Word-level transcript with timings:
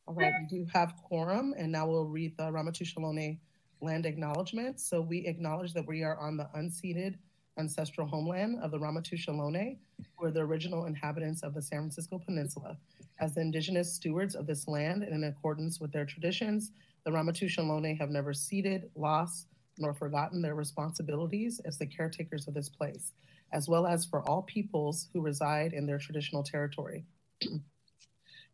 All 0.05 0.13
right, 0.13 0.33
we 0.39 0.45
do 0.45 0.67
have 0.71 0.93
quorum, 1.01 1.55
and 1.57 1.71
now 1.71 1.87
we'll 1.87 2.05
read 2.05 2.37
the 2.37 2.43
Ramaytush 2.43 2.93
Ohlone 2.95 3.39
land 3.81 4.05
acknowledgement. 4.05 4.79
So 4.79 5.01
we 5.01 5.25
acknowledge 5.25 5.73
that 5.73 5.87
we 5.87 6.03
are 6.03 6.15
on 6.19 6.37
the 6.37 6.47
unceded 6.55 7.15
ancestral 7.57 8.05
homeland 8.05 8.59
of 8.61 8.69
the 8.69 8.77
Ramaytush 8.77 9.27
Ohlone, 9.29 9.79
who 10.15 10.25
are 10.27 10.31
the 10.31 10.41
original 10.41 10.85
inhabitants 10.85 11.41
of 11.41 11.55
the 11.55 11.61
San 11.61 11.79
Francisco 11.79 12.19
Peninsula. 12.23 12.77
As 13.19 13.33
the 13.33 13.41
indigenous 13.41 13.91
stewards 13.91 14.35
of 14.35 14.45
this 14.45 14.67
land 14.67 15.01
and 15.01 15.15
in 15.15 15.23
accordance 15.23 15.79
with 15.79 15.91
their 15.91 16.05
traditions, 16.05 16.71
the 17.03 17.09
Ramaytush 17.09 17.57
Ohlone 17.57 17.97
have 17.97 18.11
never 18.11 18.31
ceded, 18.31 18.91
lost, 18.95 19.47
nor 19.79 19.95
forgotten 19.95 20.43
their 20.43 20.53
responsibilities 20.53 21.59
as 21.65 21.79
the 21.79 21.87
caretakers 21.87 22.47
of 22.47 22.53
this 22.53 22.69
place, 22.69 23.13
as 23.51 23.67
well 23.67 23.85
as 23.85 24.05
for 24.05 24.27
all 24.27 24.41
peoples 24.43 25.09
who 25.13 25.21
reside 25.21 25.73
in 25.73 25.85
their 25.85 25.97
traditional 25.97 26.43
territory. 26.43 27.05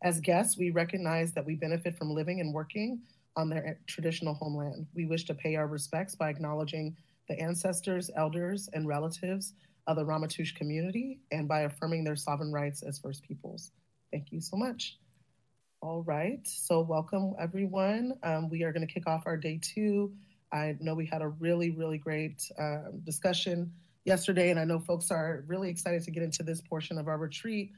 as 0.02 0.20
guests, 0.20 0.58
we 0.58 0.70
recognize 0.70 1.32
that 1.32 1.46
we 1.46 1.54
benefit 1.54 1.96
from 1.96 2.10
living 2.10 2.40
and 2.40 2.52
working 2.52 3.00
on 3.36 3.48
their 3.48 3.78
traditional 3.86 4.34
homeland. 4.34 4.86
We 4.94 5.06
wish 5.06 5.24
to 5.24 5.34
pay 5.34 5.56
our 5.56 5.66
respects 5.66 6.14
by 6.14 6.30
acknowledging 6.30 6.96
the 7.28 7.38
ancestors, 7.40 8.10
elders, 8.14 8.68
and 8.72 8.86
relatives 8.86 9.54
of 9.86 9.96
the 9.96 10.04
Ramaytush 10.04 10.54
community 10.54 11.20
and 11.30 11.46
by 11.46 11.60
affirming 11.62 12.04
their 12.04 12.16
sovereign 12.16 12.52
rights 12.52 12.82
as 12.82 12.98
First 12.98 13.22
Peoples. 13.22 13.72
Thank 14.10 14.32
you 14.32 14.40
so 14.40 14.56
much. 14.56 14.98
All 15.82 16.02
right, 16.02 16.40
so 16.46 16.80
welcome 16.80 17.34
everyone. 17.38 18.14
Um, 18.22 18.48
we 18.48 18.62
are 18.62 18.72
going 18.72 18.86
to 18.86 18.92
kick 18.92 19.06
off 19.06 19.24
our 19.26 19.36
day 19.36 19.60
two. 19.62 20.12
I 20.52 20.76
know 20.80 20.94
we 20.94 21.06
had 21.06 21.22
a 21.22 21.28
really, 21.28 21.70
really 21.70 21.98
great 21.98 22.42
uh, 22.58 22.90
discussion 23.04 23.72
yesterday, 24.06 24.50
and 24.50 24.58
I 24.58 24.64
know 24.64 24.78
folks 24.78 25.10
are 25.10 25.44
really 25.46 25.68
excited 25.68 26.02
to 26.04 26.10
get 26.10 26.22
into 26.22 26.42
this 26.42 26.60
portion 26.60 26.96
of 26.96 27.08
our 27.08 27.18
retreat 27.18 27.72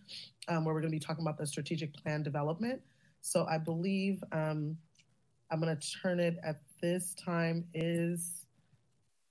um, 0.46 0.64
where 0.64 0.74
we're 0.74 0.80
going 0.80 0.92
to 0.92 0.96
be 0.96 1.04
talking 1.04 1.24
about 1.24 1.38
the 1.38 1.46
strategic 1.46 1.94
plan 1.94 2.22
development. 2.22 2.80
So 3.22 3.46
I 3.46 3.58
believe 3.58 4.22
um, 4.30 4.76
I'm 5.50 5.60
going 5.60 5.76
to 5.76 5.90
turn 6.02 6.20
it 6.20 6.38
at 6.44 6.60
this 6.82 7.14
time 7.14 7.64
is, 7.74 8.46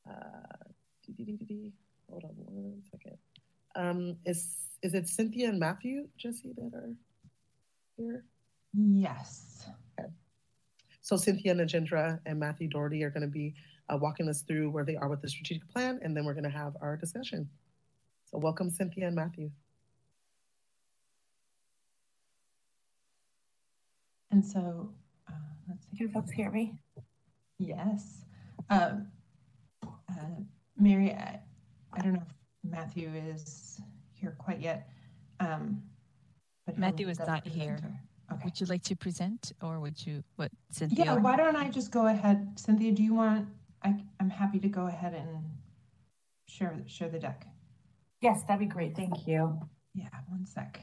uh, 0.09 0.57
hold 2.09 2.23
on 2.23 2.31
one 2.35 2.81
second. 2.91 3.17
Um, 3.75 4.17
is, 4.25 4.55
is 4.81 4.95
it 4.95 5.07
Cynthia 5.07 5.49
and 5.49 5.59
Matthew, 5.59 6.07
Jesse, 6.17 6.53
that 6.57 6.73
are 6.73 6.89
here? 7.95 8.25
Yes. 8.73 9.69
Okay. 9.99 10.09
So 11.01 11.15
Cynthia 11.15 11.51
and 11.51 11.61
Nagendra 11.61 12.19
and 12.25 12.39
Matthew 12.39 12.67
Doherty 12.67 13.03
are 13.03 13.11
going 13.11 13.21
to 13.21 13.27
be 13.27 13.53
uh, 13.89 13.97
walking 13.97 14.27
us 14.29 14.41
through 14.41 14.69
where 14.69 14.83
they 14.83 14.95
are 14.95 15.09
with 15.09 15.21
the 15.21 15.29
strategic 15.29 15.67
plan, 15.69 15.99
and 16.01 16.15
then 16.15 16.25
we're 16.25 16.33
going 16.33 16.43
to 16.43 16.49
have 16.49 16.75
our 16.81 16.97
discussion. 16.97 17.49
So 18.25 18.37
welcome, 18.37 18.69
Cynthia 18.69 19.07
and 19.07 19.15
Matthew. 19.15 19.49
And 24.31 24.45
so 24.45 24.89
let's 25.69 25.85
see. 25.89 25.97
Can 25.97 26.09
folks 26.09 26.31
hear 26.31 26.51
me? 26.51 26.75
Yes. 27.57 28.25
Um, 28.69 29.07
uh, 29.83 30.41
Mary, 30.77 31.11
I, 31.11 31.39
I, 31.93 32.01
don't 32.01 32.13
know 32.13 32.21
if 32.21 32.71
Matthew 32.71 33.09
is 33.09 33.81
here 34.13 34.35
quite 34.37 34.59
yet. 34.59 34.89
Um, 35.39 35.81
but 36.65 36.77
Matthew 36.77 37.07
is 37.07 37.19
not 37.19 37.47
here. 37.47 37.79
Okay. 38.31 38.41
Would 38.43 38.59
you 38.59 38.65
like 38.67 38.83
to 38.83 38.95
present 38.95 39.53
or 39.61 39.79
would 39.79 40.05
you, 40.05 40.23
what, 40.35 40.51
Cynthia? 40.69 41.05
Yeah, 41.05 41.15
why 41.15 41.37
don't 41.37 41.55
I 41.55 41.69
just 41.69 41.91
go 41.91 42.07
ahead? 42.07 42.59
Cynthia, 42.59 42.91
do 42.91 43.01
you 43.01 43.13
want, 43.13 43.47
I, 43.87 44.03
I'm 44.19 44.29
happy 44.29 44.59
to 44.59 44.67
go 44.67 44.87
ahead 44.87 45.13
and 45.13 45.45
share, 46.47 46.77
share 46.87 47.09
the 47.09 47.19
deck. 47.19 47.45
Yes, 48.21 48.43
that'd 48.43 48.59
be 48.59 48.65
great. 48.65 48.95
Thank 48.95 49.27
you. 49.27 49.59
Yeah, 49.93 50.09
one 50.27 50.45
sec. 50.45 50.81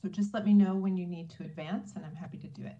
So 0.00 0.08
just 0.08 0.34
let 0.34 0.44
me 0.44 0.52
know 0.52 0.74
when 0.74 0.96
you 0.96 1.06
need 1.06 1.30
to 1.30 1.44
advance 1.44 1.92
and 1.94 2.04
I'm 2.04 2.16
happy 2.16 2.38
to 2.38 2.48
do 2.48 2.62
it. 2.64 2.74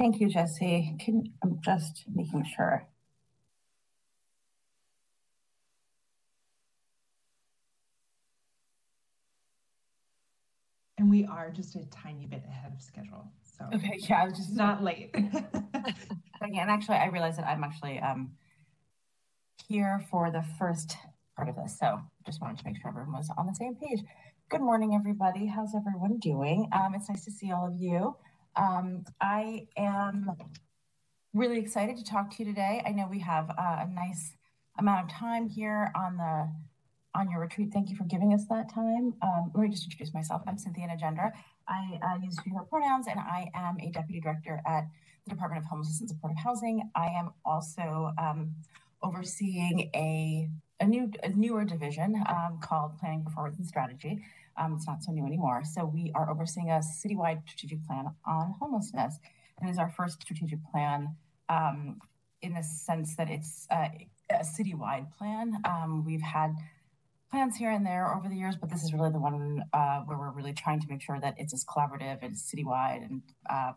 Thank 0.00 0.18
you, 0.18 0.30
Jesse. 0.30 0.96
Can, 0.98 1.30
I'm 1.42 1.60
just 1.62 2.04
making 2.10 2.46
sure. 2.56 2.86
And 10.96 11.10
we 11.10 11.26
are 11.26 11.50
just 11.50 11.76
a 11.76 11.84
tiny 11.90 12.24
bit 12.24 12.42
ahead 12.48 12.72
of 12.74 12.80
schedule. 12.80 13.26
So 13.58 13.66
okay, 13.74 13.98
yeah, 14.08 14.22
I 14.22 14.24
was 14.24 14.38
just 14.38 14.56
not 14.56 14.82
late. 14.82 15.14
Again, 16.40 16.70
actually, 16.70 16.96
I 16.96 17.08
realized 17.08 17.36
that 17.36 17.46
I'm 17.46 17.62
actually 17.62 17.98
um, 17.98 18.30
here 19.68 20.02
for 20.10 20.30
the 20.30 20.42
first 20.58 20.96
part 21.36 21.50
of 21.50 21.56
this. 21.56 21.78
So 21.78 22.00
just 22.24 22.40
wanted 22.40 22.56
to 22.60 22.64
make 22.64 22.80
sure 22.80 22.88
everyone 22.88 23.12
was 23.12 23.28
on 23.36 23.46
the 23.46 23.54
same 23.54 23.74
page. 23.74 24.00
Good 24.48 24.62
morning, 24.62 24.94
everybody. 24.94 25.44
How's 25.44 25.74
everyone 25.74 26.16
doing? 26.20 26.70
Um, 26.72 26.94
it's 26.94 27.10
nice 27.10 27.26
to 27.26 27.30
see 27.30 27.52
all 27.52 27.66
of 27.66 27.76
you. 27.76 28.16
Um, 28.56 29.04
I 29.20 29.66
am 29.76 30.32
really 31.32 31.58
excited 31.58 31.96
to 31.96 32.04
talk 32.04 32.30
to 32.36 32.42
you 32.42 32.44
today. 32.44 32.82
I 32.84 32.90
know 32.90 33.06
we 33.08 33.20
have 33.20 33.50
uh, 33.50 33.78
a 33.80 33.88
nice 33.88 34.32
amount 34.78 35.04
of 35.04 35.16
time 35.16 35.48
here 35.48 35.92
on 35.94 36.16
the 36.16 36.50
on 37.12 37.28
your 37.30 37.40
retreat. 37.40 37.70
Thank 37.72 37.90
you 37.90 37.96
for 37.96 38.04
giving 38.04 38.32
us 38.32 38.44
that 38.50 38.72
time. 38.72 39.14
Um, 39.20 39.50
let 39.54 39.62
me 39.62 39.68
just 39.68 39.84
introduce 39.84 40.14
myself. 40.14 40.42
I'm 40.46 40.58
Cynthia 40.58 40.86
Nagendra. 40.86 41.32
I 41.66 41.98
uh, 42.02 42.18
use 42.22 42.38
her 42.38 42.62
pronouns, 42.62 43.06
and 43.08 43.18
I 43.18 43.50
am 43.54 43.78
a 43.80 43.90
deputy 43.90 44.20
director 44.20 44.60
at 44.66 44.86
the 45.24 45.30
Department 45.30 45.64
of 45.64 45.68
Homelessness 45.68 46.00
and 46.00 46.08
Supportive 46.08 46.38
Housing. 46.38 46.90
I 46.94 47.06
am 47.06 47.32
also 47.44 48.12
um, 48.18 48.54
overseeing 49.02 49.90
a 49.94 50.48
a 50.78 50.86
new 50.86 51.10
a 51.22 51.28
newer 51.30 51.64
division 51.64 52.22
um, 52.28 52.58
called 52.62 52.98
Planning 52.98 53.24
Performance 53.24 53.58
and 53.58 53.66
Strategy. 53.66 54.22
Um, 54.56 54.74
it's 54.74 54.86
not 54.86 55.02
so 55.02 55.12
new 55.12 55.26
anymore. 55.26 55.62
So 55.64 55.84
we 55.84 56.12
are 56.14 56.30
overseeing 56.30 56.70
a 56.70 56.80
citywide 56.80 57.42
strategic 57.48 57.86
plan 57.86 58.06
on 58.26 58.54
homelessness. 58.60 59.18
And 59.58 59.68
it 59.68 59.72
is 59.72 59.78
our 59.78 59.88
first 59.88 60.22
strategic 60.22 60.58
plan 60.70 61.16
um, 61.48 62.00
in 62.42 62.54
the 62.54 62.62
sense 62.62 63.16
that 63.16 63.30
it's 63.30 63.66
a 63.70 63.90
citywide 64.42 65.10
plan. 65.16 65.54
Um, 65.64 66.04
we've 66.04 66.22
had 66.22 66.54
plans 67.30 67.56
here 67.56 67.70
and 67.70 67.86
there 67.86 68.12
over 68.14 68.28
the 68.28 68.34
years, 68.34 68.56
but 68.56 68.70
this 68.70 68.82
is 68.82 68.92
really 68.92 69.10
the 69.10 69.20
one 69.20 69.62
uh, 69.72 70.00
where 70.00 70.18
we're 70.18 70.32
really 70.32 70.52
trying 70.52 70.80
to 70.80 70.86
make 70.88 71.00
sure 71.00 71.18
that 71.20 71.34
it's 71.38 71.54
as 71.54 71.64
collaborative 71.64 72.18
and 72.22 72.34
citywide 72.34 73.04
and 73.04 73.22
uh, 73.48 73.72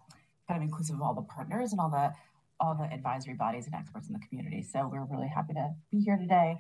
kind 0.47 0.57
of 0.57 0.61
inclusive 0.61 0.95
of 0.95 1.01
all 1.01 1.13
the 1.13 1.21
partners 1.21 1.71
and 1.71 1.79
all 1.79 1.89
the 1.89 2.11
all 2.59 2.75
the 2.75 2.85
advisory 2.93 3.33
bodies 3.33 3.65
and 3.65 3.75
experts 3.75 4.07
in 4.07 4.13
the 4.13 4.19
community. 4.27 4.61
So 4.61 4.87
we're 4.89 5.03
really 5.05 5.27
happy 5.27 5.53
to 5.53 5.71
be 5.91 5.99
here 5.99 6.17
today. 6.17 6.57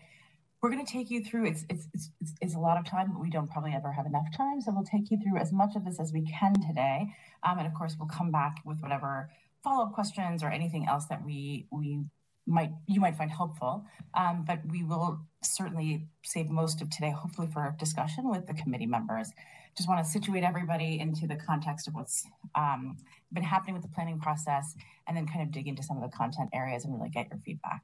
We're 0.63 0.69
going 0.69 0.85
to 0.85 0.91
take 0.91 1.11
you 1.11 1.21
through. 1.21 1.47
It's 1.47 1.65
it's 1.69 1.89
it's, 1.93 2.33
it's 2.39 2.55
a 2.55 2.59
lot 2.59 2.77
of 2.77 2.85
time, 2.85 3.11
but 3.11 3.19
we 3.19 3.29
don't 3.29 3.51
probably 3.51 3.73
ever 3.73 3.91
have 3.91 4.05
enough 4.05 4.27
time. 4.35 4.61
So 4.61 4.71
we'll 4.73 4.85
take 4.85 5.11
you 5.11 5.17
through 5.21 5.37
as 5.37 5.51
much 5.51 5.75
of 5.75 5.83
this 5.83 5.99
as 5.99 6.13
we 6.13 6.21
can 6.21 6.53
today, 6.65 7.13
um, 7.43 7.57
and 7.57 7.67
of 7.67 7.73
course 7.73 7.97
we'll 7.99 8.07
come 8.07 8.31
back 8.31 8.59
with 8.63 8.79
whatever 8.79 9.29
follow 9.61 9.83
up 9.83 9.91
questions 9.91 10.41
or 10.41 10.49
anything 10.49 10.87
else 10.87 11.05
that 11.07 11.25
we 11.25 11.67
we 11.69 11.99
might 12.47 12.71
you 12.87 13.01
might 13.01 13.17
find 13.17 13.29
helpful. 13.29 13.85
Um, 14.13 14.45
but 14.47 14.59
we 14.65 14.85
will 14.85 15.19
certainly 15.43 16.07
save 16.23 16.49
most 16.49 16.81
of 16.81 16.89
today, 16.89 17.11
hopefully, 17.11 17.49
for 17.51 17.75
discussion 17.77 18.29
with 18.29 18.47
the 18.47 18.53
committee 18.53 18.85
members. 18.85 19.33
Just 19.75 19.89
want 19.89 20.05
to 20.05 20.09
situate 20.09 20.45
everybody 20.45 20.97
into 20.97 21.27
the 21.27 21.35
context 21.35 21.89
of 21.89 21.93
what's 21.93 22.25
um, 22.55 22.95
been 23.33 23.43
happening 23.43 23.73
with 23.73 23.83
the 23.83 23.89
planning 23.89 24.17
process, 24.17 24.75
and 25.09 25.17
then 25.17 25.27
kind 25.27 25.41
of 25.41 25.51
dig 25.51 25.67
into 25.67 25.83
some 25.83 26.01
of 26.01 26.09
the 26.09 26.15
content 26.15 26.51
areas 26.53 26.85
and 26.85 26.93
really 26.93 27.09
get 27.09 27.27
your 27.29 27.39
feedback. 27.45 27.81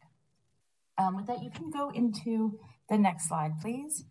Um, 0.99 1.15
with 1.15 1.27
that, 1.27 1.41
you 1.41 1.49
can 1.49 1.71
go 1.71 1.89
into 1.89 2.59
the 2.89 2.97
next 2.97 3.29
slide, 3.29 3.53
please. 3.61 4.03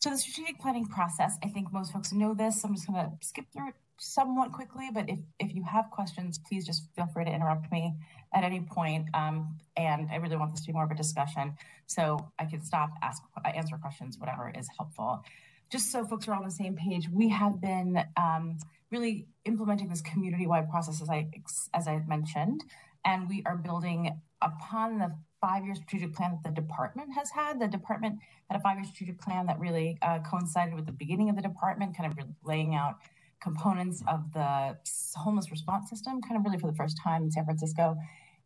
So 0.00 0.10
the 0.10 0.18
strategic 0.18 0.60
planning 0.60 0.86
process, 0.86 1.36
I 1.44 1.48
think 1.48 1.72
most 1.72 1.92
folks 1.92 2.12
know 2.12 2.32
this. 2.32 2.64
I'm 2.64 2.74
just 2.74 2.86
going 2.86 3.04
to 3.04 3.12
skip 3.20 3.46
through 3.52 3.68
it 3.68 3.74
somewhat 3.98 4.50
quickly, 4.52 4.88
but 4.92 5.08
if, 5.08 5.18
if 5.38 5.54
you 5.54 5.62
have 5.64 5.90
questions, 5.90 6.38
please 6.38 6.66
just 6.66 6.88
feel 6.96 7.06
free 7.06 7.24
to 7.24 7.30
interrupt 7.30 7.70
me 7.70 7.94
at 8.34 8.42
any 8.42 8.60
point. 8.60 9.06
Um, 9.14 9.56
and 9.76 10.08
I 10.10 10.16
really 10.16 10.36
want 10.36 10.52
this 10.52 10.62
to 10.62 10.66
be 10.68 10.72
more 10.72 10.84
of 10.84 10.90
a 10.90 10.96
discussion, 10.96 11.54
so 11.86 12.32
I 12.38 12.46
can 12.46 12.62
stop, 12.62 12.90
ask, 13.02 13.22
answer 13.44 13.76
questions, 13.76 14.18
whatever 14.18 14.52
is 14.56 14.68
helpful. 14.76 15.24
Just 15.70 15.92
so 15.92 16.04
folks 16.04 16.26
are 16.26 16.34
on 16.34 16.44
the 16.44 16.50
same 16.50 16.74
page, 16.74 17.08
we 17.08 17.28
have 17.28 17.60
been 17.60 18.04
um, 18.16 18.58
really 18.90 19.28
implementing 19.44 19.88
this 19.88 20.02
community-wide 20.02 20.68
process, 20.68 21.00
as 21.00 21.08
I 21.08 21.28
as 21.72 21.86
I 21.86 22.02
mentioned, 22.08 22.62
and 23.04 23.28
we 23.28 23.42
are 23.46 23.56
building 23.56 24.20
upon 24.40 24.98
the 24.98 25.14
five-year 25.40 25.74
strategic 25.74 26.14
plan 26.14 26.30
that 26.32 26.54
the 26.54 26.60
department 26.60 27.08
has 27.14 27.30
had. 27.30 27.60
The 27.60 27.68
department 27.68 28.18
had 28.48 28.58
a 28.58 28.62
five-year 28.62 28.84
strategic 28.84 29.20
plan 29.20 29.46
that 29.46 29.58
really 29.58 29.98
uh, 30.02 30.20
coincided 30.20 30.74
with 30.74 30.86
the 30.86 30.92
beginning 30.92 31.28
of 31.28 31.36
the 31.36 31.42
department, 31.42 31.96
kind 31.96 32.12
of 32.12 32.26
laying 32.44 32.74
out 32.74 32.96
components 33.40 34.02
of 34.06 34.32
the 34.32 34.76
homeless 35.16 35.50
response 35.50 35.90
system, 35.90 36.22
kind 36.22 36.36
of 36.36 36.44
really 36.44 36.58
for 36.58 36.68
the 36.68 36.76
first 36.76 36.96
time 37.02 37.24
in 37.24 37.30
San 37.30 37.44
Francisco. 37.44 37.96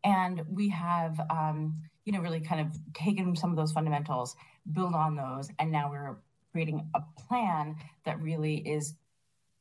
And 0.05 0.43
we 0.49 0.71
have, 0.71 1.21
um, 1.31 1.75
you 2.05 2.13
know, 2.13 2.21
really 2.21 2.41
kind 2.41 2.61
of 2.61 2.69
taken 2.95 3.37
some 3.37 3.51
of 3.51 3.57
those 3.57 3.73
fundamentals, 3.73 4.37
build 4.73 4.95
on 4.95 5.17
those, 5.17 5.51
and 5.59 5.71
now 5.71 5.91
we're 5.91 6.17
creating 6.53 6.89
a 6.95 7.03
plan 7.29 7.77
that 8.05 8.19
really 8.23 8.57
is 8.57 8.95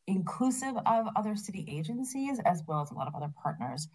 inclusive 0.08 0.76
of 0.86 1.08
other 1.16 1.36
city 1.36 1.66
agencies 1.68 2.40
as 2.46 2.64
well 2.68 2.82
as 2.82 2.92
a 2.92 2.94
lot 2.94 3.08
of 3.08 3.16
other 3.16 3.32
partners. 3.42 3.88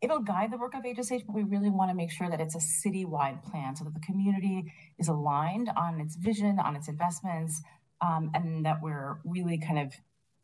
It'll 0.00 0.20
guide 0.20 0.52
the 0.52 0.58
work 0.58 0.74
of 0.74 0.84
HSH, 0.84 1.26
but 1.26 1.34
we 1.34 1.42
really 1.42 1.70
want 1.70 1.90
to 1.90 1.94
make 1.94 2.10
sure 2.10 2.30
that 2.30 2.40
it's 2.40 2.54
a 2.54 2.58
citywide 2.58 3.42
plan 3.42 3.74
so 3.74 3.84
that 3.84 3.94
the 3.94 4.00
community 4.00 4.72
is 4.98 5.08
aligned 5.08 5.70
on 5.76 6.00
its 6.00 6.14
vision, 6.14 6.60
on 6.60 6.76
its 6.76 6.88
investments, 6.88 7.62
um, 8.00 8.30
and 8.32 8.64
that 8.64 8.80
we're 8.80 9.18
really 9.24 9.58
kind 9.58 9.78
of 9.78 9.92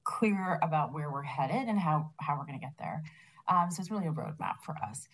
clear 0.02 0.58
about 0.60 0.92
where 0.92 1.10
we're 1.10 1.22
headed 1.22 1.68
and 1.68 1.78
how, 1.78 2.10
how 2.20 2.36
we're 2.36 2.46
going 2.46 2.58
to 2.58 2.64
get 2.64 2.74
there. 2.78 3.02
Um, 3.48 3.70
so 3.70 3.80
it's 3.80 3.90
really 3.90 4.06
a 4.06 4.12
roadmap 4.12 4.56
for 4.64 4.74
us 4.88 5.06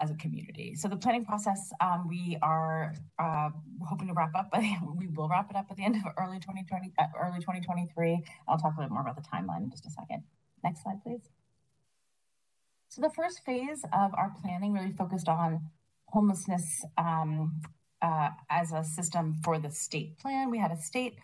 as 0.00 0.10
a 0.10 0.14
community. 0.14 0.74
So 0.76 0.88
the 0.88 0.96
planning 0.96 1.24
process, 1.24 1.72
um, 1.80 2.08
we 2.08 2.38
are 2.42 2.94
uh, 3.18 3.50
hoping 3.86 4.08
to 4.08 4.14
wrap 4.14 4.34
up, 4.34 4.50
but 4.52 4.62
we 4.96 5.08
will 5.08 5.28
wrap 5.28 5.50
it 5.50 5.56
up 5.56 5.66
at 5.70 5.76
the 5.76 5.84
end 5.84 5.96
of 5.96 6.02
early 6.18 6.38
2020, 6.38 6.92
uh, 6.98 7.04
early 7.20 7.40
2023. 7.40 8.24
I'll 8.48 8.56
talk 8.56 8.74
a 8.76 8.80
little 8.80 8.88
bit 8.88 8.92
more 8.92 9.02
about 9.02 9.16
the 9.16 9.22
timeline 9.22 9.64
in 9.64 9.70
just 9.70 9.86
a 9.86 9.90
second. 9.90 10.22
Next 10.64 10.82
slide, 10.82 11.02
please. 11.02 11.39
So 12.90 13.00
the 13.02 13.10
first 13.10 13.44
phase 13.44 13.84
of 13.92 14.12
our 14.14 14.32
planning 14.42 14.72
really 14.72 14.90
focused 14.90 15.28
on 15.28 15.60
homelessness 16.08 16.84
um, 16.98 17.60
uh, 18.02 18.30
as 18.50 18.72
a 18.72 18.82
system 18.82 19.36
for 19.44 19.60
the 19.60 19.70
state 19.70 20.18
plan. 20.18 20.50
We 20.50 20.58
had 20.58 20.72
a 20.72 20.76
state 20.76 21.14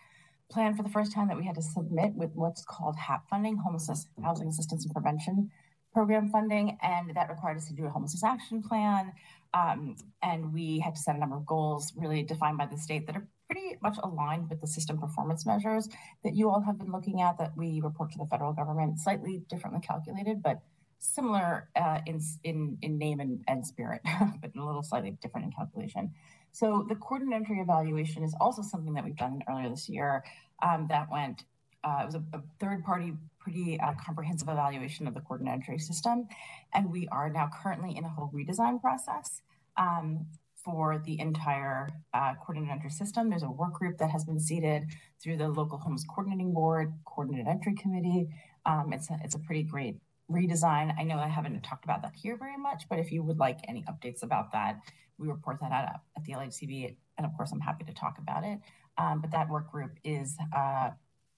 plan 0.49 0.77
for 0.77 0.83
the 0.83 0.89
first 0.89 1.11
time 1.11 1.27
that 1.27 1.35
we 1.35 1.45
had 1.45 1.55
to 1.55 1.61
submit 1.61 2.13
with 2.13 2.31
what's 2.35 2.63
called 2.63 2.95
HAP 2.95 3.27
funding, 3.29 3.57
Homelessness 3.57 4.07
Housing 4.23 4.47
Assistance 4.47 4.85
and 4.85 4.93
Prevention 4.93 5.51
Program 5.93 6.29
funding, 6.29 6.77
and 6.81 7.13
that 7.13 7.27
required 7.27 7.57
us 7.57 7.67
to 7.67 7.73
do 7.73 7.85
a 7.85 7.89
homelessness 7.89 8.23
action 8.23 8.63
plan. 8.63 9.11
Um, 9.53 9.97
and 10.23 10.53
we 10.53 10.79
had 10.79 10.95
to 10.95 11.01
set 11.01 11.17
a 11.17 11.19
number 11.19 11.35
of 11.35 11.45
goals 11.45 11.91
really 11.97 12.23
defined 12.23 12.57
by 12.57 12.67
the 12.67 12.77
state 12.77 13.05
that 13.07 13.17
are 13.17 13.27
pretty 13.51 13.75
much 13.81 13.97
aligned 14.03 14.49
with 14.49 14.61
the 14.61 14.67
system 14.67 14.97
performance 14.99 15.45
measures 15.45 15.89
that 16.23 16.33
you 16.33 16.49
all 16.49 16.61
have 16.61 16.77
been 16.77 16.93
looking 16.93 17.19
at 17.19 17.37
that 17.39 17.57
we 17.57 17.81
report 17.81 18.13
to 18.13 18.19
the 18.19 18.25
federal 18.27 18.53
government, 18.53 18.99
slightly 18.99 19.43
differently 19.49 19.81
calculated, 19.81 20.41
but 20.41 20.61
similar 20.99 21.69
uh, 21.75 21.99
in, 22.05 22.19
in, 22.43 22.77
in 22.81 22.97
name 22.97 23.19
and, 23.19 23.43
and 23.47 23.65
spirit, 23.65 24.01
but 24.41 24.55
a 24.55 24.65
little 24.65 24.83
slightly 24.83 25.17
different 25.21 25.45
in 25.45 25.51
calculation. 25.51 26.11
So 26.51 26.85
the 26.89 26.95
coordinated 26.95 27.41
entry 27.41 27.59
evaluation 27.59 28.23
is 28.23 28.35
also 28.39 28.61
something 28.61 28.93
that 28.93 29.03
we've 29.03 29.15
done 29.15 29.43
earlier 29.49 29.69
this 29.69 29.87
year 29.89 30.23
um, 30.63 30.87
that 30.89 31.11
went, 31.11 31.43
uh, 31.83 31.99
it 32.01 32.05
was 32.05 32.15
a, 32.15 32.23
a 32.33 32.41
third 32.59 32.83
party, 32.83 33.13
pretty 33.39 33.79
uh, 33.79 33.93
comprehensive 34.03 34.49
evaluation 34.49 35.07
of 35.07 35.13
the 35.13 35.21
coordinated 35.21 35.61
entry 35.61 35.79
system. 35.79 36.27
And 36.73 36.91
we 36.91 37.07
are 37.09 37.29
now 37.29 37.49
currently 37.61 37.95
in 37.95 38.03
a 38.03 38.09
whole 38.09 38.31
redesign 38.33 38.81
process 38.81 39.41
um, 39.77 40.25
for 40.55 41.01
the 41.05 41.19
entire 41.19 41.89
uh, 42.13 42.33
coordinated 42.35 42.73
entry 42.73 42.89
system. 42.89 43.29
There's 43.29 43.43
a 43.43 43.51
work 43.51 43.73
group 43.73 43.99
that 43.99 44.09
has 44.09 44.25
been 44.25 44.39
seated 44.39 44.87
through 45.21 45.37
the 45.37 45.47
local 45.47 45.77
homes 45.77 46.03
coordinating 46.09 46.53
board, 46.53 46.91
coordinated 47.05 47.47
entry 47.47 47.75
committee. 47.75 48.27
Um, 48.65 48.91
it's, 48.91 49.09
a, 49.09 49.19
it's 49.23 49.35
a 49.35 49.39
pretty 49.39 49.63
great 49.63 49.97
redesign. 50.31 50.93
I 50.97 51.03
know 51.03 51.17
I 51.17 51.27
haven't 51.27 51.61
talked 51.61 51.85
about 51.85 52.01
that 52.01 52.13
here 52.15 52.37
very 52.37 52.57
much, 52.57 52.83
but 52.89 52.99
if 52.99 53.11
you 53.11 53.23
would 53.23 53.37
like 53.37 53.59
any 53.67 53.83
updates 53.83 54.23
about 54.23 54.51
that, 54.51 54.79
we 55.17 55.27
report 55.27 55.59
that 55.61 55.71
out 55.71 56.01
at 56.17 56.23
the 56.25 56.33
LHCB. 56.33 56.95
And 57.17 57.25
of 57.25 57.35
course, 57.35 57.51
I'm 57.51 57.59
happy 57.59 57.85
to 57.85 57.93
talk 57.93 58.17
about 58.19 58.43
it. 58.43 58.59
Um, 58.97 59.21
but 59.21 59.31
that 59.31 59.49
work 59.49 59.71
group 59.71 59.91
is 60.03 60.37
uh, 60.55 60.89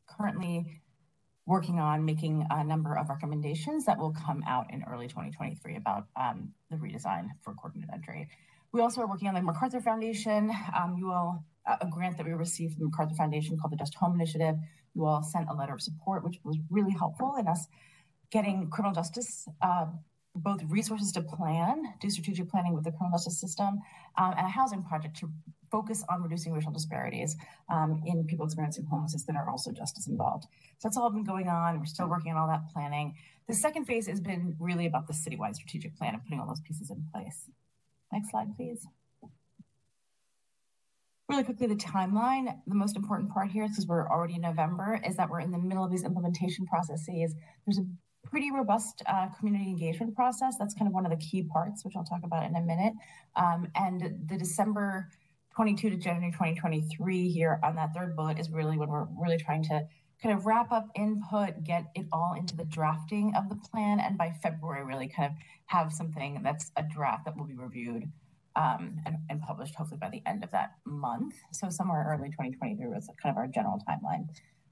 currently 0.08 0.82
working 1.46 1.80
on 1.80 2.06
making 2.06 2.46
a 2.50 2.64
number 2.64 2.98
of 2.98 3.10
recommendations 3.10 3.86
that 3.86 3.98
will 3.98 4.12
come 4.12 4.44
out 4.48 4.72
in 4.72 4.84
early 4.92 5.08
2023 5.08 5.78
about 5.78 6.06
um, 6.16 6.54
the 6.70 6.78
redesign 6.78 7.28
for 7.42 7.54
coordinated 7.54 7.90
entry. 7.94 8.28
We 8.72 8.82
also 8.82 9.02
are 9.02 9.08
working 9.08 9.28
on 9.28 9.34
the 9.34 9.42
MacArthur 9.42 9.82
Foundation. 9.82 10.52
Um, 10.78 10.96
you 10.98 11.12
all, 11.12 11.44
a 11.66 11.88
grant 11.88 12.18
that 12.18 12.26
we 12.28 12.34
received 12.34 12.74
from 12.74 12.82
the 12.82 12.86
MacArthur 12.90 13.16
Foundation 13.16 13.58
called 13.58 13.72
the 13.72 13.78
Just 13.78 13.96
Home 13.96 14.14
Initiative. 14.14 14.56
You 14.94 15.06
all 15.06 15.24
sent 15.24 15.50
a 15.50 15.54
letter 15.54 15.74
of 15.74 15.82
support, 15.82 16.24
which 16.24 16.40
was 16.44 16.58
really 16.70 16.92
helpful 16.92 17.36
in 17.40 17.48
us 17.48 17.68
getting 18.32 18.70
criminal 18.70 18.94
justice 18.94 19.48
uh, 19.62 19.88
both 20.36 20.62
resources 20.70 21.12
to 21.12 21.22
plan, 21.22 21.94
do 22.00 22.10
strategic 22.10 22.50
planning 22.50 22.74
with 22.74 22.84
the 22.84 22.92
criminal 22.92 23.18
justice 23.18 23.40
system, 23.40 23.82
um, 24.18 24.34
and 24.38 24.46
a 24.46 24.50
housing 24.50 24.84
project 24.84 25.18
to 25.18 25.30
focus 25.72 26.04
on 26.10 26.24
reducing 26.24 26.54
racial 26.54 26.72
disparities 26.72 27.36
um, 27.70 28.02
in 28.06 28.24
people 28.26 28.46
experiencing 28.46 28.86
homelessness 28.86 29.24
that 29.24 29.36
are 29.36 29.50
also 29.50 29.72
justice 29.72 30.08
involved. 30.08 30.46
So 30.78 30.88
that's 30.88 30.98
all 30.98 31.10
been 31.10 31.24
going 31.24 31.48
on. 31.48 31.80
We're 31.80 31.86
still 31.86 32.08
working 32.08 32.32
on 32.32 32.38
all 32.38 32.48
that 32.48 32.70
planning. 32.72 33.16
The 33.48 33.54
second 33.54 33.86
phase 33.86 34.08
has 34.08 34.20
been 34.20 34.56
really 34.60 34.86
about 34.86 35.08
the 35.08 35.14
citywide 35.14 35.56
strategic 35.56 35.98
plan 35.98 36.14
and 36.14 36.24
putting 36.24 36.40
all 36.40 36.48
those 36.48 36.62
pieces 36.62 36.90
in 36.90 37.04
place. 37.14 37.50
Next 38.12 38.32
slide, 38.32 38.56
please. 38.56 38.88
Really 41.28 41.44
quickly, 41.44 41.68
the 41.68 41.76
timeline. 41.76 42.58
The 42.66 42.74
most 42.74 42.96
important 42.96 43.32
part 43.32 43.52
here, 43.52 43.68
because 43.68 43.86
we're 43.86 44.08
already 44.08 44.36
in 44.36 44.42
November, 44.42 45.00
is 45.08 45.16
that 45.18 45.30
we're 45.30 45.42
in 45.42 45.52
the 45.52 45.60
middle 45.60 45.84
of 45.84 45.92
these 45.92 46.04
implementation 46.04 46.66
processes. 46.66 47.36
There's 47.66 47.78
a 47.78 47.86
pretty 48.24 48.52
robust 48.52 49.02
uh, 49.06 49.28
community 49.38 49.70
engagement 49.70 50.16
process. 50.16 50.56
That's 50.60 50.74
kind 50.74 50.88
of 50.88 50.94
one 50.94 51.06
of 51.06 51.12
the 51.12 51.18
key 51.18 51.44
parts, 51.44 51.84
which 51.84 51.96
I'll 51.96 52.04
talk 52.04 52.22
about 52.24 52.46
in 52.46 52.56
a 52.56 52.62
minute. 52.62 52.94
Um, 53.36 53.68
and 53.76 54.28
the 54.28 54.38
December 54.38 55.10
22 55.56 55.90
to 55.90 55.98
January 55.98 56.32
2023 56.32 57.30
here 57.30 57.60
on 57.64 57.76
that 57.76 57.94
third 57.94 58.16
bullet 58.16 58.40
is 58.40 58.50
really 58.50 58.78
when 58.78 58.90
we're 58.90 59.08
really 59.20 59.38
trying 59.38 59.64
to 59.64 59.82
kind 60.22 60.38
of 60.38 60.46
wrap 60.46 60.72
up 60.72 60.88
input, 60.96 61.64
get 61.64 61.86
it 61.96 62.06
all 62.12 62.36
into 62.38 62.56
the 62.56 62.66
drafting 62.66 63.34
of 63.36 63.50
the 63.50 63.56
plan, 63.56 64.00
and 64.00 64.18
by 64.18 64.32
February 64.44 64.84
really 64.84 65.08
kind 65.08 65.32
of 65.32 65.38
have 65.68 65.94
something 65.94 66.42
that's 66.44 66.72
a 66.76 66.84
draft 66.84 67.26
that 67.26 67.38
will 67.38 67.46
be 67.46 67.56
reviewed 67.56 68.12
um, 68.56 69.00
and, 69.06 69.18
and, 69.30 69.42
published 69.42 69.76
hopefully 69.76 70.00
by 70.02 70.10
the 70.10 70.22
end 70.26 70.44
of 70.44 70.52
that 70.52 70.72
month. 70.84 71.36
So 71.54 71.70
somewhere 71.70 72.06
early 72.10 72.30
2023 72.30 72.88
was 72.88 73.10
kind 73.22 73.34
of 73.34 73.38
our 73.38 73.48
general 73.48 73.82
timeline. 73.88 74.28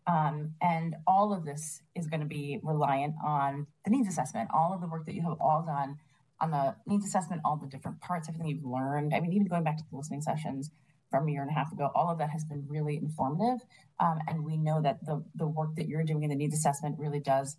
Um, 0.07 0.53
and 0.61 0.95
all 1.05 1.33
of 1.33 1.45
this 1.45 1.81
is 1.93 2.07
going 2.07 2.21
to 2.21 2.27
be 2.27 2.59
reliant 2.63 3.15
on 3.23 3.67
the 3.83 3.91
needs 3.91 4.07
assessment, 4.07 4.49
all 4.53 4.73
of 4.73 4.81
the 4.81 4.87
work 4.87 5.05
that 5.05 5.13
you 5.13 5.21
have 5.21 5.37
all 5.41 5.63
done 5.67 5.97
on 6.39 6.51
the 6.51 6.75
needs 6.85 7.05
assessment, 7.05 7.41
all 7.43 7.57
the 7.57 7.67
different 7.67 7.99
parts, 7.99 8.29
everything 8.29 8.47
you've 8.47 8.63
learned. 8.63 9.13
I 9.13 9.19
mean, 9.19 9.33
even 9.33 9.47
going 9.47 9.63
back 9.63 9.77
to 9.77 9.83
the 9.89 9.97
listening 9.97 10.21
sessions 10.21 10.71
from 11.11 11.27
a 11.27 11.31
year 11.31 11.41
and 11.41 11.51
a 11.51 11.53
half 11.53 11.71
ago, 11.71 11.91
all 11.93 12.09
of 12.09 12.19
that 12.19 12.29
has 12.29 12.45
been 12.45 12.65
really 12.67 12.95
informative. 12.95 13.65
Um, 13.99 14.19
and 14.27 14.45
we 14.45 14.57
know 14.57 14.81
that 14.81 15.05
the, 15.05 15.23
the 15.35 15.47
work 15.47 15.75
that 15.75 15.87
you're 15.87 16.03
doing 16.03 16.23
in 16.23 16.29
the 16.29 16.35
needs 16.35 16.55
assessment 16.55 16.97
really 16.99 17.19
does 17.19 17.57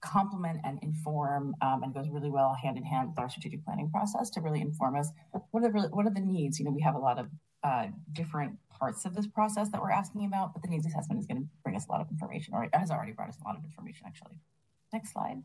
complement 0.00 0.60
and 0.64 0.78
inform 0.82 1.54
um, 1.60 1.82
and 1.82 1.92
goes 1.92 2.08
really 2.08 2.30
well 2.30 2.54
hand 2.62 2.76
in 2.76 2.84
hand 2.84 3.08
with 3.08 3.18
our 3.18 3.28
strategic 3.28 3.64
planning 3.64 3.90
process 3.90 4.30
to 4.30 4.40
really 4.40 4.60
inform 4.60 4.94
us 4.94 5.10
what 5.50 5.64
are 5.64 5.72
the 5.72 5.88
what 5.88 6.06
are 6.06 6.12
the 6.12 6.20
needs. 6.20 6.58
You 6.58 6.64
know, 6.66 6.70
we 6.70 6.82
have 6.82 6.94
a 6.94 6.98
lot 6.98 7.18
of 7.18 7.26
uh, 7.64 7.86
different 8.12 8.58
parts 8.78 9.04
of 9.04 9.14
this 9.14 9.26
process 9.26 9.68
that 9.70 9.80
we're 9.80 9.90
asking 9.90 10.24
about, 10.24 10.52
but 10.52 10.62
the 10.62 10.68
needs 10.68 10.86
assessment 10.86 11.20
is 11.20 11.26
going 11.26 11.42
to 11.42 11.48
bring 11.62 11.76
us 11.76 11.86
a 11.88 11.92
lot 11.92 12.00
of 12.00 12.10
information, 12.10 12.54
or 12.54 12.64
it 12.64 12.70
has 12.74 12.90
already 12.90 13.12
brought 13.12 13.28
us 13.28 13.36
a 13.42 13.46
lot 13.46 13.56
of 13.56 13.64
information 13.64 14.04
actually. 14.06 14.38
Next 14.92 15.12
slide. 15.12 15.42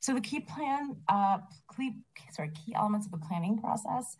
So 0.00 0.14
the 0.14 0.20
key 0.20 0.40
plan, 0.40 0.96
uh, 1.08 1.38
key, 1.76 1.92
sorry, 2.32 2.50
key 2.50 2.74
elements 2.74 3.06
of 3.06 3.12
the 3.12 3.18
planning 3.18 3.56
process. 3.56 4.16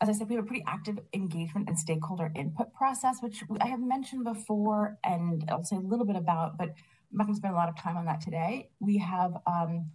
As 0.00 0.08
I 0.08 0.12
said, 0.12 0.28
we 0.28 0.36
have 0.36 0.44
a 0.44 0.46
pretty 0.46 0.64
active 0.68 1.00
engagement 1.12 1.68
and 1.68 1.76
stakeholder 1.76 2.30
input 2.36 2.72
process, 2.72 3.16
which 3.20 3.42
I 3.60 3.66
have 3.66 3.80
mentioned 3.80 4.22
before, 4.22 4.96
and 5.02 5.44
I'll 5.48 5.64
say 5.64 5.74
a 5.74 5.80
little 5.80 6.06
bit 6.06 6.14
about, 6.14 6.56
but 6.56 6.68
I'm 6.68 7.18
not 7.18 7.24
going 7.24 7.34
to 7.34 7.38
spend 7.38 7.54
a 7.54 7.56
lot 7.56 7.68
of 7.68 7.76
time 7.76 7.96
on 7.96 8.04
that 8.04 8.20
today. 8.20 8.70
We 8.78 8.98
have 8.98 9.32
um, 9.48 9.90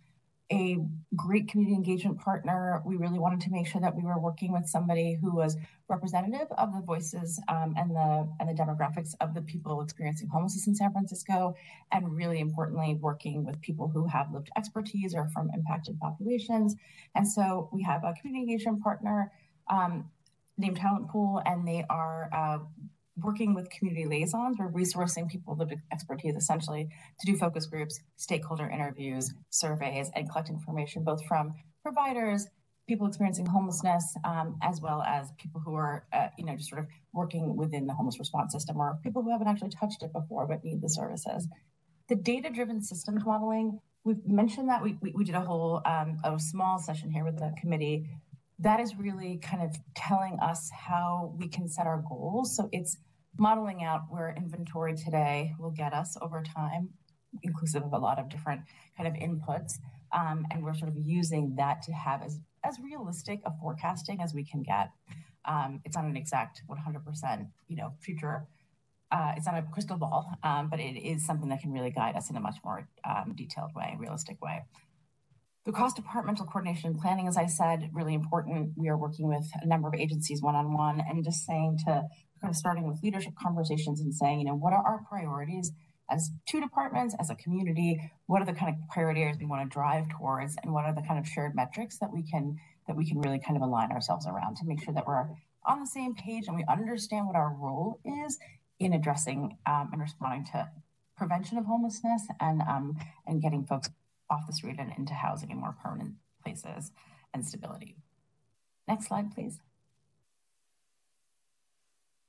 a 0.53 0.77
great 1.15 1.47
community 1.47 1.75
engagement 1.75 2.19
partner. 2.19 2.81
We 2.85 2.95
really 2.95 3.19
wanted 3.19 3.41
to 3.41 3.51
make 3.51 3.67
sure 3.67 3.81
that 3.81 3.95
we 3.95 4.03
were 4.03 4.19
working 4.19 4.51
with 4.51 4.67
somebody 4.67 5.17
who 5.19 5.35
was 5.35 5.57
representative 5.89 6.47
of 6.57 6.73
the 6.73 6.81
voices 6.81 7.39
um, 7.47 7.73
and 7.75 7.89
the 7.91 8.29
and 8.39 8.47
the 8.49 8.53
demographics 8.53 9.13
of 9.19 9.33
the 9.33 9.41
people 9.41 9.81
experiencing 9.81 10.27
homelessness 10.27 10.67
in 10.67 10.75
San 10.75 10.91
Francisco, 10.91 11.55
and 11.91 12.15
really 12.15 12.39
importantly, 12.39 12.95
working 13.01 13.45
with 13.45 13.59
people 13.61 13.87
who 13.87 14.05
have 14.07 14.31
lived 14.31 14.49
expertise 14.55 15.15
or 15.15 15.27
from 15.29 15.49
impacted 15.53 15.99
populations. 15.99 16.75
And 17.15 17.27
so 17.27 17.69
we 17.71 17.81
have 17.83 18.03
a 18.03 18.13
community 18.13 18.43
engagement 18.43 18.83
partner 18.83 19.31
um, 19.69 20.09
named 20.57 20.77
Talent 20.77 21.09
Pool, 21.09 21.41
and 21.45 21.67
they 21.67 21.83
are 21.89 22.29
uh, 22.31 22.59
working 23.17 23.53
with 23.53 23.69
community 23.69 24.05
liaisons, 24.05 24.57
we're 24.57 24.71
resourcing 24.71 25.29
people 25.29 25.55
with 25.55 25.71
expertise 25.91 26.35
essentially 26.35 26.89
to 27.19 27.31
do 27.31 27.37
focus 27.37 27.65
groups, 27.65 27.99
stakeholder 28.15 28.67
interviews, 28.69 29.31
surveys, 29.49 30.09
and 30.15 30.29
collect 30.29 30.49
information 30.49 31.03
both 31.03 31.23
from 31.25 31.53
providers, 31.83 32.47
people 32.87 33.07
experiencing 33.07 33.45
homelessness, 33.45 34.15
um, 34.23 34.57
as 34.61 34.81
well 34.81 35.01
as 35.03 35.31
people 35.37 35.61
who 35.63 35.73
are, 35.75 36.05
uh, 36.11 36.27
you 36.37 36.45
know, 36.45 36.55
just 36.55 36.69
sort 36.69 36.81
of 36.81 36.87
working 37.13 37.55
within 37.55 37.87
the 37.87 37.93
homeless 37.93 38.19
response 38.19 38.51
system 38.51 38.77
or 38.77 38.99
people 39.03 39.21
who 39.21 39.31
haven't 39.31 39.47
actually 39.47 39.69
touched 39.69 40.01
it 40.03 40.11
before 40.11 40.47
but 40.47 40.63
need 40.63 40.81
the 40.81 40.89
services. 40.89 41.47
The 42.09 42.15
data-driven 42.15 42.81
systems 42.81 43.23
modeling, 43.25 43.79
we've 44.03 44.25
mentioned 44.25 44.69
that 44.69 44.83
we, 44.83 44.97
we, 45.01 45.13
we 45.15 45.23
did 45.23 45.35
a 45.35 45.41
whole 45.41 45.81
um, 45.85 46.17
a 46.23 46.37
small 46.39 46.79
session 46.79 47.09
here 47.09 47.23
with 47.23 47.37
the 47.37 47.53
committee 47.61 48.09
that 48.63 48.79
is 48.79 48.95
really 48.95 49.39
kind 49.43 49.61
of 49.61 49.75
telling 49.95 50.39
us 50.39 50.71
how 50.71 51.33
we 51.37 51.47
can 51.47 51.67
set 51.67 51.85
our 51.85 52.03
goals. 52.07 52.55
So 52.55 52.69
it's 52.71 52.97
modeling 53.37 53.83
out 53.83 54.03
where 54.09 54.33
inventory 54.37 54.95
today 54.95 55.53
will 55.59 55.71
get 55.71 55.93
us 55.93 56.15
over 56.21 56.41
time, 56.41 56.89
inclusive 57.41 57.83
of 57.83 57.91
a 57.91 57.97
lot 57.97 58.19
of 58.19 58.29
different 58.29 58.61
kind 58.97 59.07
of 59.07 59.15
inputs. 59.15 59.73
Um, 60.13 60.45
and 60.51 60.63
we're 60.63 60.75
sort 60.75 60.89
of 60.89 60.97
using 60.97 61.55
that 61.57 61.81
to 61.83 61.91
have 61.91 62.21
as, 62.23 62.39
as 62.63 62.77
realistic 62.79 63.41
a 63.45 63.51
forecasting 63.59 64.21
as 64.21 64.33
we 64.33 64.45
can 64.45 64.63
get. 64.63 64.91
Um, 65.45 65.81
it's 65.83 65.97
not 65.97 66.05
an 66.05 66.15
exact 66.15 66.61
100%, 66.69 67.47
you 67.67 67.75
know, 67.75 67.93
future. 67.99 68.47
Uh, 69.11 69.33
it's 69.35 69.45
not 69.45 69.57
a 69.57 69.63
crystal 69.63 69.97
ball, 69.97 70.31
um, 70.43 70.69
but 70.69 70.79
it 70.79 70.97
is 70.97 71.25
something 71.25 71.49
that 71.49 71.59
can 71.59 71.71
really 71.71 71.91
guide 71.91 72.15
us 72.15 72.29
in 72.29 72.37
a 72.37 72.39
much 72.39 72.55
more 72.63 72.87
um, 73.03 73.33
detailed 73.35 73.75
way, 73.75 73.95
realistic 73.99 74.41
way. 74.41 74.63
The 75.65 75.71
cross 75.71 75.93
departmental 75.93 76.45
coordination 76.45 76.91
and 76.91 76.99
planning, 76.99 77.25
as 77.25 77.37
I 77.37 77.45
said, 77.45 77.89
really 77.93 78.13
important. 78.13 78.73
We 78.75 78.89
are 78.89 78.97
working 78.97 79.29
with 79.29 79.49
a 79.61 79.65
number 79.65 79.87
of 79.87 79.93
agencies 79.93 80.41
one 80.41 80.55
on 80.55 80.73
one 80.73 81.01
and 81.07 81.23
just 81.23 81.45
saying 81.45 81.79
to 81.85 82.03
kind 82.41 82.51
of 82.51 82.55
starting 82.57 82.85
with 82.85 83.01
leadership 83.01 83.33
conversations 83.41 84.01
and 84.01 84.13
saying, 84.13 84.39
you 84.39 84.45
know, 84.45 84.55
what 84.55 84.73
are 84.73 84.85
our 84.85 84.99
priorities 85.07 85.71
as 86.11 86.31
two 86.45 86.59
departments, 86.59 87.15
as 87.17 87.29
a 87.29 87.35
community? 87.35 88.11
What 88.25 88.41
are 88.41 88.45
the 88.45 88.51
kind 88.53 88.75
of 88.75 88.89
priority 88.89 89.21
areas 89.21 89.37
we 89.39 89.45
want 89.45 89.63
to 89.63 89.73
drive 89.73 90.09
towards, 90.09 90.57
and 90.61 90.73
what 90.73 90.83
are 90.83 90.93
the 90.93 91.01
kind 91.01 91.17
of 91.17 91.25
shared 91.25 91.55
metrics 91.55 91.97
that 91.99 92.11
we 92.11 92.23
can 92.23 92.57
that 92.87 92.97
we 92.97 93.07
can 93.07 93.21
really 93.21 93.39
kind 93.39 93.55
of 93.55 93.63
align 93.63 93.89
ourselves 93.93 94.27
around 94.27 94.57
to 94.57 94.65
make 94.65 94.83
sure 94.83 94.93
that 94.93 95.07
we're 95.07 95.29
on 95.65 95.79
the 95.79 95.87
same 95.87 96.13
page 96.13 96.47
and 96.47 96.57
we 96.57 96.65
understand 96.69 97.25
what 97.25 97.37
our 97.37 97.55
role 97.57 98.01
is 98.03 98.37
in 98.79 98.91
addressing 98.91 99.57
um, 99.65 99.89
and 99.93 100.01
responding 100.01 100.45
to 100.51 100.69
prevention 101.15 101.57
of 101.57 101.63
homelessness 101.65 102.27
and 102.41 102.61
um, 102.63 102.97
and 103.25 103.41
getting 103.41 103.63
folks 103.65 103.89
off 104.29 104.47
the 104.47 104.53
street 104.53 104.77
and 104.79 104.91
into 104.97 105.13
housing 105.13 105.51
in 105.51 105.57
more 105.57 105.75
permanent 105.83 106.15
places 106.43 106.91
and 107.33 107.45
stability. 107.45 107.97
Next 108.87 109.07
slide, 109.07 109.33
please. 109.33 109.59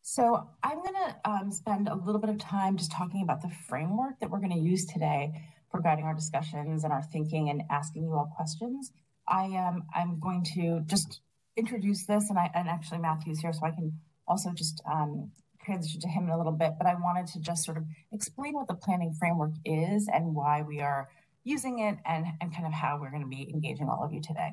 So 0.02 0.48
I'm 0.62 0.82
going 0.82 0.94
to 0.94 1.30
um, 1.30 1.50
spend 1.50 1.88
a 1.88 1.94
little 1.94 2.20
bit 2.20 2.30
of 2.30 2.38
time 2.38 2.76
just 2.76 2.92
talking 2.92 3.22
about 3.22 3.42
the 3.42 3.50
framework 3.68 4.20
that 4.20 4.30
we're 4.30 4.38
going 4.38 4.52
to 4.52 4.58
use 4.58 4.84
today 4.84 5.32
for 5.70 5.80
guiding 5.80 6.04
our 6.04 6.14
discussions 6.14 6.84
and 6.84 6.92
our 6.92 7.02
thinking 7.02 7.48
and 7.48 7.62
asking 7.70 8.04
you 8.04 8.12
all 8.12 8.30
questions. 8.36 8.92
I 9.26 9.44
am 9.46 9.84
I'm 9.94 10.20
going 10.20 10.44
to 10.54 10.82
just 10.86 11.20
introduce 11.56 12.06
this, 12.06 12.28
and 12.30 12.38
I 12.38 12.50
and 12.54 12.68
actually 12.68 12.98
Matthew's 12.98 13.40
here, 13.40 13.52
so 13.52 13.64
I 13.64 13.70
can 13.70 13.98
also 14.28 14.50
just 14.52 14.82
um, 14.90 15.32
transition 15.64 16.00
to 16.02 16.08
him 16.08 16.24
in 16.24 16.30
a 16.30 16.36
little 16.36 16.52
bit. 16.52 16.74
But 16.78 16.86
I 16.86 16.94
wanted 16.94 17.26
to 17.28 17.40
just 17.40 17.64
sort 17.64 17.78
of 17.78 17.84
explain 18.12 18.52
what 18.54 18.68
the 18.68 18.74
planning 18.74 19.14
framework 19.18 19.54
is 19.64 20.08
and 20.12 20.34
why 20.34 20.62
we 20.62 20.80
are 20.80 21.08
using 21.44 21.78
it 21.80 21.96
and, 22.06 22.26
and 22.40 22.52
kind 22.52 22.66
of 22.66 22.72
how 22.72 22.98
we're 23.00 23.10
going 23.10 23.22
to 23.22 23.28
be 23.28 23.50
engaging 23.52 23.88
all 23.88 24.02
of 24.02 24.12
you 24.12 24.20
today. 24.20 24.52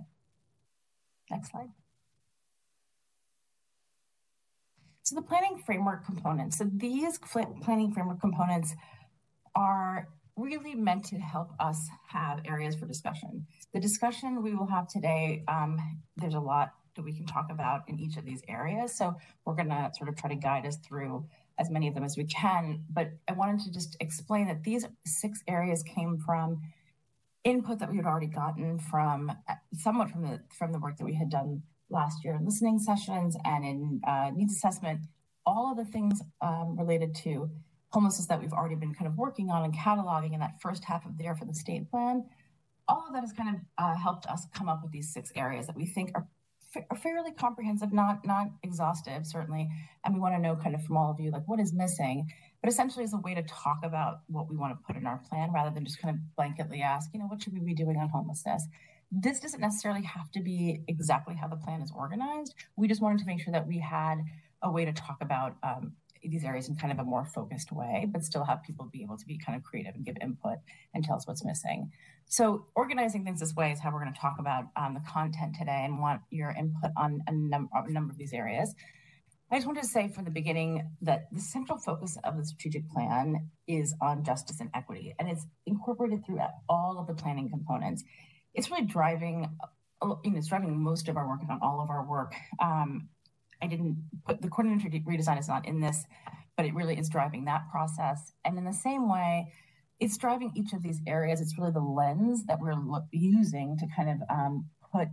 Next 1.30 1.52
slide. 1.52 1.70
So 5.04 5.16
the 5.16 5.22
planning 5.22 5.62
framework 5.66 6.06
components. 6.06 6.58
So 6.58 6.70
these 6.72 7.18
planning 7.18 7.92
framework 7.92 8.22
components 8.22 8.76
are 9.56 10.08
really 10.38 10.76
meant 10.76 11.06
to 11.06 11.18
help 11.18 11.52
us 11.60 11.90
have 12.08 12.42
areas 12.46 12.76
for 12.76 12.86
discussion. 12.86 13.46
The 13.74 13.80
discussion 13.80 14.44
we 14.44 14.54
will 14.56 14.68
have 14.68 14.88
today, 14.88 15.44
um, 15.48 15.80
there's 16.18 16.34
a 16.34 16.40
lot 16.40 16.74
that 16.96 17.04
we 17.04 17.14
can 17.14 17.26
talk 17.26 17.48
about 17.52 17.82
in 17.88 18.00
each 18.00 18.18
of 18.18 18.26
these 18.26 18.42
areas. 18.48 18.96
So 18.98 19.16
we're 19.46 19.56
going 19.56 19.70
to 19.70 19.92
sort 19.98 20.10
of 20.10 20.16
try 20.16 20.30
to 20.30 20.36
guide 20.36 20.66
us 20.66 20.78
through 20.78 21.26
as 21.60 21.70
many 21.70 21.88
of 21.88 21.94
them 21.94 22.04
as 22.04 22.18
we 22.18 22.26
can. 22.26 22.84
But 22.90 23.12
I 23.28 23.34
wanted 23.34 23.62
to 23.66 23.72
just 23.72 23.96
explain 24.00 24.48
that 24.48 24.64
these 24.64 24.86
six 25.06 25.42
areas 25.48 25.84
came 25.84 26.18
from 26.18 26.62
input 27.44 27.80
that 27.80 27.90
we 27.90 27.98
had 27.98 28.06
already 28.06 28.28
gotten 28.28 28.80
from 28.80 29.30
uh, 29.30 29.54
somewhat 29.74 30.10
from 30.10 30.22
the 30.22 30.42
from 30.58 30.72
the 30.72 30.80
work 30.80 30.98
that 30.98 31.06
we 31.06 31.14
had 31.14 31.30
done 31.30 31.64
last 31.90 32.24
year 32.24 32.36
in 32.36 32.46
listening 32.46 32.80
sessions 32.80 33.36
and 33.44 33.66
in 33.66 34.02
uh, 34.08 34.32
needs 34.34 34.56
assessment, 34.56 35.02
all 35.46 35.72
of 35.72 35.78
the 35.78 35.92
things 35.92 36.22
um, 36.42 36.76
related 36.78 37.14
to 37.16 37.50
homelessness 37.90 38.28
that 38.28 38.40
we've 38.40 38.54
already 38.54 38.76
been 38.76 38.94
kind 38.94 39.08
of 39.08 39.18
working 39.18 39.50
on 39.50 39.64
and 39.64 39.74
cataloging 39.76 40.34
in 40.34 40.40
that 40.40 40.62
first 40.62 40.84
half 40.86 41.06
of 41.06 41.18
the 41.18 41.24
year 41.24 41.36
for 41.36 41.46
the 41.46 41.54
state 41.54 41.90
plan, 41.92 42.24
all 42.88 43.04
of 43.08 43.14
that 43.14 43.22
has 43.22 43.34
kind 43.34 43.56
of 43.56 43.62
uh, 43.78 43.96
helped 43.96 44.26
us 44.28 44.46
come 44.56 44.70
up 44.70 44.82
with 44.82 44.92
these 44.92 45.12
six 45.12 45.32
areas 45.36 45.68
that 45.68 45.76
we 45.76 45.86
think 45.86 46.12
are, 46.16 46.28
are 46.90 46.98
fairly 46.98 47.32
comprehensive, 47.32 47.92
not 47.92 48.26
not 48.26 48.48
exhaustive 48.64 49.26
certainly, 49.26 49.70
and 50.06 50.14
we 50.14 50.20
want 50.20 50.36
to 50.36 50.40
know 50.40 50.56
kind 50.56 50.76
of 50.76 50.84
from 50.86 50.96
all 50.96 51.12
of 51.12 51.20
you 51.20 51.32
like 51.32 51.48
what 51.48 51.60
is 51.60 51.74
missing 51.74 52.32
but 52.62 52.70
essentially 52.70 53.04
as 53.04 53.14
a 53.14 53.18
way 53.18 53.34
to 53.34 53.44
talk 53.44 53.80
about 53.84 54.22
what 54.28 54.50
we 54.50 54.56
want 54.56 54.78
to 54.78 54.86
put 54.86 54.96
in 54.96 55.08
our 55.08 55.20
plan 55.30 55.52
rather 55.52 55.74
than 55.74 55.84
just 55.84 56.00
kind 56.00 56.16
of 56.16 56.22
blanketly 56.38 56.82
ask, 56.82 57.10
you 57.14 57.20
know, 57.20 57.26
what 57.26 57.42
should 57.42 57.54
we 57.54 57.60
be 57.60 57.74
doing 57.74 57.98
on 57.98 58.10
homelessness? 58.10 58.68
This 59.12 59.40
doesn't 59.40 59.60
necessarily 59.60 60.04
have 60.04 60.32
to 60.32 60.42
be 60.42 60.82
exactly 60.88 61.36
how 61.36 61.48
the 61.48 61.56
plan 61.56 61.82
is 61.82 61.92
organized. 61.96 62.54
We 62.76 62.88
just 62.88 63.02
wanted 63.02 63.20
to 63.20 63.26
make 63.26 63.42
sure 63.42 63.52
that 63.52 63.68
we 63.68 63.80
had 63.80 64.24
a 64.62 64.72
way 64.72 64.86
to 64.86 64.94
talk 64.94 65.18
about 65.22 65.56
um, 65.64 65.94
these 66.24 66.44
areas 66.44 66.70
in 66.70 66.76
kind 66.76 66.94
of 66.94 67.00
a 67.00 67.04
more 67.04 67.26
focused 67.26 67.72
way, 67.72 68.08
but 68.10 68.24
still 68.24 68.44
have 68.44 68.62
people 68.64 68.88
be 68.92 69.02
able 69.02 69.18
to 69.18 69.26
be 69.26 69.38
kind 69.38 69.58
of 69.58 69.64
creative 69.64 69.96
and 69.96 70.06
give 70.06 70.16
input 70.22 70.60
and 70.94 71.04
tell 71.04 71.16
us 71.16 71.26
what's 71.28 71.44
missing. 71.44 71.92
So 72.28 72.68
organizing 72.76 73.26
things 73.26 73.40
this 73.40 73.56
way 73.56 73.72
is 73.72 73.80
how 73.80 73.92
we're 73.92 74.02
going 74.02 74.14
to 74.14 74.20
talk 74.20 74.36
about 74.40 74.66
um, 74.76 74.94
the 74.94 75.02
content 75.02 75.56
today 75.58 75.82
and 75.84 76.00
want 76.00 76.22
your 76.30 76.52
input 76.52 76.92
on 76.96 77.22
a, 77.28 77.32
num- 77.32 77.70
a 77.74 77.90
number 77.90 78.12
of 78.12 78.18
these 78.18 78.34
areas. 78.34 78.76
I 79.52 79.58
just 79.58 79.68
wanted 79.68 79.84
to 79.84 79.90
say 79.90 80.08
from 80.08 80.24
the 80.24 80.32
beginning 80.32 80.88
that 81.02 81.28
the 81.34 81.42
central 81.42 81.78
focus 81.78 82.18
of 82.24 82.38
the 82.38 82.46
strategic 82.46 82.90
plan 82.90 83.50
is 83.68 83.94
on 84.02 84.24
justice 84.24 84.62
and 84.62 84.70
equity, 84.74 85.14
and 85.20 85.28
it's 85.28 85.46
incorporated 85.66 86.26
throughout 86.26 86.52
all 86.70 86.98
of 86.98 87.08
the 87.08 87.14
planning 87.14 87.50
components. 87.50 88.06
It's 88.54 88.72
really 88.72 88.86
driving, 88.86 89.50
you 90.02 90.32
know, 90.32 90.38
it's 90.38 90.48
driving 90.48 90.82
most 90.82 91.10
of 91.10 91.18
our 91.18 91.28
work, 91.28 91.42
and 91.42 91.52
on 91.52 91.60
all 91.62 91.82
of 91.82 91.90
our 91.90 92.06
work. 92.06 92.34
Um, 92.60 93.10
I 93.62 93.68
didn't 93.68 94.02
put 94.26 94.42
the 94.42 94.48
coordinator 94.48 94.88
redesign 94.90 95.38
is 95.38 95.50
not 95.50 95.68
in 95.68 95.82
this, 95.82 96.06
but 96.56 96.66
it 96.66 96.74
really 96.74 96.98
is 96.98 97.10
driving 97.10 97.44
that 97.46 97.70
process. 97.70 98.32
And 98.46 98.58
in 98.58 98.64
the 98.64 98.72
same 98.72 99.10
way, 99.10 99.52
it's 100.00 100.18
driving 100.18 100.54
each 100.56 100.72
of 100.72 100.82
these 100.82 101.02
areas. 101.06 101.42
It's 101.42 101.58
really 101.58 101.72
the 101.72 101.82
lens 101.82 102.46
that 102.46 102.60
we're 102.62 102.74
using 103.12 103.78
to 103.80 103.86
kind 103.96 104.10
of 104.10 104.18
um, 104.30 104.70
put 104.94 105.10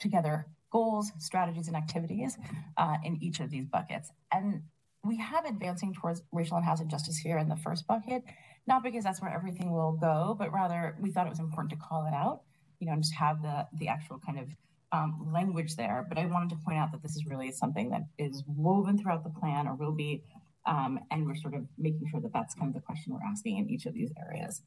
together 0.00 0.46
goals, 0.72 1.12
strategies, 1.18 1.68
and 1.68 1.76
activities 1.76 2.38
uh, 2.76 2.96
in 3.04 3.18
each 3.22 3.38
of 3.40 3.50
these 3.50 3.66
buckets. 3.66 4.10
And 4.30 4.62
we 5.04 5.16
have 5.18 5.44
advancing 5.44 5.92
towards 5.94 6.22
racial 6.32 6.56
and 6.56 6.66
housing 6.66 6.88
justice 6.88 7.18
here 7.18 7.38
in 7.38 7.48
the 7.48 7.56
first 7.56 7.86
bucket, 7.86 8.22
not 8.66 8.82
because 8.82 9.04
that's 9.04 9.20
where 9.22 9.34
everything 9.38 9.70
will 9.72 9.92
go, 9.92 10.34
but 10.40 10.52
rather 10.52 10.96
we 11.00 11.10
thought 11.10 11.26
it 11.26 11.30
was 11.36 11.40
important 11.40 11.70
to 11.70 11.76
call 11.76 12.06
it 12.06 12.14
out, 12.14 12.42
you 12.78 12.86
know, 12.86 12.94
and 12.94 13.02
just 13.02 13.14
have 13.14 13.42
the 13.42 13.66
the 13.80 13.88
actual 13.88 14.18
kind 14.26 14.38
of 14.38 14.48
um, 14.96 15.10
language 15.32 15.76
there. 15.76 15.98
But 16.08 16.18
I 16.18 16.26
wanted 16.26 16.50
to 16.50 16.56
point 16.64 16.78
out 16.78 16.90
that 16.92 17.02
this 17.02 17.16
is 17.16 17.26
really 17.26 17.50
something 17.52 17.90
that 17.90 18.02
is 18.18 18.42
woven 18.46 18.96
throughout 18.98 19.24
the 19.24 19.30
plan 19.40 19.66
or 19.68 19.74
will 19.74 19.96
be 20.06 20.22
Um, 20.64 21.00
and 21.10 21.26
we're 21.26 21.34
sort 21.44 21.54
of 21.54 21.62
making 21.76 22.06
sure 22.10 22.20
that 22.20 22.32
that's 22.32 22.54
kind 22.54 22.68
of 22.68 22.74
the 22.74 22.86
question 22.88 23.12
we're 23.12 23.30
asking 23.30 23.58
in 23.58 23.68
each 23.68 23.86
of 23.86 23.94
these 23.94 24.12
areas. 24.26 24.62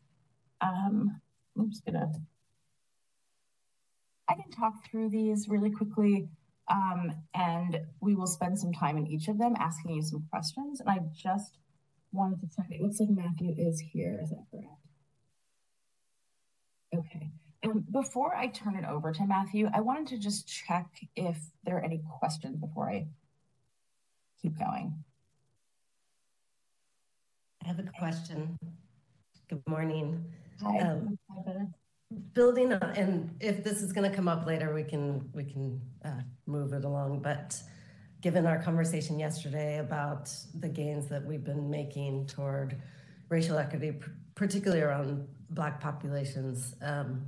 Um, 0.59 1.21
I'm 1.57 1.69
just 1.69 1.85
gonna, 1.85 2.11
I 4.27 4.33
can 4.33 4.49
talk 4.51 4.73
through 4.89 5.09
these 5.09 5.47
really 5.47 5.71
quickly. 5.71 6.29
Um, 6.67 7.13
and 7.35 7.79
we 8.01 8.15
will 8.15 8.27
spend 8.27 8.57
some 8.57 8.73
time 8.73 8.97
in 8.97 9.05
each 9.05 9.27
of 9.27 9.37
them 9.37 9.55
asking 9.59 9.91
you 9.91 10.01
some 10.01 10.25
questions. 10.31 10.79
And 10.79 10.89
I 10.89 10.99
just 11.15 11.57
wanted 12.11 12.41
to 12.41 12.47
check, 12.55 12.67
it 12.71 12.81
looks 12.81 12.99
like 12.99 13.09
Matthew 13.09 13.53
is 13.57 13.79
here, 13.79 14.19
is 14.21 14.31
that 14.31 14.45
correct? 14.49 14.67
Okay. 16.95 17.29
And 17.61 17.91
before 17.91 18.35
I 18.35 18.47
turn 18.47 18.75
it 18.75 18.85
over 18.85 19.11
to 19.11 19.25
Matthew, 19.25 19.69
I 19.73 19.81
wanted 19.81 20.07
to 20.07 20.17
just 20.17 20.47
check 20.47 20.87
if 21.15 21.37
there 21.63 21.77
are 21.77 21.83
any 21.83 22.01
questions 22.19 22.57
before 22.57 22.89
I 22.89 23.07
keep 24.41 24.57
going. 24.57 25.03
I 27.63 27.67
have 27.67 27.79
a 27.79 27.83
question. 27.97 28.57
Good 29.49 29.63
morning. 29.67 30.23
Hi. 30.61 30.79
Um, 30.79 31.17
Hi, 31.29 31.65
building 32.33 32.73
on, 32.73 32.81
and 32.95 33.35
if 33.39 33.63
this 33.63 33.81
is 33.81 33.91
going 33.93 34.09
to 34.09 34.15
come 34.15 34.27
up 34.27 34.45
later, 34.45 34.73
we 34.73 34.83
can 34.83 35.29
we 35.33 35.43
can 35.43 35.81
uh, 36.03 36.21
move 36.45 36.73
it 36.73 36.85
along. 36.85 37.19
But 37.19 37.61
given 38.21 38.45
our 38.45 38.61
conversation 38.61 39.19
yesterday 39.19 39.79
about 39.79 40.31
the 40.59 40.69
gains 40.69 41.07
that 41.07 41.23
we've 41.25 41.43
been 41.43 41.69
making 41.69 42.27
toward 42.27 42.81
racial 43.29 43.57
equity, 43.57 43.93
particularly 44.35 44.81
around 44.81 45.27
Black 45.51 45.79
populations, 45.79 46.75
um, 46.81 47.25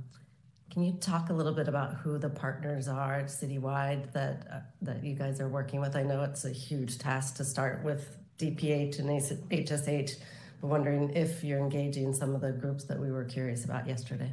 can 0.70 0.82
you 0.82 0.92
talk 0.94 1.30
a 1.30 1.32
little 1.32 1.54
bit 1.54 1.68
about 1.68 1.94
who 1.94 2.18
the 2.18 2.28
partners 2.28 2.88
are 2.88 3.22
citywide 3.22 4.12
that 4.12 4.46
uh, 4.52 4.60
that 4.82 5.04
you 5.04 5.14
guys 5.14 5.40
are 5.40 5.48
working 5.48 5.80
with? 5.80 5.96
I 5.96 6.02
know 6.02 6.22
it's 6.22 6.44
a 6.44 6.52
huge 6.52 6.98
task 6.98 7.36
to 7.36 7.44
start 7.44 7.84
with 7.84 8.16
DPH 8.38 8.98
and 8.98 9.08
HSH. 9.50 10.16
But 10.60 10.68
wondering 10.68 11.10
if 11.10 11.44
you're 11.44 11.58
engaging 11.58 12.12
some 12.14 12.34
of 12.34 12.40
the 12.40 12.52
groups 12.52 12.84
that 12.84 12.98
we 12.98 13.10
were 13.10 13.24
curious 13.24 13.64
about 13.64 13.86
yesterday. 13.86 14.32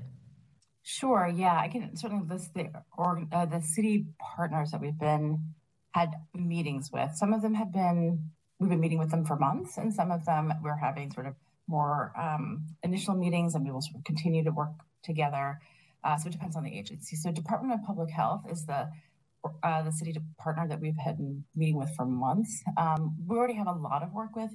Sure. 0.87 1.27
Yeah, 1.27 1.57
I 1.57 1.67
can 1.67 1.95
certainly 1.97 2.27
list 2.29 2.53
the 2.53 2.69
or 2.95 3.19
uh, 3.31 3.47
the 3.47 3.59
city 3.59 4.05
partners 4.19 4.69
that 4.69 4.79
we've 4.79 4.99
been 4.99 5.43
had 5.95 6.11
meetings 6.35 6.91
with. 6.93 7.09
Some 7.15 7.33
of 7.33 7.41
them 7.41 7.55
have 7.55 7.73
been 7.73 8.29
we've 8.59 8.69
been 8.69 8.81
meeting 8.81 8.99
with 8.99 9.09
them 9.09 9.25
for 9.25 9.35
months, 9.35 9.79
and 9.79 9.91
some 9.91 10.11
of 10.11 10.25
them 10.25 10.53
we're 10.61 10.77
having 10.77 11.11
sort 11.11 11.25
of 11.25 11.33
more 11.67 12.13
um, 12.15 12.67
initial 12.83 13.15
meetings, 13.15 13.55
and 13.55 13.65
we 13.65 13.71
will 13.71 13.81
sort 13.81 13.95
of 13.95 14.03
continue 14.03 14.43
to 14.43 14.51
work 14.51 14.73
together. 15.03 15.59
Uh, 16.03 16.17
so 16.17 16.27
it 16.27 16.33
depends 16.33 16.55
on 16.55 16.63
the 16.63 16.77
agency. 16.77 17.15
So 17.15 17.31
Department 17.31 17.73
of 17.73 17.83
Public 17.83 18.11
Health 18.11 18.43
is 18.47 18.67
the 18.67 18.87
uh, 19.63 19.81
the 19.81 19.91
city 19.91 20.15
partner 20.37 20.67
that 20.67 20.79
we've 20.79 20.97
been 20.97 21.45
meeting 21.55 21.77
with 21.77 21.89
for 21.95 22.05
months. 22.05 22.63
Um, 22.77 23.15
we 23.25 23.35
already 23.35 23.55
have 23.55 23.67
a 23.67 23.71
lot 23.73 24.03
of 24.03 24.13
work 24.13 24.35
with 24.35 24.51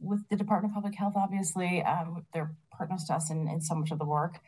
with 0.00 0.26
the 0.30 0.36
Department 0.36 0.72
of 0.72 0.74
Public 0.76 0.94
Health. 0.94 1.12
Obviously, 1.16 1.82
um, 1.82 2.24
they're 2.32 2.54
partners 2.72 3.04
to 3.08 3.14
us 3.14 3.30
in, 3.30 3.46
in 3.46 3.60
so 3.60 3.74
much 3.74 3.90
of 3.90 3.98
the 3.98 4.06
work 4.06 4.40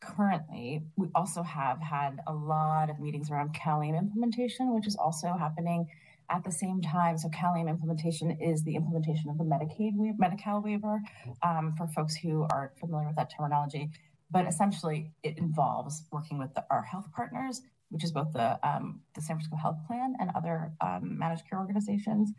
currently, 0.00 0.82
we 0.96 1.08
also 1.14 1.42
have 1.42 1.80
had 1.80 2.20
a 2.26 2.32
lot 2.32 2.90
of 2.90 3.00
meetings 3.00 3.30
around 3.30 3.54
CalAIM 3.54 3.98
implementation, 3.98 4.74
which 4.74 4.86
is 4.86 4.96
also 4.96 5.34
happening 5.38 5.86
at 6.30 6.44
the 6.44 6.52
same 6.52 6.80
time. 6.82 7.16
So 7.18 7.28
CalAIM 7.28 7.68
implementation 7.68 8.30
is 8.30 8.62
the 8.62 8.74
implementation 8.74 9.30
of 9.30 9.38
the 9.38 9.44
Medicaid 9.44 9.92
Medi-Cal 10.18 10.62
waiver 10.62 11.00
um, 11.42 11.74
for 11.76 11.86
folks 11.88 12.16
who 12.16 12.46
aren't 12.50 12.78
familiar 12.78 13.06
with 13.06 13.16
that 13.16 13.30
terminology. 13.36 13.90
But 14.30 14.46
essentially, 14.46 15.12
it 15.22 15.38
involves 15.38 16.04
working 16.10 16.38
with 16.38 16.52
the, 16.54 16.64
our 16.70 16.82
health 16.82 17.06
partners, 17.14 17.62
which 17.90 18.02
is 18.02 18.10
both 18.10 18.32
the 18.32 18.58
um, 18.68 19.00
the 19.14 19.20
San 19.20 19.36
Francisco 19.36 19.56
Health 19.56 19.78
Plan 19.86 20.14
and 20.18 20.30
other 20.34 20.72
um, 20.80 21.16
managed 21.16 21.48
care 21.48 21.60
organizations, 21.60 22.32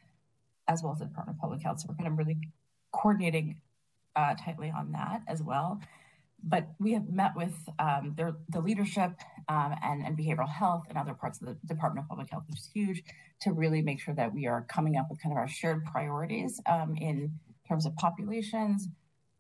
as 0.68 0.84
well 0.84 0.92
as 0.92 1.00
the 1.00 1.06
Department 1.06 1.38
of 1.38 1.42
Public 1.42 1.62
Health. 1.64 1.80
So 1.80 1.86
we're 1.88 1.96
kind 1.96 2.10
of 2.10 2.18
really 2.18 2.38
coordinating 2.92 3.62
uh, 4.18 4.36
tightly 4.36 4.70
on 4.70 4.92
that 4.92 5.22
as 5.30 5.42
well 5.42 5.80
but 6.44 6.68
we 6.80 6.94
have 6.94 7.10
met 7.10 7.32
with 7.36 7.54
um, 7.80 8.14
their, 8.16 8.36
the 8.50 8.62
leadership 8.62 9.12
um, 9.50 9.76
and, 9.84 10.06
and, 10.06 10.18
behavioral 10.18 10.50
health 10.50 10.84
and 10.90 10.98
other 10.98 11.14
parts 11.14 11.42
of 11.42 11.48
the 11.48 11.58
Department 11.66 12.06
of 12.06 12.10
Public 12.10 12.30
Health, 12.30 12.44
which 12.48 12.60
is 12.60 12.70
huge, 12.74 13.04
to 13.42 13.52
really 13.52 13.82
make 13.82 14.00
sure 14.00 14.14
that 14.14 14.34
we 14.34 14.46
are 14.46 14.66
coming 14.70 14.98
up 14.98 15.08
with 15.10 15.22
kind 15.22 15.34
of 15.34 15.38
our 15.38 15.48
shared 15.48 15.84
priorities 15.86 16.62
um, 16.66 16.96
in 16.98 17.40
terms 17.68 17.86
of 17.86 17.96
populations 17.96 18.88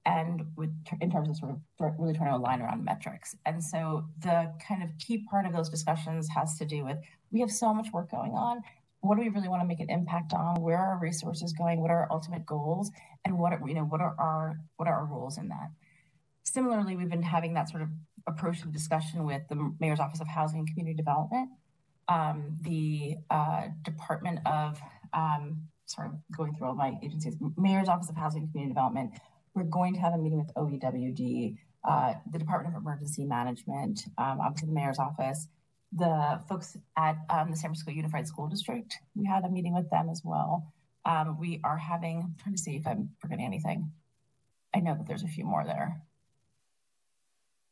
and 0.05 0.45
with 0.55 0.69
in 1.01 1.11
terms 1.11 1.29
of 1.29 1.35
sort 1.35 1.51
of 1.51 1.59
really 1.99 2.13
trying 2.13 2.31
to 2.31 2.37
align 2.37 2.61
around 2.61 2.83
metrics. 2.83 3.35
And 3.45 3.61
so 3.63 4.05
the 4.21 4.53
kind 4.65 4.81
of 4.81 4.89
key 4.97 5.25
part 5.29 5.45
of 5.45 5.53
those 5.53 5.69
discussions 5.69 6.29
has 6.33 6.57
to 6.57 6.65
do 6.65 6.85
with 6.85 6.97
we 7.31 7.41
have 7.41 7.51
so 7.51 7.73
much 7.73 7.87
work 7.91 8.09
going 8.09 8.31
on. 8.31 8.61
What 9.01 9.15
do 9.15 9.21
we 9.21 9.29
really 9.29 9.49
want 9.49 9.61
to 9.61 9.67
make 9.67 9.81
an 9.81 9.89
impact 9.89 10.33
on? 10.33 10.61
Where 10.61 10.77
are 10.77 10.93
our 10.93 10.99
resources 10.99 11.53
going? 11.53 11.81
What 11.81 11.91
are 11.91 12.03
our 12.03 12.11
ultimate 12.11 12.45
goals? 12.45 12.89
And 13.25 13.37
what 13.37 13.51
are 13.51 13.61
you 13.67 13.73
know 13.73 13.83
what 13.83 13.99
are 13.99 14.15
our 14.17 14.59
what 14.77 14.87
are 14.87 14.95
our 14.95 15.05
roles 15.05 15.37
in 15.37 15.49
that? 15.49 15.71
Similarly, 16.53 16.95
we've 16.95 17.09
been 17.09 17.21
having 17.21 17.53
that 17.55 17.67
sort 17.67 17.81
of 17.81 17.89
approach 18.25 18.61
to 18.61 18.69
discussion 18.69 19.25
with 19.25 19.41
the 19.49 19.73
Mayor's 19.81 19.99
Office 19.99 20.21
of 20.21 20.27
Housing 20.27 20.59
and 20.59 20.67
Community 20.69 20.95
Development, 20.95 21.49
um, 22.07 22.55
the 22.61 23.17
uh, 23.29 23.63
Department 23.83 24.39
of, 24.45 24.79
um, 25.13 25.63
sorry, 25.87 26.11
going 26.37 26.55
through 26.55 26.67
all 26.67 26.75
my 26.75 26.93
agencies, 27.03 27.35
Mayor's 27.57 27.89
Office 27.89 28.09
of 28.09 28.15
Housing 28.15 28.43
and 28.43 28.51
Community 28.51 28.73
Development. 28.73 29.11
We're 29.55 29.63
going 29.63 29.93
to 29.95 29.99
have 29.99 30.13
a 30.13 30.17
meeting 30.17 30.37
with 30.37 30.53
OEWD, 30.53 31.57
uh, 31.83 32.13
the 32.31 32.39
Department 32.39 32.77
of 32.77 32.81
Emergency 32.81 33.25
Management, 33.25 34.05
um, 34.17 34.39
obviously 34.39 34.69
the 34.69 34.73
Mayor's 34.73 34.99
Office, 34.99 35.49
the 35.91 36.39
folks 36.47 36.77
at 36.97 37.17
um, 37.29 37.51
the 37.51 37.57
San 37.57 37.71
Francisco 37.71 37.91
Unified 37.91 38.25
School 38.25 38.47
District. 38.47 38.95
We 39.15 39.25
had 39.25 39.43
a 39.43 39.49
meeting 39.49 39.73
with 39.73 39.89
them 39.89 40.07
as 40.09 40.21
well. 40.23 40.71
Um, 41.03 41.37
we 41.37 41.59
are 41.65 41.77
having, 41.77 42.21
I'm 42.21 42.35
trying 42.41 42.55
to 42.55 42.61
see 42.61 42.77
if 42.77 42.87
I'm 42.87 43.09
forgetting 43.19 43.45
anything. 43.45 43.91
I 44.73 44.79
know 44.79 44.95
that 44.95 45.07
there's 45.07 45.23
a 45.23 45.27
few 45.27 45.43
more 45.43 45.65
there 45.65 46.06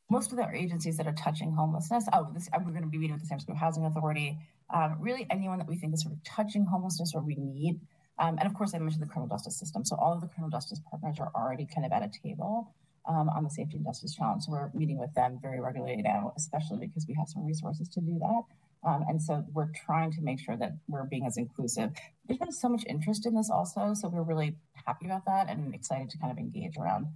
most 0.10 0.32
of 0.32 0.38
the 0.38 0.48
agencies 0.54 0.98
that 0.98 1.08
are 1.08 1.14
touching 1.14 1.52
homelessness. 1.52 2.06
Oh, 2.14 2.28
this, 2.34 2.50
we're 2.54 2.72
going 2.72 2.84
to 2.84 2.88
be 2.88 2.98
meeting 2.98 3.14
with 3.14 3.22
the 3.22 3.28
San 3.28 3.40
Francisco 3.40 3.56
Housing 3.56 3.86
Authority. 3.86 4.38
Um, 4.74 4.98
really, 5.00 5.26
anyone 5.30 5.58
that 5.58 5.68
we 5.68 5.78
think 5.78 5.94
is 5.94 6.02
sort 6.02 6.14
of 6.14 6.24
touching 6.24 6.66
homelessness 6.66 7.14
or 7.16 7.22
we 7.22 7.36
need. 7.36 7.80
Um, 8.18 8.38
and 8.38 8.48
of 8.48 8.54
course, 8.54 8.74
I 8.74 8.80
mentioned 8.80 9.04
the 9.04 9.08
criminal 9.08 9.36
justice 9.36 9.58
system. 9.60 9.84
So 9.84 9.96
all 9.98 10.14
of 10.14 10.22
the 10.22 10.28
criminal 10.28 10.50
justice 10.50 10.80
partners 10.90 11.18
are 11.20 11.32
already 11.36 11.66
kind 11.66 11.86
of 11.86 11.92
at 11.92 12.04
a 12.04 12.12
table 12.24 12.74
um, 13.08 13.30
on 13.30 13.44
the 13.44 13.50
safety 13.50 13.78
and 13.78 13.86
justice 13.86 14.16
challenge. 14.16 14.44
So 14.44 14.52
we're 14.52 14.70
meeting 14.74 14.98
with 14.98 15.14
them 15.14 15.40
very 15.42 15.60
regularly 15.60 16.02
now, 16.02 16.34
especially 16.38 16.88
because 16.88 17.06
we 17.08 17.16
have 17.16 17.28
some 17.28 17.46
resources 17.46 17.90
to 17.90 18.02
do 18.02 18.18
that. 18.20 18.42
Um, 18.88 19.04
and 19.10 19.22
so 19.22 19.44
we're 19.54 19.72
trying 19.86 20.12
to 20.14 20.22
make 20.22 20.40
sure 20.40 20.56
that 20.58 20.74
we're 20.88 21.06
being 21.06 21.26
as 21.26 21.38
inclusive. 21.38 21.92
There's 22.28 22.38
been 22.38 22.52
so 22.52 22.70
much 22.70 22.84
interest 22.88 23.26
in 23.26 23.34
this 23.34 23.50
also, 23.50 23.94
so 23.96 24.08
we're 24.10 24.22
really 24.22 24.56
happy 24.86 25.08
about 25.08 25.26
that 25.26 25.50
and 25.50 25.74
excited 25.74 26.10
to 26.12 26.18
kind 26.20 26.32
of 26.32 26.38
engage 26.38 26.78
around 26.78 27.08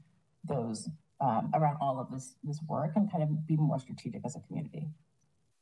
those 0.44 0.90
um, 1.22 1.52
around 1.54 1.78
all 1.82 2.00
of 2.00 2.10
this 2.12 2.36
this 2.44 2.60
work 2.68 2.92
and 2.96 3.12
kind 3.12 3.24
of 3.24 3.48
be 3.48 3.58
more 3.58 3.80
strategic 3.80 4.22
as 4.26 4.36
a 4.36 4.40
community. 4.42 4.88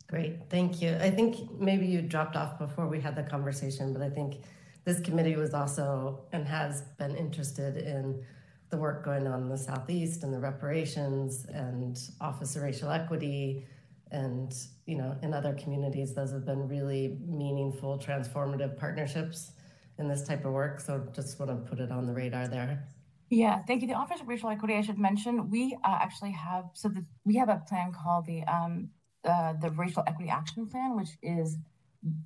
Great, 0.08 0.50
thank 0.50 0.82
you. 0.82 0.96
I 1.02 1.10
think 1.10 1.60
maybe 1.60 1.86
you 1.86 2.02
dropped 2.02 2.36
off 2.36 2.58
before 2.58 2.88
we 2.88 3.02
had 3.02 3.16
the 3.16 3.24
conversation, 3.24 3.92
but 3.92 4.02
I 4.02 4.10
think 4.10 4.38
this 4.86 5.02
committee 5.02 5.36
was 5.36 5.54
also 5.54 6.22
and 6.32 6.48
has 6.48 6.84
been 6.98 7.16
interested 7.16 7.76
in 7.78 8.24
the 8.70 8.78
work 8.78 9.04
going 9.04 9.28
on 9.28 9.44
in 9.44 9.50
the 9.50 9.58
Southeast 9.58 10.24
and 10.24 10.34
the 10.34 10.40
reparations 10.40 11.46
and 11.46 12.00
Office 12.22 12.56
of 12.56 12.64
Racial 12.64 12.90
Equity 12.90 13.66
and 14.12 14.54
you 14.86 14.96
know 14.98 15.18
in 15.22 15.34
other 15.34 15.54
communities 15.54 16.14
those 16.14 16.32
have 16.32 16.46
been 16.46 16.68
really 16.68 17.18
meaningful 17.28 17.98
transformative 18.00 18.78
partnerships 18.78 19.52
in 20.00 20.08
this 20.08 20.26
type 20.26 20.46
of 20.46 20.54
work 20.54 20.80
so 20.80 21.06
just 21.14 21.40
want 21.40 21.52
to 21.52 21.70
put 21.70 21.80
it 21.80 21.92
on 21.92 22.06
the 22.06 22.14
radar 22.14 22.48
there 22.48 22.88
yeah, 23.30 23.62
thank 23.64 23.82
you. 23.82 23.88
The 23.88 23.94
Office 23.94 24.22
of 24.22 24.28
Racial 24.28 24.50
Equity, 24.50 24.76
I 24.76 24.82
should 24.82 24.98
mention, 24.98 25.50
we 25.50 25.78
uh, 25.84 25.98
actually 26.02 26.32
have 26.32 26.66
so 26.74 26.90
the, 26.90 27.06
we 27.26 27.36
have 27.36 27.50
a 27.50 27.62
plan 27.68 27.92
called 27.92 28.26
the 28.26 28.44
um, 28.44 28.90
uh, 29.24 29.54
the 29.62 29.72
Racial 29.72 30.04
Equity 30.08 30.30
Action 30.30 30.68
Plan, 30.68 30.96
which 30.96 31.10
is 31.22 31.58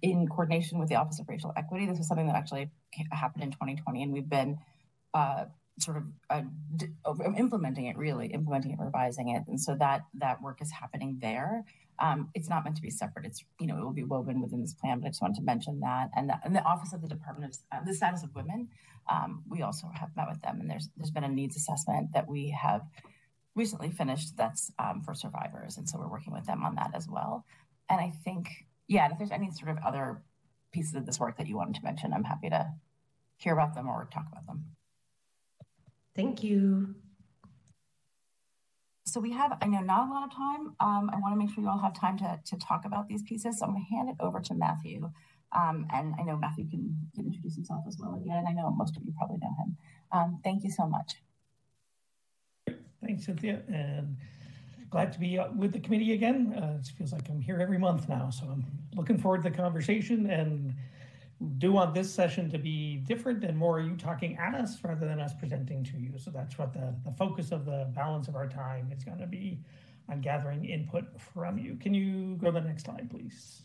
in 0.02 0.28
coordination 0.28 0.80
with 0.80 0.90
the 0.90 0.96
Office 0.96 1.20
of 1.20 1.28
Racial 1.28 1.54
Equity. 1.58 1.86
This 1.86 1.98
was 1.98 2.08
something 2.08 2.28
that 2.28 2.36
actually 2.36 2.70
happened 3.12 3.44
in 3.44 3.52
2020, 3.52 4.04
and 4.04 4.14
we've 4.14 4.30
been 4.30 4.60
uh, 5.14 5.46
sort 5.80 5.98
of 5.98 6.04
uh, 6.30 6.42
d- 6.76 6.88
implementing 7.38 7.88
it, 7.88 7.98
really 7.98 8.28
implementing 8.28 8.72
it, 8.72 8.80
revising 8.80 9.30
it, 9.30 9.44
and 9.48 9.60
so 9.60 9.76
that 9.76 10.02
that 10.16 10.42
work 10.42 10.62
is 10.62 10.72
happening 10.72 11.18
there. 11.22 11.66
Um, 12.00 12.30
it's 12.34 12.50
not 12.50 12.64
meant 12.64 12.76
to 12.78 12.82
be 12.82 12.90
separate. 12.90 13.26
It's 13.26 13.44
you 13.60 13.68
know 13.68 13.78
it 13.78 13.84
will 13.84 13.94
be 13.94 14.04
woven 14.04 14.42
within 14.42 14.62
this 14.62 14.74
plan, 14.74 15.00
but 15.00 15.08
I 15.08 15.10
just 15.10 15.22
wanted 15.22 15.38
to 15.38 15.44
mention 15.44 15.80
that. 15.80 16.10
And 16.16 16.30
the, 16.30 16.36
and 16.44 16.56
the 16.56 16.64
Office 16.64 16.94
of 16.94 17.02
the 17.02 17.08
Department 17.08 17.56
of 17.72 17.80
uh, 17.80 17.84
the 17.84 17.94
Status 17.94 18.24
of 18.24 18.36
Women, 18.36 18.70
um, 19.10 19.44
we 19.50 19.62
also 19.62 19.88
have 19.94 20.16
met 20.16 20.28
with 20.30 20.42
them, 20.42 20.60
and 20.60 20.70
there's 20.70 20.90
there's 20.98 21.12
been 21.12 21.24
a 21.24 21.30
needs 21.30 21.56
assessment 21.56 22.14
that 22.14 22.28
we 22.28 22.50
have 22.50 22.82
recently 23.56 23.90
finished. 23.90 24.38
That's 24.38 24.72
um, 24.80 25.02
for 25.02 25.14
survivors, 25.14 25.78
and 25.78 25.88
so 25.88 26.00
we're 26.00 26.12
working 26.12 26.34
with 26.34 26.46
them 26.46 26.64
on 26.64 26.76
that 26.76 26.92
as 26.94 27.08
well. 27.08 27.46
And 27.90 28.00
I 28.00 28.12
think 28.24 28.48
yeah, 28.92 29.10
if 29.10 29.18
there's 29.18 29.32
any 29.32 29.50
sort 29.52 29.72
of 29.72 29.78
other 29.86 30.22
pieces 30.74 30.96
of 30.96 31.06
this 31.06 31.20
work 31.20 31.38
that 31.38 31.48
you 31.48 31.56
wanted 31.56 31.76
to 31.76 31.84
mention, 31.84 32.12
I'm 32.12 32.26
happy 32.26 32.50
to 32.50 32.74
hear 33.38 33.54
about 33.54 33.74
them 33.74 33.88
or 33.88 34.08
talk 34.14 34.26
about 34.30 34.46
them. 34.46 34.66
Thank 36.14 36.44
you. 36.44 36.96
So 39.06 39.20
we 39.20 39.32
have, 39.32 39.58
I 39.62 39.68
know, 39.68 39.80
not 39.80 40.08
a 40.08 40.12
lot 40.12 40.24
of 40.24 40.36
time. 40.36 40.76
Um, 40.80 41.10
I 41.12 41.20
want 41.20 41.34
to 41.34 41.38
make 41.38 41.54
sure 41.54 41.64
you 41.64 41.70
all 41.70 41.80
have 41.80 41.98
time 41.98 42.18
to, 42.20 42.40
to 42.46 42.58
talk 42.58 42.84
about 42.86 43.08
these 43.08 43.24
pieces. 43.24 43.60
So 43.60 43.66
I'm 43.66 43.72
going 43.72 43.86
to 43.90 43.96
hand 43.96 44.10
it 44.10 44.16
over 44.20 44.42
to 44.42 44.54
Matthew 44.54 45.10
Um, 45.54 45.86
and 45.94 46.14
I 46.20 46.24
know 46.24 46.38
Matthew 46.38 46.70
can, 46.70 46.98
can 47.14 47.26
introduce 47.26 47.56
himself 47.56 47.84
as 47.88 47.98
well 48.00 48.16
again. 48.16 48.46
I 48.48 48.54
know 48.54 48.70
most 48.72 48.96
of 48.96 49.04
you 49.04 49.14
probably 49.18 49.38
know 49.38 49.54
him. 49.60 49.78
Um, 50.12 50.40
thank 50.44 50.64
you 50.64 50.72
so 50.72 50.88
much. 50.88 51.16
Thanks, 53.04 53.26
Cynthia, 53.26 53.62
and 53.68 54.16
glad 54.90 55.12
to 55.14 55.20
be 55.20 55.40
uh, 55.40 55.52
with 55.56 55.74
the 55.74 55.80
committee 55.80 56.14
again. 56.14 56.54
Uh, 56.56 56.80
it 56.80 56.88
feels 56.98 57.12
like 57.12 57.28
I'm 57.30 57.42
here 57.42 57.60
every 57.60 57.78
month 57.78 58.08
now, 58.08 58.30
so 58.30 58.46
I'm 58.46 58.66
looking 58.96 59.18
forward 59.18 59.44
to 59.44 59.50
the 59.50 59.56
conversation 59.56 60.30
and 60.30 60.74
do 61.58 61.72
want 61.72 61.94
this 61.96 62.14
session 62.14 62.50
to 62.52 62.60
be 62.60 62.98
different 62.98 63.44
and 63.44 63.58
more 63.58 63.80
you 63.80 63.96
talking 63.96 64.38
at 64.38 64.54
us 64.54 64.78
rather 64.84 65.08
than 65.08 65.20
us 65.20 65.34
presenting 65.34 65.84
to 65.86 65.98
you. 65.98 66.12
So 66.18 66.30
that's 66.30 66.58
what 66.58 66.72
the, 66.72 66.94
the 67.04 67.12
focus 67.12 67.52
of 67.52 67.66
the 67.66 67.90
balance 67.96 68.28
of 68.28 68.36
our 68.36 68.48
time 68.48 68.92
is 68.96 69.04
going 69.04 69.18
to 69.18 69.28
be 69.28 69.60
on 70.08 70.22
gathering 70.22 70.66
input 70.66 71.06
from 71.20 71.58
you. 71.58 71.76
Can 71.76 71.94
you 71.94 72.36
go 72.36 72.52
to 72.52 72.60
the 72.60 72.62
next 72.62 72.84
slide, 72.86 73.10
please? 73.10 73.64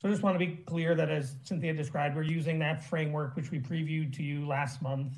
So 0.00 0.08
I 0.08 0.12
just 0.12 0.22
want 0.22 0.38
to 0.38 0.46
be 0.46 0.54
clear 0.64 0.94
that 0.94 1.10
as 1.10 1.34
Cynthia 1.42 1.74
described, 1.74 2.14
we're 2.14 2.22
using 2.22 2.60
that 2.60 2.84
framework 2.84 3.34
which 3.34 3.50
we 3.50 3.58
previewed 3.58 4.14
to 4.14 4.22
you 4.22 4.46
last 4.46 4.80
month 4.80 5.14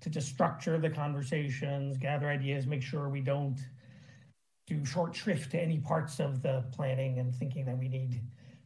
to 0.00 0.08
just 0.08 0.28
structure 0.28 0.78
the 0.78 0.88
conversations, 0.88 1.98
gather 1.98 2.28
ideas, 2.28 2.66
make 2.66 2.82
sure 2.82 3.10
we 3.10 3.20
don't 3.20 3.58
do 4.66 4.82
short 4.84 5.14
shrift 5.14 5.50
to 5.50 5.60
any 5.60 5.78
parts 5.78 6.20
of 6.20 6.40
the 6.40 6.64
planning 6.72 7.18
and 7.18 7.34
thinking 7.34 7.66
that 7.66 7.76
we 7.76 7.86
need 7.86 8.22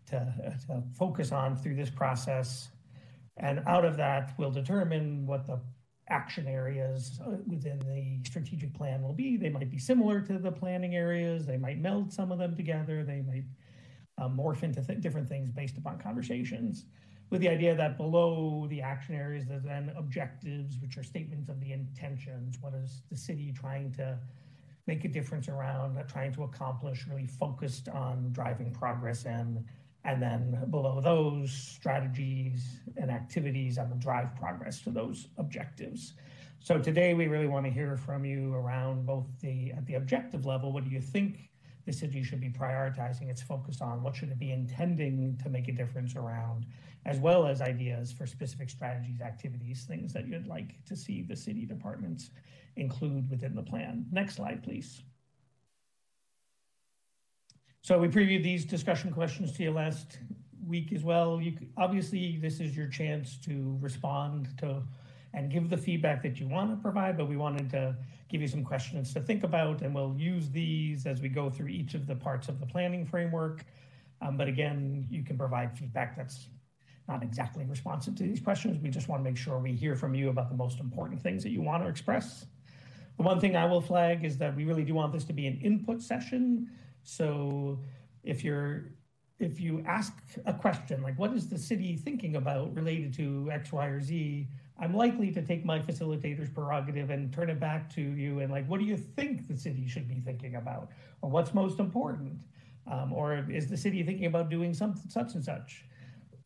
to, 0.06 0.32
to 0.68 0.82
focus 0.96 1.32
on 1.32 1.56
through 1.56 1.74
this 1.74 1.90
process. 1.90 2.68
And 3.36 3.60
out 3.66 3.84
of 3.84 3.96
that, 3.96 4.34
we'll 4.38 4.52
determine 4.52 5.26
what 5.26 5.44
the 5.44 5.60
action 6.08 6.46
areas 6.46 7.20
uh, 7.26 7.36
within 7.46 7.80
the 7.80 8.20
strategic 8.24 8.72
plan 8.74 9.02
will 9.02 9.12
be. 9.12 9.36
They 9.36 9.50
might 9.50 9.70
be 9.70 9.78
similar 9.78 10.20
to 10.20 10.38
the 10.38 10.52
planning 10.52 10.94
areas. 10.94 11.46
They 11.46 11.56
might 11.56 11.80
meld 11.80 12.12
some 12.12 12.30
of 12.30 12.38
them 12.38 12.54
together. 12.54 13.02
They 13.02 13.22
might 13.22 13.44
morph 14.22 14.62
into 14.62 14.80
different 14.96 15.28
things 15.28 15.50
based 15.50 15.76
upon 15.76 15.98
conversations 15.98 16.86
with 17.30 17.40
the 17.40 17.48
idea 17.48 17.74
that 17.74 17.96
below 17.96 18.66
the 18.70 18.80
action 18.80 19.14
areas, 19.14 19.46
there's 19.46 19.62
then 19.62 19.92
objectives, 19.96 20.78
which 20.80 20.96
are 20.96 21.02
statements 21.02 21.48
of 21.48 21.60
the 21.60 21.72
intentions. 21.72 22.56
What 22.60 22.74
is 22.74 23.02
the 23.10 23.16
city 23.16 23.52
trying 23.52 23.92
to 23.92 24.18
make 24.86 25.04
a 25.04 25.08
difference 25.08 25.48
around, 25.48 25.98
uh, 25.98 26.02
trying 26.04 26.32
to 26.32 26.44
accomplish, 26.44 27.06
really 27.06 27.26
focused 27.26 27.88
on 27.90 28.30
driving 28.32 28.72
progress 28.72 29.26
in. 29.26 29.64
And 30.04 30.22
then 30.22 30.66
below 30.70 31.00
those 31.02 31.52
strategies 31.52 32.80
and 32.96 33.10
activities 33.10 33.76
that 33.76 33.90
will 33.90 33.98
drive 33.98 34.34
progress 34.34 34.80
to 34.82 34.90
those 34.90 35.28
objectives. 35.36 36.14
So 36.60 36.78
today 36.78 37.12
we 37.12 37.28
really 37.28 37.46
want 37.46 37.66
to 37.66 37.70
hear 37.70 37.96
from 37.96 38.24
you 38.24 38.54
around 38.54 39.04
both 39.04 39.26
the 39.40 39.72
at 39.72 39.84
the 39.84 39.94
objective 39.94 40.46
level, 40.46 40.72
what 40.72 40.84
do 40.84 40.90
you 40.90 41.00
think 41.00 41.47
the 41.88 41.92
city 41.92 42.22
should 42.22 42.40
be 42.40 42.50
prioritizing 42.50 43.28
its 43.28 43.42
focus 43.42 43.80
on? 43.80 44.02
What 44.02 44.14
should 44.14 44.30
it 44.30 44.38
be 44.38 44.52
intending 44.52 45.38
to 45.42 45.48
make 45.48 45.68
a 45.68 45.72
difference 45.72 46.14
around? 46.14 46.66
as 47.08 47.18
well 47.18 47.46
as 47.46 47.62
ideas 47.62 48.12
for 48.12 48.26
specific 48.26 48.68
strategies, 48.68 49.22
activities, 49.22 49.84
things 49.88 50.12
that 50.12 50.28
you'd 50.28 50.46
like 50.46 50.84
to 50.84 50.94
see 50.94 51.22
the 51.22 51.34
city 51.34 51.64
departments 51.64 52.30
include 52.76 53.28
within 53.30 53.54
the 53.54 53.62
plan. 53.62 54.04
Next 54.12 54.36
slide, 54.36 54.62
please. 54.62 55.02
So 57.80 57.98
we 57.98 58.08
previewed 58.08 58.42
these 58.42 58.66
discussion 58.66 59.10
questions 59.10 59.52
to 59.52 59.62
you 59.62 59.70
last 59.70 60.18
week 60.66 60.92
as 60.92 61.02
well. 61.02 61.40
You 61.40 61.56
obviously 61.78 62.38
this 62.42 62.60
is 62.60 62.76
your 62.76 62.88
chance 62.88 63.38
to 63.46 63.78
respond 63.80 64.48
to 64.58 64.82
and 65.32 65.50
give 65.50 65.70
the 65.70 65.78
feedback 65.78 66.22
that 66.22 66.38
you 66.38 66.48
want 66.48 66.70
to 66.70 66.76
provide, 66.76 67.16
but 67.16 67.28
we 67.28 67.36
wanted 67.36 67.70
to 67.70 67.96
give 68.28 68.40
you 68.40 68.48
some 68.48 68.64
questions 68.64 69.12
to 69.14 69.20
think 69.20 69.42
about, 69.42 69.82
and 69.82 69.94
we'll 69.94 70.14
use 70.16 70.50
these 70.50 71.06
as 71.06 71.20
we 71.20 71.28
go 71.28 71.48
through 71.48 71.68
each 71.68 71.94
of 71.94 72.06
the 72.06 72.14
parts 72.14 72.48
of 72.48 72.60
the 72.60 72.66
planning 72.66 73.04
framework. 73.06 73.64
Um, 74.20 74.36
but 74.36 74.48
again, 74.48 75.06
you 75.10 75.22
can 75.22 75.38
provide 75.38 75.76
feedback 75.78 76.16
that's 76.16 76.48
not 77.08 77.22
exactly 77.22 77.64
responsive 77.64 78.14
to 78.16 78.22
these 78.22 78.40
questions. 78.40 78.82
We 78.82 78.90
just 78.90 79.08
want 79.08 79.24
to 79.24 79.24
make 79.24 79.38
sure 79.38 79.58
we 79.58 79.72
hear 79.72 79.96
from 79.96 80.14
you 80.14 80.28
about 80.28 80.50
the 80.50 80.56
most 80.56 80.78
important 80.78 81.22
things 81.22 81.42
that 81.42 81.50
you 81.50 81.62
want 81.62 81.82
to 81.82 81.88
express. 81.88 82.46
The 83.16 83.22
one 83.22 83.40
thing 83.40 83.56
I 83.56 83.64
will 83.64 83.80
flag 83.80 84.24
is 84.24 84.36
that 84.38 84.54
we 84.54 84.64
really 84.64 84.84
do 84.84 84.94
want 84.94 85.12
this 85.12 85.24
to 85.24 85.32
be 85.32 85.46
an 85.46 85.58
input 85.62 86.02
session. 86.02 86.68
So 87.02 87.80
if 88.22 88.44
you're 88.44 88.92
if 89.40 89.60
you 89.60 89.84
ask 89.86 90.12
a 90.46 90.52
question 90.52 91.00
like 91.00 91.16
what 91.16 91.32
is 91.32 91.48
the 91.48 91.56
city 91.56 91.96
thinking 91.96 92.34
about 92.34 92.74
related 92.74 93.14
to 93.14 93.48
X, 93.52 93.72
Y, 93.72 93.86
or 93.86 94.00
Z, 94.00 94.48
I'm 94.78 94.94
likely 94.94 95.32
to 95.32 95.42
take 95.42 95.64
my 95.64 95.80
facilitator's 95.80 96.50
prerogative 96.50 97.10
and 97.10 97.32
turn 97.32 97.50
it 97.50 97.58
back 97.58 97.92
to 97.94 98.00
you 98.00 98.40
and 98.40 98.50
like, 98.52 98.66
what 98.68 98.78
do 98.78 98.86
you 98.86 98.96
think 98.96 99.48
the 99.48 99.56
city 99.56 99.88
should 99.88 100.08
be 100.08 100.20
thinking 100.20 100.54
about? 100.54 100.90
Or 101.20 101.30
what's 101.30 101.52
most 101.52 101.80
important? 101.80 102.38
Um, 102.86 103.12
or 103.12 103.44
is 103.50 103.68
the 103.68 103.76
city 103.76 104.02
thinking 104.02 104.26
about 104.26 104.50
doing 104.50 104.72
something 104.72 105.10
such 105.10 105.34
and 105.34 105.44
such? 105.44 105.84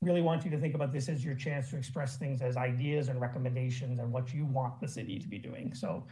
really 0.02 0.20
want 0.20 0.44
you 0.44 0.50
to 0.50 0.58
think 0.58 0.74
about 0.74 0.92
this 0.92 1.08
as 1.08 1.24
your 1.24 1.34
chance 1.34 1.70
to 1.70 1.76
express 1.76 2.16
things 2.16 2.42
as 2.42 2.56
ideas 2.56 3.08
and 3.08 3.20
recommendations 3.20 4.00
and 4.00 4.12
what 4.12 4.34
you 4.34 4.44
want 4.44 4.78
the 4.80 4.88
city 4.88 5.18
to 5.18 5.28
be 5.28 5.38
doing. 5.38 5.72
So 5.72 6.04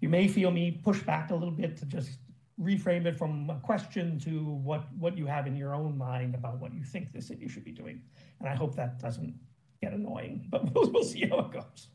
you 0.00 0.08
may 0.08 0.28
feel 0.28 0.50
me 0.50 0.70
push 0.70 1.00
back 1.02 1.30
a 1.30 1.34
little 1.34 1.54
bit 1.54 1.76
to 1.78 1.86
just 1.86 2.18
reframe 2.60 3.06
it 3.06 3.16
from 3.16 3.48
a 3.48 3.58
question 3.60 4.20
to 4.20 4.44
what, 4.44 4.84
what 4.98 5.16
you 5.16 5.26
have 5.26 5.46
in 5.46 5.56
your 5.56 5.74
own 5.74 5.96
mind 5.96 6.34
about 6.34 6.60
what 6.60 6.74
you 6.74 6.84
think 6.84 7.12
the 7.12 7.22
city 7.22 7.48
should 7.48 7.64
be 7.64 7.72
doing. 7.72 8.02
And 8.38 8.48
I 8.48 8.54
hope 8.54 8.76
that 8.76 9.00
doesn't 9.00 9.34
get 9.82 9.92
annoying, 9.92 10.46
but 10.50 10.72
we'll, 10.74 10.90
we'll 10.90 11.04
see 11.04 11.26
how 11.26 11.40
it 11.40 11.52
goes. 11.52 11.88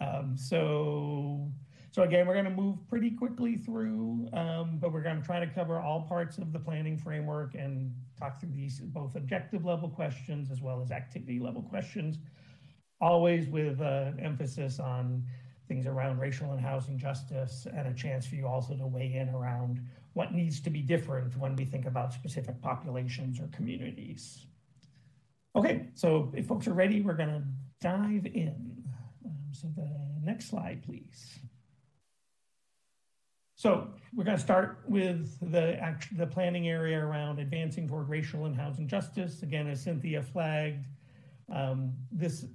Um, 0.00 0.36
so 0.36 1.50
so 1.98 2.04
again, 2.04 2.26
we're 2.26 2.34
going 2.34 2.44
to 2.44 2.50
move 2.52 2.76
pretty 2.88 3.10
quickly 3.10 3.56
through, 3.56 4.28
um, 4.32 4.78
but 4.80 4.92
we're 4.92 5.02
going 5.02 5.20
to 5.20 5.26
try 5.26 5.40
to 5.40 5.46
cover 5.48 5.80
all 5.80 6.02
parts 6.02 6.38
of 6.38 6.52
the 6.52 6.58
planning 6.58 6.96
framework 6.96 7.54
and 7.54 7.92
talk 8.16 8.38
through 8.38 8.50
these 8.50 8.78
both 8.78 9.16
objective 9.16 9.64
level 9.64 9.88
questions 9.88 10.50
as 10.50 10.60
well 10.60 10.80
as 10.80 10.92
activity 10.92 11.40
level 11.40 11.62
questions, 11.62 12.18
always 13.00 13.48
with 13.48 13.80
uh, 13.80 14.12
emphasis 14.20 14.78
on 14.78 15.24
things 15.66 15.86
around 15.86 16.18
racial 16.18 16.52
and 16.52 16.60
housing 16.60 16.98
justice 16.98 17.66
and 17.74 17.88
a 17.88 17.94
chance 17.94 18.26
for 18.26 18.36
you 18.36 18.46
also 18.46 18.76
to 18.76 18.86
weigh 18.86 19.14
in 19.14 19.28
around 19.30 19.80
what 20.12 20.32
needs 20.32 20.60
to 20.60 20.70
be 20.70 20.80
different 20.80 21.36
when 21.36 21.56
we 21.56 21.64
think 21.64 21.86
about 21.86 22.12
specific 22.12 22.60
populations 22.62 23.40
or 23.40 23.48
communities. 23.48 24.46
Okay, 25.56 25.88
so 25.94 26.32
if 26.34 26.46
folks 26.46 26.66
are 26.68 26.74
ready, 26.74 27.00
we're 27.00 27.14
going 27.14 27.28
to 27.28 27.42
dive 27.80 28.26
in. 28.26 28.84
Um, 29.24 29.32
so 29.52 29.68
the 29.76 29.88
next 30.22 30.48
slide, 30.48 30.82
please. 30.84 31.38
So 33.56 33.88
we're 34.14 34.24
going 34.24 34.36
to 34.36 34.42
start 34.42 34.84
with 34.86 35.36
the 35.40 35.96
the 36.16 36.26
planning 36.26 36.68
area 36.68 37.04
around 37.04 37.40
advancing 37.40 37.88
toward 37.88 38.08
racial 38.08 38.46
and 38.46 38.54
housing 38.54 38.86
justice. 38.86 39.42
Again, 39.42 39.66
as 39.66 39.82
Cynthia 39.82 40.22
flagged, 40.22 40.86
um, 41.52 41.92
this 42.12 42.46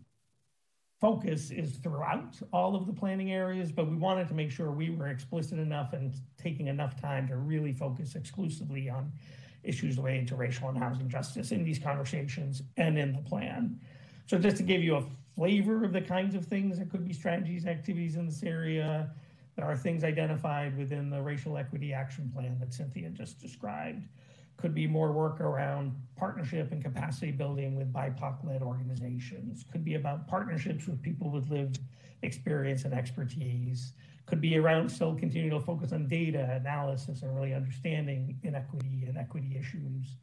focus 1.02 1.52
is 1.52 1.76
throughout 1.80 2.40
all 2.54 2.74
of 2.78 2.88
the 2.88 2.94
planning 2.94 3.34
areas, 3.34 3.70
but 3.70 3.90
we 3.90 3.98
wanted 3.98 4.30
to 4.30 4.34
make 4.34 4.50
sure 4.50 4.72
we 4.72 4.90
were 4.92 5.08
explicit 5.08 5.60
enough 5.60 5.92
and 5.92 6.16
taking 6.42 6.68
enough 6.68 6.98
time 6.98 7.28
to 7.28 7.36
really 7.36 7.74
focus 7.74 8.16
exclusively 8.16 8.90
on 8.90 9.12
issues 9.64 9.98
related 9.98 10.28
to 10.30 10.36
racial 10.36 10.70
and 10.70 10.78
housing 10.78 11.10
justice 11.10 11.52
in 11.52 11.64
these 11.64 11.80
conversations 11.80 12.64
and 12.78 12.98
in 12.98 13.14
the 13.14 13.22
plan. 13.22 13.80
So 14.26 14.38
just 14.38 14.58
to 14.58 14.64
give 14.64 14.82
you 14.82 14.96
a 14.96 15.04
flavor 15.36 15.84
of 15.84 15.94
the 15.94 16.02
kinds 16.02 16.36
of 16.36 16.46
things 16.46 16.78
that 16.80 16.90
could 16.90 17.06
be 17.06 17.14
strategies, 17.14 17.66
activities 17.66 18.16
in 18.16 18.26
this 18.26 18.44
area, 18.44 19.10
there 19.56 19.66
are 19.66 19.76
things 19.76 20.04
identified 20.04 20.78
within 20.78 21.10
the 21.10 21.22
racial 21.22 21.58
equity 21.58 21.94
action 21.94 22.32
plan 22.34 22.58
that 22.60 22.74
Cynthia 22.74 23.10
just 23.10 23.40
described. 23.40 24.08
Could 24.58 24.74
be 24.74 24.88
more 24.88 25.12
work 25.12 25.42
around 25.42 25.96
partnership 26.16 26.72
and 26.72 26.84
capacity 26.84 27.32
building 27.32 27.76
with 27.76 27.92
BIPOC 27.92 28.46
led 28.46 28.62
organizations. 28.62 29.66
Could 29.72 29.84
be 29.84 29.96
about 29.96 30.28
partnerships 30.28 30.88
with 30.88 31.02
people 31.02 31.30
with 31.30 31.50
lived 31.50 31.80
experience 32.22 32.86
and 32.86 32.94
expertise. 32.94 33.94
Could 34.26 34.42
be 34.42 34.58
around 34.58 34.90
still 34.90 35.16
continuing 35.16 35.60
to 35.60 35.66
focus 35.66 35.92
on 35.92 36.08
data 36.08 36.60
analysis 36.60 37.22
and 37.22 37.36
really 37.36 37.54
understanding 37.54 38.40
inequity 38.44 39.06
and 39.08 39.18
equity 39.18 39.58
issues. 39.60 40.18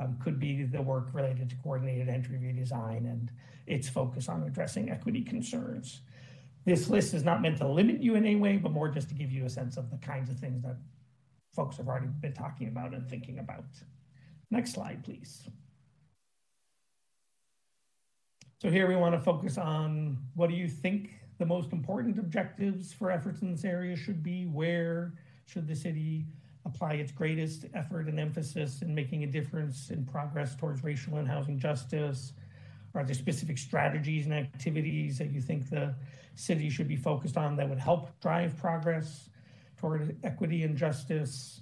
Um, 0.00 0.18
could 0.22 0.40
be 0.40 0.64
the 0.64 0.82
work 0.82 1.10
related 1.12 1.50
to 1.50 1.56
coordinated 1.56 2.08
entry 2.08 2.36
redesign 2.36 3.10
and 3.10 3.30
its 3.66 3.88
focus 3.88 4.28
on 4.28 4.42
addressing 4.42 4.90
equity 4.90 5.22
concerns. 5.22 6.00
This 6.64 6.88
list 6.88 7.14
is 7.14 7.22
not 7.22 7.42
meant 7.42 7.58
to 7.58 7.68
limit 7.68 8.02
you 8.02 8.14
in 8.14 8.24
any 8.24 8.36
way, 8.36 8.56
but 8.56 8.72
more 8.72 8.88
just 8.88 9.08
to 9.10 9.14
give 9.14 9.30
you 9.30 9.44
a 9.44 9.50
sense 9.50 9.76
of 9.76 9.90
the 9.90 9.98
kinds 9.98 10.30
of 10.30 10.38
things 10.38 10.62
that 10.62 10.76
folks 11.54 11.76
have 11.76 11.86
already 11.86 12.06
been 12.06 12.32
talking 12.32 12.68
about 12.68 12.94
and 12.94 13.08
thinking 13.08 13.38
about. 13.38 13.64
Next 14.50 14.72
slide, 14.72 15.04
please. 15.04 15.48
So 18.60 18.70
here 18.70 18.88
we 18.88 18.96
want 18.96 19.14
to 19.14 19.20
focus 19.20 19.58
on 19.58 20.16
what 20.34 20.48
do 20.48 20.56
you 20.56 20.68
think 20.68 21.10
the 21.38 21.46
most 21.46 21.72
important 21.72 22.18
objectives 22.18 22.92
for 22.92 23.10
efforts 23.10 23.42
in 23.42 23.50
this 23.50 23.64
area 23.64 23.96
should 23.96 24.22
be? 24.22 24.44
Where 24.46 25.14
should 25.46 25.66
the 25.66 25.74
city 25.74 26.26
apply 26.64 26.94
its 26.94 27.12
greatest 27.12 27.66
effort 27.74 28.08
and 28.08 28.18
emphasis 28.18 28.82
in 28.82 28.94
making 28.94 29.24
a 29.24 29.26
difference 29.26 29.90
in 29.90 30.04
progress 30.04 30.56
towards 30.56 30.82
racial 30.82 31.16
and 31.16 31.28
housing 31.28 31.58
justice? 31.58 32.32
Are 32.94 33.04
there 33.04 33.14
specific 33.14 33.58
strategies 33.58 34.26
and 34.26 34.34
activities 34.34 35.18
that 35.18 35.30
you 35.30 35.40
think 35.40 35.68
the 35.68 35.94
city 36.36 36.70
should 36.70 36.88
be 36.88 36.96
focused 36.96 37.36
on 37.36 37.56
that 37.56 37.68
would 37.68 37.78
help 37.78 38.18
drive 38.20 38.56
progress 38.56 39.28
toward 39.76 40.16
equity 40.22 40.62
and 40.62 40.76
justice? 40.76 41.60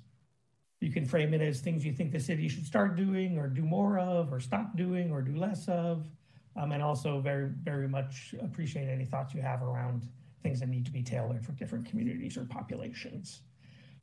You 0.81 0.93
can 0.93 1.07
frame 1.07 1.33
it 1.33 1.41
as 1.41 1.61
things 1.61 1.85
you 1.85 1.93
think 1.93 2.13
the 2.13 2.21
city 2.21 2.49
should 2.49 2.67
start 2.67 2.97
doing 2.97 3.39
or 3.39 3.49
do 3.49 3.63
more 3.63 3.99
of 3.99 4.33
or 4.33 4.41
stop 4.41 4.77
doing 4.77 5.11
or 5.11 5.23
do 5.23 5.35
less 5.35 5.69
of. 5.69 6.07
Um, 6.57 6.73
and 6.73 6.83
also 6.83 7.21
very, 7.21 7.49
very 7.62 7.88
much 7.88 8.35
appreciate 8.43 8.88
any 8.88 9.07
thoughts 9.07 9.35
you 9.35 9.41
have 9.41 9.62
around 9.62 10.07
things 10.43 10.61
that 10.61 10.69
need 10.69 10.85
to 10.85 10.93
be 10.93 11.03
tailored 11.03 11.45
for 11.45 11.53
different 11.53 11.87
communities 11.87 12.37
or 12.37 12.45
populations. 12.45 13.41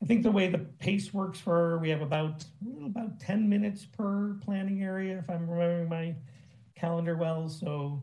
I 0.02 0.06
think 0.06 0.24
the 0.24 0.32
way 0.32 0.48
the 0.48 0.60
pace 0.60 1.14
works 1.14 1.40
for, 1.40 1.78
we 1.80 1.90
have 1.90 2.02
about, 2.02 2.46
about 2.86 3.20
10 3.20 3.48
minutes 3.50 3.86
per 3.86 4.38
planning 4.44 4.82
area, 4.82 5.20
if 5.20 5.30
I'm 5.30 5.50
remembering 5.50 5.90
my 5.90 6.16
calendar 6.76 7.18
well. 7.18 7.50
So 7.50 8.02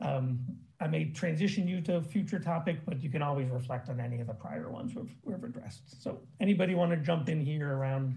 um, 0.00 0.40
I 0.80 0.86
may 0.86 1.06
transition 1.06 1.68
you 1.68 1.80
to 1.82 1.96
a 1.96 2.02
future 2.02 2.38
topic, 2.38 2.80
but 2.86 3.02
you 3.02 3.10
can 3.10 3.20
always 3.20 3.50
reflect 3.50 3.90
on 3.90 4.00
any 4.00 4.20
of 4.20 4.26
the 4.26 4.34
prior 4.34 4.70
ones 4.70 4.94
we've, 4.94 5.14
we've 5.24 5.42
addressed. 5.44 6.02
So 6.02 6.20
anybody 6.40 6.74
want 6.74 6.92
to 6.92 6.96
jump 6.96 7.28
in 7.28 7.44
here 7.44 7.74
around 7.74 8.14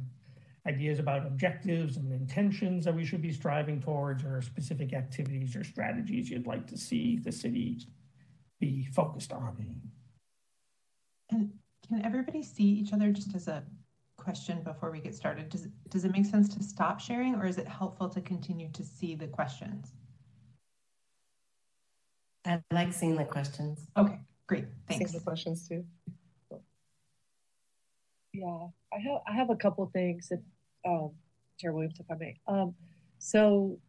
ideas 0.70 1.00
about 1.00 1.26
objectives 1.26 1.98
and 1.98 2.12
intentions 2.14 2.86
that 2.86 2.96
we 2.96 3.04
should 3.04 3.22
be 3.22 3.32
striving 3.32 3.82
towards 3.82 4.24
or 4.24 4.42
specific 4.42 4.94
activities 4.94 5.56
or 5.56 5.64
strategies 5.64 6.30
you'd 6.30 6.48
like 6.48 6.68
to 6.68 6.78
see 6.78 7.18
the 7.18 7.32
city 7.32 7.80
be 8.60 8.86
focused 8.94 9.34
on? 9.34 9.82
And 11.32 11.52
can 11.88 12.06
everybody 12.06 12.44
see 12.44 12.64
each 12.64 12.94
other 12.94 13.12
just 13.12 13.36
as 13.36 13.48
a 13.48 13.64
question 14.18 14.62
before 14.64 14.92
we 14.92 15.00
get 15.00 15.16
started? 15.16 15.50
Does, 15.50 15.68
does 15.90 16.06
it 16.06 16.12
make 16.12 16.26
sense 16.26 16.48
to 16.56 16.64
stop 16.64 17.00
sharing 17.00 17.36
or 17.36 17.46
is 17.46 17.58
it 17.58 17.68
helpful 17.68 18.08
to 18.10 18.22
continue 18.22 18.70
to 18.74 18.84
see 18.84 19.16
the 19.16 19.28
questions? 19.28 19.94
I 22.46 22.62
like 22.72 22.94
seeing 22.94 23.16
the 23.16 23.26
questions. 23.26 23.88
Okay, 23.98 24.20
great. 24.48 24.66
Thanks. 24.88 25.12
See 25.12 25.18
the 25.18 25.24
questions 25.24 25.68
too. 25.68 25.84
Yeah, 28.34 28.68
I 28.94 29.00
have 29.00 29.22
I 29.28 29.34
have 29.34 29.50
a 29.50 29.56
couple 29.56 29.90
things 29.92 30.30
that 30.30 30.42
um, 30.86 31.12
Chair 31.60 31.74
Williams, 31.74 32.00
if 32.00 32.06
I 32.10 32.16
may. 32.16 32.40
Um, 32.48 32.76
so 33.18 33.80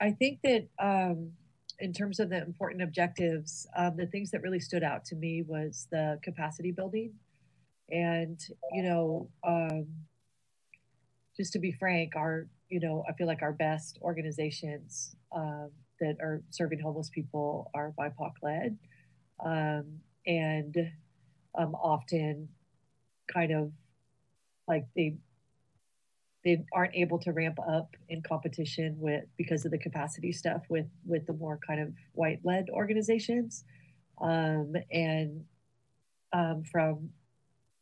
I 0.00 0.12
think 0.12 0.40
that 0.42 0.68
um, 0.78 1.32
in 1.78 1.92
terms 1.92 2.20
of 2.20 2.30
the 2.30 2.42
important 2.42 2.82
objectives, 2.82 3.66
um, 3.76 3.96
the 3.96 4.06
things 4.06 4.30
that 4.32 4.42
really 4.42 4.60
stood 4.60 4.82
out 4.82 5.04
to 5.06 5.16
me 5.16 5.42
was 5.42 5.86
the 5.90 6.18
capacity 6.22 6.72
building, 6.72 7.12
and 7.90 8.40
you 8.72 8.82
know, 8.82 9.28
um, 9.46 9.86
just 11.36 11.52
to 11.52 11.58
be 11.58 11.72
frank, 11.72 12.14
our 12.16 12.46
you 12.68 12.80
know 12.80 13.04
I 13.08 13.12
feel 13.12 13.26
like 13.26 13.42
our 13.42 13.52
best 13.52 13.98
organizations 14.02 15.14
um, 15.34 15.70
that 16.00 16.16
are 16.20 16.42
serving 16.50 16.80
homeless 16.80 17.10
people 17.10 17.70
are 17.74 17.92
BIPOC 17.98 18.32
led, 18.42 18.78
um, 19.44 19.84
and 20.26 20.76
um, 21.56 21.74
often 21.74 22.48
kind 23.32 23.52
of 23.52 23.72
like 24.66 24.86
they 24.94 25.16
they 26.48 26.64
aren't 26.72 26.94
able 26.94 27.18
to 27.18 27.30
ramp 27.30 27.58
up 27.68 27.94
in 28.08 28.22
competition 28.22 28.96
with 28.98 29.24
because 29.36 29.66
of 29.66 29.70
the 29.70 29.76
capacity 29.76 30.32
stuff 30.32 30.62
with 30.70 30.86
with 31.04 31.26
the 31.26 31.34
more 31.34 31.58
kind 31.66 31.78
of 31.78 31.92
white 32.14 32.40
led 32.42 32.70
organizations. 32.70 33.64
Um, 34.18 34.72
and 34.90 35.44
um, 36.32 36.64
from 36.64 37.10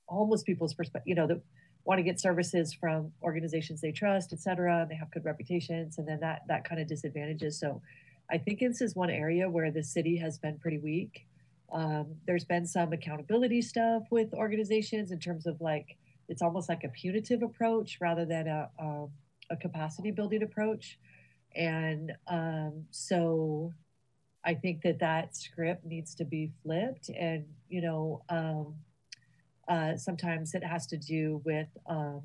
homeless 0.09 0.43
people's 0.43 0.75
perspective 0.75 1.09
you 1.09 1.15
know 1.15 1.29
that 1.29 1.41
want 1.85 1.99
to 1.99 2.03
get 2.03 2.21
services 2.21 2.75
from 2.75 3.13
organizations 3.23 3.81
they 3.81 3.93
trust 3.93 4.33
et 4.33 4.41
cetera 4.41 4.83
and 4.83 4.91
they 4.91 4.95
have 4.95 5.11
good 5.13 5.25
reputations 5.25 5.99
and 5.99 6.07
then 6.07 6.19
that 6.21 6.43
that 6.49 6.69
kind 6.69 6.81
of 6.81 6.89
disadvantages. 6.89 7.61
So 7.61 7.81
i 8.29 8.37
think 8.37 8.59
this 8.59 8.81
is 8.81 8.97
one 8.97 9.11
area 9.11 9.49
where 9.49 9.71
the 9.71 9.85
city 9.85 10.17
has 10.17 10.39
been 10.39 10.59
pretty 10.59 10.79
weak. 10.79 11.25
Um, 11.73 12.07
there's 12.27 12.45
been 12.45 12.67
some 12.67 12.93
accountability 12.93 13.63
stuff 13.63 14.03
with 14.11 14.35
organizations 14.35 15.13
in 15.13 15.21
terms 15.21 15.47
of 15.47 15.61
like 15.61 15.97
it's 16.29 16.43
almost 16.43 16.69
like 16.69 16.85
a 16.85 16.89
punitive 16.89 17.43
approach 17.43 17.99
rather 18.01 18.25
than 18.25 18.47
a, 18.47 18.71
a, 18.79 19.07
a 19.51 19.57
capacity 19.57 20.11
building 20.11 20.43
approach. 20.43 20.99
And 21.55 22.13
um, 22.29 22.85
so 22.91 23.73
I 24.45 24.55
think 24.55 24.83
that 24.83 24.99
that 25.01 25.37
script 25.37 25.85
needs 25.85 26.15
to 26.17 26.25
be 26.25 26.53
flipped. 26.63 27.09
And, 27.09 27.47
you 27.69 27.81
know, 27.81 28.23
um, 28.29 28.75
uh, 29.69 29.97
sometimes 29.97 30.55
it 30.55 30.63
has 30.63 30.87
to 30.89 30.97
do 30.97 31.43
with, 31.45 31.69
um, 31.89 32.23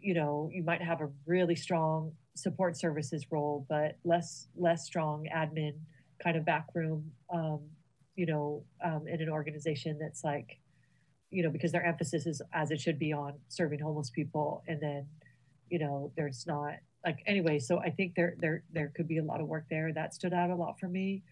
you 0.00 0.14
know, 0.14 0.48
you 0.52 0.62
might 0.62 0.80
have 0.80 1.00
a 1.00 1.10
really 1.26 1.56
strong 1.56 2.12
support 2.34 2.76
services 2.76 3.26
role, 3.30 3.66
but 3.68 3.96
less 4.04 4.48
less 4.56 4.84
strong 4.84 5.26
admin 5.34 5.74
kind 6.22 6.36
of 6.36 6.44
backroom, 6.44 7.10
um, 7.32 7.60
you 8.14 8.26
know, 8.26 8.64
um, 8.82 9.06
in 9.06 9.20
an 9.20 9.28
organization 9.28 9.98
that's 9.98 10.24
like 10.24 10.58
you 11.30 11.42
know, 11.42 11.50
because 11.50 11.72
their 11.72 11.84
emphasis 11.84 12.26
is 12.26 12.40
as 12.52 12.70
it 12.70 12.80
should 12.80 12.98
be 12.98 13.12
on 13.12 13.34
serving 13.48 13.80
homeless 13.80 14.10
people. 14.10 14.62
And 14.66 14.80
then, 14.80 15.06
you 15.68 15.78
know, 15.78 16.12
there's 16.16 16.46
not 16.46 16.74
like 17.04 17.22
anyway, 17.26 17.58
so 17.58 17.78
I 17.78 17.90
think 17.90 18.14
there 18.14 18.34
there 18.38 18.62
there 18.72 18.92
could 18.94 19.08
be 19.08 19.18
a 19.18 19.24
lot 19.24 19.40
of 19.40 19.46
work 19.46 19.66
there. 19.70 19.92
That 19.92 20.14
stood 20.14 20.32
out 20.32 20.50
a 20.50 20.54
lot 20.54 20.78
for 20.80 20.88
me. 20.88 21.22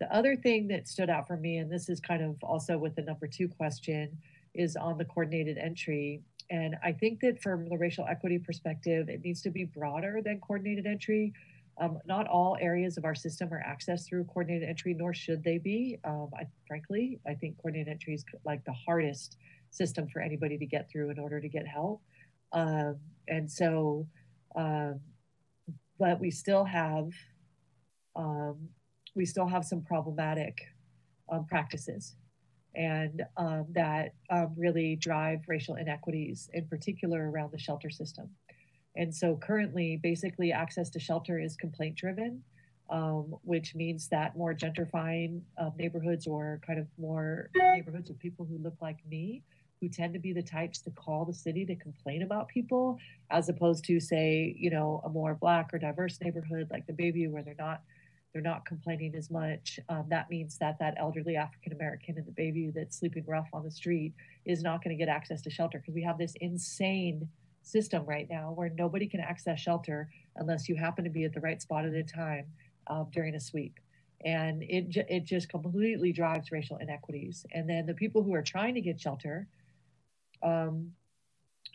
The 0.00 0.12
other 0.14 0.36
thing 0.36 0.68
that 0.68 0.88
stood 0.88 1.08
out 1.08 1.26
for 1.26 1.36
me, 1.36 1.58
and 1.58 1.70
this 1.70 1.88
is 1.88 2.00
kind 2.00 2.22
of 2.22 2.36
also 2.42 2.76
with 2.76 2.96
the 2.96 3.02
number 3.02 3.26
two 3.26 3.48
question, 3.48 4.18
is 4.54 4.76
on 4.76 4.98
the 4.98 5.04
coordinated 5.04 5.56
entry. 5.56 6.22
And 6.50 6.76
I 6.82 6.92
think 6.92 7.20
that 7.20 7.40
from 7.40 7.68
the 7.68 7.76
racial 7.78 8.04
equity 8.06 8.38
perspective, 8.38 9.08
it 9.08 9.24
needs 9.24 9.40
to 9.42 9.50
be 9.50 9.64
broader 9.64 10.20
than 10.22 10.40
coordinated 10.40 10.86
entry. 10.86 11.32
Um, 11.78 11.98
not 12.06 12.28
all 12.28 12.56
areas 12.60 12.96
of 12.96 13.04
our 13.04 13.14
system 13.14 13.52
are 13.52 13.62
accessed 13.66 14.06
through 14.06 14.24
coordinated 14.24 14.68
entry, 14.68 14.94
nor 14.94 15.12
should 15.12 15.42
they 15.42 15.58
be. 15.58 15.98
Um, 16.04 16.30
I, 16.38 16.44
frankly, 16.68 17.18
I 17.26 17.34
think 17.34 17.56
coordinated 17.58 17.90
entry 17.92 18.14
is 18.14 18.24
like 18.44 18.64
the 18.64 18.72
hardest 18.72 19.38
system 19.70 20.06
for 20.08 20.20
anybody 20.20 20.56
to 20.58 20.66
get 20.66 20.88
through 20.88 21.10
in 21.10 21.18
order 21.18 21.40
to 21.40 21.48
get 21.48 21.66
help. 21.66 22.00
Um, 22.52 22.96
and 23.26 23.50
so, 23.50 24.06
um, 24.54 25.00
but 25.98 26.20
we 26.20 26.30
still 26.30 26.64
have, 26.64 27.10
um, 28.14 28.68
we 29.16 29.26
still 29.26 29.48
have 29.48 29.64
some 29.64 29.82
problematic 29.82 30.60
um, 31.28 31.44
practices 31.46 32.14
and 32.76 33.22
that 33.70 34.14
really 34.56 34.96
drive 34.96 35.40
racial 35.46 35.76
inequities, 35.76 36.50
in 36.54 36.66
particular 36.66 37.30
around 37.30 37.52
the 37.52 37.58
shelter 37.58 37.90
system. 37.90 38.28
And 38.96 39.14
so 39.14 39.36
currently, 39.36 39.98
basically, 40.02 40.52
access 40.52 40.90
to 40.90 41.00
shelter 41.00 41.38
is 41.38 41.56
complaint 41.56 41.96
driven, 41.96 42.42
um, 42.90 43.34
which 43.42 43.74
means 43.74 44.08
that 44.08 44.36
more 44.36 44.54
gentrifying 44.54 45.40
uh, 45.58 45.70
neighborhoods 45.76 46.26
or 46.26 46.60
kind 46.66 46.78
of 46.78 46.86
more 46.98 47.50
neighborhoods 47.56 48.10
of 48.10 48.18
people 48.18 48.46
who 48.46 48.58
look 48.58 48.76
like 48.80 48.98
me, 49.10 49.42
who 49.80 49.88
tend 49.88 50.14
to 50.14 50.20
be 50.20 50.32
the 50.32 50.42
types 50.42 50.80
to 50.82 50.90
call 50.90 51.24
the 51.24 51.34
city 51.34 51.66
to 51.66 51.74
complain 51.74 52.22
about 52.22 52.46
people, 52.48 52.98
as 53.30 53.48
opposed 53.48 53.84
to 53.84 53.98
say, 53.98 54.54
you 54.56 54.70
know, 54.70 55.02
a 55.04 55.08
more 55.08 55.34
black 55.34 55.70
or 55.72 55.78
diverse 55.78 56.20
neighborhood 56.22 56.68
like 56.70 56.86
the 56.86 56.92
Bayview 56.92 57.30
where 57.30 57.42
they're 57.42 57.56
not 57.58 57.82
they're 58.32 58.42
not 58.42 58.66
complaining 58.66 59.14
as 59.14 59.30
much. 59.30 59.78
Um, 59.88 60.06
that 60.08 60.28
means 60.28 60.58
that 60.58 60.76
that 60.80 60.94
elderly 60.98 61.36
African 61.36 61.72
American 61.72 62.18
in 62.18 62.24
the 62.24 62.32
Bayview 62.32 62.74
that's 62.74 62.98
sleeping 62.98 63.24
rough 63.28 63.48
on 63.52 63.62
the 63.62 63.70
street 63.70 64.12
is 64.44 64.60
not 64.60 64.82
going 64.82 64.96
to 64.96 65.00
get 65.00 65.08
access 65.08 65.40
to 65.42 65.50
shelter 65.50 65.78
because 65.78 65.94
we 65.94 66.02
have 66.02 66.18
this 66.18 66.34
insane 66.40 67.28
system 67.66 68.04
right 68.04 68.28
now 68.30 68.52
where 68.52 68.70
nobody 68.70 69.06
can 69.06 69.20
access 69.20 69.60
shelter 69.60 70.08
unless 70.36 70.68
you 70.68 70.76
happen 70.76 71.04
to 71.04 71.10
be 71.10 71.24
at 71.24 71.32
the 71.32 71.40
right 71.40 71.60
spot 71.60 71.84
at 71.84 71.92
a 71.94 72.02
time 72.02 72.46
um, 72.88 73.08
during 73.12 73.34
a 73.34 73.40
sweep. 73.40 73.78
And 74.24 74.62
it, 74.62 74.96
it 75.08 75.24
just 75.24 75.48
completely 75.48 76.12
drives 76.12 76.50
racial 76.50 76.78
inequities. 76.78 77.44
And 77.52 77.68
then 77.68 77.84
the 77.86 77.94
people 77.94 78.22
who 78.22 78.34
are 78.34 78.42
trying 78.42 78.74
to 78.74 78.80
get 78.80 79.00
shelter, 79.00 79.46
um, 80.42 80.92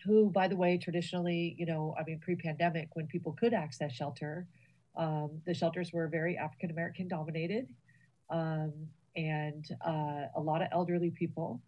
who, 0.06 0.30
by 0.32 0.48
the 0.48 0.56
way, 0.56 0.78
traditionally, 0.78 1.56
you 1.60 1.66
know, 1.66 1.96
I 2.00 2.04
mean, 2.04 2.20
pre 2.20 2.36
pandemic, 2.36 2.90
when 2.94 3.06
people 3.08 3.34
could 3.34 3.54
access 3.54 3.92
shelter, 3.92 4.48
um, 4.96 5.42
the 5.46 5.54
shelters 5.54 5.94
were 5.94 6.08
very 6.08 6.38
African 6.38 6.72
American 6.72 7.08
dominated 7.08 7.68
um, 8.30 8.74
and 9.16 9.66
uh, 9.86 10.26
a 10.36 10.40
lot 10.40 10.62
of 10.62 10.68
elderly 10.72 11.12
people 11.12 11.62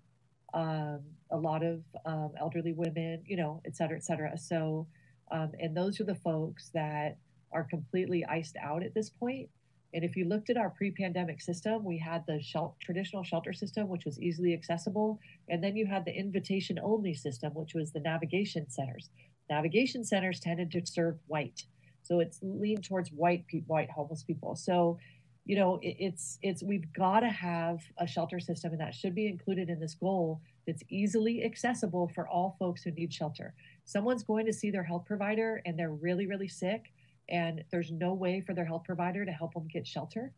um, 0.53 0.99
a 1.31 1.37
lot 1.37 1.63
of 1.63 1.81
um, 2.05 2.31
elderly 2.39 2.73
women, 2.73 3.21
you 3.25 3.37
know, 3.37 3.61
et 3.65 3.75
cetera, 3.75 3.97
et 3.97 4.03
cetera. 4.03 4.37
So, 4.37 4.87
um, 5.31 5.51
and 5.59 5.75
those 5.75 5.99
are 5.99 6.03
the 6.03 6.15
folks 6.15 6.69
that 6.73 7.17
are 7.51 7.63
completely 7.63 8.25
iced 8.25 8.57
out 8.61 8.83
at 8.83 8.93
this 8.93 9.09
point. 9.09 9.49
And 9.93 10.05
if 10.05 10.15
you 10.15 10.25
looked 10.25 10.49
at 10.49 10.57
our 10.57 10.69
pre-pandemic 10.69 11.41
system, 11.41 11.83
we 11.83 11.97
had 11.97 12.23
the 12.25 12.39
traditional 12.81 13.23
shelter 13.23 13.51
system, 13.51 13.89
which 13.89 14.05
was 14.05 14.19
easily 14.21 14.53
accessible, 14.53 15.19
and 15.49 15.61
then 15.61 15.75
you 15.75 15.85
had 15.85 16.05
the 16.05 16.15
invitation-only 16.15 17.13
system, 17.13 17.53
which 17.53 17.73
was 17.73 17.91
the 17.91 17.99
navigation 17.99 18.69
centers. 18.69 19.09
Navigation 19.49 20.05
centers 20.05 20.39
tended 20.39 20.71
to 20.71 20.85
serve 20.85 21.17
white, 21.27 21.63
so 22.03 22.21
it's 22.21 22.39
leaned 22.41 22.85
towards 22.85 23.09
white 23.11 23.45
pe- 23.47 23.63
white 23.67 23.89
homeless 23.89 24.23
people. 24.23 24.55
So 24.55 24.97
you 25.45 25.55
know 25.55 25.79
it, 25.81 25.95
it's 25.99 26.37
it's 26.41 26.63
we've 26.63 26.91
got 26.93 27.21
to 27.21 27.29
have 27.29 27.79
a 27.97 28.07
shelter 28.07 28.39
system 28.39 28.71
and 28.71 28.79
that 28.79 28.93
should 28.93 29.15
be 29.15 29.27
included 29.27 29.69
in 29.69 29.79
this 29.79 29.95
goal 29.95 30.39
that's 30.67 30.83
easily 30.89 31.43
accessible 31.43 32.09
for 32.15 32.27
all 32.27 32.55
folks 32.59 32.83
who 32.83 32.91
need 32.91 33.13
shelter 33.13 33.53
someone's 33.85 34.23
going 34.23 34.45
to 34.45 34.53
see 34.53 34.71
their 34.71 34.83
health 34.83 35.05
provider 35.05 35.61
and 35.65 35.77
they're 35.79 35.93
really 35.93 36.27
really 36.27 36.47
sick 36.49 36.93
and 37.29 37.63
there's 37.71 37.91
no 37.91 38.13
way 38.13 38.41
for 38.41 38.53
their 38.53 38.65
health 38.65 38.83
provider 38.85 39.25
to 39.25 39.31
help 39.31 39.53
them 39.53 39.67
get 39.71 39.87
shelter 39.87 40.33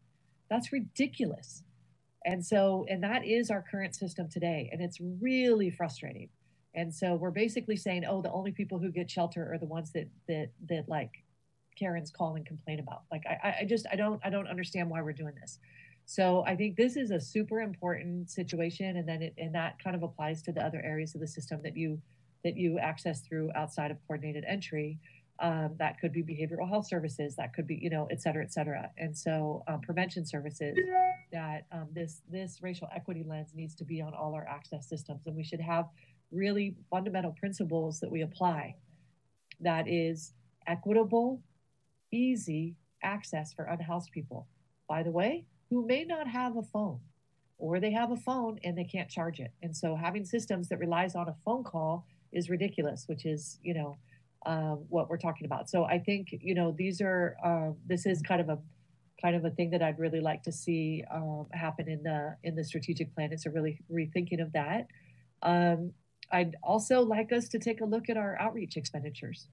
that's 0.50 0.74
ridiculous 0.74 1.64
and 2.26 2.46
so 2.46 2.86
and 2.90 3.04
that 3.04 3.26
is 3.26 3.52
our 3.52 3.64
current 3.70 3.96
system 3.96 4.30
today 4.30 4.70
and 4.74 4.82
it's 4.82 5.00
really 5.22 5.72
frustrating 5.72 6.30
And 6.76 6.94
so 6.94 7.16
we're 7.16 7.32
basically 7.32 7.78
saying, 7.78 8.06
oh, 8.08 8.22
the 8.22 8.32
only 8.32 8.52
people 8.54 8.80
who 8.80 8.92
get 8.92 9.12
shelter 9.12 9.52
are 9.54 9.60
the 9.60 9.68
ones 9.68 9.92
that 9.94 10.10
that 10.30 10.50
that 10.70 10.90
like 10.90 11.12
Karen's 11.80 12.12
call 12.12 12.36
and 12.38 12.46
complain 12.46 12.80
about. 12.80 13.04
Like 13.12 13.24
I, 13.28 13.58
I 13.62 13.66
just 13.66 13.88
I 13.92 13.98
don't 13.98 14.22
I 14.26 14.32
don't 14.32 14.48
understand 14.48 14.90
why 14.90 15.02
we're 15.02 15.14
doing 15.14 15.36
this. 15.42 15.60
So 16.06 16.44
I 16.46 16.56
think 16.56 16.76
this 16.76 16.96
is 16.98 17.12
a 17.12 17.20
super 17.20 17.62
important 17.62 18.30
situation, 18.30 18.98
and 18.98 19.08
then 19.08 19.22
it 19.22 19.34
and 19.38 19.56
that 19.56 19.82
kind 19.84 19.96
of 19.96 20.04
applies 20.04 20.42
to 20.44 20.52
the 20.52 20.62
other 20.62 20.82
areas 20.84 21.16
of 21.16 21.22
the 21.22 21.28
system 21.28 21.62
that 21.64 21.76
you 21.78 22.02
that 22.44 22.58
you 22.58 22.78
access 22.78 23.22
through 23.22 23.52
outside 23.56 23.90
of 23.92 23.98
coordinated 24.08 24.44
entry. 24.48 25.00
Um, 25.40 25.76
that 25.80 26.00
could 26.00 26.14
be 26.14 26.22
behavioral 26.22 26.70
health 26.70 26.86
services, 26.86 27.36
that 27.38 27.54
could 27.54 27.66
be 27.66 27.76
you 27.82 27.90
know, 27.90 28.08
et 28.12 28.22
cetera, 28.22 28.44
et 28.44 28.54
cetera. 28.54 28.92
And 28.98 29.18
so 29.18 29.64
um, 29.68 29.82
prevention 29.82 30.26
services. 30.26 30.78
That 31.32 31.66
um, 31.72 31.88
this 31.94 32.22
this 32.30 32.62
racial 32.62 32.88
equity 32.96 33.24
lens 33.28 33.50
needs 33.56 33.74
to 33.76 33.86
be 33.86 34.02
on 34.02 34.14
all 34.14 34.36
our 34.36 34.48
access 34.48 34.88
systems, 34.88 35.22
and 35.26 35.36
we 35.36 35.44
should 35.44 35.62
have 35.62 35.88
really 36.32 36.76
fundamental 36.92 37.32
principles 37.32 38.00
that 38.02 38.12
we 38.12 38.22
apply. 38.22 38.76
That 39.60 39.88
is 39.88 40.34
equitable, 40.68 41.42
easy 42.12 42.76
access 43.02 43.54
for 43.54 43.66
unhoused 43.66 44.12
people. 44.12 44.48
By 44.88 45.02
the 45.02 45.12
way, 45.12 45.46
who 45.74 45.86
may 45.88 46.04
not 46.04 46.28
have 46.28 46.56
a 46.56 46.62
phone 46.62 47.00
or 47.58 47.80
they 47.80 47.92
have 47.92 48.12
a 48.12 48.16
phone 48.16 48.60
and 48.64 48.78
they 48.78 48.84
can't 48.84 49.10
charge 49.10 49.40
it. 49.40 49.52
And 49.64 49.76
so 49.76 49.96
having 49.96 50.24
systems 50.24 50.70
that 50.70 50.78
relies 50.78 51.16
on 51.16 51.28
a 51.28 51.36
phone 51.44 51.64
call 51.64 52.06
is 52.32 52.48
ridiculous, 52.48 53.06
which 53.08 53.26
is, 53.26 53.58
you 53.64 53.74
know, 53.74 53.98
um, 54.46 54.86
what 54.90 55.10
we're 55.10 55.18
talking 55.18 55.46
about. 55.46 55.72
So 55.72 55.86
I 55.86 55.98
think, 55.98 56.28
you 56.32 56.54
know, 56.54 56.76
these 56.78 57.02
are, 57.02 57.36
uh, 57.44 57.72
this 57.88 58.06
is 58.06 58.22
kind 58.22 58.40
of 58.40 58.50
a, 58.50 58.60
kind 59.20 59.36
of 59.36 59.46
a 59.46 59.50
thing 59.50 59.72
that 59.72 59.82
I'd 59.82 59.98
really 59.98 60.20
like 60.20 60.44
to 60.44 60.52
see 60.52 61.04
um, 61.12 61.48
happen 61.54 61.90
in 61.90 62.04
the, 62.04 62.36
in 62.44 62.56
the 62.56 62.64
strategic 62.64 63.16
plan. 63.16 63.32
It's 63.32 63.48
a 63.48 63.50
really 63.50 63.80
rethinking 63.92 64.44
of 64.44 64.54
that. 64.54 64.88
Um, 65.42 65.94
I'd 66.32 66.56
also 66.62 67.02
like 67.02 67.32
us 67.32 67.48
to 67.50 67.58
take 67.58 67.82
a 67.82 67.86
look 67.86 68.10
at 68.10 68.18
our 68.18 68.40
outreach 68.40 68.78
expenditures 68.78 69.48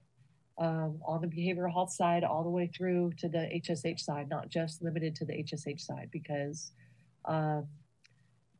um, 0.57 0.99
on 1.05 1.21
the 1.21 1.27
behavioral 1.27 1.71
health 1.71 1.91
side 1.91 2.23
all 2.23 2.43
the 2.43 2.49
way 2.49 2.67
through 2.67 3.13
to 3.17 3.27
the 3.27 3.49
HSH 3.63 3.99
side, 3.99 4.29
not 4.29 4.49
just 4.49 4.81
limited 4.81 5.15
to 5.15 5.25
the 5.25 5.33
HSH 5.33 5.81
side, 5.81 6.09
because 6.11 6.71
um, 7.25 7.67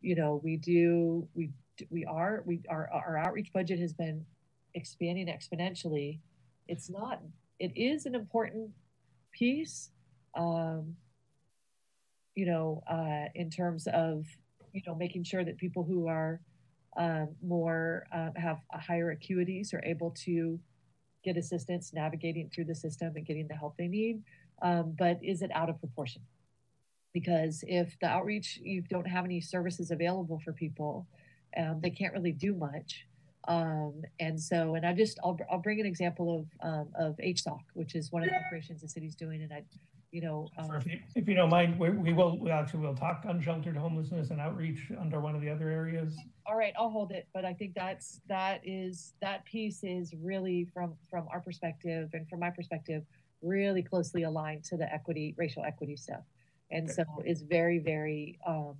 you 0.02 0.16
know 0.16 0.42
we 0.44 0.58
do 0.58 1.28
we 1.34 1.50
we 1.90 2.06
are 2.06 2.44
we 2.46 2.62
our 2.70 2.90
our 2.92 3.18
outreach 3.18 3.52
budget 3.54 3.80
has 3.80 3.94
been 3.94 4.26
expanding 4.74 5.28
exponentially. 5.28 6.20
It's 6.68 6.90
not 6.90 7.22
it 7.60 7.72
is 7.76 8.06
an 8.06 8.16
important 8.16 8.72
piece, 9.32 9.92
um, 10.36 10.96
you 12.36 12.46
know, 12.46 12.82
uh, 12.90 13.30
in 13.36 13.50
terms 13.50 13.88
of 13.94 14.26
you 14.74 14.82
know 14.88 14.96
making 14.96 15.24
sure 15.24 15.44
that 15.44 15.58
people 15.58 15.84
who 15.84 16.08
are 16.08 16.42
um, 16.98 17.30
more 17.42 18.06
uh, 18.12 18.30
have 18.36 18.60
a 18.74 18.80
higher 18.80 19.16
acuities 19.16 19.74
are 19.74 19.84
able 19.86 20.12
to 20.26 20.60
get 21.24 21.38
assistance 21.38 21.94
navigating 21.94 22.50
through 22.50 22.66
the 22.66 22.76
system 22.76 23.14
and 23.16 23.26
getting 23.26 23.48
the 23.48 23.56
help 23.56 23.78
they 23.78 23.88
need. 23.88 24.22
Um, 24.62 24.96
but 24.98 25.20
is 25.24 25.42
it 25.42 25.52
out 25.54 25.70
of 25.70 25.80
proportion? 25.80 26.22
Because 27.14 27.64
if 27.68 27.98
the 28.00 28.08
outreach, 28.08 28.60
you 28.64 28.82
don't 28.82 29.08
have 29.08 29.26
any 29.26 29.42
services 29.42 29.92
available 29.92 30.40
for 30.44 30.54
people, 30.54 31.08
um, 31.58 31.80
they 31.82 31.90
can't 31.90 32.14
really 32.14 32.32
do 32.32 32.54
much. 32.54 33.06
Um, 33.48 34.04
and 34.20 34.40
so, 34.40 34.76
and 34.76 34.86
I 34.86 34.94
just, 34.94 35.20
I'll, 35.24 35.38
I'll 35.52 35.60
bring 35.60 35.80
an 35.80 35.86
example 35.86 36.40
of, 36.40 36.70
um, 36.70 36.88
of 36.98 37.18
HSOC, 37.18 37.60
which 37.74 37.96
is 37.96 38.12
one 38.12 38.24
of 38.24 38.30
the 38.30 38.36
operations 38.36 38.82
the 38.82 38.88
city's 38.88 39.16
doing. 39.16 39.42
And 39.42 39.52
I, 39.52 39.64
you 40.12 40.22
know, 40.22 40.50
um, 40.58 40.76
if, 40.76 40.86
you, 40.86 41.00
if 41.16 41.28
you 41.28 41.36
don't 41.36 41.50
mind, 41.50 41.80
we, 41.80 41.90
we 41.90 42.12
will 42.12 42.38
we 42.38 42.52
actually 42.52 42.82
will 42.82 42.96
talk 42.96 43.24
unsheltered 43.26 43.78
homelessness 43.78 44.30
and 44.30 44.42
outreach 44.42 44.92
under 45.00 45.22
one 45.22 45.36
of 45.36 45.42
the 45.42 45.50
other 45.50 45.70
areas. 45.70 46.18
All 46.46 46.58
right, 46.58 46.74
I'll 46.78 46.90
hold 46.90 47.12
it, 47.12 47.28
but 47.34 47.46
I 47.46 47.54
think 47.54 47.74
that's 47.76 48.20
that 48.28 48.60
is 48.66 49.14
that 49.22 49.46
piece 49.46 49.84
is 49.84 50.14
really 50.22 50.68
from 50.74 50.96
from 51.10 51.28
our 51.32 51.40
perspective 51.40 52.10
and 52.14 52.28
from 52.28 52.40
my 52.40 52.50
perspective 52.50 53.04
really 53.42 53.82
closely 53.82 54.24
aligned 54.24 54.66
to 54.66 54.78
the 54.78 54.94
equity 54.94 55.34
racial 55.38 55.64
equity 55.64 55.96
stuff, 55.96 56.24
and 56.72 56.90
okay. 56.90 57.04
so 57.04 57.24
is 57.26 57.42
very 57.44 57.80
very 57.80 58.38
um, 58.46 58.76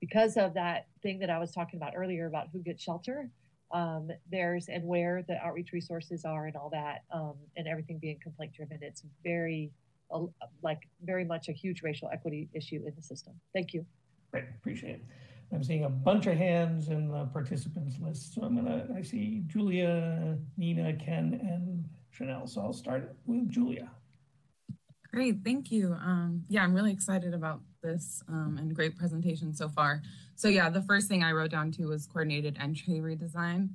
because 0.00 0.36
of 0.36 0.52
that 0.54 0.88
thing 1.00 1.20
that 1.20 1.30
I 1.30 1.38
was 1.38 1.52
talking 1.52 1.78
about 1.78 1.92
earlier 1.94 2.26
about 2.26 2.48
who 2.52 2.58
gets 2.58 2.82
shelter. 2.82 3.30
Um, 3.72 4.10
there's 4.30 4.68
and 4.68 4.84
where 4.84 5.24
the 5.26 5.44
outreach 5.44 5.72
resources 5.72 6.24
are 6.24 6.46
and 6.46 6.54
all 6.54 6.70
that, 6.70 7.02
um, 7.12 7.34
and 7.56 7.66
everything 7.66 7.98
being 7.98 8.16
complaint 8.22 8.52
driven. 8.52 8.78
It's 8.80 9.02
very 9.24 9.72
a, 10.10 10.26
like 10.62 10.80
very 11.02 11.24
much 11.24 11.48
a 11.48 11.52
huge 11.52 11.82
racial 11.82 12.08
equity 12.12 12.48
issue 12.52 12.82
in 12.86 12.92
the 12.94 13.02
system. 13.02 13.34
Thank 13.54 13.74
you. 13.74 13.84
Great, 14.32 14.44
appreciate 14.58 14.96
it. 14.96 15.04
I'm 15.52 15.62
seeing 15.62 15.84
a 15.84 15.88
bunch 15.88 16.26
of 16.26 16.36
hands 16.36 16.88
in 16.88 17.08
the 17.08 17.24
participants 17.26 17.96
list. 18.00 18.34
So 18.34 18.42
I'm 18.42 18.56
gonna, 18.56 18.86
I 18.96 19.02
see 19.02 19.42
Julia, 19.46 20.36
Nina, 20.56 20.94
Ken, 20.94 21.40
and 21.42 21.84
Chanel. 22.10 22.46
So 22.46 22.62
I'll 22.62 22.72
start 22.72 23.14
with 23.26 23.48
Julia. 23.48 23.90
Great, 25.12 25.36
thank 25.44 25.70
you. 25.70 25.94
Um, 25.94 26.44
yeah, 26.48 26.62
I'm 26.62 26.74
really 26.74 26.92
excited 26.92 27.32
about 27.32 27.60
this 27.82 28.22
um, 28.28 28.58
and 28.60 28.74
great 28.74 28.96
presentation 28.96 29.54
so 29.54 29.68
far. 29.68 30.02
So 30.34 30.48
yeah, 30.48 30.68
the 30.68 30.82
first 30.82 31.08
thing 31.08 31.22
I 31.22 31.32
wrote 31.32 31.52
down 31.52 31.70
too 31.70 31.88
was 31.88 32.06
coordinated 32.06 32.58
entry 32.60 32.94
redesign. 32.94 33.70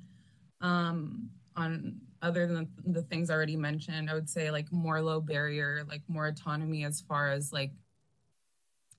Um, 0.60 1.30
on 1.56 2.00
other 2.22 2.46
than 2.48 2.68
the 2.86 3.02
things 3.02 3.30
already 3.30 3.56
mentioned, 3.56 4.10
I 4.10 4.14
would 4.14 4.30
say 4.30 4.52
like 4.52 4.72
more 4.72 5.02
low 5.02 5.20
barrier, 5.20 5.84
like 5.88 6.02
more 6.08 6.28
autonomy 6.28 6.84
as 6.84 7.02
far 7.02 7.32
as 7.32 7.52
like 7.52 7.72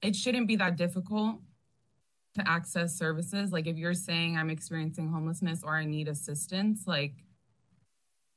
it 0.03 0.17
shouldn't 0.17 0.49
be 0.49 0.57
that 0.57 0.77
difficult 0.77 1.37
to 2.35 2.49
access 2.49 2.97
services. 2.97 3.53
Like 3.53 3.67
if 3.67 3.77
you're 3.77 3.95
saying 3.95 4.37
I'm 4.37 4.51
experiencing 4.51 5.09
homelessness 5.09 5.63
or 5.63 5.77
I 5.77 5.85
need 5.85 6.09
assistance, 6.09 6.85
like 6.87 7.15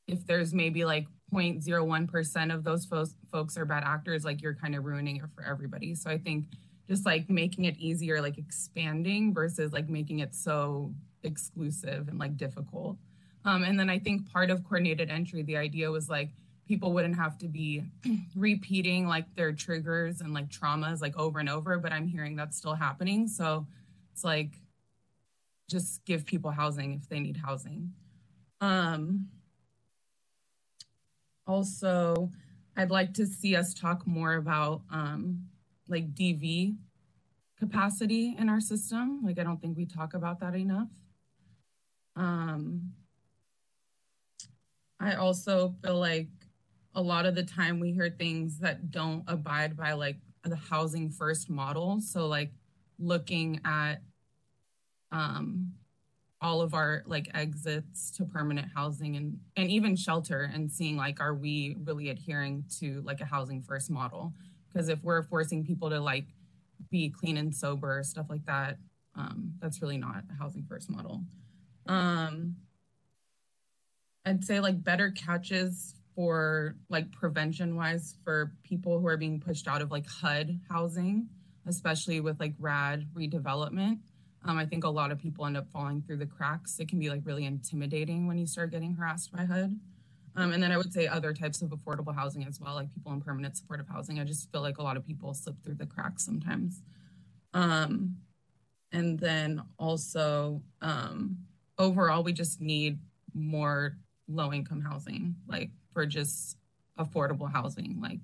if 0.08 0.26
there's 0.28 0.54
maybe 0.54 0.86
like 0.86 1.08
0.01% 1.34 2.54
of 2.54 2.64
those 2.64 2.86
fo- 2.86 3.06
folks 3.32 3.58
are 3.58 3.66
bad 3.66 3.84
actors, 3.84 4.24
like 4.24 4.42
you're 4.42 4.54
kind 4.54 4.76
of 4.76 4.86
ruining 4.86 5.18
it 5.18 5.24
for 5.34 5.44
everybody. 5.44 5.96
So 5.96 6.10
I 6.10 6.18
think 6.18 6.46
just 6.88 7.06
like 7.06 7.30
making 7.30 7.66
it 7.66 7.78
easier, 7.78 8.22
like 8.22 8.38
expanding 8.38 9.34
versus 9.34 9.74
like 9.74 9.90
making 9.90 10.20
it 10.20 10.36
so 10.36 10.94
exclusive 11.24 12.08
and 12.08 12.20
like 12.20 12.38
difficult. 12.38 12.98
Um, 13.46 13.64
and 13.64 13.80
then 13.80 13.90
I 13.90 14.00
think 14.00 14.32
part 14.32 14.50
of 14.50 14.64
coordinated 14.64 15.10
entry, 15.10 15.44
the 15.44 15.58
idea 15.58 15.90
was 15.92 16.10
like 16.10 16.32
people 16.68 16.92
wouldn't 16.94 17.16
have 17.16 17.38
to 17.38 17.48
be 17.48 17.84
repeating 18.36 19.08
like 19.08 19.34
their 19.36 19.54
triggers 19.54 20.22
and 20.22 20.34
like 20.34 20.50
traumas 20.50 21.00
like 21.00 21.18
over 21.18 21.40
and 21.40 21.48
over, 21.48 21.78
but 21.78 21.94
I'm 21.94 22.08
hearing 22.08 22.36
that's 22.36 22.58
still 22.58 22.74
happening. 22.74 23.28
So 23.28 23.68
it's 24.12 24.24
like 24.24 24.50
just 25.70 26.04
give 26.06 26.26
people 26.26 26.52
housing 26.52 26.94
if 26.94 27.08
they 27.08 27.20
need 27.20 27.38
housing. 27.38 27.94
Um, 28.62 29.28
also, 31.48 32.32
I'd 32.76 32.92
like 32.92 33.14
to 33.16 33.26
see 33.26 33.56
us 33.56 33.74
talk 33.74 34.08
more 34.08 34.36
about 34.36 34.82
um, 34.92 35.46
like 35.88 36.14
DV 36.16 36.76
capacity 37.60 38.36
in 38.38 38.50
our 38.50 38.60
system. 38.60 39.22
Like, 39.24 39.40
I 39.40 39.44
don't 39.44 39.62
think 39.62 39.78
we 39.78 39.86
talk 39.86 40.14
about 40.14 40.40
that 40.40 40.56
enough. 40.56 40.90
Um, 42.16 42.94
I 45.00 45.16
also 45.16 45.76
feel 45.84 46.00
like 46.00 46.28
a 46.94 47.02
lot 47.02 47.26
of 47.26 47.36
the 47.36 47.44
time 47.44 47.80
we 47.80 47.92
hear 47.92 48.10
things 48.10 48.60
that 48.60 48.92
don't 48.92 49.24
abide 49.28 49.76
by 49.76 49.94
like 49.94 50.18
the 50.44 50.56
housing 50.56 51.10
first 51.10 51.50
model. 51.50 52.00
So 52.00 52.28
like 52.28 52.52
looking 53.00 53.60
at 53.66 53.96
um, 55.12 55.74
all 56.42 56.62
of 56.62 56.74
our 56.74 57.04
like 57.06 57.30
exits 57.34 58.12
to 58.12 58.26
permanent 58.26 58.68
housing 58.76 59.16
and 59.16 59.40
and 59.56 59.70
even 59.70 59.96
shelter 59.96 60.50
and 60.54 60.72
seeing 60.72 60.98
like 60.98 61.20
are 61.20 61.34
we 61.34 61.78
really 61.86 62.10
adhering 62.10 62.64
to 62.80 63.02
like 63.06 63.22
a 63.22 63.26
housing 63.26 63.62
first 63.62 63.90
model 63.90 64.34
because 64.72 64.90
if 64.90 65.02
we're 65.04 65.24
forcing 65.24 65.66
people 65.66 65.90
to 65.90 66.00
like 66.00 66.26
be 66.92 67.10
clean 67.10 67.38
and 67.38 67.56
sober 67.56 68.04
stuff 68.04 68.28
like 68.30 68.46
that 68.46 68.78
um, 69.16 69.54
that's 69.60 69.82
really 69.82 69.98
not 69.98 70.24
a 70.30 70.38
housing 70.38 70.66
first 70.68 70.90
model 70.90 71.24
um, 71.88 72.56
I'd 74.26 74.44
say 74.44 74.60
like 74.60 74.84
better 74.84 75.12
catches 75.12 75.96
for 76.16 76.76
like 76.90 77.12
prevention 77.12 77.76
wise 77.76 78.16
for 78.24 78.54
people 78.64 79.00
who 79.00 79.08
are 79.08 79.18
being 79.18 79.40
pushed 79.40 79.68
out 79.68 79.82
of 79.82 79.92
like 79.92 80.08
HUD 80.08 80.60
housing, 80.70 81.28
especially 81.68 82.22
with 82.22 82.40
like 82.40 82.54
RAD 82.60 83.08
redevelopment. 83.14 84.00
Um, 84.46 84.58
I 84.58 84.66
think 84.66 84.84
a 84.84 84.90
lot 84.90 85.12
of 85.12 85.20
people 85.20 85.46
end 85.46 85.58
up 85.58 85.68
falling 85.72 86.02
through 86.02 86.18
the 86.18 86.26
cracks. 86.26 86.80
It 86.80 86.88
can 86.88 87.00
be 87.00 87.10
like 87.10 87.22
really 87.24 87.46
intimidating 87.46 88.28
when 88.28 88.38
you 88.38 88.46
start 88.46 88.72
getting 88.72 88.96
harassed 88.96 89.32
by 89.32 89.46
HUD. 89.46 89.80
Um, 90.38 90.54
and 90.54 90.62
then 90.62 90.72
I 90.72 90.78
would 90.78 90.94
say 90.94 91.08
other 91.08 91.34
types 91.34 91.62
of 91.62 91.70
affordable 91.70 92.14
housing 92.14 92.44
as 92.46 92.60
well, 92.60 92.76
like 92.76 92.94
people 92.94 93.14
in 93.14 93.22
permanent 93.22 93.58
supportive 93.58 93.88
housing. 93.88 94.20
I 94.20 94.24
just 94.24 94.52
feel 94.52 94.62
like 94.62 94.78
a 94.78 94.84
lot 94.84 94.98
of 94.98 95.06
people 95.06 95.34
slip 95.34 95.56
through 95.64 95.76
the 95.76 95.86
cracks 95.86 96.26
sometimes. 96.26 96.82
Um, 97.54 98.18
and 98.92 99.18
then 99.20 99.62
also, 99.80 100.62
um, 100.82 101.38
overall, 101.78 102.22
we 102.24 102.34
just 102.34 102.62
need 102.62 103.00
more 103.34 103.98
low 104.28 104.52
income 104.52 104.82
housing, 104.82 105.36
like 105.48 105.70
for 105.94 106.06
just 106.06 106.58
affordable 107.00 107.52
housing, 107.52 108.00
like 108.02 108.20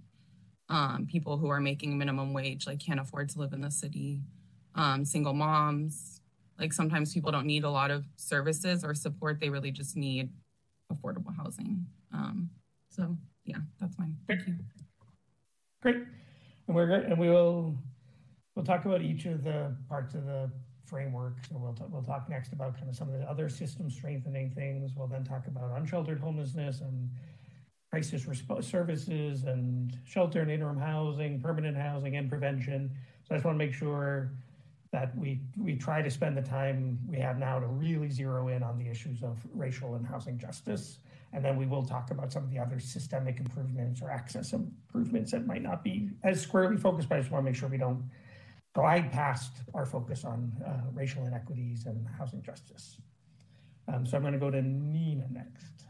um, 0.69 1.05
people 1.09 1.37
who 1.37 1.49
are 1.49 1.59
making 1.59 1.97
minimum 1.97 2.33
wage, 2.33 2.67
like 2.67 2.79
can't 2.79 2.99
afford 2.99 3.29
to 3.29 3.39
live 3.39 3.53
in 3.53 3.61
the 3.61 3.71
city, 3.71 4.21
um, 4.75 5.03
single 5.05 5.33
moms, 5.33 6.21
like 6.59 6.73
sometimes 6.73 7.13
people 7.13 7.31
don't 7.31 7.47
need 7.47 7.63
a 7.63 7.69
lot 7.69 7.91
of 7.91 8.05
services 8.15 8.83
or 8.83 8.93
support. 8.93 9.39
They 9.39 9.49
really 9.49 9.71
just 9.71 9.97
need 9.97 10.29
affordable 10.93 11.35
housing. 11.35 11.85
Um, 12.13 12.49
so 12.89 13.17
yeah 13.45 13.57
that's 13.79 13.97
mine. 13.97 14.15
Thank 14.27 14.47
you. 14.47 14.55
Great. 15.81 15.97
And 16.67 16.75
we're 16.75 16.91
and 16.91 17.17
we 17.17 17.29
will 17.29 17.75
we'll 18.55 18.65
talk 18.65 18.85
about 18.85 19.01
each 19.01 19.25
of 19.25 19.43
the 19.43 19.75
parts 19.89 20.13
of 20.13 20.25
the 20.25 20.51
framework 20.91 21.37
so 21.49 21.57
we'll, 21.57 21.73
talk, 21.73 21.87
we'll 21.91 22.03
talk 22.03 22.29
next 22.29 22.53
about 22.53 22.75
kind 22.75 22.87
of 22.87 22.95
some 22.95 23.07
of 23.07 23.17
the 23.17 23.25
other 23.27 23.49
system 23.49 23.89
strengthening 23.89 24.51
things 24.51 24.91
we'll 24.95 25.07
then 25.07 25.23
talk 25.23 25.47
about 25.47 25.71
unsheltered 25.75 26.19
homelessness 26.19 26.81
and 26.81 27.09
crisis 27.91 28.25
response 28.25 28.65
services 28.65 29.43
and 29.43 29.97
shelter 30.05 30.41
and 30.41 30.49
interim 30.49 30.77
housing, 30.77 31.41
permanent 31.41 31.75
housing, 31.75 32.15
and 32.15 32.29
prevention. 32.29 32.89
So 33.27 33.35
I 33.35 33.37
just 33.37 33.45
want 33.45 33.59
to 33.59 33.65
make 33.65 33.73
sure 33.73 34.31
that 34.93 35.15
we 35.17 35.41
we 35.57 35.75
try 35.75 36.01
to 36.01 36.09
spend 36.09 36.37
the 36.37 36.41
time 36.41 36.97
we 37.07 37.19
have 37.19 37.37
now 37.37 37.59
to 37.59 37.67
really 37.67 38.09
zero 38.09 38.47
in 38.47 38.63
on 38.63 38.77
the 38.77 38.87
issues 38.89 39.23
of 39.23 39.37
racial 39.53 39.95
and 39.95 40.05
housing 40.05 40.37
justice. 40.37 40.99
And 41.33 41.43
then 41.43 41.57
we 41.57 41.65
will 41.65 41.83
talk 41.83 42.11
about 42.11 42.31
some 42.31 42.43
of 42.43 42.49
the 42.49 42.59
other 42.59 42.79
systemic 42.79 43.39
improvements 43.39 44.01
or 44.01 44.09
access 44.09 44.51
improvements 44.51 45.31
that 45.31 45.45
might 45.45 45.61
not 45.61 45.81
be 45.83 46.09
as 46.23 46.41
squarely 46.41 46.75
focused, 46.75 47.07
but 47.07 47.15
I 47.15 47.19
just 47.19 47.31
want 47.31 47.45
to 47.45 47.51
make 47.51 47.57
sure 47.57 47.69
we 47.69 47.77
don't 47.77 48.03
glide 48.73 49.11
past 49.11 49.51
our 49.73 49.85
focus 49.85 50.23
on 50.23 50.51
uh, 50.65 50.81
racial 50.93 51.25
inequities 51.25 51.85
and 51.85 52.07
housing 52.17 52.41
justice. 52.41 52.97
Um, 53.87 54.05
so 54.05 54.15
I'm 54.15 54.23
going 54.23 54.33
to 54.33 54.39
go 54.39 54.51
to 54.51 54.61
Nina 54.61 55.27
next. 55.31 55.85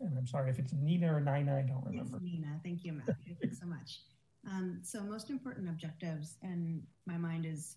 And 0.00 0.16
I'm 0.18 0.26
sorry 0.26 0.50
if 0.50 0.58
it's 0.58 0.72
Nina 0.72 1.14
or 1.14 1.20
Nina, 1.20 1.56
I 1.56 1.62
don't 1.62 1.84
remember. 1.84 2.16
It's 2.16 2.24
Nina. 2.24 2.60
Thank 2.62 2.84
you, 2.84 2.92
Matthew. 2.92 3.34
Thanks 3.40 3.60
so 3.60 3.66
much. 3.66 4.00
Um, 4.46 4.80
so 4.82 5.02
most 5.02 5.30
important 5.30 5.68
objectives, 5.68 6.36
and 6.42 6.82
my 7.06 7.16
mind 7.16 7.46
is. 7.46 7.76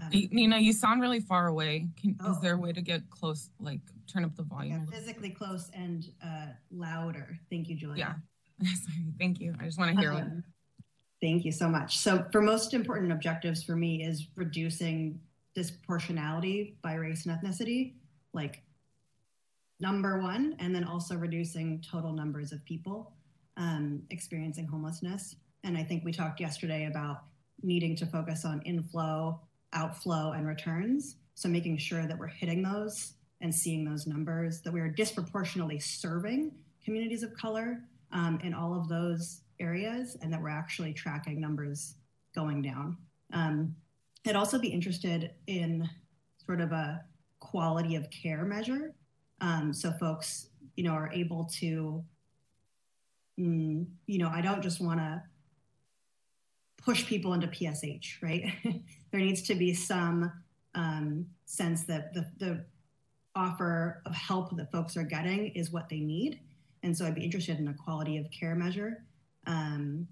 Um, 0.00 0.10
Nina, 0.12 0.58
you 0.58 0.72
sound 0.72 1.00
really 1.00 1.20
far 1.20 1.48
away. 1.48 1.88
Can, 2.00 2.16
oh. 2.22 2.32
Is 2.32 2.40
there 2.40 2.54
a 2.54 2.58
way 2.58 2.72
to 2.72 2.80
get 2.80 3.08
close, 3.10 3.50
like 3.58 3.80
turn 4.06 4.24
up 4.24 4.36
the 4.36 4.42
volume? 4.42 4.86
Yeah, 4.90 4.98
physically 4.98 5.30
close 5.30 5.70
and 5.74 6.04
uh, 6.24 6.46
louder. 6.70 7.38
Thank 7.50 7.68
you, 7.68 7.74
Julia. 7.74 8.16
Yeah. 8.60 8.68
Sorry. 8.74 9.12
Thank 9.18 9.40
you. 9.40 9.54
I 9.60 9.64
just 9.64 9.78
want 9.78 9.94
to 9.94 10.00
hear 10.00 10.12
um, 10.12 10.16
what. 10.16 10.44
Thank 11.20 11.44
you 11.44 11.52
so 11.52 11.68
much. 11.68 11.98
So, 11.98 12.26
for 12.30 12.40
most 12.40 12.74
important 12.74 13.10
objectives 13.10 13.62
for 13.62 13.74
me 13.74 14.04
is 14.04 14.28
reducing 14.36 15.20
disproportionality 15.56 16.74
by 16.82 16.94
race 16.94 17.26
and 17.26 17.36
ethnicity, 17.36 17.94
like 18.32 18.62
number 19.80 20.20
one, 20.20 20.54
and 20.60 20.74
then 20.74 20.84
also 20.84 21.16
reducing 21.16 21.80
total 21.80 22.12
numbers 22.12 22.52
of 22.52 22.64
people 22.64 23.12
um, 23.56 24.02
experiencing 24.10 24.66
homelessness. 24.66 25.36
And 25.64 25.76
I 25.76 25.82
think 25.82 26.04
we 26.04 26.12
talked 26.12 26.40
yesterday 26.40 26.86
about 26.86 27.24
needing 27.62 27.96
to 27.96 28.06
focus 28.06 28.44
on 28.44 28.62
inflow, 28.62 29.40
outflow, 29.72 30.32
and 30.32 30.46
returns. 30.46 31.16
So 31.34 31.48
making 31.48 31.78
sure 31.78 32.06
that 32.06 32.16
we're 32.16 32.28
hitting 32.28 32.62
those 32.62 33.14
and 33.40 33.54
seeing 33.54 33.84
those 33.84 34.06
numbers, 34.06 34.60
that 34.62 34.72
we 34.72 34.80
are 34.80 34.88
disproportionately 34.88 35.80
serving 35.80 36.52
communities 36.84 37.22
of 37.22 37.34
color 37.34 37.80
um, 38.12 38.38
in 38.42 38.54
all 38.54 38.78
of 38.78 38.88
those 38.88 39.42
areas, 39.60 40.16
and 40.22 40.32
that 40.32 40.40
we're 40.40 40.48
actually 40.48 40.92
tracking 40.92 41.40
numbers 41.40 41.94
going 42.34 42.62
down. 42.62 42.96
Um, 43.32 43.74
I'd 44.26 44.36
also 44.36 44.58
be 44.58 44.68
interested 44.68 45.32
in 45.46 45.88
sort 46.44 46.60
of 46.60 46.72
a 46.72 47.04
quality 47.40 47.94
of 47.94 48.10
care 48.10 48.44
measure 48.44 48.94
um, 49.40 49.72
so 49.72 49.92
folks, 49.92 50.48
you 50.76 50.84
know, 50.84 50.92
are 50.92 51.10
able 51.12 51.44
to, 51.58 52.04
mm, 53.38 53.86
you 54.06 54.18
know, 54.18 54.28
I 54.28 54.40
don't 54.40 54.62
just 54.62 54.80
want 54.80 55.00
to 55.00 55.22
push 56.76 57.06
people 57.06 57.34
into 57.34 57.46
PSH, 57.46 58.22
right? 58.22 58.52
there 59.12 59.20
needs 59.20 59.42
to 59.42 59.54
be 59.54 59.74
some 59.74 60.32
um, 60.74 61.26
sense 61.44 61.84
that 61.84 62.14
the, 62.14 62.26
the 62.38 62.64
offer 63.34 64.02
of 64.06 64.14
help 64.14 64.56
that 64.56 64.72
folks 64.72 64.96
are 64.96 65.04
getting 65.04 65.48
is 65.48 65.70
what 65.70 65.88
they 65.88 66.00
need. 66.00 66.40
And 66.82 66.96
so 66.96 67.04
I'd 67.04 67.14
be 67.14 67.24
interested 67.24 67.58
in 67.58 67.68
a 67.68 67.74
quality 67.74 68.16
of 68.16 68.26
care 68.30 68.54
measure. 68.54 69.04
Um, 69.48 70.06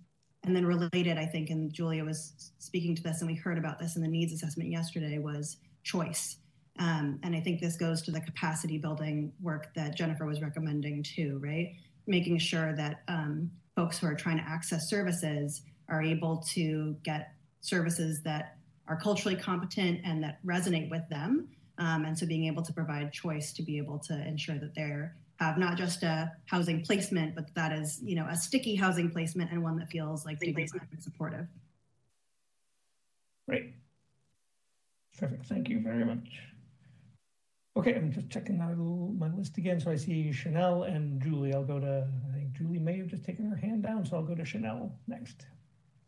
and 0.44 0.54
then 0.54 0.66
related, 0.66 1.18
I 1.18 1.26
think, 1.26 1.50
and 1.50 1.72
Julia 1.72 2.04
was 2.04 2.52
speaking 2.58 2.94
to 2.96 3.02
this, 3.02 3.20
and 3.20 3.30
we 3.30 3.36
heard 3.36 3.58
about 3.58 3.78
this 3.78 3.96
in 3.96 4.02
the 4.02 4.08
needs 4.08 4.32
assessment 4.32 4.70
yesterday, 4.70 5.18
was 5.18 5.58
choice. 5.82 6.38
Um, 6.78 7.18
and 7.22 7.34
I 7.34 7.40
think 7.40 7.60
this 7.60 7.76
goes 7.76 8.02
to 8.02 8.10
the 8.10 8.20
capacity 8.20 8.78
building 8.78 9.32
work 9.40 9.74
that 9.74 9.96
Jennifer 9.96 10.26
was 10.26 10.40
recommending 10.40 11.02
too, 11.02 11.40
right? 11.42 11.72
Making 12.06 12.38
sure 12.38 12.74
that 12.76 13.02
um, 13.08 13.50
folks 13.74 13.98
who 13.98 14.06
are 14.06 14.14
trying 14.14 14.38
to 14.38 14.44
access 14.44 14.88
services 14.88 15.62
are 15.88 16.02
able 16.02 16.38
to 16.54 16.96
get 17.02 17.32
services 17.60 18.22
that 18.22 18.56
are 18.88 18.96
culturally 18.96 19.36
competent 19.36 20.00
and 20.04 20.22
that 20.22 20.38
resonate 20.44 20.90
with 20.90 21.08
them. 21.08 21.48
Um, 21.78 22.04
and 22.04 22.18
so 22.18 22.26
being 22.26 22.44
able 22.44 22.62
to 22.62 22.72
provide 22.72 23.12
choice 23.12 23.52
to 23.54 23.62
be 23.62 23.78
able 23.78 23.98
to 24.00 24.14
ensure 24.26 24.58
that 24.58 24.74
they're 24.74 25.16
have 25.38 25.58
not 25.58 25.76
just 25.76 26.02
a 26.02 26.32
housing 26.46 26.82
placement, 26.82 27.34
but 27.34 27.54
that 27.54 27.72
is, 27.72 28.00
you 28.02 28.16
know, 28.16 28.26
a 28.28 28.36
sticky 28.36 28.74
housing 28.74 29.10
placement 29.10 29.50
and 29.50 29.62
one 29.62 29.76
that 29.78 29.88
feels 29.90 30.24
like 30.24 30.38
dignified 30.40 30.88
and 30.92 31.02
supportive. 31.02 31.46
Great. 33.48 33.74
Perfect. 35.18 35.46
Thank 35.46 35.68
you 35.68 35.80
very 35.80 36.04
much. 36.04 36.28
Okay, 37.76 37.94
I'm 37.94 38.10
just 38.10 38.30
checking 38.30 38.60
out 38.60 38.78
my 38.78 39.28
list 39.36 39.58
again. 39.58 39.78
So 39.78 39.90
I 39.90 39.96
see 39.96 40.32
Chanel 40.32 40.84
and 40.84 41.20
Julie. 41.20 41.52
I'll 41.52 41.64
go 41.64 41.78
to, 41.78 42.06
I 42.30 42.38
think 42.38 42.52
Julie 42.52 42.78
may 42.78 42.96
have 42.98 43.08
just 43.08 43.24
taken 43.24 43.50
her 43.50 43.56
hand 43.56 43.82
down. 43.82 44.06
So 44.06 44.16
I'll 44.16 44.22
go 44.22 44.34
to 44.34 44.44
Chanel 44.44 44.98
next. 45.06 45.46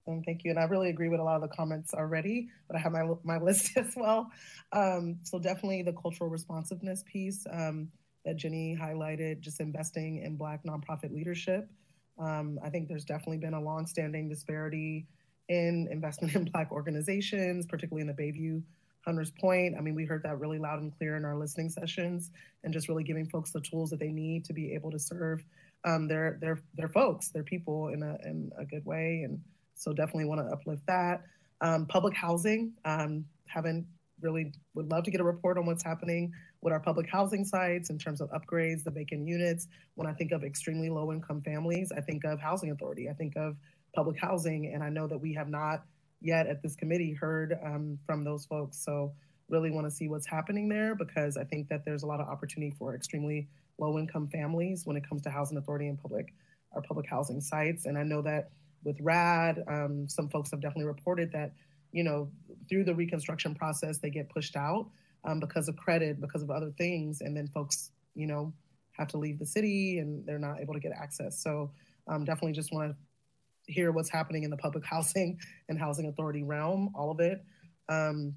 Um, 0.08 0.22
thank 0.22 0.44
you. 0.44 0.50
And 0.50 0.58
I 0.58 0.64
really 0.64 0.88
agree 0.88 1.10
with 1.10 1.20
a 1.20 1.22
lot 1.22 1.36
of 1.36 1.42
the 1.42 1.54
comments 1.54 1.92
already, 1.92 2.48
but 2.66 2.76
I 2.76 2.80
have 2.80 2.92
my, 2.92 3.06
my 3.22 3.36
list 3.42 3.76
as 3.76 3.94
well. 3.94 4.30
Um, 4.72 5.18
so 5.22 5.38
definitely 5.38 5.82
the 5.82 5.92
cultural 5.92 6.30
responsiveness 6.30 7.04
piece 7.06 7.46
um, 7.52 7.88
that 8.24 8.36
Jenny 8.36 8.76
highlighted, 8.80 9.40
just 9.40 9.60
investing 9.60 10.22
in 10.22 10.36
Black 10.36 10.62
nonprofit 10.64 11.12
leadership. 11.14 11.68
Um, 12.18 12.58
I 12.62 12.68
think 12.68 12.88
there's 12.88 13.04
definitely 13.04 13.38
been 13.38 13.54
a 13.54 13.60
longstanding 13.60 14.28
disparity 14.28 15.06
in 15.48 15.88
investment 15.90 16.34
in 16.36 16.44
Black 16.46 16.70
organizations, 16.72 17.66
particularly 17.66 18.02
in 18.02 18.08
the 18.08 18.22
Bayview 18.22 18.62
Hunter's 19.04 19.30
Point. 19.30 19.74
I 19.78 19.80
mean, 19.80 19.94
we 19.94 20.04
heard 20.04 20.22
that 20.24 20.38
really 20.38 20.58
loud 20.58 20.80
and 20.80 20.96
clear 20.96 21.16
in 21.16 21.24
our 21.24 21.36
listening 21.36 21.70
sessions, 21.70 22.30
and 22.64 22.72
just 22.72 22.88
really 22.88 23.04
giving 23.04 23.26
folks 23.26 23.50
the 23.50 23.60
tools 23.60 23.90
that 23.90 24.00
they 24.00 24.12
need 24.12 24.44
to 24.46 24.52
be 24.52 24.74
able 24.74 24.90
to 24.90 24.98
serve 24.98 25.44
um, 25.84 26.08
their 26.08 26.38
their 26.40 26.58
their 26.74 26.88
folks, 26.88 27.28
their 27.28 27.44
people 27.44 27.88
in 27.88 28.02
a 28.02 28.18
in 28.24 28.50
a 28.58 28.64
good 28.64 28.84
way. 28.84 29.22
And 29.24 29.40
so, 29.74 29.92
definitely 29.92 30.26
want 30.26 30.40
to 30.40 30.52
uplift 30.52 30.86
that. 30.86 31.22
Um, 31.60 31.86
public 31.86 32.14
housing, 32.14 32.72
um, 32.84 33.24
haven't 33.46 33.86
really 34.20 34.52
would 34.74 34.90
love 34.90 35.04
to 35.04 35.10
get 35.10 35.20
a 35.20 35.24
report 35.24 35.58
on 35.58 35.66
what's 35.66 35.82
happening 35.82 36.32
with 36.60 36.72
our 36.72 36.80
public 36.80 37.08
housing 37.10 37.44
sites 37.44 37.90
in 37.90 37.98
terms 37.98 38.20
of 38.20 38.30
upgrades, 38.30 38.84
the 38.84 38.90
vacant 38.90 39.26
units. 39.26 39.68
When 39.94 40.06
I 40.06 40.12
think 40.12 40.32
of 40.32 40.44
extremely 40.44 40.90
low 40.90 41.12
income 41.12 41.42
families, 41.42 41.92
I 41.96 42.00
think 42.00 42.24
of 42.24 42.40
housing 42.40 42.70
authority. 42.70 43.08
I 43.08 43.12
think 43.12 43.36
of 43.36 43.56
public 43.94 44.18
housing, 44.20 44.72
and 44.74 44.82
I 44.82 44.88
know 44.88 45.06
that 45.06 45.18
we 45.18 45.34
have 45.34 45.48
not 45.48 45.84
yet 46.20 46.46
at 46.46 46.62
this 46.62 46.74
committee 46.74 47.12
heard 47.12 47.58
um, 47.64 47.98
from 48.06 48.24
those 48.24 48.44
folks. 48.46 48.84
So 48.84 49.12
really 49.48 49.70
want 49.70 49.86
to 49.86 49.90
see 49.90 50.08
what's 50.08 50.26
happening 50.26 50.68
there 50.68 50.94
because 50.94 51.36
I 51.36 51.44
think 51.44 51.68
that 51.68 51.84
there's 51.84 52.02
a 52.02 52.06
lot 52.06 52.20
of 52.20 52.28
opportunity 52.28 52.74
for 52.78 52.94
extremely 52.94 53.48
low 53.78 53.98
income 53.98 54.28
families 54.28 54.84
when 54.84 54.96
it 54.96 55.08
comes 55.08 55.22
to 55.22 55.30
housing 55.30 55.56
authority 55.56 55.88
and 55.88 56.00
public 56.00 56.34
our 56.74 56.82
public 56.82 57.06
housing 57.08 57.40
sites. 57.40 57.86
And 57.86 57.96
I 57.96 58.02
know 58.02 58.20
that 58.22 58.50
with 58.84 58.98
RAD, 59.00 59.64
um, 59.68 60.06
some 60.08 60.28
folks 60.28 60.50
have 60.50 60.60
definitely 60.60 60.84
reported 60.84 61.32
that, 61.32 61.52
you 61.92 62.04
know, 62.04 62.30
through 62.68 62.84
the 62.84 62.94
reconstruction 62.94 63.54
process, 63.54 63.98
they 63.98 64.10
get 64.10 64.28
pushed 64.28 64.56
out 64.56 64.88
um, 65.24 65.40
because 65.40 65.68
of 65.68 65.76
credit, 65.76 66.20
because 66.20 66.42
of 66.42 66.50
other 66.50 66.72
things. 66.78 67.20
And 67.20 67.36
then 67.36 67.48
folks, 67.48 67.90
you 68.14 68.26
know, 68.26 68.52
have 68.92 69.08
to 69.08 69.16
leave 69.16 69.38
the 69.38 69.46
city 69.46 69.98
and 69.98 70.26
they're 70.26 70.38
not 70.38 70.60
able 70.60 70.74
to 70.74 70.80
get 70.80 70.92
access. 70.92 71.42
So 71.42 71.70
um, 72.08 72.24
definitely 72.24 72.52
just 72.52 72.72
want 72.72 72.90
to 72.90 73.72
hear 73.72 73.92
what's 73.92 74.10
happening 74.10 74.42
in 74.42 74.50
the 74.50 74.56
public 74.56 74.84
housing 74.86 75.38
and 75.68 75.78
housing 75.78 76.06
authority 76.06 76.42
realm, 76.42 76.90
all 76.94 77.10
of 77.10 77.20
it. 77.20 77.44
Um, 77.88 78.34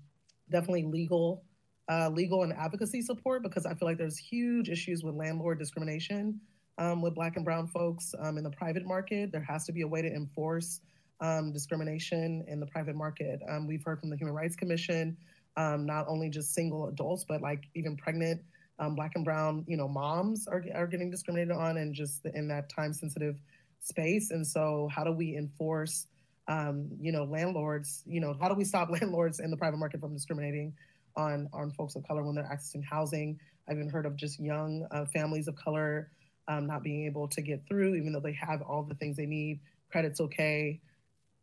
definitely 0.50 0.84
legal, 0.84 1.44
uh, 1.90 2.10
legal 2.10 2.44
and 2.44 2.54
advocacy 2.54 3.02
support 3.02 3.44
because 3.44 3.66
I 3.66 3.74
feel 3.74 3.88
like 3.88 3.98
there's 3.98 4.18
huge 4.18 4.70
issues 4.70 5.04
with 5.04 5.16
landlord 5.16 5.60
discrimination 5.60 6.40
um, 6.78 7.02
with 7.02 7.16
Black 7.16 7.36
and 7.36 7.46
Brown 7.46 7.68
folks 7.68 8.14
um, 8.20 8.38
in 8.38 8.44
the 8.44 8.52
private 8.52 8.86
market. 8.86 9.32
There 9.32 9.44
has 9.44 9.66
to 9.66 9.72
be 9.72 9.82
a 9.82 9.88
way 9.88 10.02
to 10.02 10.08
enforce 10.08 10.82
um, 11.22 11.54
discrimination 11.54 12.44
in 12.48 12.60
the 12.60 12.66
private 12.66 12.96
market. 12.96 13.40
Um, 13.48 13.68
we've 13.68 13.84
heard 13.84 14.00
from 14.00 14.10
the 14.10 14.18
Human 14.18 14.36
Rights 14.36 14.56
Commission, 14.56 15.16
um, 15.56 15.86
not 15.86 16.08
only 16.08 16.30
just 16.30 16.54
single 16.54 16.88
adults, 16.88 17.26
but 17.28 17.42
like 17.42 17.64
even 17.76 17.96
pregnant 17.96 18.42
Black 18.90 19.12
and 19.16 19.24
Brown, 19.24 19.64
you 19.68 19.78
know, 19.78 19.88
moms 19.88 20.48
are, 20.48 20.64
are 20.74 20.88
getting 20.88 21.12
discriminated 21.12 21.56
on, 21.56 21.78
and 21.78 21.94
just 21.94 22.26
in 22.34 22.48
that 22.48 22.70
time 22.70 22.94
sensitive 22.94 23.38
space. 23.80 24.32
And 24.32 24.46
so, 24.46 24.90
how 24.94 25.04
do 25.04 25.12
we 25.12 25.36
enforce, 25.38 26.08
um, 26.48 26.90
you 27.00 27.12
know, 27.12 27.24
landlords? 27.24 28.04
You 28.06 28.22
know, 28.22 28.36
how 28.40 28.50
do 28.50 28.56
we 28.56 28.64
stop 28.64 28.90
landlords 29.02 29.40
in 29.40 29.52
the 29.52 29.58
private 29.58 29.78
market 29.78 30.00
from 30.00 30.14
discriminating 30.14 30.74
on 31.16 31.48
on 31.54 31.72
folks 31.72 31.96
of 31.96 32.08
color 32.08 32.24
when 32.24 32.36
they're 32.36 32.50
accessing 32.52 32.84
housing? 32.84 33.40
I've 33.70 33.78
even 33.78 33.90
heard 33.90 34.06
of 34.06 34.16
just 34.16 34.40
young 34.40 34.88
uh, 34.92 35.06
families 35.06 35.48
of 35.48 35.56
color 35.56 36.10
um, 36.48 36.66
not 36.66 36.82
being 36.84 37.06
able 37.06 37.28
to 37.30 37.42
get 37.42 37.62
through, 37.68 37.96
even 37.96 38.12
though 38.12 38.20
they 38.20 38.34
have 38.34 38.62
all 38.64 38.84
the 38.84 38.96
things 38.96 39.16
they 39.16 39.28
need. 39.28 39.60
Credit's 39.92 40.20
okay, 40.20 40.82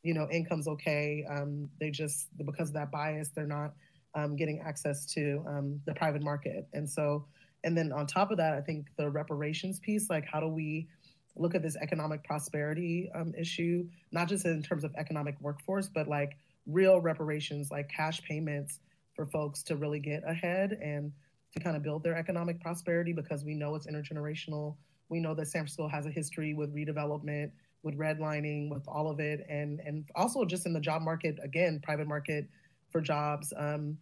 you 0.09 0.15
know, 0.15 0.27
income's 0.31 0.67
okay. 0.67 1.23
Um, 1.29 1.69
they 1.79 1.91
just 1.91 2.29
because 2.47 2.69
of 2.71 2.75
that 2.75 2.91
bias, 2.91 3.29
they're 3.29 3.47
not 3.47 3.75
um, 4.15 4.37
getting 4.37 4.59
access 4.61 5.05
to 5.13 5.45
um, 5.47 5.83
the 5.85 5.93
private 5.93 6.23
market. 6.23 6.67
And 6.73 6.89
so, 6.89 7.27
and 7.63 7.77
then 7.77 7.93
on 7.93 8.07
top 8.07 8.31
of 8.31 8.39
that, 8.39 8.55
I 8.55 8.63
think 8.63 8.87
the 8.97 9.11
reparations 9.11 9.79
piece, 9.81 10.09
like 10.09 10.25
how 10.25 10.41
do 10.41 10.49
we 10.49 10.89
look 11.37 11.55
at 11.55 11.63
this 11.63 11.77
economic 11.77 12.25
prosperity 12.25 13.11
um, 13.15 13.35
issue, 13.39 13.87
not 14.11 14.29
just 14.31 14.47
in 14.47 14.63
terms 14.63 14.83
of 14.83 14.95
economic 14.97 15.37
workforce, 15.43 15.91
but 15.95 16.09
like 16.09 16.39
real 16.67 17.03
reparations, 17.03 17.71
like 17.71 17.91
cash 17.91 18.23
payments 18.23 18.81
for 19.15 19.27
folks 19.27 19.63
to 19.65 19.77
really 19.77 20.01
get 20.01 20.23
ahead 20.27 20.73
and 20.83 21.13
to 21.53 21.61
kind 21.61 21.77
of 21.77 21.83
build 21.83 22.03
their 22.03 22.17
economic 22.17 22.63
prosperity 22.63 23.13
because 23.13 23.45
we 23.45 23.55
know 23.55 23.75
it's 23.75 23.87
intergenerational. 23.87 24.75
We 25.11 25.21
know 25.21 25.35
that 25.35 25.49
San 25.49 25.65
Francisco 25.65 25.87
has 25.87 26.07
a 26.07 26.11
history 26.11 26.55
with 26.55 26.75
redevelopment, 26.75 27.51
with 27.83 27.97
redlining, 27.97 28.71
with 28.71 28.87
all 28.89 29.11
of 29.11 29.21
it, 29.21 29.47
and 29.49 29.81
and 29.81 30.09
also 30.15 30.45
just 30.45 30.67
in 30.67 30.73
the 30.73 30.81
job 30.81 31.03
market 31.03 31.39
again, 31.43 31.81
private 31.83 32.09
market 32.09 32.49
for 32.91 33.01
jobs. 33.01 33.53
Um, 33.57 33.99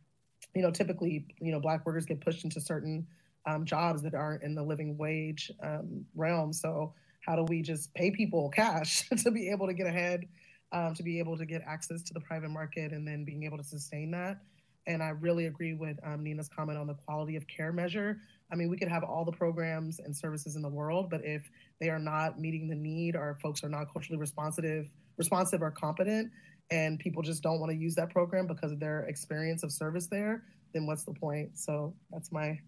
you 0.55 0.63
know, 0.63 0.71
typically, 0.71 1.27
you 1.41 1.53
know, 1.53 1.61
black 1.61 1.85
workers 1.85 2.07
get 2.07 2.21
pushed 2.21 2.45
into 2.45 2.61
certain 2.61 3.07
um, 3.47 3.65
jobs 3.65 4.03
that 4.03 4.15
aren't 4.15 4.43
in 4.43 4.55
the 4.55 4.63
living 4.63 4.97
wage 4.97 5.51
um, 5.63 6.05
realm. 6.15 6.53
So 6.53 6.95
how 7.21 7.37
do 7.37 7.45
we 7.45 7.63
just 7.63 7.93
pay 7.95 8.11
people 8.11 8.49
cash 8.51 9.09
to 9.25 9.31
be 9.31 9.51
able 9.51 9.67
to 9.67 9.75
get 9.75 9.87
ahead, 9.87 10.27
um, 10.73 10.95
to 10.95 11.03
be 11.03 11.19
able 11.19 11.37
to 11.37 11.47
get 11.47 11.63
access 11.67 12.03
to 12.05 12.15
the 12.15 12.21
private 12.21 12.51
market, 12.51 12.93
and 12.93 13.07
then 13.07 13.25
being 13.25 13.45
able 13.45 13.59
to 13.59 13.65
sustain 13.65 14.11
that? 14.13 14.39
And 14.87 15.03
I 15.03 15.09
really 15.09 15.47
agree 15.47 15.75
with 15.75 15.99
um, 16.05 16.23
Nina's 16.23 16.49
comment 16.49 16.79
on 16.79 16.87
the 16.87 16.95
quality 16.95 17.37
of 17.37 17.47
care 17.49 17.73
measure. 17.73 18.21
I 18.51 18.55
mean, 18.55 18.69
we 18.69 18.77
could 18.77 18.89
have 18.89 19.03
all 19.03 19.25
the 19.25 19.33
programs 19.33 19.99
and 19.99 20.17
services 20.17 20.57
in 20.57 20.63
the 20.63 20.69
world, 20.69 21.11
but 21.11 21.25
if 21.25 21.51
they 21.81 21.89
are 21.89 21.99
not 21.99 22.41
meeting 22.41 22.69
the 22.69 22.77
need 22.77 23.17
or 23.17 23.39
folks 23.43 23.65
are 23.65 23.69
not 23.69 23.93
culturally 23.93 24.19
responsive, 24.19 24.89
responsive 25.17 25.63
or 25.63 25.71
competent, 25.71 26.31
and 26.71 26.99
people 26.99 27.23
just 27.23 27.43
don't 27.43 27.61
want 27.61 27.71
to 27.71 27.77
use 27.77 27.95
that 27.95 28.11
program 28.11 28.47
because 28.47 28.73
of 28.73 28.81
their 28.81 29.01
experience 29.05 29.63
of 29.63 29.73
service 29.73 30.07
there, 30.07 30.45
then 30.75 30.87
what's 30.87 31.05
the 31.05 31.13
point? 31.13 31.59
So 31.59 31.95
that's 32.11 32.31
my 32.31 32.59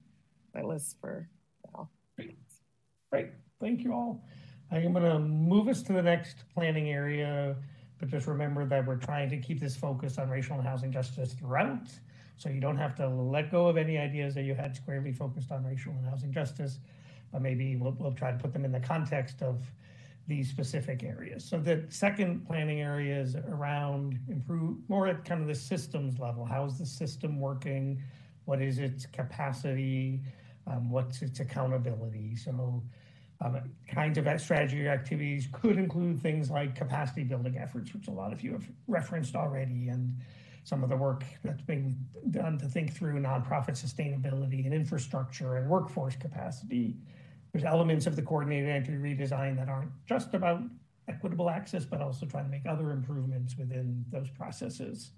my 0.55 0.63
list 0.63 0.97
for 1.01 1.29
now. 1.75 1.89
Great. 3.11 3.31
Thank 3.61 3.83
you 3.85 3.93
all. 3.93 4.25
I 4.71 4.79
am 4.79 4.93
going 4.93 5.05
to 5.05 5.19
move 5.19 5.69
us 5.69 5.83
to 5.85 5.93
the 5.93 6.03
next 6.03 6.45
planning 6.55 6.91
area, 6.91 7.57
but 7.99 8.09
just 8.09 8.27
remember 8.27 8.65
that 8.65 8.87
we're 8.87 8.97
trying 8.97 9.29
to 9.31 9.37
keep 9.37 9.61
this 9.61 9.77
focus 9.77 10.19
on 10.19 10.29
racial 10.29 10.57
and 10.57 10.67
housing 10.67 10.93
justice 10.93 11.33
throughout. 11.33 11.89
So 12.37 12.49
you 12.49 12.61
don't 12.61 12.77
have 12.77 12.95
to 12.97 13.09
let 13.09 13.51
go 13.51 13.67
of 13.67 13.77
any 13.77 13.99
ideas 13.99 14.35
that 14.37 14.43
you 14.43 14.55
had 14.55 14.77
squarely 14.77 15.13
focused 15.13 15.51
on 15.51 15.65
racial 15.65 15.93
and 15.93 16.07
housing 16.07 16.33
justice, 16.33 16.79
but 17.33 17.43
maybe 17.43 17.77
we'll, 17.77 17.97
we'll 17.99 18.13
try 18.13 18.31
to 18.31 18.39
put 18.39 18.53
them 18.53 18.65
in 18.65 18.71
the 18.71 18.81
context 18.81 19.43
of 19.43 19.67
these 20.29 20.49
specific 20.49 21.03
areas. 21.03 21.45
So 21.45 21.59
the 21.59 21.85
second 21.89 22.47
planning 22.47 22.81
area 22.83 23.19
is 23.19 23.35
around 23.35 24.19
improve 24.29 24.77
more 24.89 25.09
at 25.09 25.25
kind 25.25 25.41
of 25.41 25.49
the 25.49 25.55
systems 25.55 26.19
level. 26.19 26.45
How 26.45 26.67
is 26.67 26.79
the 26.79 26.87
system 26.87 27.41
working? 27.41 28.01
What 28.45 28.63
is 28.63 28.79
its 28.79 29.07
capacity? 29.07 30.21
Um, 30.67 30.91
what's 30.91 31.23
its 31.23 31.41
accountability? 31.41 32.37
So 32.37 32.83
Um, 33.41 33.61
kinds 33.89 34.19
of 34.19 34.41
strategy 34.41 34.89
activities 34.89 35.49
could 35.53 35.79
include 35.79 36.21
things 36.21 36.51
like 36.51 36.75
capacity 36.75 37.23
building 37.23 37.57
efforts, 37.57 37.95
which 37.95 38.09
a 38.09 38.11
lot 38.11 38.33
of 38.33 38.43
you 38.43 38.53
have 38.53 38.65
referenced 38.89 39.37
already, 39.37 39.89
and 39.89 40.17
some 40.65 40.83
of 40.83 40.91
the 40.91 40.97
work 40.97 41.25
that's 41.45 41.63
being 41.63 41.97
done 42.31 42.59
to 42.59 42.67
think 42.67 42.93
through 42.93 43.21
nonprofit 43.21 43.77
sustainability 43.77 44.65
and 44.65 44.75
infrastructure 44.75 45.57
and 45.57 45.69
workforce 45.69 46.17
capacity 46.17 46.97
there's 47.53 47.65
elements 47.65 48.07
of 48.07 48.17
the 48.17 48.23
coordinated 48.23 48.69
entry 48.69 48.97
redesign 48.97 49.57
that 49.57 49.69
aren't 49.69 49.91
just 50.07 50.35
about 50.35 50.63
equitable 51.09 51.49
access, 51.49 51.85
but 51.85 52.01
also 52.01 52.27
trying 52.27 52.45
to 52.45 52.51
make 52.51 52.67
other 52.67 52.91
improvements 52.91 53.57
within 53.57 54.05
those 54.11 54.29
processes. 54.31 55.13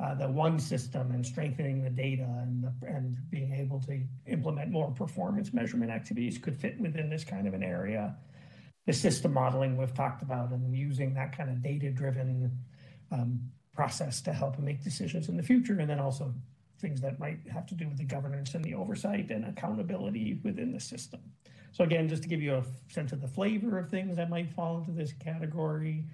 Uh, 0.00 0.14
the 0.14 0.28
one 0.28 0.58
system 0.58 1.10
and 1.10 1.26
strengthening 1.26 1.84
the 1.84 1.90
data 1.90 2.26
and, 2.40 2.64
the, 2.64 2.72
and 2.86 3.18
being 3.28 3.52
able 3.52 3.78
to 3.78 4.00
implement 4.26 4.70
more 4.70 4.90
performance 4.92 5.52
measurement 5.52 5.90
activities 5.90 6.38
could 6.38 6.56
fit 6.56 6.80
within 6.80 7.10
this 7.10 7.22
kind 7.22 7.46
of 7.46 7.52
an 7.52 7.62
area. 7.62 8.16
The 8.86 8.94
system 8.94 9.34
modeling 9.34 9.76
we've 9.76 9.92
talked 9.92 10.22
about 10.22 10.52
and 10.52 10.74
using 10.74 11.12
that 11.14 11.36
kind 11.36 11.50
of 11.50 11.62
data 11.62 11.90
driven 11.90 12.50
um, 13.12 13.40
process 13.74 14.22
to 14.22 14.32
help 14.32 14.58
make 14.58 14.82
decisions 14.82 15.28
in 15.28 15.36
the 15.36 15.42
future, 15.42 15.78
and 15.78 15.90
then 15.90 16.00
also 16.00 16.32
things 16.80 17.02
that 17.02 17.20
might 17.20 17.40
have 17.52 17.66
to 17.66 17.74
do 17.74 17.86
with 17.86 17.98
the 17.98 18.04
governance 18.04 18.54
and 18.54 18.64
the 18.64 18.72
oversight 18.72 19.30
and 19.30 19.44
accountability 19.44 20.40
within 20.42 20.72
the 20.72 20.80
system. 20.80 21.20
So 21.72 21.84
again, 21.84 22.08
just 22.08 22.22
to 22.22 22.28
give 22.28 22.40
you 22.40 22.54
a 22.54 22.64
sense 22.88 23.12
of 23.12 23.20
the 23.20 23.28
flavor 23.28 23.78
of 23.78 23.90
things 23.90 24.16
that 24.16 24.30
might 24.30 24.50
fall 24.50 24.78
into 24.78 24.92
this 24.92 25.12
category. 25.12 26.06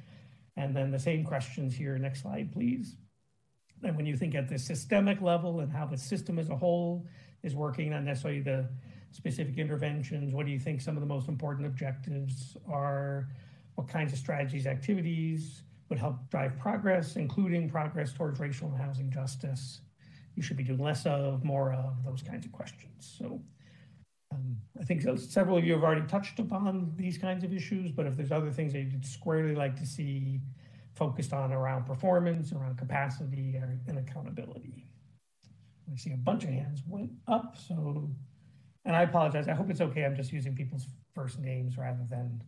And 0.57 0.75
then 0.75 0.91
the 0.91 0.99
same 0.99 1.23
questions 1.23 1.75
here. 1.75 1.97
Next 1.99 2.23
slide, 2.23 2.53
please. 2.53 2.97
And 3.83 3.97
when 3.97 4.07
you 4.07 4.17
think 4.17 4.35
at 4.35 4.49
the 4.49 4.59
systemic 4.59 5.21
level 5.21 5.61
and 5.61 5.71
how 5.71 5.87
the 5.87 5.99
system 5.99 6.39
as 6.39 6.49
a 6.49 6.57
whole 6.57 7.07
is 7.43 7.55
working, 7.55 7.91
not 7.91 8.05
necessarily 8.05 8.41
the 8.41 8.69
specific 9.13 9.59
interventions, 9.59 10.35
what 10.35 10.47
do 10.47 10.53
you 10.53 10.59
think 10.59 10.81
some 10.81 10.97
of 10.97 11.01
the 11.01 11.07
most 11.07 11.29
important 11.29 11.67
objectives 11.67 12.57
are? 12.69 13.29
What 13.75 13.89
kinds 13.89 14.13
of 14.13 14.19
strategies, 14.19 14.67
activities 14.67 15.63
would 15.89 15.99
help 15.99 16.31
drive 16.31 16.59
progress, 16.59 17.17
including 17.17 17.69
progress 17.69 18.13
towards 18.13 18.41
racial 18.41 18.69
and 18.69 18.81
housing 18.81 19.11
justice? 19.11 19.81
You 20.35 20.43
should 20.43 20.57
be 20.57 20.65
doing 20.65 20.79
less 20.79 21.07
of, 21.07 21.45
more 21.45 21.73
of, 21.73 22.03
those 22.05 22.23
kinds 22.23 22.47
of 22.47 22.53
questions. 22.53 23.17
So 23.19 23.41
um, 24.33 24.57
I 24.81 24.85
think 24.85 25.03
several 25.19 25.57
of 25.57 25.65
you 25.65 25.75
have 25.75 25.83
already 25.83 26.07
touched 26.07 26.39
upon 26.39 26.93
these 26.97 27.19
kinds 27.19 27.45
of 27.45 27.53
issues, 27.53 27.93
but 27.93 28.07
if 28.07 28.17
there's 28.17 28.33
other 28.33 28.51
things 28.51 28.73
that 28.73 28.81
you'd 28.81 29.07
squarely 29.07 29.55
like 29.55 29.77
to 29.77 29.87
see 29.87 30.41
focused 30.97 31.33
on 31.33 31.53
around 31.53 31.85
performance, 31.85 32.53
around 32.53 32.79
capacity, 32.79 33.61
and 33.87 33.99
accountability. 33.99 34.87
I 35.93 35.97
see 35.97 36.13
a 36.13 36.17
bunch 36.17 36.45
of 36.45 36.51
hands 36.51 36.83
went 36.89 37.13
up, 37.29 37.57
so, 37.57 38.11
and 38.85 38.97
I 38.97 39.03
apologize. 39.03 39.47
I 39.47 39.53
hope 39.53 39.71
it's 39.71 39.81
okay. 39.81 40.05
I'm 40.05 40.17
just 40.17 40.33
using 40.33 40.57
people's 40.57 40.87
first 41.15 41.39
names 41.39 41.79
rather 41.79 42.05
than 42.11 42.43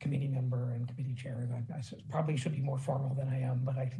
committee 0.00 0.28
member 0.28 0.72
and 0.72 0.88
committee 0.88 1.14
chair. 1.14 1.48
I, 1.52 1.74
I 1.74 1.82
probably 2.10 2.36
should 2.36 2.52
be 2.52 2.60
more 2.60 2.78
formal 2.78 3.14
than 3.14 3.28
I 3.28 3.40
am, 3.40 3.62
but 3.64 3.76
I 3.76 3.90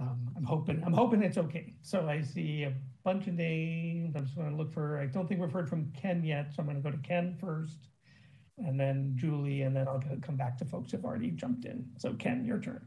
um, 0.00 0.30
I'm 0.36 0.44
hoping 0.44 0.82
I'm 0.84 0.92
hoping 0.92 1.22
it's 1.22 1.38
okay. 1.38 1.74
So 1.82 2.08
I 2.08 2.20
see 2.22 2.62
a 2.62 2.72
bunch 3.04 3.26
of 3.26 3.34
names. 3.34 4.14
I'm 4.16 4.24
just 4.24 4.36
going 4.36 4.50
to 4.50 4.56
look 4.56 4.72
for. 4.72 4.98
I 4.98 5.06
don't 5.06 5.28
think 5.28 5.40
we've 5.40 5.52
heard 5.52 5.68
from 5.68 5.92
Ken 5.92 6.24
yet, 6.24 6.52
so 6.52 6.60
I'm 6.60 6.66
going 6.66 6.76
to 6.76 6.82
go 6.82 6.90
to 6.90 7.02
Ken 7.02 7.36
first, 7.40 7.88
and 8.64 8.78
then 8.78 9.14
Julie, 9.16 9.62
and 9.62 9.74
then 9.74 9.88
I'll 9.88 10.02
come 10.22 10.36
back 10.36 10.58
to 10.58 10.64
folks 10.64 10.92
who've 10.92 11.04
already 11.04 11.30
jumped 11.30 11.64
in. 11.64 11.86
So 11.98 12.14
Ken, 12.14 12.44
your 12.44 12.58
turn. 12.58 12.84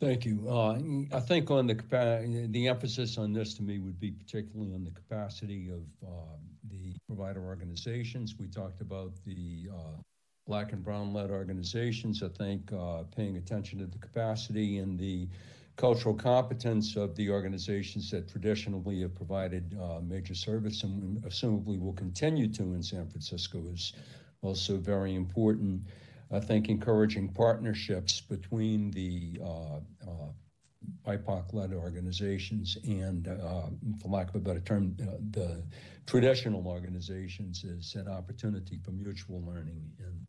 Thank 0.00 0.24
you. 0.24 0.46
Uh, 0.48 0.78
I 1.12 1.20
think 1.20 1.50
on 1.50 1.66
the 1.66 2.48
the 2.50 2.68
emphasis 2.68 3.16
on 3.16 3.32
this 3.32 3.54
to 3.54 3.62
me 3.62 3.78
would 3.78 4.00
be 4.00 4.10
particularly 4.10 4.74
on 4.74 4.84
the 4.84 4.90
capacity 4.90 5.70
of 5.70 5.82
uh, 6.06 6.36
the 6.70 6.94
provider 7.06 7.42
organizations. 7.42 8.34
We 8.38 8.48
talked 8.48 8.80
about 8.80 9.12
the 9.24 9.68
uh, 9.72 10.02
black 10.46 10.72
and 10.72 10.84
brown 10.84 11.12
led 11.12 11.30
organizations. 11.30 12.22
I 12.22 12.28
think 12.28 12.72
uh, 12.72 13.04
paying 13.16 13.36
attention 13.36 13.78
to 13.78 13.86
the 13.86 13.98
capacity 13.98 14.78
and 14.78 14.98
the 14.98 15.28
cultural 15.76 16.14
competence 16.14 16.96
of 16.96 17.16
the 17.16 17.30
organizations 17.30 18.10
that 18.10 18.28
traditionally 18.28 19.00
have 19.00 19.14
provided 19.14 19.76
uh, 19.80 20.00
major 20.00 20.34
service 20.34 20.84
and 20.84 21.20
assumably 21.22 21.80
will 21.80 21.94
continue 21.94 22.48
to 22.48 22.62
in 22.74 22.82
San 22.82 23.08
Francisco 23.08 23.64
is 23.72 23.92
also 24.44 24.76
very 24.76 25.14
important. 25.14 25.82
I 26.30 26.40
think 26.40 26.68
encouraging 26.68 27.28
partnerships 27.28 28.20
between 28.20 28.90
the 28.90 29.40
uh, 29.42 29.76
uh, 30.08 30.28
BIPOC-led 31.06 31.72
organizations 31.72 32.76
and, 32.84 33.28
uh, 33.28 33.66
for 34.00 34.08
lack 34.08 34.28
of 34.30 34.36
a 34.36 34.38
better 34.40 34.60
term, 34.60 34.96
the 35.30 35.62
traditional 36.06 36.66
organizations 36.66 37.64
is 37.64 37.94
an 37.94 38.08
opportunity 38.08 38.78
for 38.84 38.90
mutual 38.90 39.42
learning 39.44 39.90
and 39.98 40.26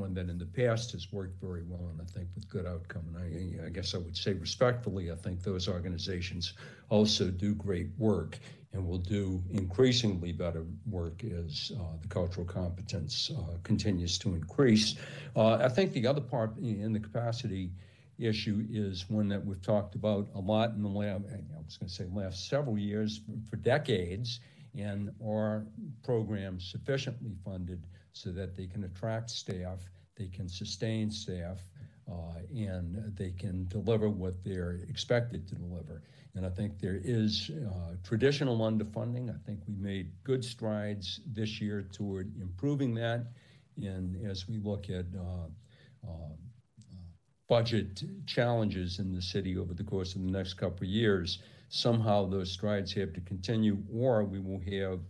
one 0.00 0.14
that 0.14 0.28
in 0.28 0.38
the 0.38 0.46
past 0.46 0.92
has 0.92 1.12
worked 1.12 1.40
very 1.40 1.62
well 1.68 1.88
and 1.90 2.00
I 2.00 2.04
think 2.12 2.28
with 2.34 2.48
good 2.48 2.66
outcome. 2.66 3.02
And 3.14 3.62
I, 3.62 3.66
I, 3.66 3.68
guess 3.68 3.94
I 3.94 3.98
would 3.98 4.16
say 4.16 4.32
respectfully, 4.32 5.12
I 5.12 5.14
think 5.14 5.42
those 5.42 5.68
organizations 5.68 6.54
also 6.88 7.28
do 7.28 7.54
great 7.54 7.88
work 7.98 8.38
and 8.72 8.86
will 8.86 8.98
do 8.98 9.42
increasingly 9.50 10.32
better 10.32 10.64
work 10.88 11.22
as 11.24 11.72
uh, 11.78 11.82
the 12.00 12.08
cultural 12.08 12.46
competence 12.46 13.30
uh, 13.36 13.56
continues 13.62 14.16
to 14.18 14.34
increase. 14.34 14.94
Uh, 15.36 15.54
I 15.56 15.68
think 15.68 15.92
the 15.92 16.06
other 16.06 16.20
part 16.20 16.56
in 16.58 16.92
the 16.92 17.00
capacity 17.00 17.70
issue 18.18 18.66
is 18.70 19.08
one 19.08 19.28
that 19.28 19.44
we've 19.44 19.62
talked 19.62 19.94
about 19.94 20.28
a 20.34 20.40
lot 20.40 20.70
in 20.70 20.82
the 20.82 20.88
lab, 20.88 21.26
I 21.32 21.62
was 21.64 21.76
going 21.76 21.88
to 21.88 21.94
say 21.94 22.06
last 22.12 22.48
several 22.48 22.78
years, 22.78 23.20
for 23.48 23.56
decades, 23.56 24.40
and 24.78 25.10
our 25.24 25.64
programs 26.04 26.70
sufficiently 26.70 27.32
funded 27.44 27.86
so 28.12 28.30
that 28.32 28.56
they 28.56 28.66
can 28.66 28.84
attract 28.84 29.30
staff, 29.30 29.80
they 30.16 30.28
can 30.28 30.48
sustain 30.48 31.10
staff, 31.10 31.58
uh, 32.10 32.40
and 32.54 33.16
they 33.16 33.30
can 33.30 33.66
deliver 33.68 34.08
what 34.08 34.42
they're 34.44 34.80
expected 34.88 35.46
to 35.48 35.54
deliver. 35.54 36.02
And 36.34 36.46
I 36.46 36.50
think 36.50 36.78
there 36.78 37.00
is 37.02 37.50
uh, 37.50 37.94
traditional 38.04 38.58
underfunding. 38.58 39.30
I 39.30 39.38
think 39.46 39.60
we 39.66 39.74
made 39.74 40.12
good 40.24 40.44
strides 40.44 41.20
this 41.26 41.60
year 41.60 41.82
toward 41.92 42.32
improving 42.40 42.94
that. 42.94 43.26
And 43.82 44.16
as 44.28 44.48
we 44.48 44.58
look 44.58 44.90
at 44.90 45.06
uh, 45.16 46.08
uh 46.08 46.34
budget 47.48 48.04
challenges 48.26 49.00
in 49.00 49.12
the 49.12 49.20
city 49.20 49.58
over 49.58 49.74
the 49.74 49.82
course 49.82 50.14
of 50.14 50.22
the 50.22 50.30
next 50.30 50.54
couple 50.54 50.86
of 50.86 50.88
years, 50.88 51.40
somehow 51.68 52.24
those 52.24 52.52
strides 52.52 52.92
have 52.92 53.12
to 53.12 53.20
continue, 53.22 53.76
or 53.92 54.22
we 54.22 54.38
will 54.38 54.60
have 54.60 55.00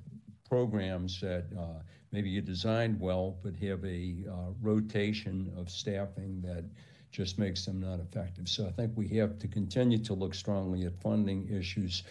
programs 0.48 1.20
that 1.20 1.44
uh, 1.58 1.82
maybe 2.12 2.28
you 2.28 2.40
designed 2.40 3.00
well, 3.00 3.36
but 3.42 3.54
have 3.56 3.84
a 3.84 4.14
uh, 4.28 4.52
rotation 4.60 5.52
of 5.56 5.70
staffing 5.70 6.40
that 6.42 6.64
just 7.12 7.38
makes 7.38 7.64
them 7.64 7.80
not 7.80 8.00
effective. 8.00 8.48
So 8.48 8.66
I 8.66 8.70
think 8.70 8.92
we 8.94 9.08
have 9.18 9.38
to 9.40 9.48
continue 9.48 9.98
to 9.98 10.14
look 10.14 10.34
strongly 10.34 10.86
at 10.86 11.00
funding 11.00 11.48
issues, 11.48 12.04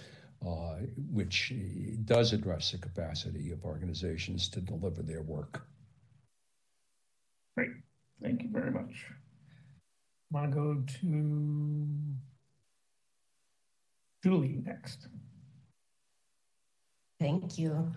uh, 0.45 0.75
which 1.11 1.53
does 2.05 2.33
address 2.33 2.71
the 2.71 2.77
capacity 2.77 3.51
of 3.51 3.63
organizations 3.63 4.49
to 4.49 4.61
deliver 4.61 5.01
their 5.01 5.21
work. 5.21 5.61
Great. 7.55 7.71
Thank 8.21 8.43
you 8.43 8.49
very 8.49 8.71
much. 8.71 9.05
I 10.33 10.37
Want 10.37 10.51
to 10.51 10.55
go 10.55 10.83
to 11.01 11.89
Julie 14.23 14.61
next. 14.65 15.07
Thank 17.19 17.57
you. 17.57 17.91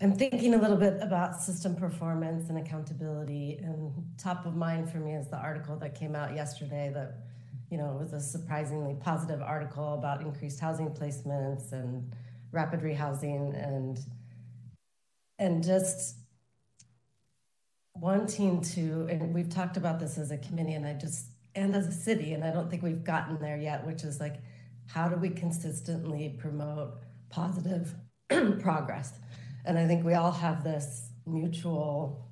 I'm 0.00 0.14
thinking 0.14 0.54
a 0.54 0.58
little 0.58 0.76
bit 0.76 0.98
about 1.00 1.40
system 1.40 1.74
performance 1.76 2.48
and 2.48 2.58
accountability. 2.58 3.58
And 3.62 3.92
top 4.18 4.46
of 4.46 4.56
mind 4.56 4.90
for 4.90 4.98
me 4.98 5.14
is 5.14 5.28
the 5.28 5.36
article 5.36 5.76
that 5.76 5.94
came 5.94 6.14
out 6.14 6.34
yesterday 6.34 6.90
that, 6.94 7.18
you 7.70 7.76
know, 7.76 7.96
was 8.00 8.12
a 8.12 8.20
surprisingly 8.20 8.96
positive 9.00 9.42
article 9.42 9.94
about 9.94 10.22
increased 10.22 10.60
housing 10.60 10.88
placements 10.88 11.72
and 11.72 12.12
rapid 12.52 12.80
rehousing 12.80 13.54
and 13.62 14.00
and 15.38 15.64
just 15.64 16.16
wanting 17.94 18.60
to, 18.60 19.06
and 19.10 19.34
we've 19.34 19.48
talked 19.48 19.76
about 19.76 19.98
this 19.98 20.18
as 20.18 20.30
a 20.30 20.38
committee, 20.38 20.74
and 20.74 20.86
I 20.86 20.94
just 20.94 21.26
and 21.54 21.74
as 21.74 21.86
a 21.88 21.92
city, 21.92 22.32
and 22.32 22.44
I 22.44 22.52
don't 22.52 22.70
think 22.70 22.82
we've 22.82 23.02
gotten 23.02 23.38
there 23.40 23.56
yet, 23.56 23.86
which 23.86 24.04
is 24.04 24.20
like, 24.20 24.36
how 24.86 25.08
do 25.08 25.16
we 25.16 25.30
consistently 25.30 26.36
promote 26.38 26.94
positive 27.28 27.94
progress? 28.60 29.12
And 29.64 29.78
I 29.78 29.86
think 29.86 30.04
we 30.04 30.14
all 30.14 30.32
have 30.32 30.64
this 30.64 31.10
mutual 31.26 32.26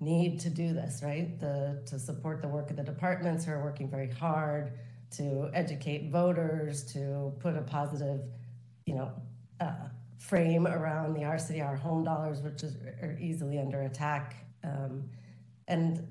need 0.00 0.40
to 0.40 0.50
do 0.50 0.72
this, 0.72 1.00
right? 1.02 1.38
The, 1.40 1.82
to 1.86 1.98
support 1.98 2.42
the 2.42 2.48
work 2.48 2.70
of 2.70 2.76
the 2.76 2.82
departments 2.82 3.44
who 3.44 3.52
are 3.52 3.62
working 3.62 3.88
very 3.90 4.10
hard 4.10 4.72
to 5.16 5.50
educate 5.54 6.10
voters, 6.10 6.84
to 6.92 7.32
put 7.38 7.56
a 7.56 7.62
positive, 7.62 8.20
you 8.86 8.94
know, 8.94 9.12
uh, 9.60 9.72
frame 10.18 10.66
around 10.66 11.14
the 11.14 11.24
Our 11.24 11.38
City, 11.38 11.60
Our 11.60 11.76
Home 11.76 12.04
dollars, 12.04 12.40
which 12.40 12.62
is, 12.62 12.76
are 13.02 13.16
easily 13.20 13.58
under 13.58 13.82
attack. 13.82 14.46
Um, 14.62 15.04
and, 15.68 16.06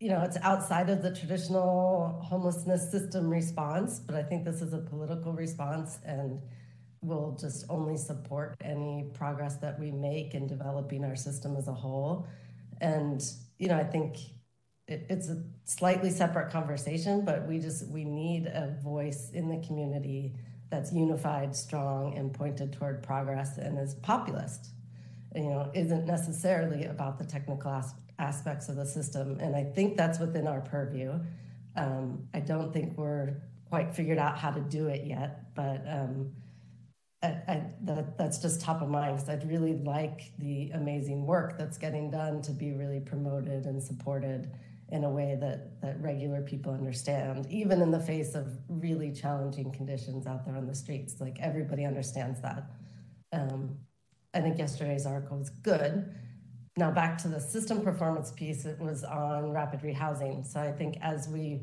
you 0.00 0.08
know, 0.08 0.22
it's 0.22 0.36
outside 0.42 0.90
of 0.90 1.02
the 1.02 1.14
traditional 1.14 2.20
homelessness 2.24 2.90
system 2.90 3.28
response, 3.30 4.00
but 4.00 4.14
I 4.14 4.22
think 4.22 4.44
this 4.44 4.62
is 4.62 4.72
a 4.72 4.78
political 4.78 5.32
response 5.32 5.98
and 6.04 6.40
will 7.02 7.36
just 7.40 7.64
only 7.68 7.96
support 7.96 8.56
any 8.60 9.10
progress 9.14 9.56
that 9.56 9.78
we 9.78 9.90
make 9.90 10.34
in 10.34 10.46
developing 10.46 11.04
our 11.04 11.16
system 11.16 11.56
as 11.56 11.68
a 11.68 11.72
whole. 11.72 12.26
And, 12.80 13.22
you 13.58 13.68
know, 13.68 13.76
I 13.76 13.84
think 13.84 14.16
it, 14.86 15.06
it's 15.08 15.28
a 15.28 15.42
slightly 15.64 16.10
separate 16.10 16.50
conversation, 16.50 17.24
but 17.24 17.46
we 17.46 17.58
just, 17.58 17.88
we 17.88 18.04
need 18.04 18.46
a 18.46 18.76
voice 18.82 19.30
in 19.30 19.48
the 19.48 19.66
community 19.66 20.34
that's 20.68 20.92
unified, 20.92 21.56
strong, 21.56 22.16
and 22.16 22.32
pointed 22.32 22.72
toward 22.72 23.02
progress 23.02 23.58
and 23.58 23.78
is 23.78 23.94
populist. 23.94 24.68
You 25.34 25.44
know, 25.44 25.70
isn't 25.74 26.06
necessarily 26.06 26.86
about 26.86 27.18
the 27.18 27.24
technical 27.24 27.70
as- 27.70 27.94
aspects 28.18 28.68
of 28.68 28.76
the 28.76 28.84
system. 28.84 29.38
And 29.40 29.56
I 29.56 29.64
think 29.64 29.96
that's 29.96 30.18
within 30.18 30.46
our 30.46 30.60
purview. 30.60 31.18
Um, 31.76 32.28
I 32.34 32.40
don't 32.40 32.72
think 32.72 32.98
we're 32.98 33.36
quite 33.68 33.94
figured 33.94 34.18
out 34.18 34.36
how 34.36 34.50
to 34.50 34.60
do 34.60 34.88
it 34.88 35.06
yet, 35.06 35.54
but 35.54 35.82
um, 35.88 36.32
I, 37.22 37.26
I, 37.26 37.62
that, 37.82 38.16
that's 38.16 38.38
just 38.38 38.60
top 38.60 38.80
of 38.80 38.88
mind 38.88 39.16
because 39.16 39.28
I'd 39.28 39.48
really 39.48 39.74
like 39.74 40.32
the 40.38 40.70
amazing 40.70 41.26
work 41.26 41.58
that's 41.58 41.76
getting 41.76 42.10
done 42.10 42.40
to 42.42 42.52
be 42.52 42.72
really 42.72 43.00
promoted 43.00 43.66
and 43.66 43.82
supported 43.82 44.50
in 44.90 45.04
a 45.04 45.10
way 45.10 45.36
that, 45.40 45.80
that 45.82 46.00
regular 46.00 46.40
people 46.40 46.72
understand, 46.72 47.46
even 47.50 47.80
in 47.80 47.90
the 47.90 48.00
face 48.00 48.34
of 48.34 48.58
really 48.68 49.12
challenging 49.12 49.70
conditions 49.70 50.26
out 50.26 50.44
there 50.44 50.56
on 50.56 50.66
the 50.66 50.74
streets. 50.74 51.20
Like 51.20 51.38
everybody 51.40 51.84
understands 51.84 52.40
that. 52.40 52.70
Um, 53.32 53.76
I 54.34 54.40
think 54.40 54.58
yesterday's 54.58 55.06
article 55.06 55.38
was 55.38 55.50
good. 55.50 56.12
Now 56.76 56.90
back 56.90 57.18
to 57.18 57.28
the 57.28 57.40
system 57.40 57.82
performance 57.82 58.32
piece, 58.32 58.64
it 58.64 58.78
was 58.80 59.04
on 59.04 59.52
rapid 59.52 59.80
rehousing. 59.80 60.46
So 60.46 60.60
I 60.60 60.72
think 60.72 60.96
as 61.02 61.28
we 61.28 61.62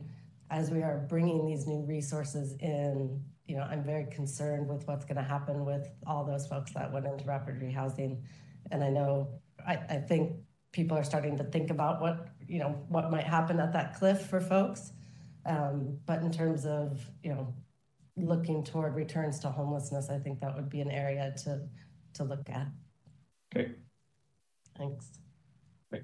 as 0.50 0.72
we 0.72 0.82
are 0.82 1.06
bringing 1.10 1.46
these 1.46 1.68
new 1.68 1.82
resources 1.82 2.56
in 2.62 3.22
you 3.48 3.56
know, 3.56 3.64
I'm 3.64 3.84
very 3.84 4.06
concerned 4.06 4.68
with 4.68 4.86
what's 4.88 5.06
going 5.06 5.16
to 5.16 5.24
happen 5.24 5.66
with 5.66 5.90
all 6.06 6.26
those 6.26 6.46
folks 6.48 6.74
that 6.74 6.92
went 6.92 7.06
into 7.06 7.26
rapid 7.26 7.60
rehousing. 7.62 8.22
And 8.72 8.84
I 8.84 8.90
know, 8.90 9.30
I, 9.66 9.76
I 9.90 9.98
think 9.98 10.34
people 10.74 10.98
are 10.98 11.04
starting 11.04 11.38
to 11.38 11.46
think 11.46 11.70
about 11.70 12.02
what, 12.02 12.28
you 12.46 12.60
know, 12.60 12.78
what 12.90 13.10
might 13.10 13.24
happen 13.24 13.60
at 13.60 13.72
that 13.74 13.98
cliff 13.98 14.28
for 14.28 14.42
folks. 14.42 14.92
Um, 15.46 15.98
but 16.06 16.22
in 16.22 16.32
terms 16.32 16.66
of, 16.66 17.10
you 17.24 17.30
know, 17.30 17.54
looking 18.18 18.64
toward 18.64 18.96
returns 18.96 19.40
to 19.40 19.50
homelessness, 19.50 20.10
I 20.10 20.20
think 20.20 20.42
that 20.42 20.54
would 20.54 20.70
be 20.70 20.82
an 20.82 20.92
area 20.92 21.34
to, 21.46 21.62
to 22.16 22.24
look 22.26 22.50
at. 22.50 22.68
Okay. 23.56 23.72
Thanks. 24.78 25.08
Great. 25.90 26.04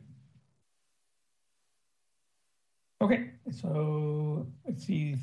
Okay, 3.01 3.31
so 3.51 4.47
let's 4.65 4.85
see 4.85 5.15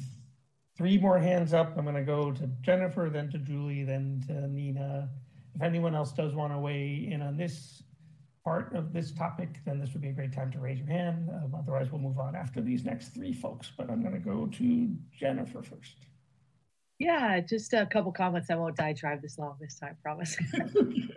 three 0.81 0.97
more 0.97 1.19
hands 1.19 1.53
up. 1.53 1.77
I'm 1.77 1.85
going 1.85 1.95
to 1.95 2.03
go 2.03 2.33
to 2.33 2.49
Jennifer, 2.63 3.11
then 3.13 3.31
to 3.33 3.39
Julie, 3.39 3.85
then 3.85 4.25
to 4.29 4.49
Nina. 4.49 5.11
If 5.55 5.61
anyone 5.61 5.95
else 5.95 6.11
does 6.11 6.35
want 6.35 6.55
to 6.55 6.59
weigh 6.59 7.07
in 7.13 7.21
on 7.21 7.37
this 7.37 7.83
part 8.47 8.75
of 8.75 8.95
this 8.95 9.13
topic, 9.13 9.61
then 9.67 9.79
this 9.79 9.93
would 9.93 10.01
be 10.01 10.09
a 10.09 10.13
great 10.13 10.33
time 10.33 10.51
to 10.53 10.59
raise 10.59 10.79
your 10.79 10.87
hand. 10.87 11.29
Um, 11.29 11.55
otherwise, 11.55 11.93
we'll 11.93 12.01
move 12.01 12.19
on 12.19 12.35
after 12.35 12.63
these 12.63 12.83
next 12.83 13.09
three 13.09 13.35
folks. 13.35 13.71
But 13.77 13.91
I'm 13.91 14.01
going 14.01 14.15
to 14.15 14.21
go 14.21 14.47
to 14.47 14.97
Jennifer 15.13 15.63
first. 15.63 15.97
Yeah, 16.99 17.41
just 17.41 17.75
a 17.75 17.85
couple 17.85 18.11
comments. 18.11 18.49
I 18.49 18.55
won't 18.55 18.77
diatribe 18.77 19.21
this 19.21 19.39
long 19.39 19.57
this 19.61 19.79
time, 19.79 19.99
promise. 20.03 20.35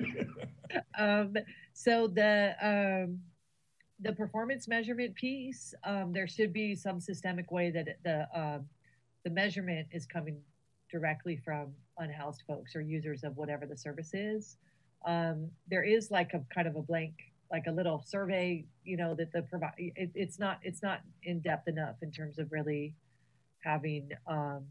um, 1.00 1.36
so 1.72 2.08
the 2.08 2.54
um, 2.62 3.20
the 4.02 4.12
performance 4.12 4.68
measurement 4.68 5.16
piece, 5.16 5.74
um, 5.86 6.12
there 6.12 6.28
should 6.28 6.52
be 6.52 6.76
some 6.76 7.00
systemic 7.00 7.50
way 7.50 7.72
that 7.72 7.88
the 8.04 8.28
um, 8.38 8.66
the 9.24 9.30
measurement 9.30 9.88
is 9.92 10.06
coming 10.06 10.42
directly 10.92 11.38
from 11.44 11.74
unhoused 11.98 12.44
folks 12.48 12.76
or 12.76 12.82
users 12.82 13.24
of 13.24 13.36
whatever 13.38 13.66
the 13.66 13.78
service 13.78 14.14
is. 14.14 14.58
Um, 15.06 15.50
there 15.68 15.84
is 15.84 16.12
like 16.12 16.34
a 16.34 16.42
kind 16.54 16.68
of 16.68 16.76
a 16.76 16.82
blank, 16.82 17.14
like 17.52 17.66
a 17.68 17.72
little 17.72 18.04
survey, 18.06 18.66
you 18.84 18.98
know, 18.98 19.16
that 19.16 19.32
the 19.32 19.42
provide. 19.44 19.74
It, 19.78 20.12
it's 20.16 20.40
not 20.40 20.60
it's 20.62 20.82
not 20.82 21.02
in 21.24 21.40
depth 21.42 21.68
enough 21.68 21.96
in 22.02 22.12
terms 22.12 22.40
of 22.40 22.52
really 22.52 22.96
having 23.64 24.10
um, 24.28 24.66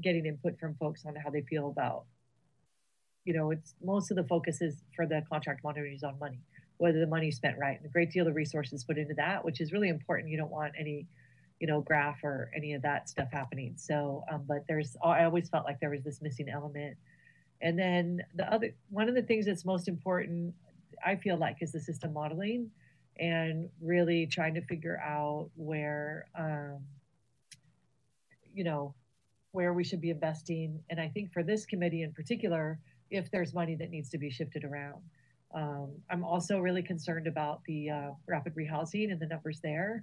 getting 0.00 0.26
input 0.26 0.58
from 0.58 0.74
folks 0.76 1.04
on 1.06 1.14
how 1.16 1.30
they 1.30 1.42
feel 1.42 1.68
about. 1.68 2.04
You 3.24 3.34
know, 3.34 3.50
it's 3.50 3.74
most 3.82 4.10
of 4.10 4.16
the 4.16 4.24
focus 4.24 4.60
is 4.60 4.82
for 4.94 5.06
the 5.06 5.22
contract 5.30 5.62
monitoring 5.64 5.94
is 5.94 6.02
on 6.02 6.18
money, 6.18 6.40
whether 6.78 6.98
the 7.00 7.06
money's 7.06 7.36
spent 7.36 7.56
right, 7.58 7.76
and 7.76 7.86
a 7.86 7.92
great 7.92 8.10
deal 8.10 8.26
of 8.26 8.34
resources 8.34 8.84
put 8.84 8.98
into 8.98 9.14
that, 9.14 9.44
which 9.44 9.60
is 9.60 9.72
really 9.72 9.88
important. 9.88 10.28
You 10.28 10.38
don't 10.38 10.50
want 10.50 10.74
any 10.78 11.06
you 11.62 11.68
know, 11.68 11.80
graph 11.80 12.24
or 12.24 12.50
any 12.56 12.72
of 12.72 12.82
that 12.82 13.08
stuff 13.08 13.28
happening. 13.30 13.72
So, 13.76 14.24
um, 14.32 14.42
but 14.48 14.64
there's, 14.66 14.96
I 15.04 15.22
always 15.22 15.48
felt 15.48 15.64
like 15.64 15.78
there 15.78 15.90
was 15.90 16.02
this 16.02 16.20
missing 16.20 16.48
element. 16.48 16.96
And 17.60 17.78
then 17.78 18.20
the 18.34 18.52
other, 18.52 18.74
one 18.90 19.08
of 19.08 19.14
the 19.14 19.22
things 19.22 19.46
that's 19.46 19.64
most 19.64 19.86
important, 19.86 20.54
I 21.06 21.14
feel 21.14 21.36
like, 21.36 21.58
is 21.60 21.70
the 21.70 21.78
system 21.78 22.14
modeling 22.14 22.68
and 23.20 23.68
really 23.80 24.26
trying 24.26 24.54
to 24.54 24.60
figure 24.62 24.98
out 24.98 25.50
where, 25.54 26.26
um, 26.36 26.80
you 28.52 28.64
know, 28.64 28.92
where 29.52 29.72
we 29.72 29.84
should 29.84 30.00
be 30.00 30.10
investing. 30.10 30.80
And 30.90 31.00
I 31.00 31.06
think 31.06 31.32
for 31.32 31.44
this 31.44 31.64
committee 31.64 32.02
in 32.02 32.12
particular, 32.12 32.80
if 33.12 33.30
there's 33.30 33.54
money 33.54 33.76
that 33.76 33.90
needs 33.90 34.10
to 34.10 34.18
be 34.18 34.30
shifted 34.30 34.64
around. 34.64 35.00
Um, 35.54 35.90
I'm 36.10 36.24
also 36.24 36.58
really 36.58 36.82
concerned 36.82 37.28
about 37.28 37.62
the 37.66 37.90
uh, 37.90 38.10
rapid 38.26 38.56
rehousing 38.56 39.12
and 39.12 39.20
the 39.20 39.26
numbers 39.26 39.60
there 39.60 40.02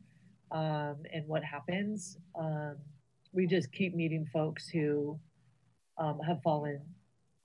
um, 0.51 0.97
and 1.13 1.27
what 1.27 1.43
happens. 1.43 2.17
Um, 2.39 2.77
we 3.31 3.45
just 3.45 3.71
keep 3.71 3.95
meeting 3.95 4.25
folks 4.31 4.67
who 4.67 5.19
um, 5.97 6.19
have 6.25 6.41
fallen 6.41 6.81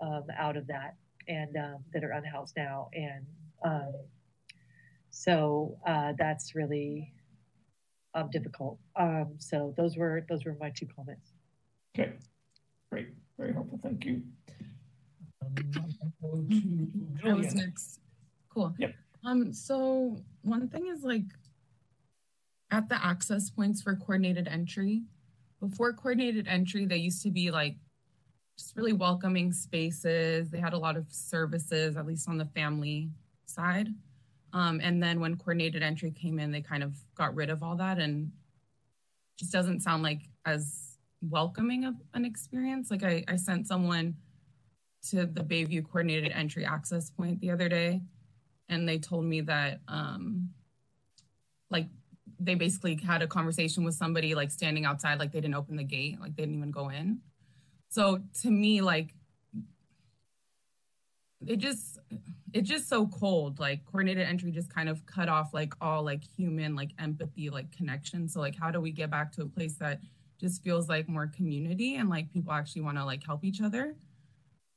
um, 0.00 0.24
out 0.38 0.57
of 0.57 0.66
that 0.68 0.96
and 1.28 1.57
um, 1.57 1.84
that 1.92 2.05
are 2.05 2.12
unhoused 2.12 2.55
now. 2.57 2.88
And 2.94 3.26
um, 3.64 3.92
so 5.11 5.76
uh, 5.86 6.12
that's 6.18 6.55
really 6.55 7.12
difficult. 8.30 8.78
so 9.38 9.74
those 9.76 9.96
were 9.96 10.24
those 10.28 10.44
were 10.44 10.57
my 10.61 10.70
two 10.70 10.86
comments. 10.94 11.32
Okay, 11.98 12.12
great, 12.90 13.09
very 13.38 13.52
helpful. 13.52 13.78
Thank 13.82 14.05
you. 14.05 14.22
I 17.24 17.32
was 17.32 17.55
next. 17.55 18.00
Cool. 18.48 18.74
Yep. 18.78 18.94
Um. 19.24 19.52
So 19.52 20.16
one 20.42 20.68
thing 20.68 20.86
is 20.86 21.02
like 21.02 21.24
at 22.71 22.89
the 22.89 23.05
access 23.05 23.51
points 23.51 23.83
for 23.83 23.95
coordinated 23.97 24.49
entry. 24.49 25.03
Before 25.61 25.93
coordinated 25.93 26.49
entry, 26.49 26.87
they 26.87 26.97
used 26.97 27.23
to 27.23 27.31
be 27.31 27.51
like 27.51 27.77
just 28.59 28.77
really 28.77 28.93
welcoming 28.93 29.53
spaces. 29.53 30.51
They 30.51 30.59
had 30.59 30.73
a 30.73 30.79
lot 30.79 30.97
of 30.97 31.07
services, 31.11 31.97
at 31.97 32.07
least 32.07 32.29
on 32.29 32.39
the 32.39 32.47
family 32.47 33.11
side. 33.47 33.89
Um, 34.53 34.81
and 34.83 35.03
then 35.03 35.21
when 35.21 35.37
coordinated 35.37 35.83
entry 35.83 36.11
came 36.11 36.39
in, 36.39 36.53
they 36.53 36.61
kind 36.61 36.83
of 36.83 36.97
got 37.15 37.35
rid 37.35 37.51
of 37.51 37.62
all 37.62 37.77
that 37.77 37.99
and 37.99 38.31
just 39.37 39.53
doesn't 39.53 39.81
sound 39.81 40.03
like 40.03 40.21
as 40.45 40.97
welcoming 41.23 41.85
of 41.85 41.95
an 42.15 42.25
experience. 42.25 42.91
Like 42.91 43.03
I, 43.03 43.25
I 43.27 43.37
sent 43.37 43.67
someone 43.67 44.15
to 45.11 45.27
the 45.27 45.43
Bayview 45.43 45.85
coordinated 45.85 46.33
entry 46.33 46.65
access 46.65 47.11
point 47.11 47.41
the 47.41 47.51
other 47.51 47.69
day, 47.69 48.01
and 48.69 48.89
they 48.89 48.99
told 48.99 49.25
me 49.25 49.41
that 49.43 49.81
um, 49.89 50.51
like 51.71 51.89
they 52.39 52.55
basically 52.55 52.97
had 52.97 53.22
a 53.22 53.26
conversation 53.26 53.85
with 53.85 53.95
somebody 53.95 54.35
like 54.35 54.51
standing 54.51 54.85
outside, 54.85 55.18
like 55.18 55.32
they 55.32 55.41
didn't 55.41 55.55
open 55.55 55.76
the 55.76 55.85
gate, 55.85 56.20
like 56.20 56.37
they 56.37 56.43
didn't 56.43 56.57
even 56.57 56.70
go 56.70 56.89
in. 56.89 57.20
So 57.89 58.20
to 58.43 58.51
me, 58.51 58.80
like 58.80 59.14
it 61.47 61.57
just 61.57 61.99
it's 62.53 62.68
just 62.68 62.89
so 62.89 63.07
cold. 63.07 63.59
Like 63.59 63.85
coordinated 63.85 64.26
entry 64.26 64.51
just 64.51 64.72
kind 64.72 64.89
of 64.89 65.05
cut 65.07 65.28
off 65.28 65.55
like 65.55 65.74
all 65.80 66.03
like 66.03 66.22
human 66.37 66.74
like 66.74 66.91
empathy 66.99 67.51
like 67.51 67.76
connection. 67.76 68.28
So 68.28 68.41
like 68.41 68.57
how 68.59 68.70
do 68.70 68.80
we 68.80 68.91
get 68.91 69.11
back 69.11 69.32
to 69.32 69.43
a 69.43 69.47
place 69.47 69.74
that 69.76 70.01
just 70.41 70.62
feels 70.62 70.89
like 70.89 71.09
more 71.09 71.26
community 71.26 71.97
and 71.97 72.09
like 72.09 72.32
people 72.32 72.53
actually 72.53 72.82
want 72.82 72.99
to 72.99 73.05
like 73.05 73.24
help 73.24 73.45
each 73.45 73.61
other? 73.61 73.95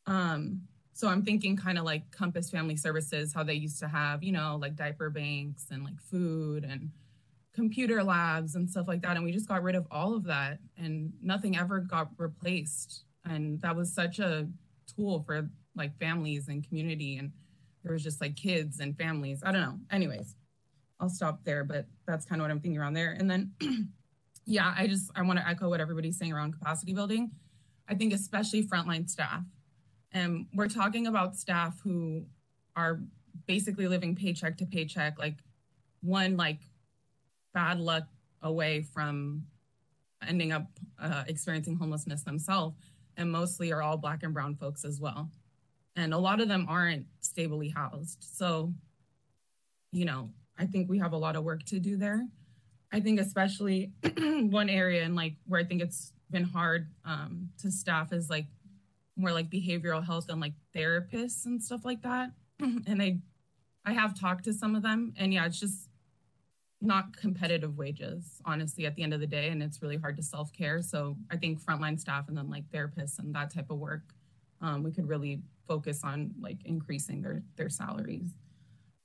Um 0.06 0.62
so 0.94 1.08
I'm 1.08 1.22
thinking 1.22 1.56
kind 1.56 1.78
of 1.78 1.86
like 1.86 2.10
Compass 2.10 2.50
Family 2.50 2.76
Services, 2.76 3.32
how 3.32 3.44
they 3.44 3.54
used 3.54 3.78
to 3.80 3.88
have, 3.88 4.24
you 4.24 4.32
know, 4.32 4.58
like 4.60 4.76
diaper 4.76 5.12
banks 5.12 5.68
and 5.70 5.84
like 5.84 6.02
food 6.02 6.64
and 6.64 6.90
computer 7.58 8.04
labs 8.04 8.54
and 8.54 8.70
stuff 8.70 8.88
like 8.88 9.02
that. 9.02 9.16
And 9.16 9.26
we 9.26 9.32
just 9.32 9.48
got 9.48 9.64
rid 9.64 9.74
of 9.74 9.88
all 9.90 10.16
of 10.16 10.24
that 10.26 10.60
and 10.78 11.12
nothing 11.24 11.58
ever 11.58 11.80
got 11.80 12.10
replaced. 12.18 13.04
And 13.26 13.60
that 13.62 13.76
was 13.76 13.92
such 13.92 14.20
a 14.20 14.48
tool 14.96 15.24
for 15.26 15.50
like 15.76 15.98
families 16.00 16.48
and 16.50 16.66
community. 16.66 17.18
And 17.18 17.32
there 17.84 17.94
was 17.94 18.04
just 18.04 18.22
like 18.22 18.36
kids 18.36 18.80
and 18.80 18.96
families. 18.96 19.42
I 19.44 19.52
don't 19.52 19.62
know. 19.62 19.80
Anyways, 19.92 20.36
I'll 21.00 21.10
stop 21.10 21.44
there, 21.46 21.64
but 21.64 21.88
that's 22.06 22.26
kind 22.26 22.40
of 22.40 22.44
what 22.46 22.52
I'm 22.52 22.60
thinking 22.60 22.80
around 22.80 22.94
there. 22.94 23.16
And 23.18 23.28
then, 23.30 23.52
yeah, 24.46 24.76
I 24.78 24.86
just, 24.86 25.10
I 25.16 25.24
want 25.24 25.40
to 25.40 25.48
echo 25.48 25.68
what 25.68 25.82
everybody's 25.82 26.20
saying 26.20 26.32
around 26.32 26.54
capacity 26.54 26.94
building. 26.94 27.32
I 27.90 27.96
think 27.96 28.14
especially 28.14 28.68
frontline 28.68 29.10
staff 29.10 29.44
and 30.12 30.46
we're 30.54 30.68
talking 30.68 31.08
about 31.08 31.36
staff 31.36 31.80
who 31.84 32.26
are 32.76 33.02
basically 33.46 33.88
living 33.88 34.16
paycheck 34.16 34.58
to 34.58 34.66
paycheck, 34.66 35.20
like 35.20 35.38
one 36.02 36.38
like 36.38 36.60
bad 37.58 37.80
luck 37.80 38.04
away 38.44 38.84
from 38.84 39.42
ending 40.28 40.52
up 40.52 40.68
uh, 41.02 41.24
experiencing 41.28 41.76
homelessness 41.76 42.22
themselves. 42.22 42.76
And 43.18 43.32
mostly 43.32 43.74
are 43.74 43.82
all 43.82 43.98
Black 43.98 44.22
and 44.22 44.32
Brown 44.32 44.54
folks 44.54 44.86
as 44.86 45.02
well. 45.02 45.32
And 45.96 46.14
a 46.14 46.20
lot 46.20 46.40
of 46.40 46.48
them 46.48 46.68
aren't 46.70 47.08
stably 47.22 47.70
housed. 47.70 48.20
So, 48.22 48.76
you 49.92 50.06
know, 50.06 50.30
I 50.56 50.68
think 50.68 50.88
we 50.88 51.00
have 51.00 51.14
a 51.14 51.18
lot 51.18 51.36
of 51.36 51.44
work 51.44 51.64
to 51.66 51.80
do 51.80 51.98
there. 51.98 52.28
I 52.92 53.00
think, 53.00 53.20
especially 53.20 53.92
one 54.18 54.70
area 54.70 55.04
and 55.04 55.16
like 55.16 55.34
where 55.48 55.60
I 55.60 55.64
think 55.64 55.82
it's 55.82 56.14
been 56.30 56.44
hard 56.44 56.92
um, 57.06 57.50
to 57.64 57.72
staff 57.72 58.14
is 58.14 58.30
like 58.30 58.46
more 59.16 59.32
like 59.32 59.50
behavioral 59.50 60.06
health 60.06 60.28
and 60.30 60.40
like 60.40 60.54
therapists 60.76 61.48
and 61.48 61.62
stuff 61.62 61.84
like 61.84 62.04
that. 62.04 62.30
and 62.60 63.02
I 63.02 63.18
I 63.84 63.94
have 63.94 64.20
talked 64.20 64.44
to 64.44 64.54
some 64.54 64.76
of 64.76 64.84
them 64.84 65.14
and 65.18 65.34
yeah, 65.34 65.48
it's 65.48 65.60
just 65.60 65.90
not 66.82 67.16
competitive 67.18 67.78
wages, 67.78 68.42
honestly, 68.46 68.86
at 68.86 68.96
the 68.96 69.04
end 69.04 69.14
of 69.14 69.20
the 69.20 69.28
day. 69.28 69.50
And 69.50 69.64
it's 69.64 69.82
really 69.82 69.98
hard 69.98 70.16
to 70.18 70.24
self-care. 70.24 70.82
So 70.82 71.18
I 71.32 71.38
think 71.38 71.62
frontline 71.62 72.00
staff 72.00 72.28
and 72.28 72.38
then 72.38 72.50
like 72.50 72.70
therapists 72.70 73.20
and 73.20 73.34
that 73.34 73.54
type 73.54 73.72
of 73.72 73.78
work, 73.80 74.04
um, 74.62 74.84
we 74.84 74.92
could 74.92 75.08
really 75.08 75.42
focus 75.68 76.02
on 76.04 76.32
like 76.40 76.58
increasing 76.66 77.22
their 77.22 77.44
their 77.56 77.70
salaries. 77.70 78.36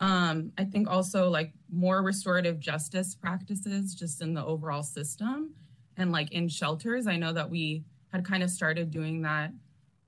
Um, 0.01 0.53
I 0.59 0.65
think 0.65 0.91
also 0.91 1.29
like 1.29 1.53
more 1.71 2.03
restorative 2.03 2.59
justice 2.59 3.15
practices 3.15 3.95
just 3.95 4.21
in 4.21 4.35
the 4.35 4.45
overall 4.45 4.83
system 4.83 5.55
and 5.97 6.11
like 6.11 6.33
in 6.33 6.49
shelters. 6.49 7.07
I 7.07 7.17
know 7.17 7.33
that 7.33 7.49
we 7.49 7.85
had 8.13 8.25
kind 8.25 8.43
of 8.43 8.51
started 8.51 8.91
doing 8.91 9.23
that 9.23 9.53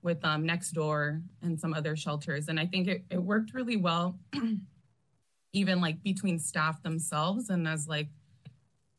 with 0.03 0.23
um, 0.25 0.45
Nextdoor 0.45 1.23
and 1.43 1.59
some 1.59 1.73
other 1.73 1.97
shelters. 1.97 2.49
And 2.49 2.61
I 2.61 2.67
think 2.67 2.89
it, 2.89 3.05
it 3.11 3.23
worked 3.23 3.55
really 3.55 3.77
well, 3.77 4.19
even 5.55 5.81
like 5.81 6.03
between 6.03 6.39
staff 6.39 6.83
themselves 6.83 7.49
and 7.49 7.67
as 7.67 7.89
like, 7.89 8.09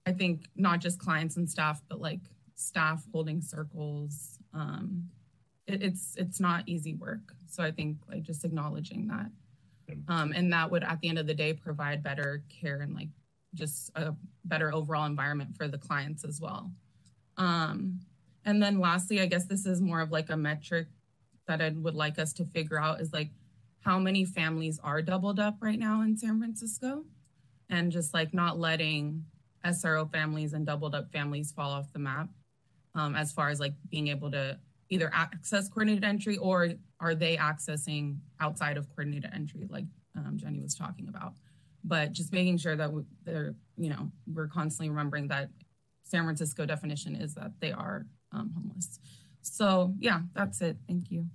I 0.07 0.13
think 0.13 0.47
not 0.55 0.79
just 0.79 0.99
clients 0.99 1.37
and 1.37 1.49
staff, 1.49 1.81
but 1.89 1.99
like 1.99 2.21
staff 2.55 3.03
holding 3.11 3.41
circles. 3.41 4.39
Um, 4.53 5.09
it, 5.67 5.83
it's 5.83 6.15
it's 6.17 6.39
not 6.39 6.63
easy 6.67 6.93
work. 6.93 7.33
So 7.47 7.63
I 7.63 7.71
think 7.71 7.97
like 8.09 8.23
just 8.23 8.45
acknowledging 8.45 9.07
that, 9.07 9.29
um, 10.07 10.31
and 10.35 10.51
that 10.53 10.71
would 10.71 10.83
at 10.83 10.99
the 11.01 11.09
end 11.09 11.19
of 11.19 11.27
the 11.27 11.33
day 11.33 11.53
provide 11.53 12.01
better 12.01 12.43
care 12.49 12.79
and 12.79 12.95
like 12.95 13.09
just 13.53 13.91
a 13.95 14.15
better 14.45 14.73
overall 14.73 15.05
environment 15.05 15.55
for 15.57 15.67
the 15.67 15.77
clients 15.77 16.23
as 16.23 16.39
well. 16.39 16.71
Um, 17.37 17.99
and 18.45 18.61
then 18.61 18.79
lastly, 18.79 19.19
I 19.19 19.25
guess 19.25 19.45
this 19.45 19.65
is 19.65 19.81
more 19.81 20.01
of 20.01 20.11
like 20.11 20.29
a 20.29 20.37
metric 20.37 20.87
that 21.47 21.61
I 21.61 21.69
would 21.69 21.95
like 21.95 22.19
us 22.19 22.31
to 22.33 22.45
figure 22.45 22.79
out 22.79 23.01
is 23.01 23.11
like 23.11 23.31
how 23.85 23.99
many 23.99 24.25
families 24.25 24.79
are 24.83 25.01
doubled 25.01 25.39
up 25.39 25.57
right 25.61 25.77
now 25.77 26.01
in 26.01 26.17
San 26.17 26.39
Francisco 26.39 27.05
and 27.69 27.91
just 27.91 28.15
like 28.15 28.33
not 28.33 28.59
letting 28.59 29.23
SRO 29.63 30.11
families 30.11 30.53
and 30.53 30.65
doubled 30.65 30.95
up 30.95 31.11
families 31.11 31.51
fall 31.51 31.69
off 31.69 31.93
the 31.93 31.99
map 31.99 32.29
um, 32.95 33.15
as 33.15 33.31
far 33.31 33.49
as 33.49 33.59
like 33.59 33.73
being 33.89 34.07
able 34.07 34.31
to 34.31 34.59
either 34.89 35.11
access 35.13 35.69
coordinated 35.69 36.03
entry 36.03 36.37
or 36.37 36.69
are 36.99 37.13
they 37.13 37.37
accessing 37.37 38.17
outside 38.39 38.75
of 38.75 38.89
coordinated 38.89 39.29
entry 39.33 39.67
like 39.69 39.85
um, 40.17 40.37
Jenny 40.37 40.59
was 40.59 40.73
talking 40.73 41.07
about. 41.07 41.33
But 41.83 42.11
just 42.11 42.33
making 42.33 42.57
sure 42.57 42.75
that 42.75 42.89
they're, 43.23 43.53
you 43.77 43.89
know, 43.89 44.11
we're 44.33 44.47
constantly 44.47 44.89
remembering 44.89 45.27
that 45.27 45.49
San 46.03 46.23
Francisco 46.23 46.65
definition 46.65 47.15
is 47.15 47.35
that 47.35 47.51
they 47.59 47.71
are 47.71 48.07
um, 48.31 48.51
homeless. 48.55 48.99
So 49.41 49.93
yeah, 49.99 50.21
that's 50.33 50.61
it. 50.61 50.77
Thank 50.87 51.11
you. 51.11 51.27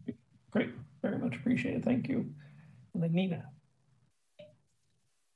Great, 0.50 0.70
very 1.02 1.18
much 1.18 1.36
appreciated. 1.36 1.84
Thank 1.84 2.08
you. 2.08 2.32
And 2.94 3.02
then 3.02 3.12
Nina. 3.12 3.44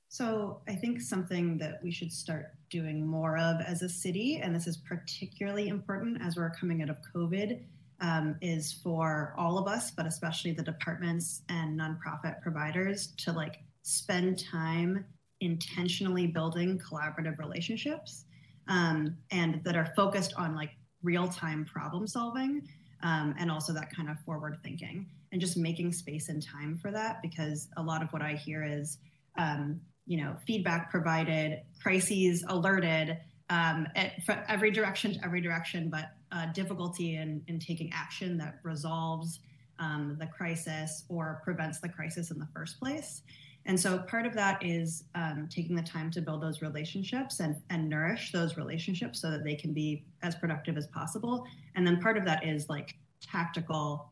So 0.09 0.61
I 0.69 0.75
think 0.75 1.01
something 1.01 1.59
that 1.59 1.81
we 1.83 1.91
should 1.91 2.13
start 2.13 2.53
doing 2.71 3.05
more 3.05 3.37
of 3.37 3.61
as 3.61 3.83
a 3.83 3.89
city, 3.89 4.39
and 4.43 4.55
this 4.55 4.67
is 4.67 4.77
particularly 4.77 5.69
important 5.69 6.23
as 6.23 6.37
we're 6.37 6.51
coming 6.51 6.83
out 6.83 6.91
of 6.91 6.99
COVID, 7.15 7.61
um, 8.01 8.37
is 8.41 8.73
for 8.73 9.35
all 9.37 9.59
of 9.59 9.67
us, 9.67 9.91
but 9.91 10.07
especially 10.07 10.53
the 10.53 10.63
departments 10.63 11.43
and 11.49 11.79
nonprofit 11.79 12.41
providers 12.43 13.09
to 13.19 13.33
like 13.33 13.61
spend 13.83 14.39
time 14.39 15.05
intentionally 15.41 16.27
building 16.27 16.79
collaborative 16.79 17.39
relationships 17.39 18.25
um, 18.69 19.17
and 19.31 19.63
that 19.65 19.77
are 19.77 19.93
focused 19.97 20.33
on 20.37 20.55
like 20.55 20.71
real 21.03 21.29
time 21.29 21.65
problem 21.65 22.07
solving 22.07 22.67
um, 23.05 23.35
and 23.39 23.51
also 23.51 23.73
that 23.73 23.95
kind 23.95 24.11
of 24.11 24.19
forward 24.21 24.59
thinking 24.65 25.07
and 25.31 25.41
just 25.41 25.57
making 25.57 25.93
space 25.93 26.31
and 26.31 26.45
time 26.45 26.77
for 26.81 26.91
that 26.91 27.21
because 27.23 27.69
a 27.77 27.83
lot 27.83 28.03
of 28.03 28.13
what 28.13 28.23
I 28.23 28.33
hear 28.33 28.65
is, 28.65 28.99
um, 29.39 29.81
you 30.07 30.23
know, 30.23 30.35
feedback 30.47 30.91
provided, 30.91 31.61
crises 31.81 32.45
alerted 32.49 33.19
um, 33.51 33.87
at, 33.95 34.23
from 34.25 34.39
every 34.49 34.71
direction 34.71 35.15
to 35.15 35.25
every 35.25 35.43
direction, 35.43 35.91
but 35.91 36.13
uh, 36.33 36.47
difficulty 36.53 37.17
in, 37.17 37.43
in 37.47 37.59
taking 37.59 37.93
action 37.93 38.39
that 38.39 38.59
resolves 38.63 39.41
um, 39.79 40.17
the 40.19 40.27
crisis 40.27 41.05
or 41.09 41.41
prevents 41.45 41.81
the 41.81 41.89
crisis 41.89 42.31
in 42.31 42.39
the 42.39 42.49
first 42.55 42.81
place. 42.81 43.23
And 43.67 43.79
so 43.81 43.99
part 43.99 44.27
of 44.27 44.35
that 44.35 44.63
is 44.63 45.05
um, 45.15 45.49
taking 45.51 45.75
the 45.75 45.83
time 45.83 46.11
to 46.13 46.21
build 46.21 46.43
those 46.43 46.61
relationships 46.61 47.41
and, 47.41 47.57
and 47.71 47.89
nourish 47.89 48.31
those 48.31 48.57
relationships 48.57 49.21
so 49.21 49.31
that 49.31 49.43
they 49.43 49.55
can 49.55 49.73
be 49.73 50.05
as 50.23 50.35
productive 50.35 50.77
as 50.77 50.87
possible. 50.89 51.47
And 51.75 51.87
then 51.87 52.01
part 52.01 52.19
of 52.19 52.25
that 52.27 52.45
is 52.47 52.69
like 52.69 52.95
tactical 53.23 54.11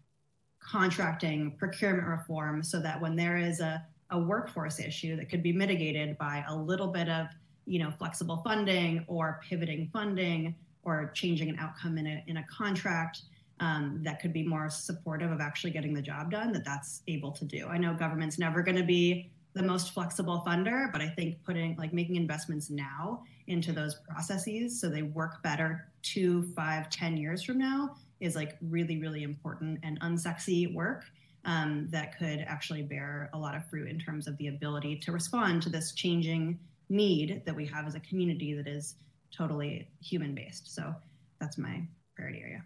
contracting, 0.59 1.57
procurement 1.59 2.09
reform, 2.09 2.63
so 2.63 2.81
that 2.81 3.01
when 3.01 3.15
there 3.15 3.37
is 3.37 3.61
a, 3.61 3.85
a 4.11 4.19
workforce 4.19 4.79
issue 4.81 5.17
that 5.17 5.29
could 5.29 5.43
be 5.43 5.53
mitigated 5.53 6.17
by 6.17 6.45
a 6.49 6.57
little 6.57 6.89
bit 6.89 7.09
of 7.09 7.27
you 7.65 7.79
know 7.79 7.91
flexible 7.99 8.39
funding 8.45 9.05
or 9.07 9.41
pivoting 9.49 9.89
funding 9.93 10.55
or 10.85 11.13
changing 11.15 11.49
an 11.49 11.57
outcome 11.61 11.97
in 11.97 12.07
a, 12.07 12.25
in 12.27 12.39
a 12.39 12.45
contract 12.45 13.23
um, 13.61 14.01
that 14.03 14.21
could 14.21 14.33
be 14.33 14.43
more 14.43 14.69
supportive 14.69 15.31
of 15.31 15.41
actually 15.41 15.71
getting 15.71 15.95
the 15.95 16.03
job 16.03 16.31
done 16.31 16.53
that 16.53 16.65
that's 16.65 17.03
able 17.07 17.31
to 17.31 17.45
do 17.45 17.69
i 17.69 17.79
know 17.79 17.95
government's 17.95 18.39
never 18.39 18.63
going 18.63 18.77
to 18.77 18.83
be 18.83 19.31
the 19.55 19.63
most 19.63 19.93
flexible 19.93 20.43
funder, 20.47 20.91
but 20.93 21.03
I 21.03 21.09
think 21.09 21.43
putting 21.45 21.77
like 21.77 21.93
making 21.93 22.17
investments 22.17 22.71
now 22.71 23.23
into 23.49 23.73
those 23.73 23.97
processes 24.09 24.81
so 24.81 24.89
they 24.89 25.03
work 25.03 25.43
better 25.43 25.89
two, 26.03 26.45
five, 26.55 26.89
ten 26.89 27.17
years 27.17 27.43
from 27.43 27.59
now 27.59 27.97
is 28.21 28.35
like 28.35 28.57
really, 28.63 28.99
really 28.99 29.25
important 29.25 29.79
and 29.83 30.01
unsexy 30.01 30.73
work 30.73 31.05
um, 31.45 31.89
that 31.91 32.17
could 32.19 32.45
actually 32.47 32.83
bear 32.83 33.29
a 33.35 33.39
lot 33.39 33.55
of 33.55 33.69
fruit 33.69 33.89
in 33.89 33.99
terms 33.99 34.27
of 34.27 34.37
the 34.39 34.49
ability 34.49 34.97
to 34.97 35.13
respond 35.13 35.61
to 35.63 35.69
this 35.69 35.93
changing 35.93 36.59
need 36.89 37.43
that 37.45 37.55
we 37.55 37.67
have 37.67 37.87
as 37.87 37.95
a 37.95 38.01
community 38.01 38.55
that 38.55 38.69
is 38.69 38.97
totally 39.37 39.89
human 40.01 40.35
based. 40.35 40.75
So 40.75 40.95
that's 41.41 41.59
my 41.59 41.83
priority 42.15 42.41
area. 42.41 42.65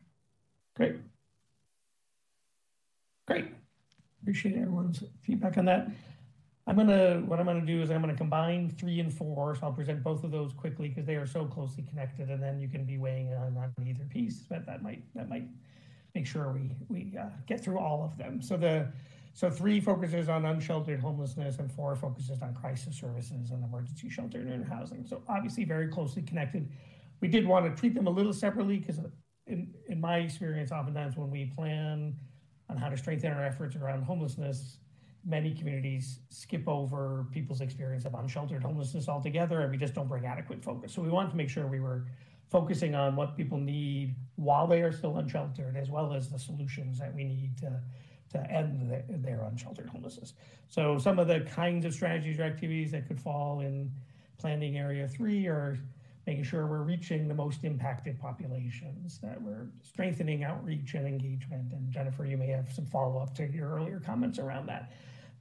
Great. 0.77 0.97
Great. 3.27 3.47
Appreciate 4.23 4.57
everyone's 4.57 5.03
feedback 5.23 5.57
on 5.57 5.65
that. 5.65 5.89
I'm 6.69 6.77
gonna, 6.77 7.23
what 7.27 7.39
I'm 7.39 7.47
gonna 7.47 7.65
do 7.65 7.81
is 7.81 7.91
I'm 7.91 8.01
gonna 8.01 8.17
combine 8.17 8.69
three 8.71 8.99
and 8.99 9.13
four. 9.13 9.55
So 9.55 9.67
I'll 9.67 9.73
present 9.73 10.03
both 10.03 10.25
of 10.25 10.33
those 10.33 10.53
quickly 10.53 10.89
because 10.89 11.07
they 11.07 11.15
are 11.15 11.27
so 11.27 11.45
closely 11.45 11.85
connected 11.89 12.29
and 12.31 12.43
then 12.43 12.61
you 12.61 12.69
can 12.69 12.85
be 12.85 12.99
weighing 12.99 13.33
on, 13.35 13.57
on 13.57 13.73
either 13.87 14.05
piece, 14.05 14.45
but 14.49 14.67
that 14.67 14.83
might, 14.83 15.03
that 15.15 15.29
might 15.29 15.47
make 16.15 16.27
sure 16.27 16.51
we, 16.53 16.71
we 16.89 17.17
uh, 17.17 17.27
get 17.47 17.63
through 17.63 17.79
all 17.79 18.03
of 18.05 18.19
them. 18.19 18.43
So 18.43 18.57
the, 18.57 18.89
so 19.33 19.51
three 19.51 19.81
focuses 19.81 20.29
on 20.29 20.45
unsheltered 20.47 20.99
homelessness 20.99 21.59
and 21.59 21.71
four 21.71 21.95
focuses 21.95 22.43
on 22.43 22.55
crisis 22.55 22.97
services 22.97 23.51
and 23.51 23.63
emergency 23.63 24.09
shelter 24.09 24.39
and 24.39 24.65
housing. 24.65 25.05
So 25.07 25.23
obviously 25.29 25.65
very 25.65 25.89
closely 25.89 26.23
connected. 26.23 26.69
We 27.21 27.29
did 27.29 27.47
want 27.47 27.67
to 27.67 27.79
treat 27.79 27.95
them 27.95 28.07
a 28.07 28.11
little 28.11 28.33
separately 28.33 28.79
because 28.79 28.99
in, 29.47 29.73
in 29.89 30.01
my 30.01 30.19
experience, 30.19 30.73
oftentimes 30.73 31.17
when 31.17 31.31
we 31.31 31.53
plan 31.55 32.17
on 32.69 32.77
how 32.77 32.89
to 32.89 32.97
strengthen 32.97 33.31
our 33.31 33.45
efforts 33.45 33.77
around 33.77 34.03
homelessness, 34.03 34.79
many 35.27 35.53
communities 35.53 36.21
skip 36.31 36.69
over 36.69 37.27
people's 37.33 37.61
experience 37.61 38.05
of 38.05 38.15
unsheltered 38.15 38.63
homelessness 38.63 39.09
altogether, 39.09 39.61
and 39.61 39.71
we 39.71 39.77
just 39.77 39.95
don't 39.95 40.09
bring 40.09 40.25
adequate 40.25 40.63
focus. 40.63 40.93
So 40.93 41.03
we 41.03 41.09
wanted 41.09 41.31
to 41.31 41.37
make 41.37 41.49
sure 41.49 41.67
we 41.67 41.81
were 41.81 42.07
focusing 42.49 42.95
on 42.95 43.17
what 43.17 43.37
people 43.37 43.59
need 43.59 44.15
while 44.37 44.69
they 44.69 44.83
are 44.83 44.93
still 44.93 45.17
unsheltered, 45.17 45.77
as 45.77 45.91
well 45.91 46.13
as 46.15 46.29
the 46.29 46.39
solutions 46.39 46.99
that 46.99 47.13
we 47.15 47.25
need 47.25 47.59
to 47.59 47.81
to 48.33 48.51
end 48.51 48.91
the, 48.91 49.19
their 49.19 49.43
unsheltered 49.43 49.89
homelessness. 49.89 50.35
So 50.69 50.99
some 50.99 51.19
of 51.19 51.29
the 51.29 51.41
kinds 51.41 51.85
of 51.85 51.95
strategies 51.95 52.41
or 52.41 52.43
activities 52.43 52.91
that 52.91 53.07
could 53.07 53.21
fall 53.21 53.61
in 53.61 53.91
planning 54.39 54.79
area 54.79 55.07
three 55.07 55.47
are 55.47 55.79
making 56.27 56.43
sure 56.43 56.67
we're 56.67 56.83
reaching 56.83 57.29
the 57.29 57.35
most 57.35 57.63
impacted 57.63 58.19
populations, 58.19 59.19
that 59.21 59.41
we're 59.41 59.69
strengthening 59.83 60.43
outreach 60.43 60.95
and 60.95 61.07
engagement. 61.07 61.73
And 61.73 61.89
Jennifer, 61.91 62.27
you 62.27 62.37
may 62.37 62.49
have 62.49 62.73
some 62.73 62.85
follow 62.85 63.21
up 63.21 63.33
to 63.37 63.47
your 63.47 63.71
earlier 63.71 64.01
comments 64.05 64.41
around 64.41 64.67
that 64.67 64.93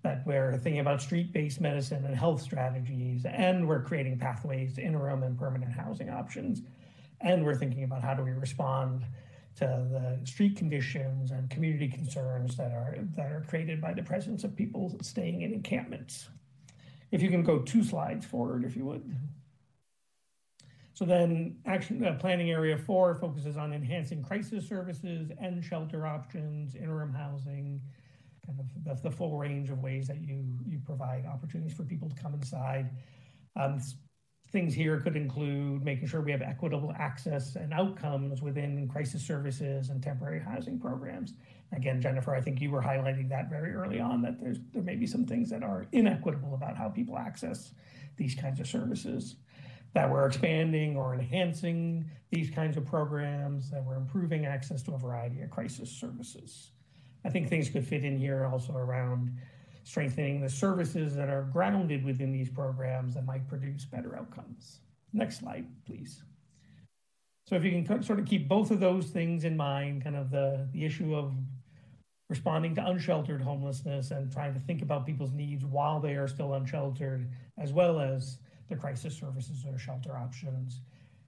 that 0.05 0.21
we're 0.23 0.55
thinking 0.57 0.81
about 0.81 1.01
street-based 1.01 1.59
medicine 1.59 2.05
and 2.05 2.15
health 2.15 2.39
strategies, 2.39 3.25
and 3.25 3.67
we're 3.67 3.81
creating 3.81 4.19
pathways 4.19 4.75
to 4.75 4.81
interim 4.83 5.23
and 5.23 5.35
permanent 5.35 5.71
housing 5.71 6.11
options. 6.11 6.61
And 7.21 7.43
we're 7.43 7.55
thinking 7.55 7.83
about 7.83 8.03
how 8.03 8.13
do 8.13 8.21
we 8.21 8.29
respond 8.29 9.03
to 9.55 9.65
the 9.65 10.19
street 10.23 10.55
conditions 10.57 11.31
and 11.31 11.49
community 11.49 11.87
concerns 11.87 12.55
that 12.55 12.71
are 12.71 12.99
that 13.15 13.31
are 13.31 13.43
created 13.49 13.81
by 13.81 13.93
the 13.93 14.03
presence 14.03 14.43
of 14.43 14.55
people 14.55 14.95
staying 15.01 15.41
in 15.41 15.51
encampments. 15.53 16.29
If 17.09 17.23
you 17.23 17.31
can 17.31 17.41
go 17.41 17.59
two 17.59 17.83
slides 17.83 18.27
forward, 18.27 18.63
if 18.63 18.75
you 18.75 18.85
would. 18.85 19.17
So 20.93 21.03
then 21.05 21.57
action 21.65 22.05
uh, 22.05 22.13
planning 22.19 22.51
area 22.51 22.77
four 22.77 23.15
focuses 23.15 23.57
on 23.57 23.73
enhancing 23.73 24.21
crisis 24.23 24.67
services 24.67 25.31
and 25.41 25.63
shelter 25.63 26.05
options, 26.05 26.75
interim 26.75 27.11
housing, 27.11 27.81
kind 28.45 28.59
of 28.59 29.01
the, 29.01 29.09
the, 29.09 29.15
full 29.15 29.37
range 29.37 29.69
of 29.69 29.79
ways 29.81 30.07
that 30.07 30.21
you 30.21 30.43
you 30.67 30.79
provide 30.85 31.25
opportunities 31.25 31.75
for 31.75 31.83
people 31.83 32.09
to 32.09 32.15
come 32.15 32.33
inside. 32.33 32.89
Um, 33.55 33.79
things 34.51 34.73
here 34.73 34.99
could 34.99 35.15
include 35.15 35.83
making 35.83 36.07
sure 36.07 36.21
we 36.21 36.31
have 36.31 36.41
equitable 36.41 36.93
access 36.97 37.55
and 37.55 37.73
outcomes 37.73 38.41
within 38.41 38.87
crisis 38.87 39.21
services 39.21 39.89
and 39.89 40.01
temporary 40.01 40.39
housing 40.39 40.79
programs. 40.79 41.33
Again, 41.73 42.01
Jennifer, 42.01 42.33
I 42.33 42.41
think 42.41 42.61
you 42.61 42.71
were 42.71 42.81
highlighting 42.81 43.27
that 43.29 43.49
very 43.49 43.73
early 43.73 43.99
on 43.99 44.21
that 44.21 44.39
there's 44.39 44.59
there 44.71 44.83
may 44.83 44.95
be 44.95 45.07
some 45.07 45.25
things 45.25 45.49
that 45.49 45.63
are 45.63 45.87
inequitable 45.91 46.53
about 46.53 46.77
how 46.77 46.89
people 46.89 47.17
access 47.17 47.73
these 48.17 48.35
kinds 48.35 48.59
of 48.59 48.67
services. 48.67 49.35
That 49.93 50.09
we're 50.11 50.27
expanding 50.27 50.97
or 50.97 51.13
enhancing 51.13 52.05
these 52.29 52.49
kinds 52.49 52.75
of 52.75 52.85
programs, 52.85 53.71
that 53.71 53.83
we're 53.83 53.95
improving 53.95 54.45
access 54.45 54.83
to 54.83 54.93
a 54.93 54.97
variety 54.97 55.41
of 55.41 55.49
crisis 55.49 55.89
services. 55.89 56.71
I 57.25 57.29
think 57.29 57.49
things 57.49 57.69
could 57.69 57.85
fit 57.85 58.05
in 58.05 58.17
here 58.17 58.45
also 58.45 58.73
around 58.73 59.35
strengthening 59.83 60.41
the 60.41 60.49
services 60.49 61.15
that 61.15 61.29
are 61.29 61.43
grounded 61.51 62.03
within 62.03 62.31
these 62.31 62.49
programs 62.49 63.15
that 63.15 63.25
might 63.25 63.47
produce 63.47 63.85
better 63.85 64.15
outcomes. 64.15 64.79
Next 65.13 65.39
slide, 65.39 65.65
please. 65.85 66.23
So 67.47 67.55
if 67.55 67.63
you 67.63 67.71
can 67.71 68.03
sort 68.03 68.19
of 68.19 68.25
keep 68.25 68.47
both 68.47 68.71
of 68.71 68.79
those 68.79 69.07
things 69.07 69.43
in 69.43 69.55
mind, 69.55 70.03
kind 70.03 70.15
of 70.15 70.31
the, 70.31 70.67
the 70.71 70.83
issue 70.83 71.15
of 71.15 71.33
responding 72.29 72.73
to 72.75 72.85
unsheltered 72.85 73.41
homelessness 73.41 74.09
and 74.11 74.31
trying 74.31 74.53
to 74.53 74.59
think 74.59 74.81
about 74.81 75.05
people's 75.05 75.31
needs 75.31 75.63
while 75.63 75.99
they 75.99 76.15
are 76.15 76.27
still 76.27 76.53
unsheltered, 76.55 77.29
as 77.59 77.71
well 77.71 77.99
as 77.99 78.39
the 78.69 78.75
crisis 78.75 79.15
services 79.15 79.63
or 79.71 79.77
shelter 79.77 80.17
options, 80.17 80.81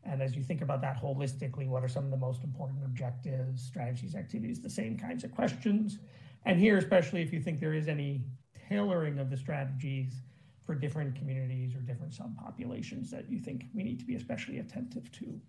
and 0.08 0.22
as 0.22 0.36
you 0.36 0.43
think 0.43 0.62
about 0.62 0.82
that 0.82 1.01
holistically, 1.01 1.68
what 1.68 1.84
are 1.84 1.88
some 1.89 2.05
of 2.05 2.12
the 2.12 2.18
most 2.18 2.43
important 2.43 2.84
objectives, 2.86 3.62
strategies, 3.62 4.16
activities, 4.16 4.62
the 4.62 4.70
same 4.70 4.97
kinds 4.97 5.24
of 5.24 5.32
questions? 5.32 5.99
And 6.45 6.60
here, 6.60 6.78
especially 6.78 7.22
if 7.22 7.34
you 7.34 7.41
think 7.41 7.60
there 7.60 7.74
is 7.74 7.89
any 7.89 8.22
tailoring 8.70 9.20
of 9.20 9.30
the 9.30 9.38
strategies 9.38 10.22
for 10.66 10.76
different 10.76 11.16
communities 11.16 11.76
or 11.76 11.80
different 11.80 12.14
subpopulations 12.14 13.10
that 13.10 13.30
you 13.30 13.39
think 13.39 13.66
we 13.74 13.84
need 13.84 13.99
to 13.99 14.05
be 14.05 14.16
especially 14.16 14.60
attentive 14.60 15.12
to. 15.12 15.39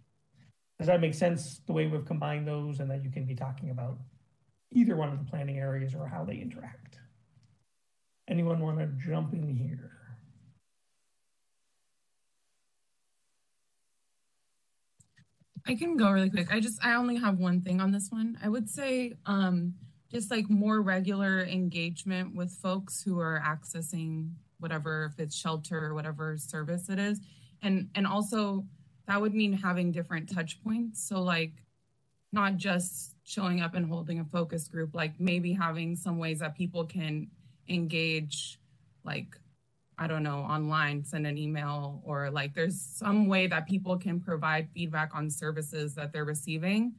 Does 0.79 0.87
that 0.87 1.01
make 1.01 1.15
sense 1.15 1.61
the 1.67 1.73
way 1.73 1.87
we've 1.87 2.05
combined 2.05 2.47
those 2.47 2.81
and 2.81 2.91
that 2.91 3.03
you 3.03 3.11
can 3.11 3.25
be 3.25 3.35
talking 3.35 3.71
about 3.71 3.99
either 4.73 4.97
one 4.97 5.09
of 5.09 5.19
the 5.19 5.25
planning 5.25 5.59
areas 5.59 5.95
or 5.95 6.07
how 6.07 6.25
they 6.25 6.37
interact? 6.37 6.99
Anyone 8.29 8.61
want 8.61 8.79
to 8.79 8.87
jump 8.87 9.33
in 9.33 9.49
here? 9.49 9.98
I 15.67 15.75
can 15.75 15.97
go 15.97 16.11
really 16.11 16.31
quick. 16.31 16.53
I 16.53 16.61
just 16.61 16.85
I 16.85 16.95
only 16.95 17.17
have 17.17 17.39
one 17.39 17.61
thing 17.61 17.81
on 17.81 17.91
this 17.93 18.11
one. 18.11 18.39
I 18.43 18.49
would 18.49 18.69
say 18.69 19.15
um 19.27 19.75
just 20.11 20.31
like 20.31 20.49
more 20.49 20.81
regular 20.81 21.43
engagement 21.45 22.35
with 22.35 22.51
folks 22.51 23.03
who 23.03 23.19
are 23.21 23.43
accessing 23.45 24.31
whatever 24.59 25.11
if 25.13 25.21
it's 25.21 25.37
shelter 25.37 25.87
or 25.87 25.95
whatever 25.95 26.37
service 26.37 26.89
it 26.89 26.99
is. 26.99 27.21
And 27.63 27.89
and 27.95 28.07
also 28.07 28.65
that 29.07 29.21
would 29.21 29.35
mean 29.35 29.53
having 29.53 29.93
different 29.93 30.33
touch 30.33 30.63
points. 30.63 31.07
So 31.07 31.23
like 31.23 31.53
not 32.33 32.57
just 32.57 33.17
showing 33.25 33.61
up 33.61 33.75
and 33.75 33.87
holding 33.87 34.21
a 34.21 34.25
focus 34.25 34.69
group, 34.69 34.95
like 34.95 35.19
maybe 35.19 35.53
having 35.53 35.97
some 35.97 36.19
ways 36.19 36.41
that 36.41 36.57
people 36.57 36.85
can 36.85 37.29
engage 37.69 38.59
like 39.05 39.39
I 39.99 40.07
don't 40.07 40.23
know, 40.23 40.39
online, 40.39 41.05
send 41.05 41.27
an 41.27 41.37
email, 41.37 42.01
or 42.05 42.31
like 42.31 42.55
there's 42.55 42.81
some 42.81 43.27
way 43.27 43.49
that 43.49 43.67
people 43.67 43.99
can 43.99 44.21
provide 44.21 44.69
feedback 44.73 45.11
on 45.15 45.29
services 45.29 45.95
that 45.97 46.13
they're 46.13 46.25
receiving 46.25 46.95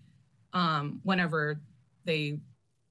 um, 0.54 1.00
whenever 1.04 1.62
they 2.06 2.40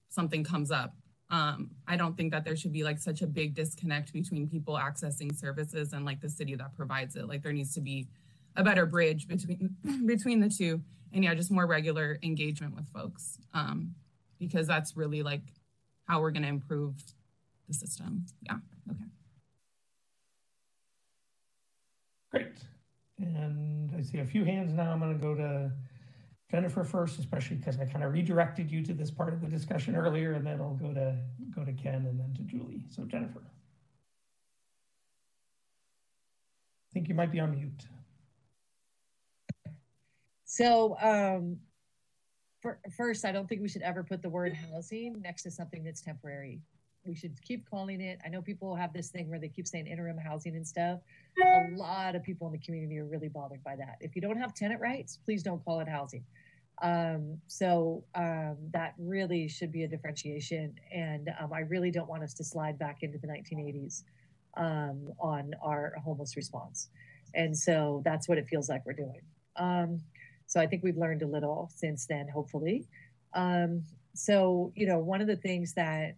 something 0.09 0.43
comes 0.43 0.71
up. 0.71 0.95
Um, 1.31 1.73
I 1.87 1.97
don't 1.97 2.17
think 2.17 2.33
that 2.33 2.45
there 2.45 2.57
should 2.57 2.73
be 2.73 2.85
like 2.85 2.99
such 2.99 3.21
a 3.21 3.27
big 3.27 3.55
disconnect 3.55 4.15
between 4.15 4.49
people 4.49 4.75
accessing 4.75 5.37
services 5.37 5.93
and 5.93 6.07
like 6.07 6.23
the 6.23 6.31
city 6.31 6.55
that 6.55 6.75
provides 6.75 7.17
it. 7.17 7.29
Like 7.29 7.43
there 7.43 7.53
needs 7.53 7.75
to 7.75 7.83
be 7.83 8.09
a 8.57 8.65
better 8.65 8.87
bridge 8.87 9.29
between 9.29 9.77
between 10.07 10.41
the 10.41 10.49
two, 10.49 10.81
and 11.13 11.23
yeah, 11.23 11.35
just 11.35 11.51
more 11.51 11.67
regular 11.67 12.19
engagement 12.23 12.75
with 12.75 12.89
folks 12.89 13.39
um, 13.53 13.95
because 14.39 14.67
that's 14.67 14.97
really 14.97 15.23
like 15.23 15.43
how 16.07 16.21
we're 16.21 16.31
going 16.31 16.43
to 16.43 16.49
improve 16.49 16.95
the 17.67 17.75
system. 17.75 18.25
Yeah. 18.43 18.57
Okay. 18.91 19.05
Great. 22.31 22.59
And 23.19 23.91
I 23.97 24.03
see 24.03 24.19
a 24.19 24.25
few 24.25 24.45
hands 24.45 24.73
now. 24.73 24.93
I'm 24.93 25.01
going 25.01 25.19
to 25.19 25.23
go 25.23 25.35
to 25.35 25.73
Jennifer 26.51 26.85
first, 26.85 27.19
especially 27.19 27.57
because 27.57 27.79
I 27.79 27.85
kind 27.85 28.05
of 28.05 28.13
redirected 28.13 28.71
you 28.71 28.83
to 28.85 28.95
this 28.95 29.11
part 29.11 29.33
of 29.33 29.41
the 29.41 29.49
discussion 29.49 29.97
earlier, 29.97 30.33
and 30.33 30.47
then 30.47 30.61
I'll 30.61 30.75
go 30.75 30.93
to 30.95 31.17
go 31.55 31.65
to 31.65 31.73
Ken 31.73 32.07
and 32.07 32.19
then 32.19 32.33
to 32.37 32.43
Julie. 32.43 32.83
So 32.89 33.05
Jennifer. 33.05 33.43
I 36.91 36.91
think 36.95 37.09
you 37.09 37.15
might 37.15 37.31
be 37.31 37.41
on 37.41 37.51
mute. 37.51 37.87
So 40.45 40.97
um, 41.03 41.59
for, 42.63 42.81
first, 42.97 43.25
I 43.25 43.33
don't 43.33 43.47
think 43.49 43.61
we 43.61 43.69
should 43.69 43.83
ever 43.83 44.03
put 44.03 44.23
the 44.23 44.31
word 44.31 44.55
housing 44.55 45.21
next 45.21 45.43
to 45.43 45.51
something 45.51 45.85
that's 45.85 46.01
temporary 46.01 46.61
we 47.09 47.15
should 47.15 47.41
keep 47.43 47.69
calling 47.69 48.01
it. 48.01 48.21
I 48.25 48.29
know 48.29 48.43
people 48.43 48.77
have 48.77 48.93
this 48.93 49.09
thing 49.09 49.29
where 49.29 49.41
they 49.41 49.49
keep 49.49 49.67
saying 49.67 49.87
interim 49.87 50.19
housing 50.19 50.55
and 50.55 50.67
stuff. 50.67 51.01
A 51.43 51.69
lot 51.77 52.15
of 52.15 52.23
people 52.23 52.47
in 52.47 52.53
the 52.53 52.59
community 52.59 52.99
are 52.99 53.07
really 53.07 53.29
bothered 53.29 53.65
by 53.65 53.75
that. 53.77 53.97
If 54.01 54.15
you 54.15 54.23
don't 54.23 54.37
have 54.37 54.55
tenant 54.55 54.81
rights, 54.81 55.19
please 55.25 55.43
don't 55.43 55.65
call 55.65 55.81
it 55.81 55.89
housing. 55.89 56.25
Um, 56.83 57.39
so 57.49 58.05
um, 58.15 58.57
that 58.73 58.95
really 58.99 59.49
should 59.49 59.73
be 59.73 59.83
a 59.83 59.89
differentiation. 59.89 60.75
And 60.95 61.31
um, 61.41 61.53
I 61.53 61.61
really 61.61 61.91
don't 61.91 62.09
want 62.09 62.23
us 62.23 62.35
to 62.35 62.45
slide 62.45 62.79
back 62.79 62.99
into 63.03 63.19
the 63.19 63.27
1980s 63.27 64.05
um, 64.57 65.09
on 65.19 65.55
our 65.63 65.95
homeless 66.05 66.37
response. 66.37 66.91
And 67.35 67.57
so 67.57 68.03
that's 68.05 68.29
what 68.29 68.39
it 68.39 68.47
feels 68.47 68.69
like 68.69 68.85
we're 68.87 68.93
doing. 68.93 69.21
Um, 69.57 70.01
so 70.47 70.61
I 70.61 70.67
think 70.67 70.83
we've 70.83 70.97
learned 70.97 71.23
a 71.23 71.27
little 71.27 71.71
since 71.75 72.07
then, 72.07 72.29
hopefully. 72.29 72.87
Um, 73.35 73.83
so, 74.15 74.73
you 74.75 74.87
know, 74.87 74.99
one 74.99 75.21
of 75.21 75.27
the 75.27 75.37
things 75.37 75.75
that 75.75 76.17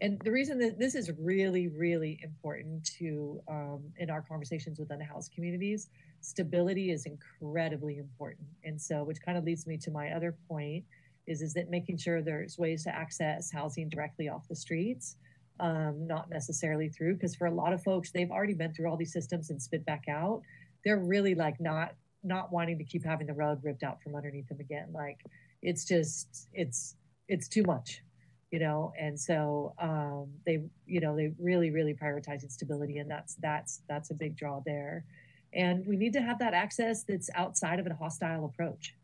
and 0.00 0.18
the 0.20 0.30
reason 0.30 0.58
that 0.58 0.78
this 0.78 0.94
is 0.94 1.10
really, 1.18 1.68
really 1.68 2.18
important 2.22 2.84
to 2.98 3.40
um, 3.48 3.82
in 3.98 4.08
our 4.08 4.22
conversations 4.22 4.78
with 4.78 4.90
unhoused 4.90 5.32
communities, 5.34 5.90
stability 6.20 6.90
is 6.90 7.06
incredibly 7.06 7.98
important. 7.98 8.46
And 8.64 8.80
so, 8.80 9.04
which 9.04 9.20
kind 9.22 9.36
of 9.36 9.44
leads 9.44 9.66
me 9.66 9.76
to 9.78 9.90
my 9.90 10.10
other 10.10 10.36
point, 10.48 10.84
is 11.26 11.42
is 11.42 11.52
that 11.54 11.68
making 11.68 11.98
sure 11.98 12.22
there's 12.22 12.56
ways 12.58 12.84
to 12.84 12.94
access 12.94 13.50
housing 13.52 13.88
directly 13.88 14.28
off 14.28 14.48
the 14.48 14.56
streets, 14.56 15.16
um, 15.60 16.06
not 16.06 16.30
necessarily 16.30 16.88
through, 16.88 17.14
because 17.14 17.34
for 17.34 17.46
a 17.46 17.54
lot 17.54 17.72
of 17.72 17.82
folks, 17.82 18.10
they've 18.10 18.30
already 18.30 18.54
been 18.54 18.72
through 18.72 18.88
all 18.88 18.96
these 18.96 19.12
systems 19.12 19.50
and 19.50 19.60
spit 19.60 19.84
back 19.84 20.04
out. 20.08 20.40
They're 20.84 20.98
really 20.98 21.34
like 21.34 21.60
not 21.60 21.94
not 22.22 22.52
wanting 22.52 22.78
to 22.78 22.84
keep 22.84 23.04
having 23.04 23.26
the 23.26 23.32
rug 23.34 23.60
ripped 23.62 23.82
out 23.82 24.02
from 24.02 24.14
underneath 24.14 24.48
them 24.48 24.60
again. 24.60 24.88
Like 24.92 25.20
it's 25.62 25.84
just 25.84 26.48
it's 26.54 26.96
it's 27.28 27.48
too 27.48 27.64
much 27.64 28.02
you 28.50 28.58
know 28.58 28.92
and 28.98 29.18
so 29.18 29.74
um, 29.78 30.28
they 30.44 30.62
you 30.86 31.00
know 31.00 31.16
they 31.16 31.32
really 31.38 31.70
really 31.70 31.94
prioritizing 31.94 32.50
stability 32.50 32.98
and 32.98 33.10
that's 33.10 33.36
that's 33.36 33.82
that's 33.88 34.10
a 34.10 34.14
big 34.14 34.36
draw 34.36 34.60
there. 34.64 35.04
And 35.52 35.84
we 35.84 35.96
need 35.96 36.12
to 36.12 36.22
have 36.22 36.38
that 36.38 36.54
access 36.54 37.02
that's 37.02 37.28
outside 37.34 37.80
of 37.80 37.86
a 37.86 37.94
hostile 37.94 38.44
approach. 38.44 38.94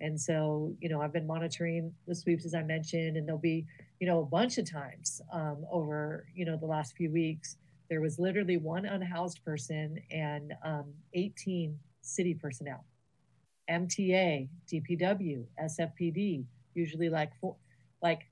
And 0.00 0.20
so 0.20 0.74
you 0.80 0.88
know 0.88 1.00
i've 1.00 1.12
been 1.12 1.26
monitoring 1.26 1.92
the 2.06 2.14
sweeps 2.14 2.44
as 2.44 2.54
i 2.54 2.62
mentioned 2.62 3.16
and 3.16 3.26
there'll 3.26 3.40
be 3.40 3.66
you 3.98 4.06
know 4.06 4.20
a 4.20 4.26
bunch 4.26 4.58
of 4.58 4.70
times 4.70 5.22
um, 5.32 5.64
over 5.70 6.26
you 6.34 6.44
know 6.44 6.56
the 6.56 6.66
last 6.66 6.94
few 6.96 7.10
weeks 7.10 7.56
there 7.88 8.00
was 8.00 8.18
literally 8.18 8.56
one 8.56 8.84
unhoused 8.84 9.44
person 9.44 9.98
and 10.10 10.54
um, 10.64 10.92
18 11.14 11.78
city 12.00 12.34
personnel. 12.34 12.84
Mta 13.68 14.48
dpw 14.72 15.44
sfpd 15.60 16.44
usually 16.74 17.08
like 17.08 17.32
four 17.40 17.56
like 18.00 18.28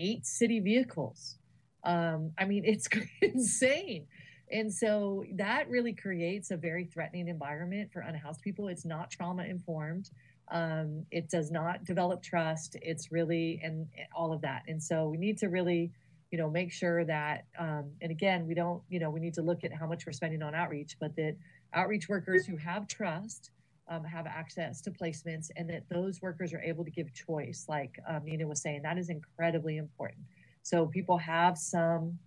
eight 0.00 0.26
city 0.26 0.58
vehicles. 0.58 1.36
Um, 1.84 2.32
I 2.38 2.46
mean, 2.46 2.64
it's 2.64 2.88
insane. 3.22 4.06
And 4.50 4.72
so 4.72 5.24
that 5.34 5.68
really 5.68 5.92
creates 5.92 6.50
a 6.50 6.56
very 6.56 6.84
threatening 6.84 7.28
environment 7.28 7.92
for 7.92 8.00
unhoused 8.00 8.42
people. 8.42 8.66
It's 8.66 8.84
not 8.84 9.10
trauma 9.10 9.44
informed. 9.44 10.10
Um, 10.50 11.06
it 11.12 11.30
does 11.30 11.52
not 11.52 11.84
develop 11.84 12.22
trust. 12.22 12.76
It's 12.82 13.12
really, 13.12 13.60
and 13.62 13.86
all 14.14 14.32
of 14.32 14.40
that. 14.40 14.62
And 14.66 14.82
so 14.82 15.08
we 15.08 15.18
need 15.18 15.38
to 15.38 15.48
really, 15.48 15.92
you 16.32 16.38
know, 16.38 16.50
make 16.50 16.72
sure 16.72 17.04
that, 17.04 17.44
um, 17.58 17.92
and 18.00 18.10
again, 18.10 18.46
we 18.48 18.54
don't, 18.54 18.82
you 18.88 18.98
know, 18.98 19.10
we 19.10 19.20
need 19.20 19.34
to 19.34 19.42
look 19.42 19.62
at 19.62 19.72
how 19.72 19.86
much 19.86 20.06
we're 20.06 20.12
spending 20.12 20.42
on 20.42 20.54
outreach, 20.54 20.96
but 20.98 21.14
that 21.14 21.36
outreach 21.72 22.08
workers 22.08 22.44
who 22.46 22.56
have 22.56 22.88
trust 22.88 23.50
um, 23.90 24.04
have 24.04 24.26
access 24.26 24.80
to 24.82 24.90
placements 24.90 25.50
and 25.56 25.68
that 25.68 25.82
those 25.90 26.22
workers 26.22 26.54
are 26.54 26.60
able 26.60 26.84
to 26.84 26.90
give 26.90 27.12
choice, 27.12 27.66
like 27.68 27.98
um, 28.08 28.24
Nina 28.24 28.46
was 28.46 28.62
saying, 28.62 28.82
that 28.82 28.96
is 28.96 29.10
incredibly 29.10 29.76
important. 29.76 30.20
So 30.62 30.86
people 30.86 31.18
have 31.18 31.58
some, 31.58 32.18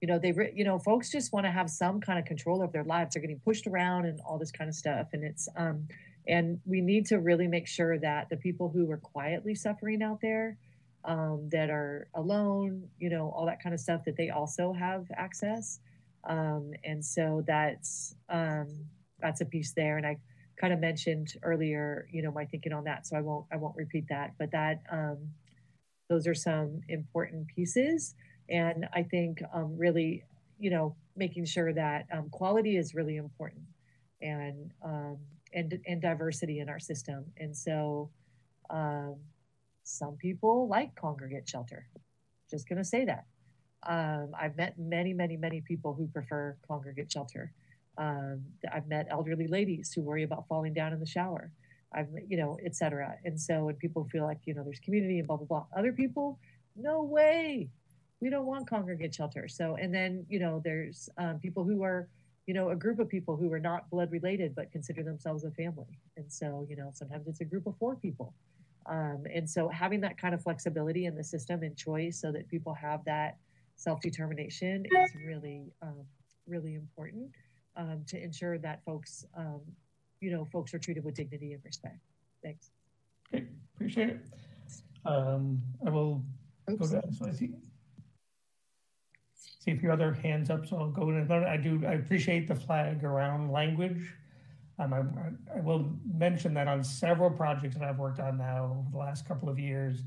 you 0.00 0.08
know, 0.08 0.18
they, 0.18 0.34
you 0.52 0.64
know, 0.64 0.78
folks 0.78 1.10
just 1.10 1.32
want 1.32 1.46
to 1.46 1.50
have 1.50 1.70
some 1.70 2.00
kind 2.00 2.18
of 2.18 2.24
control 2.24 2.60
of 2.60 2.72
their 2.72 2.84
lives. 2.84 3.14
They're 3.14 3.22
getting 3.22 3.40
pushed 3.44 3.66
around 3.66 4.06
and 4.06 4.20
all 4.26 4.36
this 4.36 4.50
kind 4.50 4.68
of 4.68 4.74
stuff. 4.74 5.08
And 5.12 5.22
it's, 5.22 5.48
um, 5.56 5.86
and 6.26 6.58
we 6.66 6.80
need 6.80 7.06
to 7.06 7.18
really 7.18 7.46
make 7.46 7.68
sure 7.68 7.98
that 8.00 8.28
the 8.28 8.36
people 8.36 8.68
who 8.68 8.90
are 8.90 8.96
quietly 8.96 9.54
suffering 9.54 10.02
out 10.02 10.20
there, 10.20 10.58
um, 11.04 11.48
that 11.52 11.70
are 11.70 12.08
alone, 12.14 12.82
you 12.98 13.10
know, 13.10 13.32
all 13.34 13.46
that 13.46 13.62
kind 13.62 13.74
of 13.74 13.80
stuff, 13.80 14.02
that 14.06 14.16
they 14.16 14.30
also 14.30 14.72
have 14.72 15.06
access. 15.14 15.78
Um, 16.28 16.72
and 16.82 17.04
so 17.04 17.44
that's, 17.46 18.16
um, 18.28 18.66
that's 19.20 19.40
a 19.40 19.44
piece 19.44 19.72
there. 19.72 19.98
And 19.98 20.06
I, 20.06 20.16
kind 20.60 20.72
of 20.72 20.80
mentioned 20.80 21.34
earlier, 21.42 22.08
you 22.10 22.22
know, 22.22 22.32
my 22.32 22.44
thinking 22.44 22.72
on 22.72 22.84
that. 22.84 23.06
So 23.06 23.16
I 23.16 23.20
won't 23.20 23.46
I 23.52 23.56
won't 23.56 23.76
repeat 23.76 24.06
that. 24.08 24.34
But 24.38 24.50
that 24.52 24.82
um, 24.90 25.18
those 26.08 26.26
are 26.26 26.34
some 26.34 26.80
important 26.88 27.48
pieces, 27.48 28.14
and 28.48 28.88
I 28.94 29.02
think 29.02 29.42
um, 29.52 29.76
really, 29.76 30.24
you 30.58 30.70
know, 30.70 30.96
making 31.16 31.44
sure 31.44 31.72
that 31.72 32.06
um, 32.12 32.28
quality 32.30 32.76
is 32.76 32.94
really 32.94 33.16
important, 33.16 33.64
and 34.22 34.70
um, 34.84 35.18
and 35.52 35.78
and 35.86 36.00
diversity 36.00 36.60
in 36.60 36.68
our 36.68 36.80
system. 36.80 37.24
And 37.36 37.56
so, 37.56 38.10
um, 38.70 39.16
some 39.82 40.16
people 40.16 40.68
like 40.68 40.94
congregate 40.94 41.48
shelter. 41.48 41.86
Just 42.50 42.68
going 42.68 42.78
to 42.78 42.84
say 42.84 43.04
that. 43.04 43.24
Um, 43.82 44.32
I've 44.40 44.56
met 44.56 44.78
many, 44.78 45.12
many, 45.12 45.36
many 45.36 45.60
people 45.60 45.94
who 45.94 46.08
prefer 46.08 46.56
congregate 46.66 47.10
shelter. 47.12 47.52
Um, 47.98 48.42
I've 48.72 48.86
met 48.88 49.06
elderly 49.10 49.46
ladies 49.46 49.92
who 49.92 50.02
worry 50.02 50.22
about 50.22 50.46
falling 50.48 50.74
down 50.74 50.92
in 50.92 51.00
the 51.00 51.06
shower. 51.06 51.50
I've, 51.94 52.08
you 52.28 52.36
know, 52.36 52.58
et 52.64 52.74
cetera. 52.74 53.16
And 53.24 53.40
so 53.40 53.64
when 53.64 53.76
people 53.76 54.04
feel 54.12 54.24
like, 54.24 54.40
you 54.44 54.54
know, 54.54 54.62
there's 54.64 54.80
community 54.80 55.18
and 55.18 55.26
blah, 55.26 55.36
blah, 55.36 55.46
blah. 55.46 55.66
Other 55.76 55.92
people, 55.92 56.38
no 56.74 57.02
way. 57.02 57.70
We 58.20 58.28
don't 58.28 58.46
want 58.46 58.68
congregate 58.68 59.14
shelter. 59.14 59.48
So, 59.48 59.76
and 59.76 59.94
then, 59.94 60.26
you 60.28 60.38
know, 60.38 60.60
there's 60.62 61.08
um, 61.16 61.38
people 61.38 61.64
who 61.64 61.82
are, 61.84 62.08
you 62.46 62.54
know, 62.54 62.70
a 62.70 62.76
group 62.76 62.98
of 62.98 63.08
people 63.08 63.36
who 63.36 63.52
are 63.52 63.60
not 63.60 63.88
blood 63.88 64.10
related, 64.10 64.54
but 64.54 64.70
consider 64.72 65.02
themselves 65.02 65.44
a 65.44 65.50
family. 65.52 65.98
And 66.16 66.30
so, 66.30 66.66
you 66.68 66.76
know, 66.76 66.90
sometimes 66.92 67.26
it's 67.28 67.40
a 67.40 67.44
group 67.44 67.66
of 67.66 67.76
four 67.78 67.96
people. 67.96 68.34
Um, 68.86 69.24
and 69.32 69.48
so 69.48 69.68
having 69.68 70.00
that 70.02 70.18
kind 70.18 70.34
of 70.34 70.42
flexibility 70.42 71.06
in 71.06 71.14
the 71.14 71.24
system 71.24 71.62
and 71.62 71.76
choice 71.76 72.20
so 72.20 72.30
that 72.32 72.48
people 72.48 72.74
have 72.74 73.04
that 73.04 73.36
self-determination 73.76 74.86
is 74.86 75.10
really, 75.24 75.72
um, 75.82 76.04
really 76.46 76.74
important 76.74 77.30
um, 77.76 78.02
to 78.08 78.22
ensure 78.22 78.58
that 78.58 78.84
folks, 78.84 79.24
um, 79.36 79.60
you 80.20 80.30
know, 80.30 80.44
folks 80.44 80.72
are 80.74 80.78
treated 80.78 81.04
with 81.04 81.14
dignity 81.14 81.52
and 81.52 81.64
respect. 81.64 81.98
Thanks. 82.42 82.70
Okay, 83.32 83.46
appreciate 83.74 84.10
it. 84.10 84.20
Um, 85.04 85.62
I 85.86 85.90
will 85.90 86.22
Oops. 86.70 86.90
go 86.90 87.00
to, 87.00 87.12
so 87.12 87.26
I 87.26 87.32
see, 87.32 87.50
see 89.34 89.70
a 89.70 89.76
few 89.76 89.92
other 89.92 90.12
hands 90.12 90.50
up, 90.50 90.66
so 90.66 90.76
I'll 90.76 90.90
go 90.90 91.10
in. 91.10 91.30
I 91.30 91.56
do, 91.56 91.82
I 91.86 91.92
appreciate 91.92 92.48
the 92.48 92.54
flag 92.54 93.04
around 93.04 93.52
language. 93.52 94.12
Um, 94.78 94.92
I, 94.92 95.56
I, 95.56 95.60
will 95.60 95.90
mention 96.04 96.52
that 96.54 96.68
on 96.68 96.84
several 96.84 97.30
projects 97.30 97.76
that 97.76 97.88
I've 97.88 97.98
worked 97.98 98.20
on 98.20 98.36
now 98.36 98.76
over 98.78 98.90
the 98.90 98.98
last 98.98 99.26
couple 99.26 99.48
of 99.48 99.58
years 99.58 100.02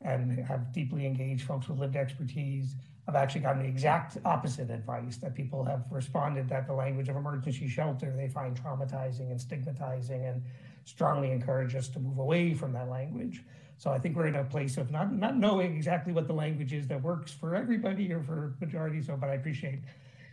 and 0.00 0.38
have 0.38 0.72
deeply 0.72 1.04
engaged 1.04 1.42
folks 1.42 1.68
with 1.68 1.78
lived 1.78 1.96
expertise, 1.96 2.74
I've 3.08 3.14
actually 3.14 3.40
gotten 3.40 3.62
the 3.62 3.68
exact 3.68 4.18
opposite 4.26 4.68
advice 4.70 5.16
that 5.16 5.34
people 5.34 5.64
have 5.64 5.86
responded 5.90 6.46
that 6.50 6.66
the 6.66 6.74
language 6.74 7.08
of 7.08 7.16
emergency 7.16 7.66
shelter 7.66 8.12
they 8.14 8.28
find 8.28 8.54
traumatizing 8.54 9.30
and 9.30 9.40
stigmatizing 9.40 10.26
and 10.26 10.42
strongly 10.84 11.30
encourage 11.30 11.74
us 11.74 11.88
to 11.88 12.00
move 12.00 12.18
away 12.18 12.52
from 12.52 12.70
that 12.74 12.90
language. 12.90 13.42
So 13.78 13.90
I 13.90 13.98
think 13.98 14.14
we're 14.14 14.26
in 14.26 14.34
a 14.34 14.44
place 14.44 14.76
of 14.76 14.90
not 14.90 15.10
not 15.14 15.38
knowing 15.38 15.74
exactly 15.74 16.12
what 16.12 16.26
the 16.26 16.34
language 16.34 16.74
is 16.74 16.86
that 16.88 17.02
works 17.02 17.32
for 17.32 17.54
everybody 17.54 18.12
or 18.12 18.22
for 18.22 18.54
majority. 18.60 19.00
So, 19.00 19.16
but 19.16 19.30
I 19.30 19.34
appreciate 19.34 19.80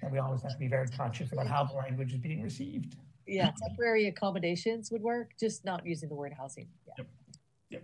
that 0.02 0.12
we 0.12 0.18
always 0.18 0.42
have 0.42 0.52
to 0.52 0.58
be 0.58 0.68
very 0.68 0.88
conscious 0.90 1.32
about 1.32 1.48
how 1.48 1.64
the 1.64 1.76
language 1.76 2.12
is 2.12 2.20
being 2.20 2.42
received. 2.42 2.98
Yeah, 3.26 3.52
temporary 3.68 4.08
accommodations 4.08 4.92
would 4.92 5.02
work, 5.02 5.32
just 5.40 5.64
not 5.64 5.86
using 5.86 6.10
the 6.10 6.16
word 6.16 6.34
housing. 6.38 6.68
Yeah. 6.86 6.94
Yep. 6.98 7.08
Yep. 7.70 7.84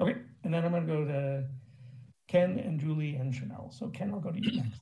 Okay, 0.00 0.16
and 0.44 0.54
then 0.54 0.64
I'm 0.64 0.70
going 0.70 0.86
to 0.86 0.92
go 0.92 1.04
to 1.04 1.44
Ken 2.34 2.58
and 2.58 2.80
Julie 2.80 3.14
and 3.14 3.32
Chanel. 3.32 3.70
So 3.70 3.86
Ken, 3.90 4.10
I'll 4.12 4.18
go 4.18 4.32
to 4.32 4.42
you 4.42 4.62
next. 4.62 4.80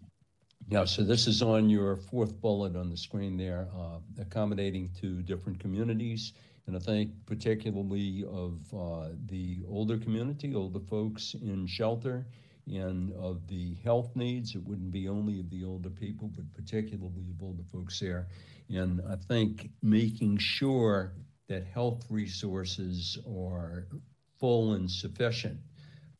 Yeah, 0.70 0.86
so 0.86 1.02
this 1.02 1.26
is 1.26 1.42
on 1.42 1.68
your 1.68 1.96
fourth 1.96 2.40
bullet 2.40 2.76
on 2.76 2.88
the 2.88 2.96
screen 2.96 3.36
there, 3.36 3.68
uh, 3.76 3.98
accommodating 4.18 4.88
to 5.02 5.20
different 5.20 5.60
communities. 5.60 6.32
And 6.66 6.74
I 6.74 6.78
think 6.78 7.10
particularly 7.26 8.24
of 8.24 8.58
uh, 8.72 9.08
the 9.26 9.58
older 9.68 9.98
community, 9.98 10.54
older 10.54 10.80
folks 10.80 11.34
in 11.34 11.66
shelter, 11.66 12.24
and 12.66 13.12
of 13.12 13.46
the 13.48 13.74
health 13.84 14.16
needs. 14.16 14.54
It 14.54 14.64
wouldn't 14.64 14.90
be 14.90 15.08
only 15.08 15.38
of 15.38 15.50
the 15.50 15.62
older 15.62 15.90
people, 15.90 16.30
but 16.34 16.50
particularly 16.54 17.26
of 17.36 17.42
older 17.42 17.64
folks 17.70 18.00
there. 18.00 18.28
And 18.70 19.02
I 19.06 19.16
think 19.16 19.68
making 19.82 20.38
sure 20.38 21.12
that 21.48 21.66
health 21.66 22.06
resources 22.08 23.18
are 23.28 23.88
full 24.40 24.72
and 24.72 24.90
sufficient 24.90 25.58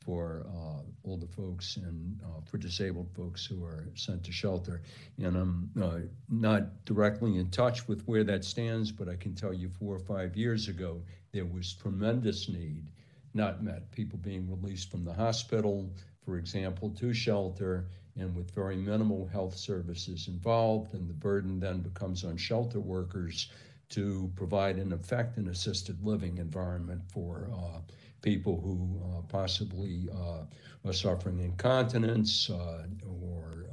for 0.05 0.46
uh, 0.48 0.82
older 1.05 1.26
folks 1.26 1.76
and 1.76 2.20
uh, 2.24 2.40
for 2.44 2.59
disabled 2.59 3.09
folks 3.14 3.44
who 3.46 3.64
are 3.64 3.88
sent 3.94 4.24
to 4.24 4.32
shelter. 4.32 4.82
And 5.18 5.36
I'm 5.36 5.70
uh, 5.80 5.98
not 6.28 6.84
directly 6.84 7.38
in 7.38 7.50
touch 7.50 7.88
with 7.88 8.03
where 8.05 8.24
that 8.24 8.44
stands, 8.44 8.90
but 8.92 9.09
I 9.09 9.16
can 9.16 9.34
tell 9.34 9.53
you 9.53 9.68
four 9.68 9.94
or 9.94 10.00
five 10.00 10.36
years 10.36 10.68
ago, 10.68 11.03
there 11.32 11.46
was 11.46 11.72
tremendous 11.72 12.48
need, 12.48 12.90
not 13.34 13.62
met, 13.62 13.90
people 13.90 14.18
being 14.18 14.48
released 14.50 14.90
from 14.90 15.05
the 15.05 15.12
hospital, 15.12 15.90
for 16.24 16.36
example, 16.36 16.90
to 16.90 17.12
shelter, 17.12 17.86
and 18.16 18.34
with 18.36 18.50
very 18.50 18.76
minimal 18.76 19.26
health 19.26 19.57
services 19.57 20.28
involved. 20.28 20.94
And 20.94 21.09
the 21.09 21.14
burden 21.14 21.59
then 21.59 21.80
becomes 21.80 22.24
on 22.24 22.36
shelter 22.36 22.80
workers 22.80 23.50
to 23.90 24.30
provide, 24.36 24.78
in 24.78 24.92
effect, 24.92 25.36
an 25.36 25.48
assisted 25.48 26.03
living 26.05 26.38
environment 26.38 27.03
for 27.12 27.50
uh, 27.53 27.80
people 28.22 28.60
who 28.60 29.00
uh, 29.04 29.22
possibly 29.22 30.08
uh, 30.14 30.44
are 30.86 30.92
suffering 30.92 31.40
incontinence 31.40 32.48
uh, 32.50 32.84
or 33.06 33.66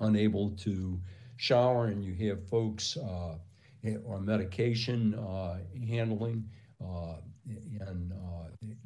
unable 0.00 0.50
to 0.50 1.00
shower, 1.36 1.86
and 1.86 2.04
you 2.04 2.28
have 2.28 2.44
folks 2.48 2.96
or 4.04 4.20
medication 4.20 5.12
handling. 5.88 6.44
and 6.80 8.12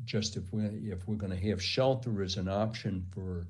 just 0.04 0.36
if 0.36 0.52
we 0.52 0.64
if 0.90 1.06
we're 1.08 1.16
going 1.16 1.32
to 1.32 1.48
have 1.48 1.62
shelter 1.62 2.22
as 2.22 2.36
an 2.36 2.48
option 2.48 3.04
for 3.10 3.46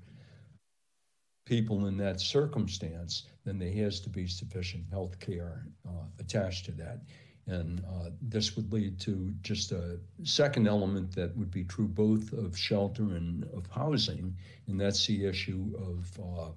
people 1.46 1.86
in 1.86 1.96
that 1.96 2.20
circumstance, 2.20 3.24
then 3.44 3.58
there 3.58 3.72
has 3.72 4.00
to 4.00 4.08
be 4.08 4.26
sufficient 4.26 4.84
health 4.90 5.18
care 5.20 5.66
uh, 5.88 6.04
attached 6.18 6.64
to 6.66 6.72
that. 6.72 7.00
And 7.46 7.80
uh, 7.84 8.10
this 8.20 8.56
would 8.56 8.72
lead 8.72 8.98
to 9.00 9.32
just 9.42 9.70
a 9.70 10.00
second 10.24 10.66
element 10.66 11.14
that 11.14 11.36
would 11.36 11.50
be 11.50 11.64
true 11.64 11.86
both 11.86 12.32
of 12.32 12.58
shelter 12.58 13.04
and 13.14 13.44
of 13.54 13.66
housing, 13.68 14.36
and 14.66 14.80
that's 14.80 15.06
the 15.06 15.26
issue 15.26 15.72
of 15.78 16.20
uh, 16.20 16.50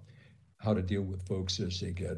how 0.58 0.74
to 0.74 0.82
deal 0.82 1.04
with 1.04 1.28
folks 1.28 1.60
as 1.60 1.80
they 1.80 1.92
get 1.92 2.18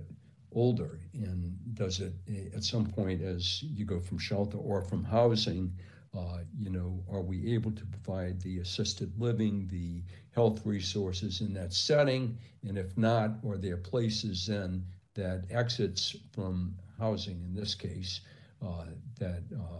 older. 0.53 0.99
And 1.13 1.57
does 1.74 1.99
it, 1.99 2.13
at 2.55 2.63
some 2.63 2.86
point, 2.86 3.22
as 3.22 3.61
you 3.63 3.86
go 3.86 3.99
from 3.99 4.17
shelter 4.17 4.57
or 4.57 4.82
from 4.82 5.03
housing, 5.03 5.74
uh, 6.17 6.39
you 6.57 6.69
know, 6.69 7.03
are 7.09 7.22
we 7.22 7.53
able 7.53 7.72
to 7.72 7.86
provide 7.86 8.41
the 8.41 8.59
assisted 8.59 9.11
living, 9.19 9.67
the 9.72 10.03
health 10.32 10.65
resources 10.65 11.41
in 11.41 11.53
that 11.53 11.74
setting? 11.74 12.38
And 12.67 12.78
if 12.78 12.97
not, 12.97 13.32
are 13.45 13.57
there 13.57 13.78
places 13.78 14.47
then 14.47 14.86
that 15.13 15.45
exits 15.49 16.15
from 16.32 16.76
housing 16.99 17.41
in 17.43 17.53
this 17.53 17.76
case 17.76 18.22
that 19.20 19.43
uh, 19.55 19.80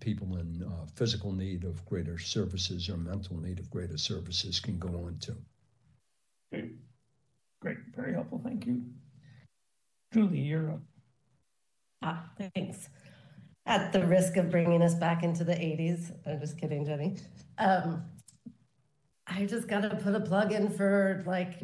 people 0.00 0.36
in 0.36 0.62
uh, 0.62 0.86
physical 0.94 1.32
need 1.32 1.64
of 1.64 1.84
greater 1.84 2.18
services 2.18 2.88
or 2.88 2.96
mental 2.96 3.36
need 3.38 3.58
of 3.58 3.70
greater 3.70 3.98
services 3.98 4.60
can 4.60 4.78
go 4.78 4.88
on 4.88 5.18
to? 5.20 5.36
Great, 6.50 6.72
great, 7.60 7.78
very 7.94 8.14
helpful. 8.14 8.40
Thank 8.42 8.66
you. 8.66 8.82
Julie, 10.12 10.40
you're 10.40 10.72
up. 10.72 10.80
Ah, 12.02 12.24
thanks 12.54 12.88
at 13.66 13.92
the 13.92 14.04
risk 14.04 14.36
of 14.36 14.50
bringing 14.50 14.82
us 14.82 14.94
back 14.94 15.22
into 15.22 15.44
the 15.44 15.52
80s. 15.52 16.12
I'm 16.26 16.40
just 16.40 16.58
kidding, 16.58 16.84
Jenny. 16.84 17.16
Um, 17.58 18.04
I 19.26 19.46
just 19.46 19.68
got 19.68 19.82
to 19.82 19.90
put 19.90 20.14
a 20.14 20.20
plug 20.20 20.52
in 20.52 20.70
for 20.70 21.22
like 21.26 21.60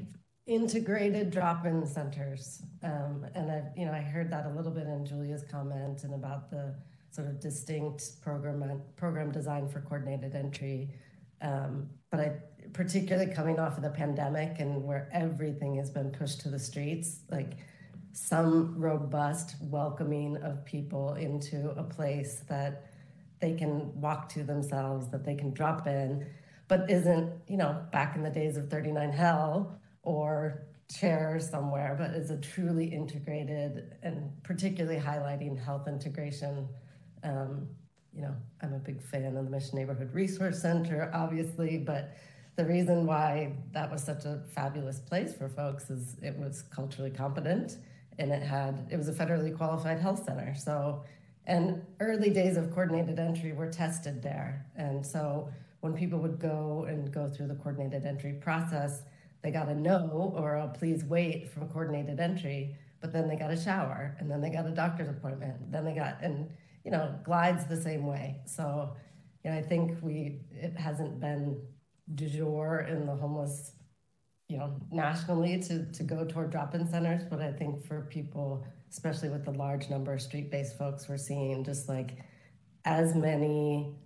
integrated 0.46 1.30
drop-in 1.30 1.84
centers. 1.86 2.62
Um, 2.82 3.26
and 3.34 3.50
I, 3.50 3.62
you 3.76 3.84
know, 3.84 3.92
I 3.92 4.00
heard 4.00 4.30
that 4.30 4.46
a 4.46 4.50
little 4.50 4.70
bit 4.70 4.86
in 4.86 5.04
Julia's 5.04 5.44
comment 5.50 6.04
and 6.04 6.14
about 6.14 6.50
the 6.50 6.74
sort 7.10 7.28
of 7.28 7.40
distinct 7.40 8.22
program 8.22 8.82
program 8.96 9.32
design 9.32 9.68
for 9.68 9.80
coordinated 9.80 10.34
entry. 10.34 10.90
Um, 11.42 11.88
but 12.10 12.20
I, 12.20 12.32
particularly 12.72 13.32
coming 13.32 13.58
off 13.58 13.76
of 13.76 13.82
the 13.82 13.90
pandemic 13.90 14.60
and 14.60 14.84
where 14.84 15.08
everything 15.12 15.76
has 15.76 15.90
been 15.90 16.10
pushed 16.10 16.40
to 16.42 16.48
the 16.48 16.58
streets, 16.58 17.20
like 17.30 17.54
some 18.12 18.78
robust 18.78 19.56
welcoming 19.60 20.36
of 20.38 20.64
people 20.64 21.14
into 21.14 21.70
a 21.70 21.82
place 21.82 22.42
that 22.48 22.86
they 23.40 23.54
can 23.54 24.00
walk 24.00 24.28
to 24.30 24.42
themselves, 24.42 25.08
that 25.10 25.24
they 25.24 25.34
can 25.34 25.52
drop 25.52 25.86
in, 25.86 26.26
but 26.68 26.90
isn't, 26.90 27.30
you 27.48 27.56
know, 27.56 27.82
back 27.92 28.16
in 28.16 28.22
the 28.22 28.30
days 28.30 28.56
of 28.56 28.70
39 28.70 29.12
Hell 29.12 29.78
or 30.06 30.62
chair 30.88 31.38
somewhere, 31.40 31.96
but 31.98 32.12
is 32.12 32.30
a 32.30 32.36
truly 32.38 32.86
integrated 32.86 33.96
and 34.02 34.30
particularly 34.44 34.98
highlighting 34.98 35.62
health 35.62 35.88
integration. 35.88 36.68
Um, 37.24 37.66
you 38.14 38.22
know, 38.22 38.34
I'm 38.62 38.72
a 38.72 38.78
big 38.78 39.02
fan 39.02 39.36
of 39.36 39.44
the 39.44 39.50
Mission 39.50 39.78
Neighborhood 39.78 40.14
Resource 40.14 40.62
Center, 40.62 41.10
obviously, 41.12 41.76
but 41.76 42.16
the 42.54 42.64
reason 42.64 43.04
why 43.04 43.52
that 43.72 43.90
was 43.90 44.02
such 44.02 44.24
a 44.24 44.42
fabulous 44.54 45.00
place 45.00 45.34
for 45.34 45.48
folks 45.48 45.90
is 45.90 46.16
it 46.22 46.38
was 46.38 46.62
culturally 46.62 47.10
competent 47.10 47.78
and 48.18 48.30
it 48.30 48.42
had 48.42 48.86
it 48.90 48.96
was 48.96 49.08
a 49.08 49.12
federally 49.12 49.54
qualified 49.54 49.98
health 49.98 50.24
center. 50.24 50.54
So, 50.54 51.02
and 51.46 51.82
early 52.00 52.30
days 52.30 52.56
of 52.56 52.70
coordinated 52.70 53.18
entry 53.18 53.52
were 53.52 53.70
tested 53.70 54.22
there, 54.22 54.64
and 54.76 55.04
so 55.04 55.50
when 55.80 55.94
people 55.94 56.20
would 56.20 56.38
go 56.38 56.86
and 56.88 57.12
go 57.12 57.28
through 57.28 57.48
the 57.48 57.54
coordinated 57.56 58.06
entry 58.06 58.32
process, 58.34 59.02
they 59.46 59.52
got 59.52 59.68
a 59.68 59.74
no 59.74 60.34
or 60.36 60.56
a 60.56 60.68
please 60.68 61.04
wait 61.04 61.48
from 61.52 61.68
coordinated 61.68 62.18
entry, 62.18 62.76
but 63.00 63.12
then 63.12 63.28
they 63.28 63.36
got 63.36 63.52
a 63.52 63.56
shower 63.56 64.16
and 64.18 64.28
then 64.28 64.40
they 64.40 64.50
got 64.50 64.66
a 64.66 64.72
doctor's 64.72 65.08
appointment. 65.08 65.70
Then 65.70 65.84
they 65.84 65.94
got 65.94 66.18
and 66.20 66.50
you 66.84 66.90
know 66.90 67.14
Glide's 67.24 67.64
the 67.66 67.80
same 67.80 68.06
way. 68.06 68.40
So, 68.44 68.96
you 69.44 69.50
know, 69.50 69.56
I 69.56 69.62
think 69.62 69.98
we 70.02 70.40
it 70.50 70.76
hasn't 70.76 71.20
been 71.20 71.62
du 72.16 72.28
jour 72.28 72.86
in 72.90 73.06
the 73.06 73.14
homeless 73.14 73.72
you 74.48 74.58
know, 74.58 74.76
nationally 74.92 75.60
to, 75.60 75.90
to 75.92 76.02
go 76.04 76.24
toward 76.24 76.50
drop-in 76.50 76.88
centers, 76.88 77.24
but 77.28 77.40
I 77.40 77.50
think 77.52 77.84
for 77.84 78.02
people, 78.02 78.64
especially 78.90 79.28
with 79.28 79.44
the 79.44 79.50
large 79.50 79.90
number 79.90 80.14
of 80.14 80.22
street-based 80.22 80.78
folks 80.78 81.08
we're 81.08 81.16
seeing, 81.16 81.64
just 81.64 81.88
like 81.88 82.18
as 82.84 83.16
many 83.16 83.96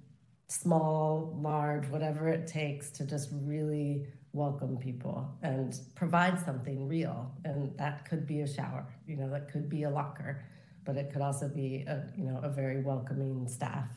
small, 0.49 1.39
large, 1.43 1.87
whatever 1.89 2.29
it 2.29 2.47
takes 2.47 2.91
to 2.93 3.05
just 3.05 3.29
really 3.43 4.07
welcome 4.33 4.77
people 4.77 5.29
and 5.43 5.79
provide 5.95 6.39
something 6.39 6.87
real. 6.87 7.33
And 7.45 7.77
that 7.79 8.09
could 8.09 8.27
be 8.27 8.41
a 8.41 8.47
shower, 8.47 8.87
you 9.07 9.17
know, 9.17 9.29
that 9.31 9.51
could 9.51 9.69
be 9.69 9.83
a 9.85 9.91
locker, 9.91 10.45
but 10.85 10.97
it 10.97 11.13
could 11.13 11.23
also 11.23 11.49
be 11.49 11.85
a, 11.87 12.05
you 12.17 12.25
know, 12.25 12.41
a 12.43 12.49
very 12.49 12.81
welcoming 12.81 13.49
staff 13.49 13.89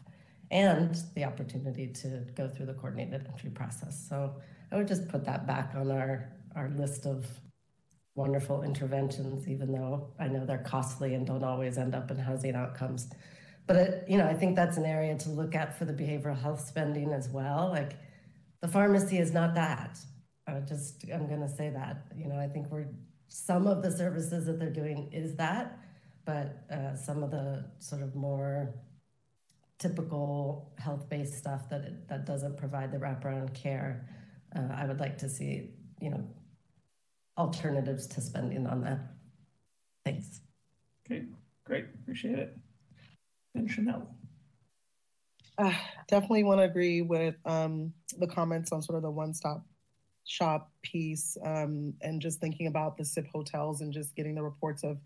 and 0.51 0.97
the 1.15 1.23
opportunity 1.23 1.87
to 1.87 2.25
go 2.35 2.47
through 2.47 2.67
the 2.67 2.73
coordinated 2.73 3.27
entry 3.27 3.49
process. 3.49 4.05
So 4.07 4.35
I 4.71 4.77
would 4.77 4.87
just 4.87 5.07
put 5.07 5.25
that 5.25 5.47
back 5.47 5.73
on 5.75 5.91
our, 5.91 6.29
our 6.55 6.69
list 6.77 7.05
of 7.05 7.25
wonderful 8.15 8.63
interventions, 8.63 9.47
even 9.47 9.71
though 9.71 10.13
I 10.19 10.27
know 10.27 10.45
they're 10.45 10.59
costly 10.59 11.15
and 11.15 11.25
don't 11.25 11.43
always 11.43 11.77
end 11.77 11.95
up 11.95 12.11
in 12.11 12.17
housing 12.17 12.55
outcomes. 12.55 13.07
But 13.65 13.75
it, 13.77 14.05
you 14.07 14.17
know, 14.17 14.27
I 14.27 14.33
think 14.33 14.55
that's 14.55 14.77
an 14.77 14.85
area 14.85 15.17
to 15.17 15.29
look 15.29 15.55
at 15.55 15.77
for 15.77 15.85
the 15.85 15.93
behavioral 15.93 16.39
health 16.39 16.67
spending 16.67 17.11
as 17.11 17.29
well. 17.29 17.69
Like 17.69 17.93
the 18.61 18.67
pharmacy 18.67 19.17
is 19.17 19.31
not 19.31 19.55
that. 19.55 19.99
I 20.47 20.59
just 20.59 21.05
I'm 21.13 21.27
going 21.27 21.41
to 21.41 21.49
say 21.49 21.69
that. 21.69 22.05
You 22.15 22.27
know, 22.27 22.37
I 22.37 22.47
think 22.47 22.67
we're 22.71 22.87
some 23.27 23.67
of 23.67 23.81
the 23.81 23.91
services 23.91 24.45
that 24.45 24.59
they're 24.59 24.69
doing 24.69 25.09
is 25.11 25.35
that, 25.35 25.79
but 26.25 26.63
uh, 26.71 26.95
some 26.95 27.23
of 27.23 27.31
the 27.31 27.65
sort 27.79 28.01
of 28.01 28.15
more 28.15 28.75
typical 29.79 30.71
health-based 30.79 31.33
stuff 31.33 31.69
that 31.69 31.81
it, 31.81 32.07
that 32.07 32.25
doesn't 32.25 32.57
provide 32.57 32.91
the 32.91 32.97
wraparound 32.97 33.53
care 33.53 34.07
uh, 34.55 34.73
I 34.75 34.85
would 34.85 34.99
like 34.99 35.17
to 35.19 35.29
see, 35.29 35.71
you 35.99 36.09
know, 36.09 36.23
alternatives 37.37 38.07
to 38.07 38.21
spending 38.21 38.67
on 38.67 38.81
that. 38.81 38.99
Thanks. 40.05 40.41
Okay, 41.05 41.25
great. 41.65 41.85
Appreciate 42.01 42.39
it. 42.39 42.57
And 43.55 43.69
Chanel. 43.69 44.07
Uh, 45.57 45.73
definitely 46.07 46.43
want 46.43 46.59
to 46.59 46.63
agree 46.63 47.01
with 47.01 47.35
um, 47.45 47.93
the 48.17 48.27
comments 48.27 48.71
on 48.71 48.81
sort 48.81 48.97
of 48.97 49.03
the 49.03 49.11
one-stop 49.11 49.65
shop 50.25 50.71
piece 50.81 51.37
um, 51.45 51.93
and 52.01 52.21
just 52.21 52.39
thinking 52.39 52.67
about 52.67 52.97
the 52.97 53.05
SIP 53.05 53.27
hotels 53.33 53.81
and 53.81 53.91
just 53.91 54.15
getting 54.15 54.35
the 54.35 54.43
reports 54.43 54.83
of 54.83 54.97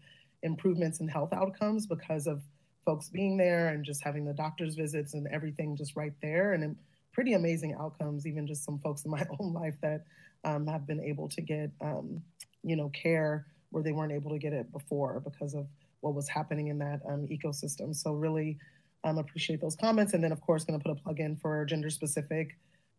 improvements 0.43 0.99
in 0.99 1.07
health 1.07 1.33
outcomes 1.33 1.87
because 1.87 2.27
of 2.27 2.41
folks 2.85 3.09
being 3.09 3.35
there 3.35 3.69
and 3.69 3.83
just 3.83 4.03
having 4.03 4.25
the 4.25 4.33
doctor's 4.33 4.75
visits 4.75 5.13
and 5.13 5.27
everything 5.27 5.75
just 5.75 5.95
right 5.95 6.13
there. 6.21 6.53
And 6.53 6.75
pretty 7.11 7.33
amazing 7.33 7.75
outcomes, 7.79 8.27
even 8.27 8.45
just 8.45 8.63
some 8.63 8.79
folks 8.79 9.03
in 9.03 9.11
my 9.11 9.25
own 9.39 9.53
life 9.53 9.75
that 9.81 10.05
um, 10.43 10.67
have 10.67 10.85
been 10.85 11.01
able 11.01 11.27
to 11.29 11.41
get, 11.41 11.71
um, 11.81 12.21
you 12.63 12.75
know, 12.75 12.89
care 12.89 13.47
where 13.71 13.83
they 13.83 13.91
weren't 13.91 14.13
able 14.13 14.31
to 14.31 14.37
get 14.37 14.53
it 14.53 14.71
before 14.71 15.19
because 15.19 15.53
of 15.53 15.67
what 16.01 16.13
was 16.13 16.29
happening 16.29 16.67
in 16.67 16.77
that 16.77 17.01
um, 17.09 17.27
ecosystem. 17.27 17.93
So 17.93 18.13
really 18.13 18.57
um, 19.03 19.17
appreciate 19.17 19.59
those 19.59 19.75
comments. 19.75 20.13
And 20.13 20.23
then 20.23 20.31
of 20.31 20.41
course, 20.41 20.63
gonna 20.63 20.79
put 20.79 20.91
a 20.91 20.95
plug 20.95 21.19
in 21.19 21.35
for 21.35 21.65
gender 21.65 21.89
specific 21.89 22.57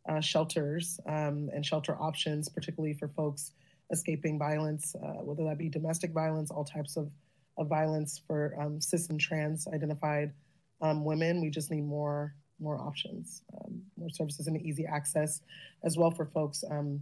uh, 0.09 0.20
shelters 0.20 0.98
um, 1.06 1.51
and 1.55 1.64
shelter 1.64 1.97
options, 2.01 2.48
particularly 2.48 2.94
for 2.94 3.09
folks 3.09 3.52
escaping 3.90 4.39
violence, 4.39 4.94
uh, 4.97 5.22
whether 5.22 5.44
that 5.44 5.59
be 5.59 5.68
domestic 5.68 6.12
violence, 6.12 6.51
all 6.51 6.64
types 6.64 6.97
of, 6.97 7.10
of 7.56 7.68
violence 7.68 8.20
for 8.26 8.55
um, 8.60 8.80
cis 8.80 9.09
and 9.09 9.20
trans 9.20 9.66
identified 9.68 10.32
women. 10.80 11.40
We 11.40 11.51
just 11.51 11.70
need 11.70 11.85
more 11.85 12.35
more 12.60 12.78
options, 12.78 13.43
um, 13.55 13.82
more 13.97 14.10
services 14.10 14.47
and 14.47 14.60
easy 14.60 14.86
access 14.86 15.40
as 15.85 15.97
well 15.97 16.10
for 16.10 16.26
folks 16.26 16.64
um, 16.70 17.01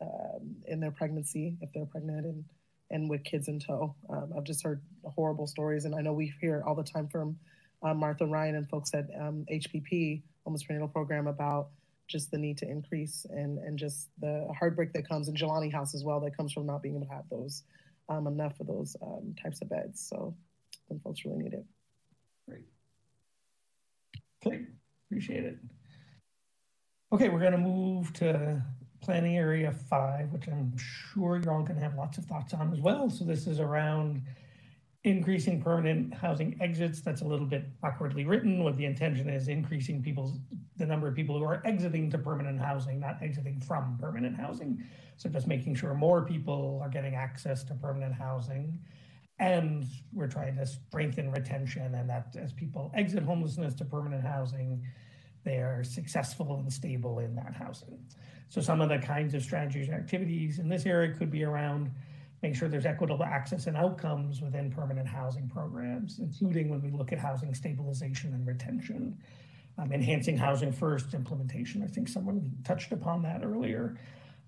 uh, 0.00 0.38
in 0.66 0.80
their 0.80 0.90
pregnancy 0.90 1.56
if 1.60 1.72
they're 1.72 1.86
pregnant 1.86 2.26
and, 2.26 2.44
and 2.90 3.08
with 3.08 3.22
kids 3.24 3.48
in 3.48 3.60
tow. 3.60 3.94
Um, 4.10 4.32
I've 4.36 4.44
just 4.44 4.62
heard 4.62 4.82
horrible 5.04 5.46
stories, 5.46 5.84
and 5.84 5.94
I 5.94 6.00
know 6.00 6.12
we 6.12 6.32
hear 6.40 6.62
all 6.66 6.74
the 6.74 6.82
time 6.82 7.08
from 7.08 7.38
uh, 7.82 7.94
Martha 7.94 8.26
Ryan 8.26 8.56
and 8.56 8.68
folks 8.68 8.94
at 8.94 9.08
HPP, 9.10 10.16
um, 10.16 10.22
Homeless 10.44 10.64
Prenatal 10.64 10.88
Program, 10.88 11.26
about 11.26 11.68
just 12.06 12.30
the 12.30 12.38
need 12.38 12.58
to 12.58 12.68
increase 12.68 13.26
and, 13.30 13.58
and 13.58 13.78
just 13.78 14.08
the 14.20 14.46
heartbreak 14.58 14.92
that 14.92 15.08
comes 15.08 15.28
in 15.28 15.34
Jelani 15.34 15.72
House 15.72 15.94
as 15.94 16.04
well 16.04 16.20
that 16.20 16.36
comes 16.36 16.52
from 16.52 16.66
not 16.66 16.82
being 16.82 16.96
able 16.96 17.06
to 17.06 17.12
have 17.12 17.28
those 17.30 17.64
um, 18.08 18.26
enough 18.26 18.58
of 18.60 18.66
those 18.66 18.96
types 19.42 19.60
of 19.62 19.68
beds. 19.68 20.06
So, 20.08 20.34
and 20.90 21.02
folks 21.02 21.24
really 21.24 21.38
need 21.38 21.54
it. 21.54 21.64
Great. 22.48 22.64
Okay. 24.44 24.66
Appreciate 25.08 25.44
it. 25.44 25.58
Okay, 27.12 27.28
we're 27.28 27.40
going 27.40 27.52
to 27.52 27.58
move 27.58 28.12
to 28.14 28.62
planning 29.00 29.36
area 29.36 29.72
five, 29.72 30.32
which 30.32 30.48
I'm 30.48 30.72
sure 30.76 31.40
you're 31.42 31.52
all 31.52 31.62
going 31.62 31.76
to 31.76 31.82
have 31.82 31.94
lots 31.94 32.18
of 32.18 32.24
thoughts 32.24 32.52
on 32.54 32.72
as 32.72 32.80
well. 32.80 33.08
So 33.08 33.24
this 33.24 33.46
is 33.46 33.60
around 33.60 34.22
increasing 35.06 35.62
permanent 35.62 36.12
housing 36.12 36.56
exits. 36.60 37.00
That's 37.00 37.22
a 37.22 37.24
little 37.24 37.46
bit 37.46 37.64
awkwardly 37.82 38.24
written. 38.24 38.64
What 38.64 38.76
the 38.76 38.84
intention 38.84 39.28
is 39.28 39.48
increasing 39.48 40.02
people's 40.02 40.38
the 40.76 40.84
number 40.84 41.08
of 41.08 41.14
people 41.14 41.38
who 41.38 41.44
are 41.44 41.62
exiting 41.64 42.10
to 42.10 42.18
permanent 42.18 42.60
housing, 42.60 43.00
not 43.00 43.22
exiting 43.22 43.60
from 43.60 43.96
permanent 43.98 44.36
housing. 44.36 44.82
So 45.16 45.28
just 45.28 45.46
making 45.46 45.76
sure 45.76 45.94
more 45.94 46.24
people 46.24 46.80
are 46.82 46.90
getting 46.90 47.14
access 47.14 47.64
to 47.64 47.74
permanent 47.74 48.14
housing. 48.14 48.78
And 49.38 49.86
we're 50.12 50.28
trying 50.28 50.56
to 50.56 50.66
strengthen 50.66 51.30
retention 51.30 51.94
and 51.94 52.10
that 52.10 52.34
as 52.38 52.52
people 52.52 52.90
exit 52.94 53.22
homelessness 53.22 53.74
to 53.76 53.84
permanent 53.84 54.24
housing, 54.24 54.82
they 55.44 55.58
are 55.58 55.84
successful 55.84 56.58
and 56.58 56.72
stable 56.72 57.20
in 57.20 57.34
that 57.36 57.54
housing. 57.54 57.98
So 58.48 58.60
some 58.60 58.80
of 58.80 58.88
the 58.88 58.98
kinds 58.98 59.34
of 59.34 59.42
strategies 59.42 59.88
and 59.88 59.96
activities 59.96 60.58
in 60.58 60.68
this 60.68 60.84
area 60.86 61.14
could 61.14 61.30
be 61.30 61.44
around 61.44 61.90
make 62.42 62.54
sure 62.54 62.68
there's 62.68 62.86
equitable 62.86 63.24
access 63.24 63.66
and 63.66 63.76
outcomes 63.76 64.40
within 64.40 64.70
permanent 64.70 65.08
housing 65.08 65.48
programs, 65.48 66.18
including 66.18 66.68
when 66.68 66.82
we 66.82 66.90
look 66.90 67.12
at 67.12 67.18
housing 67.18 67.54
stabilization 67.54 68.34
and 68.34 68.46
retention. 68.46 69.18
Um, 69.78 69.92
enhancing 69.92 70.38
housing 70.38 70.72
first 70.72 71.12
implementation. 71.12 71.82
I 71.82 71.86
think 71.86 72.08
someone 72.08 72.50
touched 72.64 72.92
upon 72.92 73.20
that 73.24 73.44
earlier. 73.44 73.98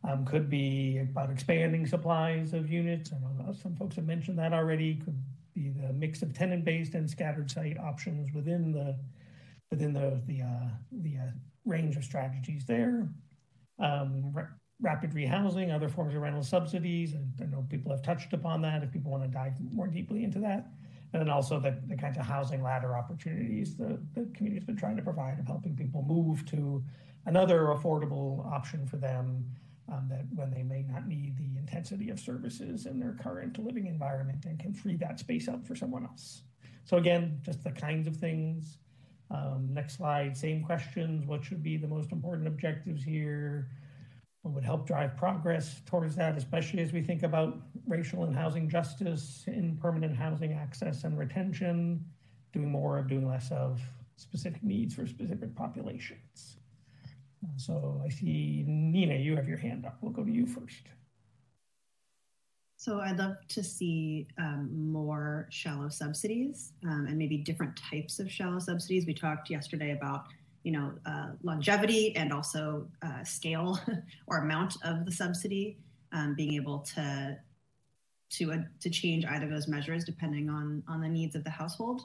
Um, 0.02 0.24
could 0.24 0.48
be 0.48 0.98
about 0.98 1.30
expanding 1.30 1.86
supplies 1.86 2.54
of 2.54 2.70
units. 2.70 3.12
I 3.12 3.18
know 3.18 3.52
some 3.52 3.76
folks 3.76 3.96
have 3.96 4.06
mentioned 4.06 4.38
that 4.38 4.54
already. 4.54 4.94
Could 4.94 5.20
be 5.54 5.68
the 5.68 5.92
mix 5.92 6.22
of 6.22 6.32
tenant-based 6.32 6.94
and 6.94 7.10
scattered 7.10 7.50
site 7.50 7.78
options 7.78 8.32
within 8.32 8.72
the 8.72 8.96
within 9.70 9.92
the 9.92 10.22
the 10.26 10.42
uh, 10.42 10.68
the 10.92 11.18
uh, 11.18 11.30
range 11.66 11.96
of 11.96 12.04
strategies 12.04 12.64
there. 12.64 13.08
Um, 13.78 14.34
rapid 14.80 15.10
rehousing, 15.12 15.74
other 15.74 15.88
forms 15.88 16.14
of 16.14 16.22
rental 16.22 16.42
subsidies. 16.42 17.14
I 17.40 17.46
know 17.46 17.66
people 17.68 17.90
have 17.90 18.02
touched 18.02 18.32
upon 18.32 18.62
that 18.62 18.82
if 18.82 18.92
people 18.92 19.10
want 19.10 19.24
to 19.24 19.28
dive 19.28 19.54
more 19.72 19.88
deeply 19.88 20.24
into 20.24 20.38
that. 20.40 20.70
And 21.12 21.22
then 21.22 21.30
also 21.30 21.58
the, 21.58 21.80
the 21.86 21.96
kinds 21.96 22.18
of 22.18 22.26
housing 22.26 22.62
ladder 22.62 22.96
opportunities 22.96 23.76
the, 23.76 23.98
the 24.14 24.28
community's 24.34 24.64
been 24.64 24.76
trying 24.76 24.96
to 24.96 25.02
provide 25.02 25.38
of 25.38 25.46
helping 25.46 25.74
people 25.74 26.04
move 26.06 26.44
to 26.46 26.84
another 27.26 27.74
affordable 27.76 28.46
option 28.52 28.86
for 28.86 28.96
them 28.96 29.44
um, 29.90 30.06
that 30.10 30.26
when 30.34 30.50
they 30.50 30.62
may 30.62 30.82
not 30.82 31.06
need 31.06 31.36
the 31.38 31.58
intensity 31.58 32.10
of 32.10 32.20
services 32.20 32.86
in 32.86 33.00
their 33.00 33.16
current 33.22 33.58
living 33.58 33.86
environment 33.86 34.44
and 34.44 34.58
can 34.58 34.72
free 34.72 34.96
that 34.96 35.18
space 35.18 35.48
up 35.48 35.66
for 35.66 35.74
someone 35.74 36.04
else. 36.04 36.42
So 36.84 36.98
again, 36.98 37.40
just 37.42 37.64
the 37.64 37.70
kinds 37.70 38.06
of 38.06 38.16
things. 38.16 38.78
Um, 39.30 39.68
next 39.72 39.96
slide, 39.96 40.36
same 40.36 40.62
questions. 40.62 41.26
What 41.26 41.44
should 41.44 41.62
be 41.62 41.76
the 41.76 41.88
most 41.88 42.12
important 42.12 42.48
objectives 42.48 43.02
here? 43.02 43.68
Would 44.44 44.64
help 44.64 44.86
drive 44.86 45.14
progress 45.16 45.82
towards 45.84 46.16
that, 46.16 46.38
especially 46.38 46.80
as 46.80 46.92
we 46.92 47.02
think 47.02 47.22
about 47.22 47.58
racial 47.86 48.24
and 48.24 48.34
housing 48.34 48.66
justice 48.66 49.44
in 49.46 49.76
permanent 49.76 50.16
housing 50.16 50.54
access 50.54 51.04
and 51.04 51.18
retention, 51.18 52.02
doing 52.54 52.70
more 52.70 52.96
of, 52.96 53.08
doing 53.08 53.28
less 53.28 53.50
of 53.50 53.82
specific 54.16 54.62
needs 54.62 54.94
for 54.94 55.06
specific 55.06 55.54
populations. 55.54 56.56
So 57.56 58.00
I 58.04 58.08
see 58.08 58.64
Nina, 58.66 59.14
you 59.14 59.36
have 59.36 59.48
your 59.48 59.58
hand 59.58 59.84
up. 59.84 59.98
We'll 60.00 60.12
go 60.12 60.24
to 60.24 60.32
you 60.32 60.46
first. 60.46 60.82
So 62.76 63.00
I'd 63.00 63.18
love 63.18 63.36
to 63.48 63.62
see 63.62 64.28
um, 64.38 64.70
more 64.72 65.48
shallow 65.50 65.88
subsidies 65.88 66.72
um, 66.84 67.06
and 67.08 67.18
maybe 67.18 67.36
different 67.36 67.76
types 67.76 68.18
of 68.18 68.30
shallow 68.30 68.60
subsidies. 68.60 69.04
We 69.04 69.14
talked 69.14 69.50
yesterday 69.50 69.90
about 69.90 70.26
you 70.68 70.72
know, 70.72 70.92
uh, 71.06 71.28
longevity 71.42 72.14
and 72.14 72.30
also 72.30 72.86
uh, 73.00 73.24
scale 73.24 73.80
or 74.26 74.42
amount 74.42 74.76
of 74.84 75.06
the 75.06 75.10
subsidy, 75.10 75.78
um, 76.12 76.34
being 76.34 76.52
able 76.52 76.80
to 76.80 77.38
to 78.28 78.52
uh, 78.52 78.58
to 78.78 78.90
change 78.90 79.24
either 79.24 79.46
of 79.46 79.50
those 79.50 79.66
measures 79.66 80.04
depending 80.04 80.50
on 80.50 80.82
on 80.86 81.00
the 81.00 81.08
needs 81.08 81.34
of 81.34 81.42
the 81.42 81.48
household, 81.48 82.02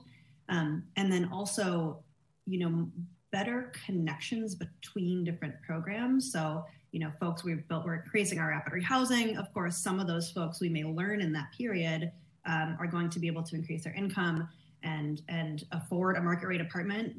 um, 0.47 0.81
and 0.95 1.11
then 1.11 1.29
also, 1.29 1.99
you 2.45 2.57
know, 2.57 2.87
better 3.33 3.73
connections 3.85 4.55
between 4.55 5.25
different 5.25 5.55
programs. 5.67 6.31
So, 6.31 6.63
you 6.93 7.01
know, 7.01 7.11
folks 7.19 7.43
we've 7.43 7.67
built, 7.67 7.83
we're 7.83 7.95
increasing 7.95 8.39
our 8.39 8.47
rapid 8.47 8.71
rehousing. 8.71 9.37
Of 9.37 9.53
course, 9.53 9.75
some 9.75 9.99
of 9.99 10.07
those 10.07 10.31
folks 10.31 10.61
we 10.61 10.69
may 10.69 10.85
learn 10.85 11.19
in 11.19 11.33
that 11.33 11.51
period 11.51 12.13
um, 12.45 12.77
are 12.79 12.87
going 12.87 13.09
to 13.09 13.19
be 13.19 13.27
able 13.27 13.43
to 13.43 13.57
increase 13.57 13.83
their 13.83 13.93
income 13.93 14.47
and 14.83 15.21
and 15.27 15.65
afford 15.73 16.15
a 16.15 16.21
market 16.21 16.47
rate 16.47 16.61
apartment 16.61 17.13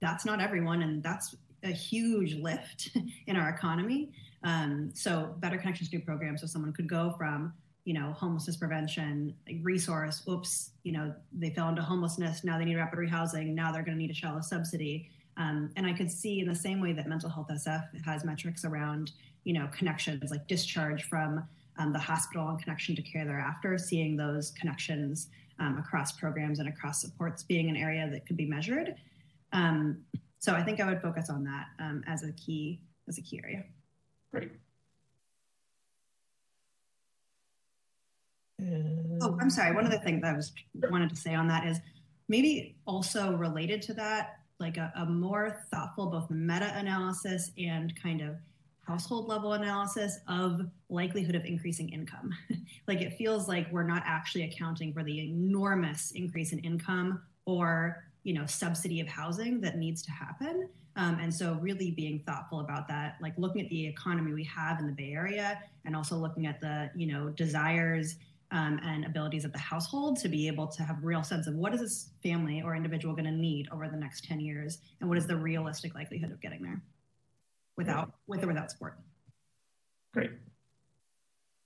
that's 0.00 0.24
not 0.24 0.40
everyone, 0.40 0.82
and 0.82 1.02
that's 1.02 1.36
a 1.62 1.70
huge 1.70 2.34
lift 2.34 2.90
in 3.26 3.36
our 3.36 3.48
economy. 3.48 4.12
Um, 4.42 4.90
so 4.94 5.34
better 5.38 5.56
connections 5.56 5.88
to 5.90 5.98
programs, 6.00 6.40
so 6.40 6.46
someone 6.46 6.72
could 6.72 6.88
go 6.88 7.14
from 7.16 7.52
you 7.84 7.94
know 7.94 8.12
homelessness 8.12 8.56
prevention 8.56 9.34
resource. 9.62 10.22
Oops, 10.28 10.70
you 10.82 10.92
know 10.92 11.14
they 11.32 11.50
fell 11.50 11.68
into 11.68 11.82
homelessness. 11.82 12.44
Now 12.44 12.58
they 12.58 12.64
need 12.64 12.76
rapid 12.76 12.98
rehousing. 12.98 13.54
Now 13.54 13.72
they're 13.72 13.82
going 13.82 13.96
to 13.96 14.02
need 14.02 14.10
a 14.10 14.14
shallow 14.14 14.40
subsidy. 14.40 15.10
Um, 15.36 15.70
and 15.76 15.84
I 15.84 15.92
could 15.92 16.10
see 16.10 16.40
in 16.40 16.46
the 16.46 16.54
same 16.54 16.80
way 16.80 16.92
that 16.92 17.08
mental 17.08 17.28
health 17.28 17.48
SF 17.50 18.04
has 18.04 18.24
metrics 18.24 18.64
around 18.64 19.12
you 19.44 19.52
know 19.52 19.68
connections 19.76 20.30
like 20.30 20.46
discharge 20.46 21.04
from 21.04 21.46
um, 21.78 21.92
the 21.92 21.98
hospital 21.98 22.48
and 22.48 22.62
connection 22.62 22.94
to 22.96 23.02
care 23.02 23.24
thereafter, 23.24 23.78
seeing 23.78 24.16
those 24.16 24.50
connections 24.52 25.28
um, 25.58 25.78
across 25.78 26.12
programs 26.12 26.58
and 26.58 26.68
across 26.68 27.00
supports 27.00 27.42
being 27.42 27.68
an 27.68 27.76
area 27.76 28.08
that 28.10 28.26
could 28.26 28.36
be 28.36 28.46
measured. 28.46 28.94
Um, 29.54 30.02
so 30.38 30.52
I 30.52 30.62
think 30.62 30.80
I 30.80 30.86
would 30.86 31.00
focus 31.00 31.30
on 31.30 31.44
that 31.44 31.66
um, 31.78 32.04
as 32.06 32.22
a 32.22 32.32
key 32.32 32.82
as 33.08 33.16
a 33.16 33.22
key 33.22 33.40
area. 33.42 33.64
Great. 34.30 34.50
oh, 38.60 39.38
I'm 39.40 39.50
sorry. 39.50 39.74
One 39.74 39.84
of 39.84 39.92
the 39.92 39.98
things 39.98 40.22
I 40.24 40.32
was 40.32 40.52
wanted 40.90 41.10
to 41.10 41.16
say 41.16 41.34
on 41.34 41.48
that 41.48 41.66
is 41.66 41.78
maybe 42.28 42.76
also 42.86 43.32
related 43.32 43.82
to 43.82 43.94
that, 43.94 44.38
like 44.58 44.76
a, 44.76 44.92
a 44.96 45.06
more 45.06 45.64
thoughtful 45.70 46.06
both 46.06 46.30
meta-analysis 46.30 47.50
and 47.58 47.94
kind 48.00 48.20
of 48.20 48.36
household 48.86 49.28
level 49.28 49.54
analysis 49.54 50.18
of 50.28 50.60
likelihood 50.88 51.34
of 51.34 51.44
increasing 51.44 51.88
income. 51.90 52.30
like 52.88 53.00
it 53.00 53.14
feels 53.16 53.48
like 53.48 53.70
we're 53.72 53.82
not 53.82 54.02
actually 54.06 54.44
accounting 54.44 54.92
for 54.92 55.02
the 55.02 55.30
enormous 55.30 56.12
increase 56.12 56.52
in 56.52 56.58
income 56.60 57.22
or 57.46 58.04
you 58.24 58.32
know 58.34 58.46
subsidy 58.46 59.00
of 59.00 59.06
housing 59.06 59.60
that 59.60 59.78
needs 59.78 60.02
to 60.02 60.10
happen. 60.10 60.68
Um, 60.96 61.18
and 61.20 61.32
so 61.34 61.58
really 61.60 61.90
being 61.90 62.20
thoughtful 62.20 62.60
about 62.60 62.86
that 62.88 63.16
like 63.20 63.34
looking 63.36 63.60
at 63.60 63.68
the 63.68 63.86
economy 63.86 64.32
we 64.32 64.44
have 64.44 64.78
in 64.78 64.86
the 64.86 64.92
bay 64.92 65.12
area 65.12 65.60
and 65.84 65.96
also 65.96 66.16
looking 66.16 66.46
at 66.46 66.60
the 66.60 66.90
you 66.94 67.06
know 67.06 67.30
desires 67.30 68.16
um, 68.52 68.78
and 68.84 69.04
abilities 69.04 69.44
of 69.44 69.52
the 69.52 69.58
household 69.58 70.18
to 70.20 70.28
be 70.28 70.46
able 70.46 70.68
to 70.68 70.82
have 70.84 71.02
real 71.02 71.24
sense 71.24 71.48
of 71.48 71.54
what 71.54 71.74
is 71.74 71.80
this 71.80 72.10
family 72.22 72.62
or 72.62 72.76
individual 72.76 73.12
going 73.14 73.24
to 73.24 73.32
need 73.32 73.68
over 73.72 73.88
the 73.88 73.96
next 73.96 74.24
10 74.24 74.38
years 74.38 74.78
and 75.00 75.08
what 75.08 75.18
is 75.18 75.26
the 75.26 75.36
realistic 75.36 75.94
likelihood 75.94 76.30
of 76.30 76.40
getting 76.40 76.62
there 76.62 76.80
without 77.76 78.12
with 78.28 78.44
or 78.44 78.46
without 78.46 78.70
support. 78.70 78.96
Great. 80.12 80.30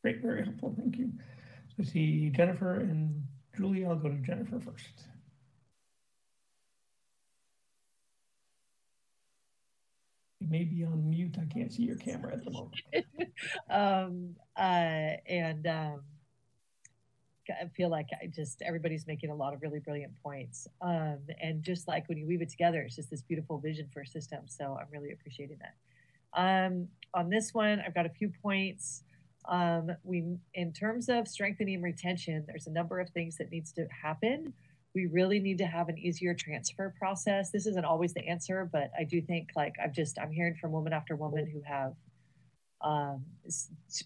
Great 0.02 0.22
very 0.22 0.42
helpful. 0.44 0.74
Thank 0.78 0.96
you. 0.96 1.12
So 1.68 1.82
I 1.82 1.84
see 1.84 2.30
jennifer 2.30 2.80
and 2.80 3.22
julie 3.56 3.84
i'll 3.84 3.96
go 3.96 4.08
to 4.08 4.16
jennifer 4.18 4.58
first 4.58 5.08
may 10.50 10.64
be 10.64 10.84
on 10.84 11.08
mute. 11.08 11.36
I 11.40 11.46
can't 11.52 11.72
see 11.72 11.84
your 11.84 11.96
camera 11.96 12.34
at 12.34 12.44
the 12.44 12.50
moment. 12.50 12.80
um, 13.70 14.34
uh, 14.56 15.16
and 15.26 15.66
um, 15.66 16.00
I 17.50 17.68
feel 17.76 17.88
like 17.88 18.08
I 18.20 18.26
just 18.26 18.62
everybody's 18.62 19.06
making 19.06 19.30
a 19.30 19.34
lot 19.34 19.54
of 19.54 19.62
really 19.62 19.78
brilliant 19.78 20.12
points. 20.22 20.66
Um, 20.80 21.18
and 21.40 21.62
just 21.62 21.88
like 21.88 22.08
when 22.08 22.18
you 22.18 22.26
weave 22.26 22.42
it 22.42 22.50
together, 22.50 22.82
it's 22.82 22.96
just 22.96 23.10
this 23.10 23.22
beautiful 23.22 23.58
vision 23.58 23.88
for 23.92 24.00
a 24.00 24.06
system. 24.06 24.40
So 24.46 24.76
I'm 24.80 24.88
really 24.90 25.12
appreciating 25.12 25.58
that. 25.60 25.74
Um, 26.34 26.88
on 27.14 27.30
this 27.30 27.54
one, 27.54 27.82
I've 27.84 27.94
got 27.94 28.06
a 28.06 28.10
few 28.10 28.30
points. 28.42 29.02
Um, 29.48 29.90
we, 30.04 30.36
in 30.54 30.72
terms 30.72 31.08
of 31.08 31.26
strengthening 31.26 31.80
retention, 31.80 32.44
there's 32.46 32.66
a 32.66 32.70
number 32.70 33.00
of 33.00 33.08
things 33.10 33.36
that 33.38 33.50
needs 33.50 33.72
to 33.72 33.86
happen 33.86 34.52
we 34.94 35.06
really 35.06 35.38
need 35.38 35.58
to 35.58 35.66
have 35.66 35.88
an 35.88 35.98
easier 35.98 36.34
transfer 36.34 36.94
process. 36.98 37.50
This 37.50 37.66
isn't 37.66 37.84
always 37.84 38.14
the 38.14 38.26
answer, 38.26 38.68
but 38.70 38.90
I 38.98 39.04
do 39.04 39.20
think 39.20 39.50
like 39.54 39.74
I've 39.82 39.92
just 39.92 40.18
I'm 40.18 40.30
hearing 40.30 40.56
from 40.60 40.72
woman 40.72 40.92
after 40.92 41.14
woman 41.16 41.46
who 41.50 41.62
have 41.66 41.94
um, 42.80 43.24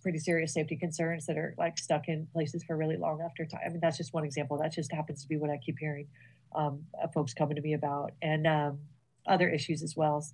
pretty 0.02 0.18
serious 0.18 0.54
safety 0.54 0.76
concerns 0.76 1.26
that 1.26 1.36
are 1.36 1.54
like 1.58 1.78
stuck 1.78 2.08
in 2.08 2.26
places 2.32 2.64
for 2.64 2.76
really 2.76 2.96
long 2.96 3.20
after 3.24 3.44
time. 3.44 3.60
I 3.64 3.68
mean, 3.68 3.80
that's 3.80 3.96
just 3.96 4.14
one 4.14 4.24
example. 4.24 4.58
That 4.58 4.72
just 4.72 4.92
happens 4.92 5.22
to 5.22 5.28
be 5.28 5.36
what 5.36 5.50
I 5.50 5.58
keep 5.58 5.78
hearing 5.78 6.06
um, 6.54 6.84
folks 7.14 7.34
coming 7.34 7.56
to 7.56 7.62
me 7.62 7.74
about, 7.74 8.12
and 8.22 8.46
um, 8.46 8.78
other 9.26 9.48
issues 9.48 9.82
as 9.82 9.94
well. 9.96 10.26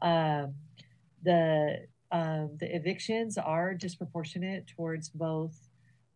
Um, 0.00 0.54
the 1.22 1.86
um, 2.10 2.56
the 2.60 2.74
evictions 2.74 3.38
are 3.38 3.72
disproportionate 3.72 4.66
towards 4.66 5.08
both 5.08 5.54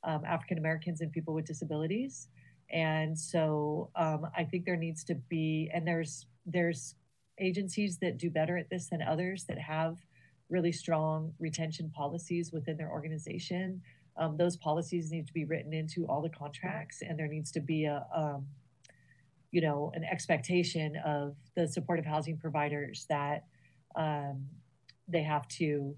um, 0.05 0.23
African 0.27 0.59
Americans 0.59 1.01
and 1.01 1.11
people 1.11 1.35
with 1.35 1.47
disabilities. 1.47 2.29
And 2.71 3.19
so 3.19 3.91
um, 3.97 4.27
I 4.37 4.45
think 4.45 4.65
there 4.65 4.77
needs 4.77 5.05
to 5.05 5.15
be, 5.15 5.71
and 5.73 5.87
there's 5.87 6.27
there's 6.45 6.95
agencies 7.39 7.99
that 7.99 8.17
do 8.19 8.31
better 8.31 8.57
at 8.57 8.71
this 8.71 8.89
than 8.89 9.03
others 9.03 9.45
that 9.45 9.59
have 9.59 9.99
really 10.49 10.73
strong 10.73 11.33
retention 11.39 11.91
policies 11.91 12.53
within 12.53 12.77
their 12.77 12.91
organization. 12.91 13.83
um, 14.19 14.37
those 14.37 14.57
policies 14.57 15.11
need 15.11 15.27
to 15.27 15.33
be 15.33 15.45
written 15.45 15.73
into 15.73 16.07
all 16.07 16.23
the 16.23 16.31
contracts, 16.31 17.03
and 17.03 17.19
there 17.19 17.29
needs 17.29 17.51
to 17.53 17.61
be 17.61 17.85
a, 17.85 18.07
um, 18.15 18.47
you 19.51 19.61
know, 19.61 19.93
an 19.95 20.05
expectation 20.05 20.97
of 21.05 21.37
the 21.55 21.69
supportive 21.69 22.07
housing 22.07 22.37
providers 22.39 23.07
that 23.09 23.45
um, 23.95 24.47
they 25.07 25.23
have 25.23 25.47
to, 25.49 25.95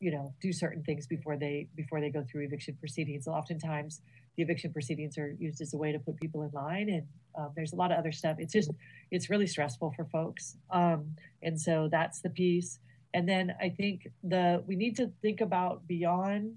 you 0.00 0.10
know, 0.10 0.34
do 0.40 0.52
certain 0.52 0.82
things 0.82 1.06
before 1.06 1.36
they 1.36 1.68
before 1.74 2.00
they 2.00 2.10
go 2.10 2.22
through 2.22 2.44
eviction 2.44 2.76
proceedings. 2.78 3.26
Oftentimes, 3.26 4.02
the 4.36 4.42
eviction 4.42 4.72
proceedings 4.72 5.16
are 5.18 5.34
used 5.38 5.60
as 5.60 5.74
a 5.74 5.76
way 5.76 5.92
to 5.92 5.98
put 5.98 6.16
people 6.16 6.42
in 6.42 6.50
line, 6.52 6.88
and 6.88 7.06
um, 7.38 7.52
there's 7.56 7.72
a 7.72 7.76
lot 7.76 7.90
of 7.92 7.98
other 7.98 8.12
stuff. 8.12 8.36
It's 8.38 8.52
just 8.52 8.70
it's 9.10 9.30
really 9.30 9.46
stressful 9.46 9.92
for 9.96 10.04
folks, 10.04 10.56
um, 10.70 11.14
and 11.42 11.60
so 11.60 11.88
that's 11.90 12.20
the 12.20 12.30
piece. 12.30 12.78
And 13.14 13.26
then 13.26 13.54
I 13.60 13.70
think 13.70 14.08
the 14.22 14.62
we 14.66 14.76
need 14.76 14.96
to 14.96 15.10
think 15.22 15.40
about 15.40 15.86
beyond 15.86 16.56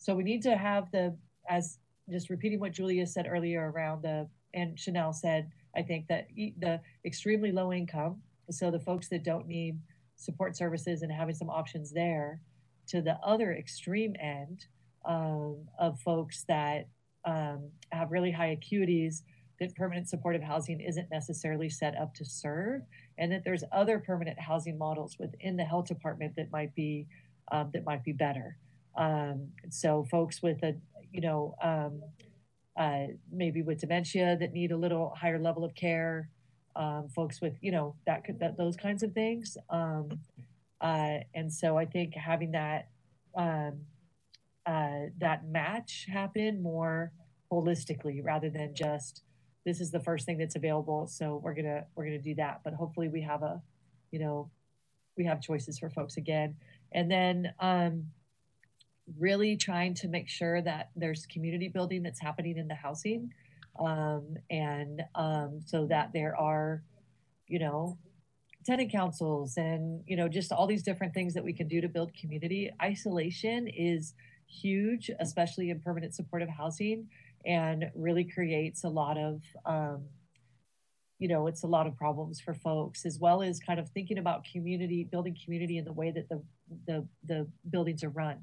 so 0.00 0.14
we 0.14 0.22
need 0.22 0.42
to 0.44 0.56
have 0.56 0.90
the, 0.92 1.14
as 1.46 1.78
just 2.10 2.30
repeating 2.30 2.58
what 2.58 2.72
Julia 2.72 3.06
said 3.06 3.26
earlier 3.28 3.70
around 3.70 4.02
the, 4.02 4.26
and 4.54 4.78
Chanel 4.78 5.12
said, 5.12 5.50
I 5.76 5.82
think 5.82 6.08
that 6.08 6.28
the 6.34 6.80
extremely 7.04 7.52
low 7.52 7.70
income, 7.70 8.22
so 8.50 8.70
the 8.70 8.80
folks 8.80 9.08
that 9.10 9.24
don't 9.24 9.46
need 9.46 9.78
support 10.16 10.56
services 10.56 11.02
and 11.02 11.12
having 11.12 11.34
some 11.34 11.50
options 11.50 11.92
there, 11.92 12.40
to 12.88 13.02
the 13.02 13.18
other 13.22 13.52
extreme 13.52 14.16
end 14.18 14.64
um, 15.04 15.58
of 15.78 16.00
folks 16.00 16.44
that 16.48 16.88
um, 17.24 17.70
have 17.92 18.10
really 18.10 18.30
high 18.30 18.56
acuities 18.56 19.22
that 19.58 19.74
permanent 19.74 20.08
supportive 20.08 20.42
housing 20.42 20.80
isn't 20.80 21.10
necessarily 21.10 21.68
set 21.68 21.96
up 21.96 22.14
to 22.14 22.24
serve, 22.24 22.82
and 23.18 23.30
that 23.30 23.44
there's 23.44 23.64
other 23.72 23.98
permanent 23.98 24.38
housing 24.38 24.78
models 24.78 25.18
within 25.18 25.56
the 25.56 25.64
health 25.64 25.86
department 25.86 26.34
that 26.36 26.50
might 26.50 26.74
be 26.74 27.06
um, 27.52 27.70
that 27.72 27.84
might 27.84 28.04
be 28.04 28.12
better. 28.12 28.56
Um, 28.96 29.48
so 29.70 30.04
folks 30.10 30.42
with 30.42 30.62
a, 30.62 30.74
you 31.12 31.20
know, 31.20 31.54
um, 31.62 32.02
uh, 32.76 33.06
maybe 33.32 33.62
with 33.62 33.80
dementia 33.80 34.36
that 34.38 34.52
need 34.52 34.72
a 34.72 34.76
little 34.76 35.14
higher 35.16 35.38
level 35.38 35.64
of 35.64 35.74
care, 35.74 36.28
um, 36.76 37.08
folks 37.14 37.40
with, 37.40 37.54
you 37.60 37.72
know, 37.72 37.94
that 38.06 38.24
could, 38.24 38.38
that, 38.40 38.56
those 38.56 38.76
kinds 38.76 39.02
of 39.02 39.12
things. 39.12 39.56
Um, 39.68 40.20
uh, 40.80 41.18
and 41.34 41.52
so 41.52 41.76
I 41.76 41.84
think 41.84 42.14
having 42.14 42.52
that, 42.52 42.88
um, 43.34 43.80
uh, 44.70 45.10
that 45.18 45.48
match 45.48 46.06
happen 46.08 46.62
more 46.62 47.12
holistically 47.52 48.24
rather 48.24 48.50
than 48.50 48.74
just, 48.74 49.22
this 49.66 49.80
is 49.80 49.90
the 49.90 50.00
first 50.00 50.26
thing 50.26 50.38
that's 50.38 50.56
available. 50.56 51.06
So 51.06 51.40
we're 51.42 51.54
to, 51.54 51.84
we're 51.96 52.10
to 52.10 52.18
do 52.18 52.34
that. 52.36 52.60
But 52.64 52.74
hopefully 52.74 53.08
we 53.08 53.22
have 53.22 53.42
a, 53.42 53.60
you 54.12 54.20
know, 54.20 54.50
we 55.16 55.24
have 55.24 55.40
choices 55.40 55.78
for 55.78 55.90
folks 55.90 56.16
again. 56.16 56.54
And 56.92 57.10
then, 57.10 57.52
um, 57.60 58.06
really 59.18 59.56
trying 59.56 59.94
to 59.94 60.08
make 60.08 60.28
sure 60.28 60.62
that 60.62 60.90
there's 60.94 61.26
community 61.26 61.68
building 61.68 62.02
that's 62.02 62.20
happening 62.20 62.56
in 62.56 62.68
the 62.68 62.74
housing 62.74 63.32
um, 63.78 64.36
and 64.50 65.02
um, 65.14 65.60
so 65.64 65.86
that 65.86 66.12
there 66.12 66.36
are 66.36 66.82
you 67.48 67.58
know 67.58 67.98
tenant 68.64 68.92
councils 68.92 69.56
and 69.56 70.02
you 70.06 70.16
know 70.16 70.28
just 70.28 70.52
all 70.52 70.66
these 70.66 70.82
different 70.82 71.14
things 71.14 71.34
that 71.34 71.44
we 71.44 71.52
can 71.52 71.66
do 71.66 71.80
to 71.80 71.88
build 71.88 72.12
community 72.14 72.70
isolation 72.82 73.66
is 73.68 74.14
huge 74.50 75.10
especially 75.20 75.70
in 75.70 75.80
permanent 75.80 76.14
supportive 76.14 76.48
housing 76.48 77.08
and 77.46 77.90
really 77.94 78.24
creates 78.24 78.84
a 78.84 78.88
lot 78.88 79.16
of 79.16 79.42
um, 79.64 80.02
you 81.18 81.28
know 81.28 81.46
it's 81.46 81.62
a 81.62 81.66
lot 81.66 81.86
of 81.86 81.96
problems 81.96 82.40
for 82.40 82.54
folks 82.54 83.06
as 83.06 83.18
well 83.18 83.42
as 83.42 83.60
kind 83.60 83.78
of 83.78 83.88
thinking 83.90 84.18
about 84.18 84.44
community 84.44 85.04
building 85.04 85.36
community 85.44 85.78
in 85.78 85.84
the 85.84 85.92
way 85.92 86.10
that 86.10 86.28
the 86.28 86.42
the, 86.86 87.06
the 87.26 87.46
buildings 87.70 88.02
are 88.04 88.10
run 88.10 88.38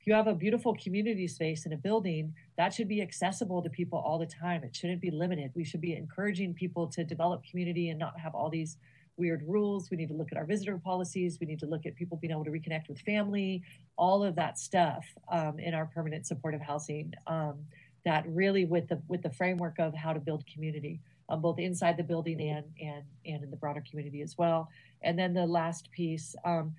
If 0.00 0.06
you 0.06 0.14
have 0.14 0.26
a 0.26 0.34
beautiful 0.34 0.74
community 0.76 1.26
space 1.28 1.66
in 1.66 1.72
a 1.72 1.76
building, 1.76 2.34
that 2.56 2.72
should 2.74 2.88
be 2.88 3.02
accessible 3.02 3.62
to 3.62 3.70
people 3.70 3.98
all 3.98 4.18
the 4.18 4.26
time. 4.26 4.64
It 4.64 4.74
shouldn't 4.76 5.00
be 5.00 5.10
limited. 5.10 5.50
We 5.54 5.64
should 5.64 5.80
be 5.80 5.94
encouraging 5.96 6.54
people 6.54 6.86
to 6.88 7.04
develop 7.04 7.42
community 7.50 7.90
and 7.90 7.98
not 7.98 8.18
have 8.20 8.34
all 8.34 8.50
these 8.50 8.76
weird 9.18 9.42
rules. 9.46 9.90
We 9.90 9.96
need 9.96 10.08
to 10.08 10.14
look 10.14 10.28
at 10.32 10.38
our 10.38 10.44
visitor 10.44 10.78
policies. 10.78 11.38
We 11.40 11.46
need 11.46 11.58
to 11.60 11.66
look 11.66 11.86
at 11.86 11.94
people 11.96 12.16
being 12.16 12.30
able 12.30 12.44
to 12.44 12.50
reconnect 12.50 12.88
with 12.88 13.00
family, 13.00 13.62
all 13.96 14.22
of 14.22 14.34
that 14.36 14.58
stuff 14.58 15.04
um, 15.30 15.58
in 15.58 15.74
our 15.74 15.86
permanent 15.86 16.26
supportive 16.26 16.60
housing. 16.60 17.12
Um, 17.26 17.66
that 18.04 18.24
really 18.28 18.64
with 18.64 18.88
the 18.88 19.02
with 19.08 19.22
the 19.22 19.30
framework 19.30 19.78
of 19.78 19.94
how 19.94 20.12
to 20.12 20.20
build 20.20 20.44
community, 20.46 21.00
um, 21.28 21.40
both 21.42 21.58
inside 21.58 21.96
the 21.96 22.02
building 22.02 22.40
and 22.40 22.64
and 22.80 23.04
and 23.26 23.44
in 23.44 23.50
the 23.50 23.56
broader 23.56 23.82
community 23.88 24.22
as 24.22 24.38
well. 24.38 24.68
And 25.02 25.18
then 25.18 25.34
the 25.34 25.46
last 25.46 25.90
piece, 25.90 26.34
um, 26.44 26.74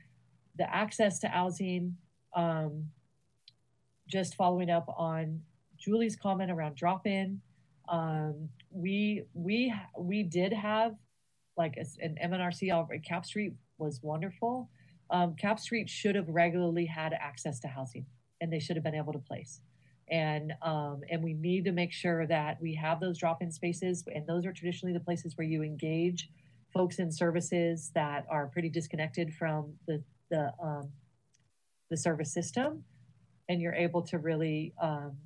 the 0.58 0.74
access 0.74 1.20
to 1.20 1.28
housing. 1.28 1.98
Um, 2.36 2.86
just 4.10 4.36
following 4.36 4.70
up 4.70 4.92
on 4.98 5.42
Julie's 5.78 6.16
comment 6.16 6.52
around 6.52 6.76
drop-in, 6.76 7.42
um, 7.88 8.50
we 8.72 9.24
we 9.34 9.74
we 9.98 10.24
did 10.24 10.52
have 10.52 10.96
like 11.60 11.78
an 11.78 12.18
MNRC 12.24 13.04
Capp 13.04 13.26
Street 13.26 13.54
was 13.78 14.00
wonderful. 14.02 14.70
Um, 15.12 15.36
Capp 15.36 15.60
Street 15.60 15.90
should 15.90 16.16
have 16.16 16.28
regularly 16.28 16.86
had 16.86 17.14
access 17.14 17.60
to 17.60 17.68
housing, 17.68 18.06
and 18.42 18.52
they 18.52 18.60
should 18.60 18.76
have 18.76 18.84
been 18.84 18.96
able 18.96 19.14
to 19.14 19.20
place. 19.20 19.62
And 20.10 20.54
um, 20.64 21.02
and 21.12 21.24
we 21.24 21.34
need 21.34 21.66
to 21.66 21.72
make 21.72 21.92
sure 21.92 22.26
that 22.26 22.60
we 22.60 22.74
have 22.76 23.00
those 23.00 23.20
drop-in 23.20 23.52
spaces, 23.52 24.04
and 24.14 24.26
those 24.26 24.46
are 24.46 24.54
traditionally 24.54 24.94
the 24.94 25.00
places 25.00 25.38
where 25.38 25.46
you 25.46 25.62
engage 25.62 26.30
folks 26.74 26.98
in 26.98 27.12
services 27.12 27.92
that 27.94 28.26
are 28.30 28.48
pretty 28.48 28.70
disconnected 28.70 29.34
from 29.34 29.74
the 29.88 30.02
the 30.32 30.52
um, 30.64 30.90
the 31.90 31.98
service 31.98 32.34
system 32.34 32.84
and 33.50 33.62
you're 33.62 33.74
able 33.74 34.02
to 34.04 34.18
really 34.20 34.74
um, 34.82 35.18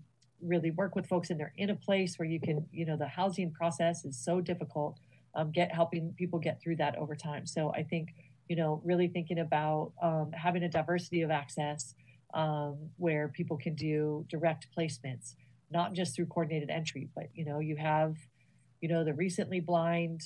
really 0.41 0.71
work 0.71 0.95
with 0.95 1.07
folks 1.07 1.29
and 1.29 1.39
they're 1.39 1.53
in 1.57 1.69
a 1.69 1.75
place 1.75 2.17
where 2.17 2.27
you 2.27 2.39
can 2.39 2.65
you 2.71 2.85
know 2.85 2.97
the 2.97 3.07
housing 3.07 3.51
process 3.51 4.05
is 4.05 4.17
so 4.17 4.41
difficult 4.41 4.97
um, 5.35 5.51
get 5.51 5.73
helping 5.73 6.13
people 6.17 6.39
get 6.39 6.61
through 6.61 6.75
that 6.75 6.97
over 6.97 7.15
time 7.15 7.45
so 7.45 7.71
i 7.73 7.83
think 7.83 8.13
you 8.47 8.55
know 8.55 8.81
really 8.83 9.07
thinking 9.07 9.39
about 9.39 9.91
um, 10.01 10.31
having 10.33 10.63
a 10.63 10.69
diversity 10.69 11.21
of 11.21 11.31
access 11.31 11.95
um, 12.33 12.77
where 12.97 13.27
people 13.27 13.57
can 13.57 13.75
do 13.75 14.25
direct 14.29 14.67
placements 14.77 15.35
not 15.71 15.93
just 15.93 16.15
through 16.15 16.25
coordinated 16.25 16.69
entry 16.69 17.09
but 17.15 17.25
you 17.33 17.45
know 17.45 17.59
you 17.59 17.75
have 17.75 18.15
you 18.81 18.89
know 18.89 19.03
the 19.03 19.13
recently 19.13 19.59
blind 19.59 20.21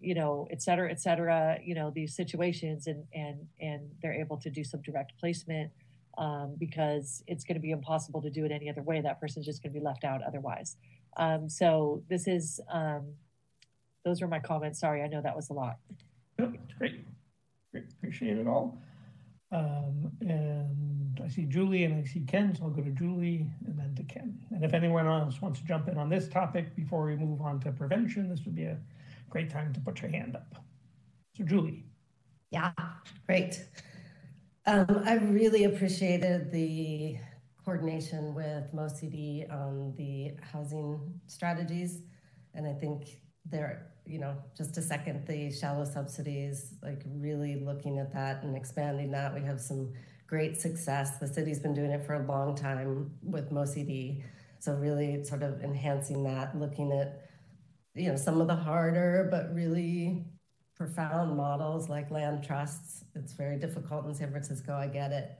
you 0.00 0.14
know 0.14 0.46
et 0.50 0.62
cetera 0.62 0.90
et 0.90 1.00
cetera 1.00 1.58
you 1.62 1.74
know 1.74 1.90
these 1.90 2.14
situations 2.14 2.86
and 2.86 3.04
and 3.12 3.46
and 3.60 3.90
they're 4.02 4.14
able 4.14 4.36
to 4.36 4.48
do 4.50 4.64
some 4.64 4.80
direct 4.82 5.12
placement 5.18 5.70
um, 6.18 6.54
because 6.58 7.22
it's 7.26 7.44
going 7.44 7.54
to 7.54 7.60
be 7.60 7.70
impossible 7.70 8.20
to 8.22 8.30
do 8.30 8.44
it 8.44 8.52
any 8.52 8.68
other 8.68 8.82
way. 8.82 9.00
That 9.00 9.20
person's 9.20 9.46
just 9.46 9.62
going 9.62 9.72
to 9.72 9.78
be 9.78 9.84
left 9.84 10.04
out 10.04 10.20
otherwise. 10.22 10.76
Um, 11.16 11.48
so 11.48 12.02
this 12.08 12.28
is, 12.28 12.60
um, 12.70 13.14
those 14.04 14.20
were 14.20 14.28
my 14.28 14.40
comments. 14.40 14.80
Sorry, 14.80 15.02
I 15.02 15.06
know 15.06 15.20
that 15.20 15.36
was 15.36 15.50
a 15.50 15.52
lot. 15.52 15.76
No, 16.38 16.52
great. 16.78 17.04
great. 17.72 17.84
Appreciate 17.98 18.38
it 18.38 18.46
all. 18.46 18.78
Um, 19.52 20.12
and 20.20 21.20
I 21.22 21.28
see 21.28 21.44
Julie 21.44 21.84
and 21.84 21.94
I 22.02 22.06
see 22.06 22.20
Ken, 22.20 22.54
so 22.54 22.64
I'll 22.64 22.70
go 22.70 22.82
to 22.82 22.90
Julie 22.90 23.46
and 23.66 23.78
then 23.78 23.94
to 23.96 24.02
Ken. 24.04 24.38
And 24.50 24.64
if 24.64 24.74
anyone 24.74 25.06
else 25.06 25.42
wants 25.42 25.60
to 25.60 25.66
jump 25.66 25.88
in 25.88 25.98
on 25.98 26.08
this 26.08 26.28
topic 26.28 26.74
before 26.76 27.04
we 27.04 27.16
move 27.16 27.40
on 27.40 27.60
to 27.60 27.72
prevention, 27.72 28.28
this 28.28 28.44
would 28.44 28.54
be 28.54 28.64
a 28.64 28.78
great 29.28 29.50
time 29.50 29.72
to 29.72 29.80
put 29.80 30.00
your 30.02 30.10
hand 30.10 30.36
up. 30.36 30.64
So 31.36 31.44
Julie. 31.44 31.84
Yeah, 32.50 32.72
great. 33.26 33.64
Um, 34.66 35.02
I 35.04 35.14
really 35.14 35.64
appreciated 35.64 36.52
the 36.52 37.16
coordination 37.64 38.34
with 38.34 38.72
MoCD 38.74 39.50
on 39.52 39.94
the 39.96 40.32
housing 40.52 41.20
strategies. 41.26 42.02
And 42.54 42.66
I 42.66 42.72
think 42.72 43.20
there, 43.44 43.92
you 44.06 44.18
know, 44.18 44.36
just 44.56 44.76
a 44.76 44.82
second, 44.82 45.26
the 45.26 45.50
shallow 45.50 45.84
subsidies, 45.84 46.74
like 46.82 47.02
really 47.06 47.56
looking 47.56 47.98
at 47.98 48.12
that 48.12 48.42
and 48.42 48.56
expanding 48.56 49.10
that. 49.12 49.34
We 49.34 49.42
have 49.42 49.60
some 49.60 49.92
great 50.26 50.60
success. 50.60 51.18
The 51.18 51.26
city's 51.26 51.58
been 51.58 51.74
doing 51.74 51.90
it 51.90 52.04
for 52.04 52.14
a 52.14 52.26
long 52.26 52.54
time 52.54 53.10
with 53.22 53.50
MoCD. 53.50 54.22
So 54.58 54.74
really 54.74 55.24
sort 55.24 55.42
of 55.42 55.62
enhancing 55.62 56.22
that, 56.24 56.58
looking 56.58 56.92
at, 56.92 57.28
you 57.94 58.08
know, 58.08 58.16
some 58.16 58.40
of 58.40 58.46
the 58.46 58.54
harder 58.54 59.28
but 59.30 59.54
really 59.54 60.24
profound 60.76 61.36
models 61.36 61.88
like 61.88 62.10
land 62.10 62.44
trusts. 62.44 63.04
It's 63.14 63.32
very 63.32 63.58
difficult 63.58 64.06
in 64.06 64.14
San 64.14 64.30
Francisco, 64.30 64.74
I 64.74 64.86
get 64.86 65.12
it. 65.12 65.32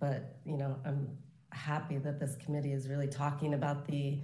But, 0.00 0.40
you 0.44 0.56
know, 0.56 0.76
I'm 0.84 1.18
happy 1.52 1.98
that 1.98 2.20
this 2.20 2.36
committee 2.36 2.72
is 2.72 2.88
really 2.88 3.08
talking 3.08 3.54
about 3.54 3.86
the 3.86 4.22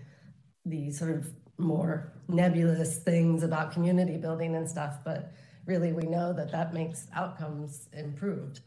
the 0.66 0.90
sort 0.90 1.10
of 1.10 1.30
more 1.58 2.12
nebulous 2.28 2.98
things 2.98 3.42
about 3.42 3.72
community 3.72 4.16
building 4.16 4.56
and 4.56 4.68
stuff, 4.68 4.98
but 5.04 5.32
really 5.66 5.92
we 5.92 6.02
know 6.04 6.32
that 6.32 6.50
that 6.52 6.74
makes 6.74 7.06
outcomes 7.14 7.88
improved. 7.92 8.60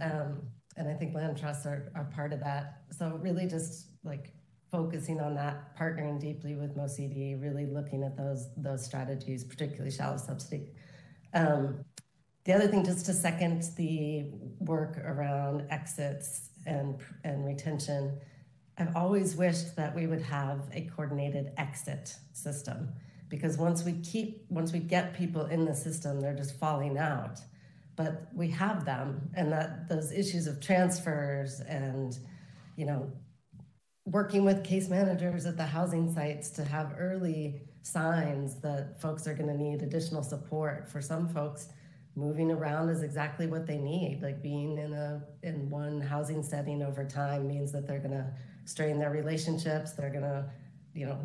Um, 0.00 0.42
and 0.76 0.88
I 0.88 0.94
think 0.94 1.14
land 1.14 1.38
trusts 1.38 1.66
are, 1.66 1.92
are 1.94 2.04
part 2.14 2.32
of 2.32 2.40
that. 2.40 2.82
So 2.90 3.18
really 3.22 3.46
just 3.46 3.90
like 4.02 4.34
focusing 4.72 5.20
on 5.20 5.34
that, 5.36 5.76
partnering 5.78 6.18
deeply 6.18 6.56
with 6.56 6.76
MoCD, 6.76 7.40
really 7.40 7.66
looking 7.66 8.02
at 8.02 8.16
those 8.16 8.48
those 8.56 8.84
strategies, 8.84 9.44
particularly 9.44 9.92
shallow 9.92 10.16
subsidy 10.16 10.72
um, 11.34 11.84
the 12.44 12.52
other 12.52 12.68
thing, 12.68 12.84
just 12.84 13.06
to 13.06 13.12
second 13.12 13.64
the 13.76 14.26
work 14.60 14.98
around 14.98 15.66
exits 15.70 16.50
and, 16.66 17.00
and 17.24 17.44
retention, 17.44 18.18
I've 18.76 18.96
always 18.96 19.36
wished 19.36 19.76
that 19.76 19.94
we 19.94 20.06
would 20.06 20.22
have 20.22 20.68
a 20.72 20.82
coordinated 20.82 21.52
exit 21.56 22.16
system 22.32 22.88
because 23.28 23.56
once 23.56 23.84
we 23.84 23.92
keep 23.92 24.44
once 24.48 24.72
we 24.72 24.80
get 24.80 25.14
people 25.14 25.46
in 25.46 25.64
the 25.64 25.74
system, 25.74 26.20
they're 26.20 26.36
just 26.36 26.58
falling 26.58 26.98
out. 26.98 27.40
But 27.96 28.28
we 28.34 28.50
have 28.50 28.84
them, 28.84 29.30
and 29.34 29.52
that 29.52 29.88
those 29.88 30.12
issues 30.12 30.46
of 30.46 30.60
transfers 30.60 31.60
and 31.60 32.18
you 32.76 32.86
know 32.86 33.10
working 34.06 34.44
with 34.44 34.64
case 34.64 34.88
managers 34.88 35.46
at 35.46 35.56
the 35.56 35.64
housing 35.64 36.12
sites 36.12 36.50
to 36.50 36.64
have 36.64 36.94
early 36.98 37.62
signs 37.82 38.60
that 38.60 39.00
folks 39.00 39.26
are 39.26 39.34
going 39.34 39.48
to 39.48 39.56
need 39.56 39.82
additional 39.82 40.22
support. 40.22 40.88
For 40.88 41.00
some 41.00 41.28
folks, 41.28 41.68
moving 42.16 42.50
around 42.50 42.88
is 42.90 43.02
exactly 43.02 43.46
what 43.46 43.66
they 43.66 43.78
need. 43.78 44.20
Like 44.22 44.42
being 44.42 44.78
in 44.78 44.92
a 44.92 45.22
in 45.42 45.70
one 45.70 46.00
housing 46.00 46.42
setting 46.42 46.82
over 46.82 47.04
time 47.04 47.46
means 47.46 47.72
that 47.72 47.86
they're 47.86 47.98
going 47.98 48.10
to 48.10 48.32
strain 48.64 48.98
their 48.98 49.10
relationships. 49.10 49.92
They're 49.92 50.10
going 50.10 50.22
to 50.22 50.50
you 50.94 51.06
know 51.06 51.18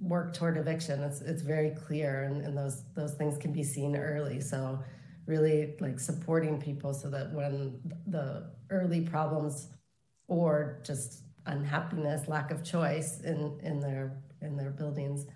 work 0.00 0.34
toward 0.34 0.56
eviction. 0.56 1.02
It's 1.02 1.20
it's 1.20 1.42
very 1.42 1.70
clear, 1.70 2.24
and, 2.24 2.42
and 2.42 2.56
those 2.56 2.84
those 2.94 3.14
things 3.14 3.36
can 3.36 3.52
be 3.52 3.62
seen 3.62 3.96
early. 3.96 4.40
So 4.40 4.80
really 5.26 5.74
like 5.80 6.00
supporting 6.00 6.60
people 6.60 6.92
so 6.92 7.08
that 7.10 7.32
when 7.32 7.78
the 8.06 8.50
early 8.70 9.02
problems 9.02 9.68
or 10.26 10.80
just 10.84 11.24
unhappiness, 11.46 12.28
lack 12.28 12.50
of 12.50 12.64
choice 12.64 13.20
in, 13.20 13.58
in 13.62 13.80
their 13.80 14.22
in 14.40 14.56
their 14.56 14.70
buildings. 14.70 15.26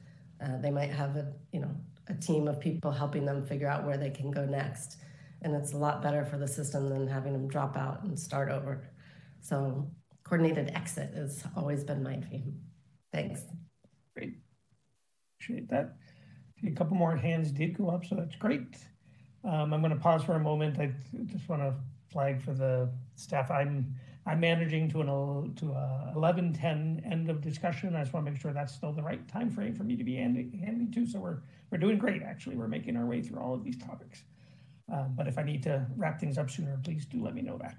Uh, 0.43 0.57
they 0.59 0.71
might 0.71 0.91
have 0.91 1.17
a 1.17 1.33
you 1.53 1.61
know 1.61 1.71
a 2.09 2.15
team 2.15 2.49
of 2.49 2.61
people 2.61 2.91
helping 2.91 3.25
them 3.25 3.45
figure 3.47 3.69
out 3.69 3.85
where 3.85 3.97
they 3.97 4.11
can 4.11 4.31
go 4.31 4.45
next, 4.45 4.99
and 5.43 5.55
it's 5.55 5.73
a 5.73 5.77
lot 5.77 6.03
better 6.03 6.25
for 6.25 6.39
the 6.39 6.49
system 6.49 6.89
than 6.89 7.07
having 7.07 7.33
them 7.33 7.49
drop 7.49 7.77
out 7.77 8.03
and 8.05 8.19
start 8.19 8.51
over. 8.51 8.89
So 9.41 9.91
coordinated 10.25 10.73
exit 10.75 11.15
has 11.15 11.45
always 11.57 11.85
been 11.85 12.03
my 12.03 12.17
dream. 12.17 12.61
Thanks. 13.13 13.43
Great, 14.17 14.35
appreciate 15.37 15.69
that. 15.71 15.97
A 16.67 16.71
couple 16.71 16.97
more 16.97 17.15
hands 17.15 17.53
did 17.53 17.77
go 17.77 17.91
up, 17.91 18.05
so 18.05 18.17
that's 18.17 18.37
great. 18.37 18.77
Um, 19.45 19.75
I'm 19.75 19.81
going 19.81 19.93
to 19.93 20.01
pause 20.01 20.25
for 20.25 20.35
a 20.35 20.41
moment. 20.41 20.79
I 20.79 20.93
just 21.27 21.49
want 21.49 21.61
to 21.61 21.75
flag 22.11 22.43
for 22.43 22.55
the 22.55 22.89
staff. 23.17 23.51
I'm 23.51 23.95
I'm 24.27 24.41
managing 24.41 24.89
to 24.91 25.03
an 25.03 25.55
to 25.57 25.73
a 25.73 26.13
11 26.17 26.55
10 26.55 27.03
end 27.05 27.29
of 27.29 27.43
discussion. 27.43 27.95
I 27.95 28.01
just 28.01 28.15
want 28.15 28.25
to 28.25 28.33
make 28.33 28.41
sure 28.41 28.53
that's 28.53 28.75
still 28.75 28.93
the 28.93 29.03
right 29.03 29.27
time 29.29 29.51
frame 29.51 29.75
for 29.75 29.85
me 29.85 29.97
to 29.97 30.05
be 30.05 30.15
handing, 30.15 30.63
handing 30.65 30.91
to. 30.93 31.07
So 31.07 31.19
we're 31.19 31.43
we're 31.71 31.79
doing 31.79 31.99
great. 31.99 32.23
Actually, 32.23 32.57
we're 32.57 32.69
making 32.69 32.97
our 32.97 33.05
way 33.05 33.21
through 33.21 33.41
all 33.41 33.53
of 33.53 33.63
these 33.63 33.77
topics. 33.77 34.23
Um, 34.91 35.15
but 35.17 35.29
if 35.29 35.39
I 35.39 35.43
need 35.43 35.63
to 35.65 35.87
wrap 35.97 36.21
things 36.21 36.39
up 36.39 36.51
sooner, 36.51 36.79
please 36.83 37.05
do 37.05 37.23
let 37.23 37.35
me 37.35 37.43
know 37.43 37.59
that. 37.59 37.77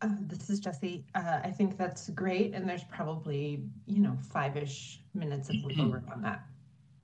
Uh, 0.00 0.08
this 0.20 0.48
is 0.48 0.60
Jesse. 0.60 1.04
Uh, 1.14 1.40
I 1.42 1.50
think 1.50 1.76
that's 1.76 2.08
great, 2.10 2.54
and 2.54 2.68
there's 2.68 2.84
probably 2.84 3.64
you 3.86 4.00
know 4.00 4.16
five-ish 4.30 5.00
minutes 5.14 5.48
of 5.48 5.56
wiggle 5.64 5.86
room 5.86 6.06
on 6.12 6.22
that. 6.22 6.42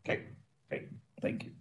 Okay, 0.06 0.24
great, 0.68 0.88
thank 1.22 1.44
you. 1.44 1.52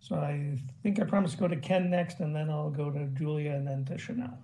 So 0.00 0.16
I 0.16 0.58
think 0.82 1.00
I 1.00 1.04
promised 1.04 1.34
to 1.34 1.40
go 1.40 1.46
to 1.46 1.54
Ken 1.54 1.88
next, 1.88 2.18
and 2.18 2.34
then 2.34 2.50
I'll 2.50 2.70
go 2.70 2.90
to 2.90 3.06
Julia, 3.16 3.52
and 3.52 3.64
then 3.64 3.84
to 3.84 3.96
Chanel. 3.96 4.36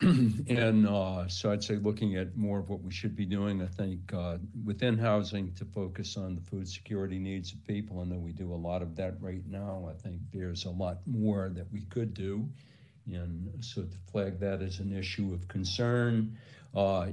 and 0.00 0.88
uh, 0.88 1.28
so 1.28 1.52
I'd 1.52 1.62
say 1.62 1.76
looking 1.76 2.16
at 2.16 2.34
more 2.38 2.58
of 2.58 2.70
what 2.70 2.82
we 2.82 2.90
should 2.90 3.14
be 3.14 3.26
doing, 3.26 3.60
I 3.60 3.66
think 3.66 4.14
uh, 4.14 4.38
within 4.64 4.96
housing 4.96 5.52
to 5.56 5.66
focus 5.66 6.16
on 6.16 6.34
the 6.34 6.40
food 6.40 6.66
security 6.66 7.18
needs 7.18 7.52
of 7.52 7.62
people. 7.66 8.00
I 8.00 8.04
know 8.04 8.16
we 8.16 8.32
do 8.32 8.50
a 8.50 8.56
lot 8.56 8.80
of 8.80 8.96
that 8.96 9.20
right 9.20 9.46
now. 9.46 9.86
I 9.90 9.92
think 9.92 10.22
there's 10.32 10.64
a 10.64 10.70
lot 10.70 11.00
more 11.06 11.50
that 11.54 11.70
we 11.70 11.82
could 11.82 12.14
do. 12.14 12.48
And 13.14 13.64
so 13.64 13.82
to 13.82 13.96
flag 14.10 14.38
that 14.40 14.62
as 14.62 14.80
an 14.80 14.96
issue 14.96 15.32
of 15.32 15.48
concern, 15.48 16.36
uh, 16.74 17.08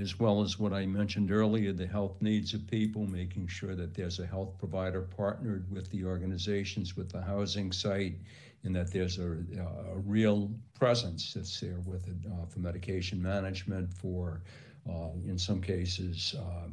as 0.00 0.18
well 0.18 0.42
as 0.42 0.58
what 0.58 0.72
I 0.72 0.86
mentioned 0.86 1.30
earlier, 1.30 1.72
the 1.72 1.86
health 1.86 2.22
needs 2.22 2.54
of 2.54 2.66
people, 2.66 3.06
making 3.06 3.46
sure 3.48 3.74
that 3.74 3.94
there's 3.94 4.18
a 4.18 4.26
health 4.26 4.56
provider 4.58 5.02
partnered 5.02 5.70
with 5.70 5.90
the 5.90 6.04
organizations, 6.04 6.96
with 6.96 7.10
the 7.12 7.20
housing 7.20 7.72
site, 7.72 8.16
and 8.64 8.74
that 8.74 8.90
there's 8.90 9.18
a, 9.18 9.32
a 9.32 9.98
real 9.98 10.50
presence 10.78 11.34
that's 11.34 11.60
there 11.60 11.80
with 11.84 12.08
it 12.08 12.16
uh, 12.26 12.46
for 12.46 12.60
medication 12.60 13.20
management, 13.20 13.92
for 13.92 14.40
uh, 14.88 15.10
in 15.26 15.38
some 15.38 15.60
cases 15.60 16.34
uh, 16.38 16.68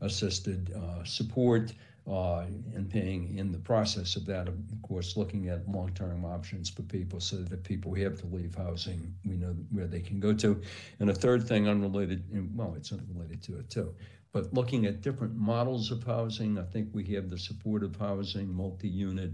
assisted 0.00 0.72
uh, 0.74 1.04
support, 1.04 1.72
and 2.06 2.90
paying 2.90 3.38
in 3.38 3.50
the 3.52 3.58
process 3.58 4.16
of 4.16 4.26
that, 4.26 4.48
of 4.48 4.56
course, 4.82 5.16
looking 5.16 5.48
at 5.48 5.68
long-term 5.68 6.24
options 6.24 6.68
for 6.68 6.82
people 6.82 7.20
so 7.20 7.36
that 7.36 7.64
people 7.64 7.94
who 7.94 8.02
have 8.02 8.18
to 8.20 8.26
leave 8.26 8.54
housing, 8.54 9.14
we 9.24 9.36
know 9.36 9.54
where 9.70 9.86
they 9.86 10.00
can 10.00 10.20
go 10.20 10.32
to. 10.34 10.60
And 11.00 11.10
a 11.10 11.14
third 11.14 11.48
thing 11.48 11.68
unrelated, 11.68 12.24
well, 12.54 12.74
it's 12.76 12.92
unrelated 12.92 13.42
to 13.44 13.58
it 13.58 13.70
too, 13.70 13.94
but 14.32 14.52
looking 14.52 14.84
at 14.86 15.00
different 15.00 15.34
models 15.34 15.90
of 15.90 16.04
housing, 16.04 16.58
I 16.58 16.64
think 16.64 16.88
we 16.92 17.04
have 17.14 17.30
the 17.30 17.38
supportive 17.38 17.96
housing, 17.96 18.52
multi-unit, 18.52 19.32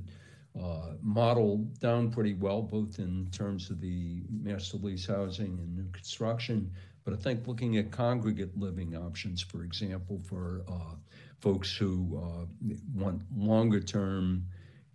uh, 0.61 0.95
model 1.01 1.59
down 1.79 2.11
pretty 2.11 2.35
well, 2.35 2.61
both 2.61 2.99
in 2.99 3.29
terms 3.31 3.71
of 3.71 3.81
the 3.81 4.23
master 4.31 4.77
lease 4.79 5.07
housing 5.07 5.59
and 5.59 5.77
new 5.77 5.89
construction. 5.93 6.71
But 7.11 7.19
I 7.19 7.23
think 7.23 7.49
looking 7.49 7.77
at 7.77 7.91
congregate 7.91 8.57
living 8.57 8.97
options, 8.97 9.43
for 9.43 9.65
example, 9.65 10.21
for 10.29 10.63
uh, 10.69 10.95
folks 11.41 11.75
who 11.77 12.17
uh, 12.17 12.75
want 12.95 13.23
longer 13.37 13.81
term 13.81 14.47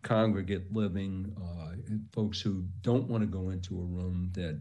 congregate 0.02 0.74
living, 0.74 1.36
uh, 1.38 1.74
folks 2.14 2.40
who 2.40 2.64
don't 2.84 3.10
want 3.10 3.22
to 3.22 3.28
go 3.28 3.50
into 3.50 3.78
a 3.78 3.84
room 3.84 4.30
that 4.32 4.58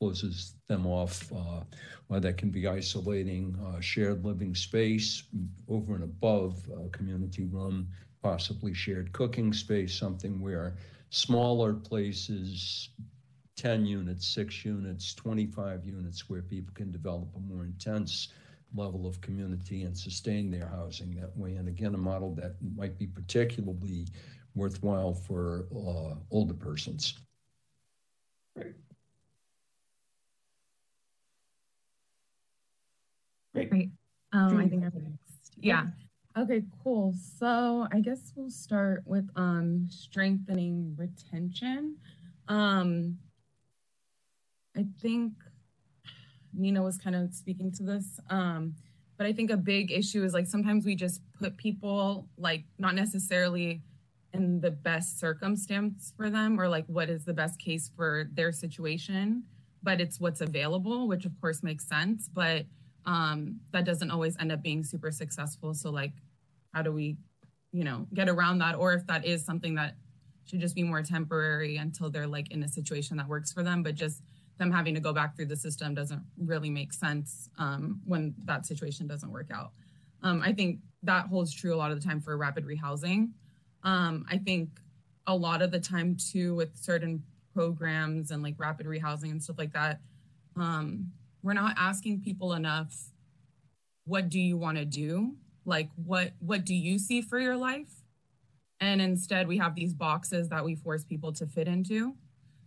closes 0.00 0.54
them 0.66 0.86
off, 0.88 1.30
uh, 1.32 1.60
or 2.08 2.18
that 2.18 2.36
can 2.36 2.50
be 2.50 2.66
isolating, 2.66 3.56
uh, 3.64 3.78
shared 3.78 4.24
living 4.24 4.56
space 4.56 5.22
over 5.68 5.94
and 5.94 6.02
above 6.02 6.68
a 6.84 6.88
community 6.88 7.44
room 7.44 7.86
possibly 8.24 8.74
shared 8.74 9.12
cooking 9.12 9.52
space, 9.52 9.94
something 9.94 10.40
where 10.40 10.74
smaller 11.10 11.74
places, 11.74 12.88
10 13.58 13.84
units, 13.84 14.26
six 14.26 14.64
units, 14.64 15.12
25 15.14 15.84
units, 15.84 16.30
where 16.30 16.42
people 16.42 16.72
can 16.74 16.92
develop 16.92 17.28
a 17.36 17.40
more 17.40 17.64
intense 17.64 18.28
level 18.74 19.06
of 19.06 19.20
community 19.20 19.82
and 19.82 19.96
sustain 19.96 20.50
their 20.50 20.68
housing 20.68 21.14
that 21.16 21.36
way. 21.36 21.56
And 21.56 21.68
again, 21.68 21.94
a 21.94 21.98
model 21.98 22.34
that 22.36 22.54
might 22.76 22.96
be 22.98 23.06
particularly 23.08 24.06
worthwhile 24.54 25.12
for 25.12 25.66
uh, 25.74 26.14
older 26.30 26.54
persons. 26.54 27.14
Great. 28.56 28.74
Great. 33.54 33.70
Great. 33.70 33.90
Um, 34.32 34.58
I 34.58 34.68
think 34.68 34.84
I'm 34.84 34.92
next. 34.94 35.52
Yeah. 35.60 35.86
Okay, 36.36 36.62
cool. 36.84 37.12
So 37.38 37.88
I 37.90 37.98
guess 37.98 38.32
we'll 38.36 38.50
start 38.50 39.02
with 39.04 39.28
um, 39.34 39.88
strengthening 39.90 40.94
retention. 40.96 41.96
Um, 42.46 43.18
I 44.78 44.86
think 45.02 45.32
Nina 46.54 46.82
was 46.82 46.98
kind 46.98 47.16
of 47.16 47.34
speaking 47.34 47.72
to 47.72 47.82
this, 47.82 48.20
um, 48.30 48.74
but 49.16 49.26
I 49.26 49.32
think 49.32 49.50
a 49.50 49.56
big 49.56 49.90
issue 49.90 50.22
is 50.22 50.32
like 50.32 50.46
sometimes 50.46 50.86
we 50.86 50.94
just 50.94 51.20
put 51.40 51.56
people 51.56 52.28
like 52.38 52.64
not 52.78 52.94
necessarily 52.94 53.82
in 54.32 54.60
the 54.60 54.70
best 54.70 55.18
circumstance 55.18 56.12
for 56.16 56.30
them 56.30 56.60
or 56.60 56.68
like 56.68 56.86
what 56.86 57.10
is 57.10 57.24
the 57.24 57.34
best 57.34 57.58
case 57.58 57.90
for 57.96 58.28
their 58.34 58.52
situation, 58.52 59.42
but 59.82 60.00
it's 60.00 60.20
what's 60.20 60.40
available, 60.40 61.08
which 61.08 61.24
of 61.24 61.32
course 61.40 61.64
makes 61.64 61.88
sense, 61.88 62.28
but 62.32 62.64
um, 63.04 63.58
that 63.72 63.84
doesn't 63.84 64.12
always 64.12 64.36
end 64.38 64.52
up 64.52 64.62
being 64.62 64.84
super 64.84 65.10
successful. 65.10 65.74
So 65.74 65.90
like 65.90 66.12
how 66.72 66.82
do 66.82 66.92
we, 66.92 67.16
you 67.72 67.82
know, 67.82 68.06
get 68.14 68.28
around 68.28 68.58
that? 68.58 68.76
Or 68.76 68.92
if 68.94 69.06
that 69.08 69.26
is 69.26 69.44
something 69.44 69.74
that 69.74 69.96
should 70.44 70.60
just 70.60 70.76
be 70.76 70.84
more 70.84 71.02
temporary 71.02 71.76
until 71.76 72.10
they're 72.10 72.28
like 72.28 72.52
in 72.52 72.62
a 72.62 72.68
situation 72.68 73.16
that 73.16 73.28
works 73.28 73.52
for 73.52 73.64
them, 73.64 73.82
but 73.82 73.96
just 73.96 74.22
them 74.58 74.70
having 74.70 74.94
to 74.94 75.00
go 75.00 75.12
back 75.12 75.36
through 75.36 75.46
the 75.46 75.56
system 75.56 75.94
doesn't 75.94 76.22
really 76.38 76.70
make 76.70 76.92
sense 76.92 77.48
um, 77.58 78.00
when 78.04 78.34
that 78.44 78.66
situation 78.66 79.06
doesn't 79.06 79.30
work 79.30 79.50
out. 79.52 79.72
Um, 80.22 80.42
I 80.44 80.52
think 80.52 80.80
that 81.04 81.26
holds 81.26 81.52
true 81.52 81.74
a 81.74 81.76
lot 81.76 81.90
of 81.90 82.00
the 82.00 82.06
time 82.06 82.20
for 82.20 82.36
rapid 82.36 82.66
rehousing. 82.66 83.30
Um, 83.84 84.26
I 84.30 84.38
think 84.38 84.68
a 85.26 85.36
lot 85.36 85.62
of 85.62 85.70
the 85.70 85.80
time 85.80 86.16
too 86.16 86.54
with 86.54 86.76
certain 86.76 87.22
programs 87.54 88.30
and 88.30 88.42
like 88.42 88.54
rapid 88.58 88.86
rehousing 88.86 89.30
and 89.30 89.42
stuff 89.42 89.58
like 89.58 89.72
that, 89.72 90.00
um, 90.56 91.12
we're 91.42 91.52
not 91.52 91.74
asking 91.78 92.20
people 92.20 92.54
enough, 92.54 92.94
what 94.04 94.28
do 94.28 94.40
you 94.40 94.56
want 94.56 94.78
to 94.78 94.84
do? 94.84 95.36
like 95.68 95.90
what 95.96 96.32
what 96.40 96.64
do 96.64 96.74
you 96.74 96.98
see 96.98 97.20
for 97.20 97.38
your 97.38 97.56
life 97.56 98.02
and 98.80 99.02
instead 99.02 99.46
we 99.46 99.58
have 99.58 99.74
these 99.74 99.92
boxes 99.92 100.48
that 100.48 100.64
we 100.64 100.74
force 100.74 101.04
people 101.04 101.30
to 101.30 101.46
fit 101.46 101.68
into 101.68 102.14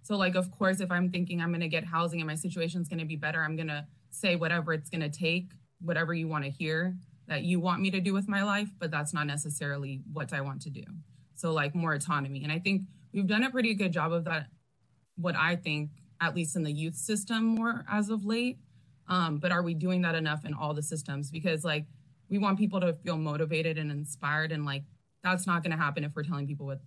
so 0.03 0.15
like 0.15 0.35
of 0.35 0.51
course 0.51 0.79
if 0.79 0.91
i'm 0.91 1.09
thinking 1.09 1.41
i'm 1.41 1.49
going 1.49 1.61
to 1.61 1.67
get 1.67 1.85
housing 1.85 2.19
and 2.19 2.27
my 2.27 2.35
situation's 2.35 2.87
going 2.87 2.99
to 2.99 3.05
be 3.05 3.15
better 3.15 3.41
i'm 3.41 3.55
going 3.55 3.67
to 3.67 3.85
say 4.09 4.35
whatever 4.35 4.73
it's 4.73 4.89
going 4.89 5.01
to 5.01 5.09
take 5.09 5.51
whatever 5.81 6.13
you 6.13 6.27
want 6.27 6.43
to 6.43 6.49
hear 6.49 6.95
that 7.27 7.43
you 7.43 7.59
want 7.59 7.81
me 7.81 7.89
to 7.91 8.01
do 8.01 8.13
with 8.13 8.27
my 8.27 8.43
life 8.43 8.69
but 8.79 8.91
that's 8.91 9.13
not 9.13 9.27
necessarily 9.27 10.01
what 10.11 10.33
i 10.33 10.41
want 10.41 10.61
to 10.61 10.69
do. 10.69 10.83
So 11.35 11.51
like 11.51 11.73
more 11.73 11.93
autonomy. 11.93 12.43
And 12.43 12.51
i 12.51 12.59
think 12.59 12.83
we've 13.13 13.27
done 13.27 13.43
a 13.43 13.49
pretty 13.49 13.73
good 13.73 13.91
job 13.91 14.11
of 14.11 14.25
that 14.25 14.47
what 15.15 15.35
i 15.35 15.55
think 15.55 15.91
at 16.21 16.35
least 16.35 16.55
in 16.55 16.63
the 16.63 16.71
youth 16.71 16.95
system 16.95 17.43
more 17.43 17.83
as 17.91 18.09
of 18.09 18.23
late. 18.23 18.59
Um, 19.07 19.39
but 19.39 19.51
are 19.51 19.63
we 19.63 19.73
doing 19.73 20.03
that 20.03 20.15
enough 20.15 20.45
in 20.45 20.53
all 20.53 20.73
the 20.73 20.83
systems? 20.83 21.31
Because 21.31 21.65
like 21.65 21.87
we 22.29 22.37
want 22.37 22.59
people 22.59 22.79
to 22.79 22.93
feel 23.03 23.17
motivated 23.17 23.77
and 23.77 23.91
inspired, 23.91 24.53
and 24.53 24.63
like 24.65 24.83
that's 25.23 25.45
not 25.45 25.63
going 25.63 25.71
to 25.71 25.83
happen 25.83 26.03
if 26.03 26.15
we're 26.15 26.23
telling 26.23 26.47
people 26.47 26.67
what 26.67 26.79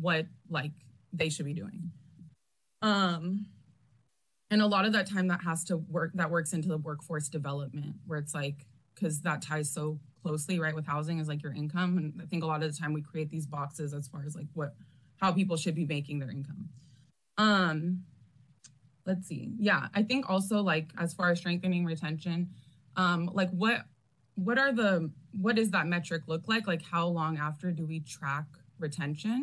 what 0.00 0.26
like 0.48 0.72
they 1.12 1.28
should 1.28 1.46
be 1.46 1.54
doing. 1.54 1.90
Um, 2.80 3.46
and 4.50 4.60
a 4.60 4.66
lot 4.66 4.84
of 4.84 4.92
that 4.92 5.08
time 5.08 5.28
that 5.28 5.42
has 5.42 5.64
to 5.64 5.78
work 5.78 6.12
that 6.14 6.30
works 6.30 6.52
into 6.52 6.68
the 6.68 6.78
workforce 6.78 7.28
development, 7.28 7.96
where 8.06 8.18
it's 8.18 8.34
like 8.34 8.66
because 8.94 9.22
that 9.22 9.42
ties 9.42 9.70
so 9.70 9.98
closely 10.22 10.58
right 10.58 10.74
with 10.74 10.86
housing 10.86 11.18
is 11.18 11.28
like 11.28 11.42
your 11.42 11.54
income, 11.54 11.96
and 11.96 12.20
I 12.22 12.26
think 12.26 12.44
a 12.44 12.46
lot 12.46 12.62
of 12.62 12.72
the 12.72 12.78
time 12.78 12.92
we 12.92 13.02
create 13.02 13.30
these 13.30 13.46
boxes 13.46 13.94
as 13.94 14.08
far 14.08 14.24
as 14.26 14.34
like 14.34 14.48
what 14.54 14.74
how 15.16 15.32
people 15.32 15.56
should 15.56 15.74
be 15.74 15.86
making 15.86 16.18
their 16.18 16.30
income. 16.30 16.68
Um, 17.38 18.04
let's 19.06 19.26
see. 19.26 19.54
Yeah, 19.58 19.88
I 19.94 20.02
think 20.02 20.28
also 20.28 20.60
like 20.60 20.90
as 20.98 21.14
far 21.14 21.30
as 21.30 21.38
strengthening 21.38 21.84
retention, 21.84 22.50
um, 22.96 23.30
like 23.32 23.50
what 23.50 23.86
what 24.34 24.58
are 24.58 24.72
the 24.72 25.10
what 25.32 25.56
does 25.56 25.70
that 25.70 25.86
metric 25.86 26.24
look 26.26 26.48
like? 26.48 26.66
Like 26.66 26.82
how 26.82 27.06
long 27.06 27.38
after 27.38 27.70
do 27.70 27.86
we 27.86 28.00
track 28.00 28.46
retention? 28.78 29.42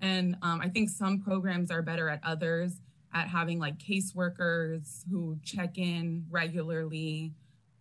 And 0.00 0.36
um, 0.42 0.60
I 0.60 0.68
think 0.68 0.88
some 0.88 1.20
programs 1.20 1.70
are 1.70 1.82
better 1.82 2.08
at 2.08 2.20
others 2.24 2.80
at 3.12 3.28
having 3.28 3.58
like 3.58 3.78
caseworkers 3.78 5.02
who 5.10 5.36
check 5.44 5.78
in 5.78 6.24
regularly, 6.30 7.32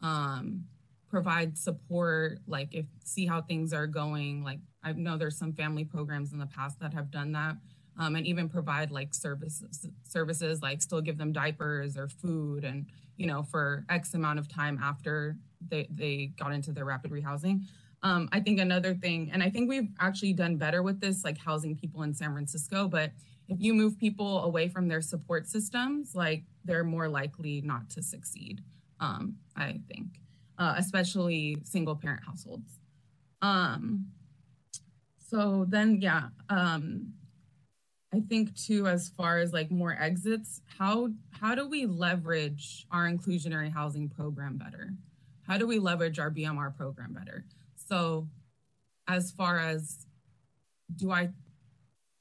um, 0.02 0.66
provide 1.10 1.58
support, 1.58 2.40
like 2.48 2.74
if 2.74 2.86
see 3.04 3.26
how 3.26 3.42
things 3.42 3.74
are 3.74 3.88
going. 3.88 4.44
Like 4.44 4.60
I 4.84 4.94
know 4.94 5.18
there's 5.18 5.38
some 5.38 5.54
family 5.54 5.86
programs 5.86 6.34
in 6.34 6.40
the 6.40 6.46
past 6.46 6.80
that 6.80 6.94
have 6.94 7.12
done 7.12 7.32
that 7.34 7.58
um, 8.00 8.16
and 8.16 8.26
even 8.26 8.50
provide 8.50 8.90
like 8.90 9.14
services 9.14 9.86
services 10.04 10.62
like 10.62 10.82
still 10.82 11.02
give 11.02 11.18
them 11.18 11.32
diapers 11.32 11.98
or 11.98 12.08
food 12.08 12.64
and 12.64 12.88
you 13.18 13.28
know 13.28 13.44
for 13.44 13.86
x 13.90 14.14
amount 14.14 14.40
of 14.40 14.48
time 14.48 14.80
after 14.82 15.36
they, 15.68 15.88
they 15.92 16.32
got 16.40 16.54
into 16.54 16.72
their 16.72 16.86
rapid 16.86 17.12
rehousing 17.12 17.62
um, 18.04 18.30
i 18.32 18.40
think 18.40 18.60
another 18.60 18.94
thing 18.94 19.30
and 19.34 19.44
i 19.44 19.50
think 19.50 19.70
we've 19.70 19.90
actually 20.00 20.34
done 20.34 20.56
better 20.58 20.84
with 20.84 21.00
this 21.00 21.24
like 21.24 21.38
housing 21.38 21.76
people 21.76 22.04
in 22.04 22.14
san 22.14 22.32
francisco 22.32 22.88
but 22.88 23.12
if 23.48 23.60
you 23.60 23.74
move 23.74 23.98
people 23.98 24.44
away 24.44 24.68
from 24.68 24.88
their 24.88 25.02
support 25.02 25.48
systems 25.48 26.16
like 26.16 26.44
they're 26.66 26.84
more 26.84 27.08
likely 27.08 27.62
not 27.62 27.90
to 27.90 28.02
succeed 28.02 28.62
um, 29.00 29.36
i 29.56 29.80
think 29.88 30.20
uh, 30.58 30.76
especially 30.78 31.58
single 31.64 31.96
parent 31.96 32.22
households 32.26 32.80
um, 33.42 34.06
so 35.20 35.66
then 35.70 36.00
yeah 36.02 36.30
um, 36.50 37.14
I 38.14 38.22
think 38.22 38.56
too, 38.56 38.88
as 38.88 39.10
far 39.10 39.38
as 39.38 39.54
like 39.54 39.70
more 39.70 39.96
exits, 40.00 40.62
how 40.78 41.10
how 41.30 41.54
do 41.54 41.68
we 41.68 41.86
leverage 41.86 42.88
our 42.92 43.08
inclusionary 43.08 43.72
housing 43.72 44.10
program 44.10 44.58
better? 44.58 44.94
How 45.44 45.58
do 45.58 45.68
we 45.68 45.80
leverage 45.80 46.18
our 46.18 46.32
BMR 46.32 46.76
program 46.76 47.14
better? 47.14 47.46
So, 47.90 48.28
as 49.08 49.32
far 49.32 49.60
as 49.60 50.06
do 50.96 51.12
I 51.12 51.30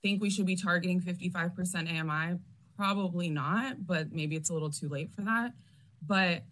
think 0.03 0.21
we 0.23 0.31
should 0.31 0.47
be 0.47 0.57
targeting 0.57 1.01
55% 1.01 1.89
AMI? 1.89 2.39
Probably 2.77 3.29
not, 3.29 3.87
but 3.87 4.13
maybe 4.13 4.37
it's 4.37 4.51
a 4.51 4.53
little 4.53 4.71
too 4.71 4.89
late 4.89 5.13
for 5.13 5.23
that. 5.23 5.53
But 6.07 6.45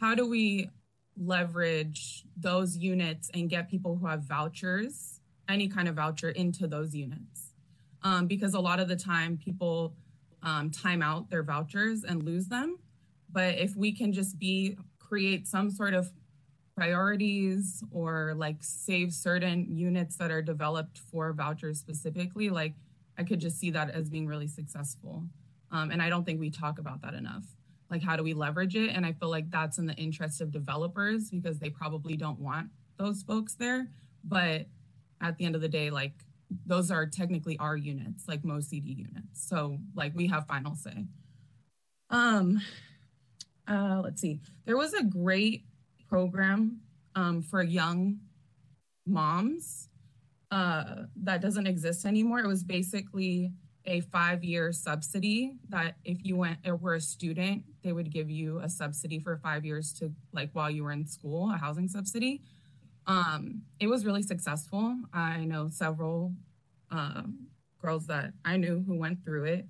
how 0.00 0.14
do 0.14 0.28
we 0.28 0.70
leverage 1.16 2.24
those 2.36 2.76
units 2.76 3.30
and 3.34 3.50
get 3.50 3.70
people 3.70 3.96
who 3.96 4.06
have 4.06 4.22
vouchers, 4.22 5.20
any 5.48 5.68
kind 5.68 5.88
of 5.88 5.96
voucher, 5.96 6.30
into 6.30 6.66
those 6.66 6.94
units? 6.94 7.50
um, 8.02 8.26
because 8.26 8.54
a 8.54 8.60
lot 8.60 8.80
of 8.80 8.88
the 8.88 8.96
time 8.96 9.38
people 9.42 9.94
um, 10.42 10.70
time 10.70 11.02
out 11.02 11.28
their 11.30 11.42
vouchers 11.42 12.04
and 12.04 12.22
lose 12.22 12.46
them. 12.46 12.78
But 13.30 13.58
if 13.58 13.76
we 13.76 13.92
can 13.92 14.12
just 14.12 14.38
be 14.38 14.76
create 14.98 15.46
some 15.46 15.70
sort 15.70 15.94
of 15.94 16.10
priorities 16.80 17.84
or 17.90 18.32
like 18.38 18.56
save 18.60 19.12
certain 19.12 19.66
units 19.68 20.16
that 20.16 20.30
are 20.30 20.40
developed 20.40 20.96
for 20.96 21.30
vouchers 21.34 21.78
specifically, 21.78 22.48
like 22.48 22.72
I 23.18 23.22
could 23.22 23.38
just 23.38 23.60
see 23.60 23.70
that 23.72 23.90
as 23.90 24.08
being 24.08 24.26
really 24.26 24.46
successful. 24.46 25.24
Um, 25.70 25.90
and 25.90 26.00
I 26.00 26.08
don't 26.08 26.24
think 26.24 26.40
we 26.40 26.48
talk 26.48 26.78
about 26.78 27.02
that 27.02 27.12
enough. 27.12 27.44
Like, 27.90 28.02
how 28.02 28.16
do 28.16 28.22
we 28.22 28.32
leverage 28.32 28.76
it? 28.76 28.96
And 28.96 29.04
I 29.04 29.12
feel 29.12 29.28
like 29.28 29.50
that's 29.50 29.76
in 29.76 29.84
the 29.84 29.94
interest 29.96 30.40
of 30.40 30.52
developers 30.52 31.28
because 31.28 31.58
they 31.58 31.68
probably 31.68 32.16
don't 32.16 32.40
want 32.40 32.70
those 32.96 33.22
folks 33.22 33.52
there. 33.56 33.88
But 34.24 34.66
at 35.20 35.36
the 35.36 35.44
end 35.44 35.56
of 35.56 35.60
the 35.60 35.68
day, 35.68 35.90
like 35.90 36.14
those 36.64 36.90
are 36.90 37.04
technically 37.04 37.58
our 37.58 37.76
units, 37.76 38.26
like 38.26 38.42
most 38.42 38.70
CD 38.70 38.92
units. 38.92 39.46
So 39.46 39.80
like 39.94 40.12
we 40.14 40.28
have 40.28 40.46
final 40.46 40.76
say. 40.76 41.04
Um, 42.08 42.62
uh, 43.68 44.00
let's 44.02 44.22
see. 44.22 44.40
There 44.64 44.78
was 44.78 44.94
a 44.94 45.04
great 45.04 45.66
program 46.10 46.80
um, 47.14 47.40
for 47.40 47.62
young 47.62 48.18
moms 49.06 49.88
uh, 50.50 51.04
that 51.16 51.40
doesn't 51.40 51.66
exist 51.66 52.04
anymore. 52.04 52.40
It 52.40 52.46
was 52.46 52.64
basically 52.64 53.52
a 53.86 54.00
five-year 54.00 54.72
subsidy 54.72 55.54
that 55.68 55.94
if 56.04 56.18
you 56.24 56.36
went 56.36 56.58
or 56.66 56.76
were 56.76 56.96
a 56.96 57.00
student, 57.00 57.62
they 57.82 57.92
would 57.92 58.12
give 58.12 58.28
you 58.28 58.58
a 58.58 58.68
subsidy 58.68 59.18
for 59.18 59.38
five 59.38 59.64
years 59.64 59.92
to 59.94 60.12
like 60.32 60.50
while 60.52 60.70
you 60.70 60.84
were 60.84 60.92
in 60.92 61.06
school, 61.06 61.50
a 61.50 61.56
housing 61.56 61.88
subsidy. 61.88 62.42
Um, 63.06 63.62
it 63.78 63.86
was 63.86 64.04
really 64.04 64.22
successful. 64.22 64.96
I 65.12 65.44
know 65.44 65.68
several 65.68 66.34
uh, 66.90 67.22
girls 67.80 68.06
that 68.08 68.32
I 68.44 68.56
knew 68.56 68.84
who 68.86 68.98
went 68.98 69.24
through 69.24 69.44
it. 69.44 69.66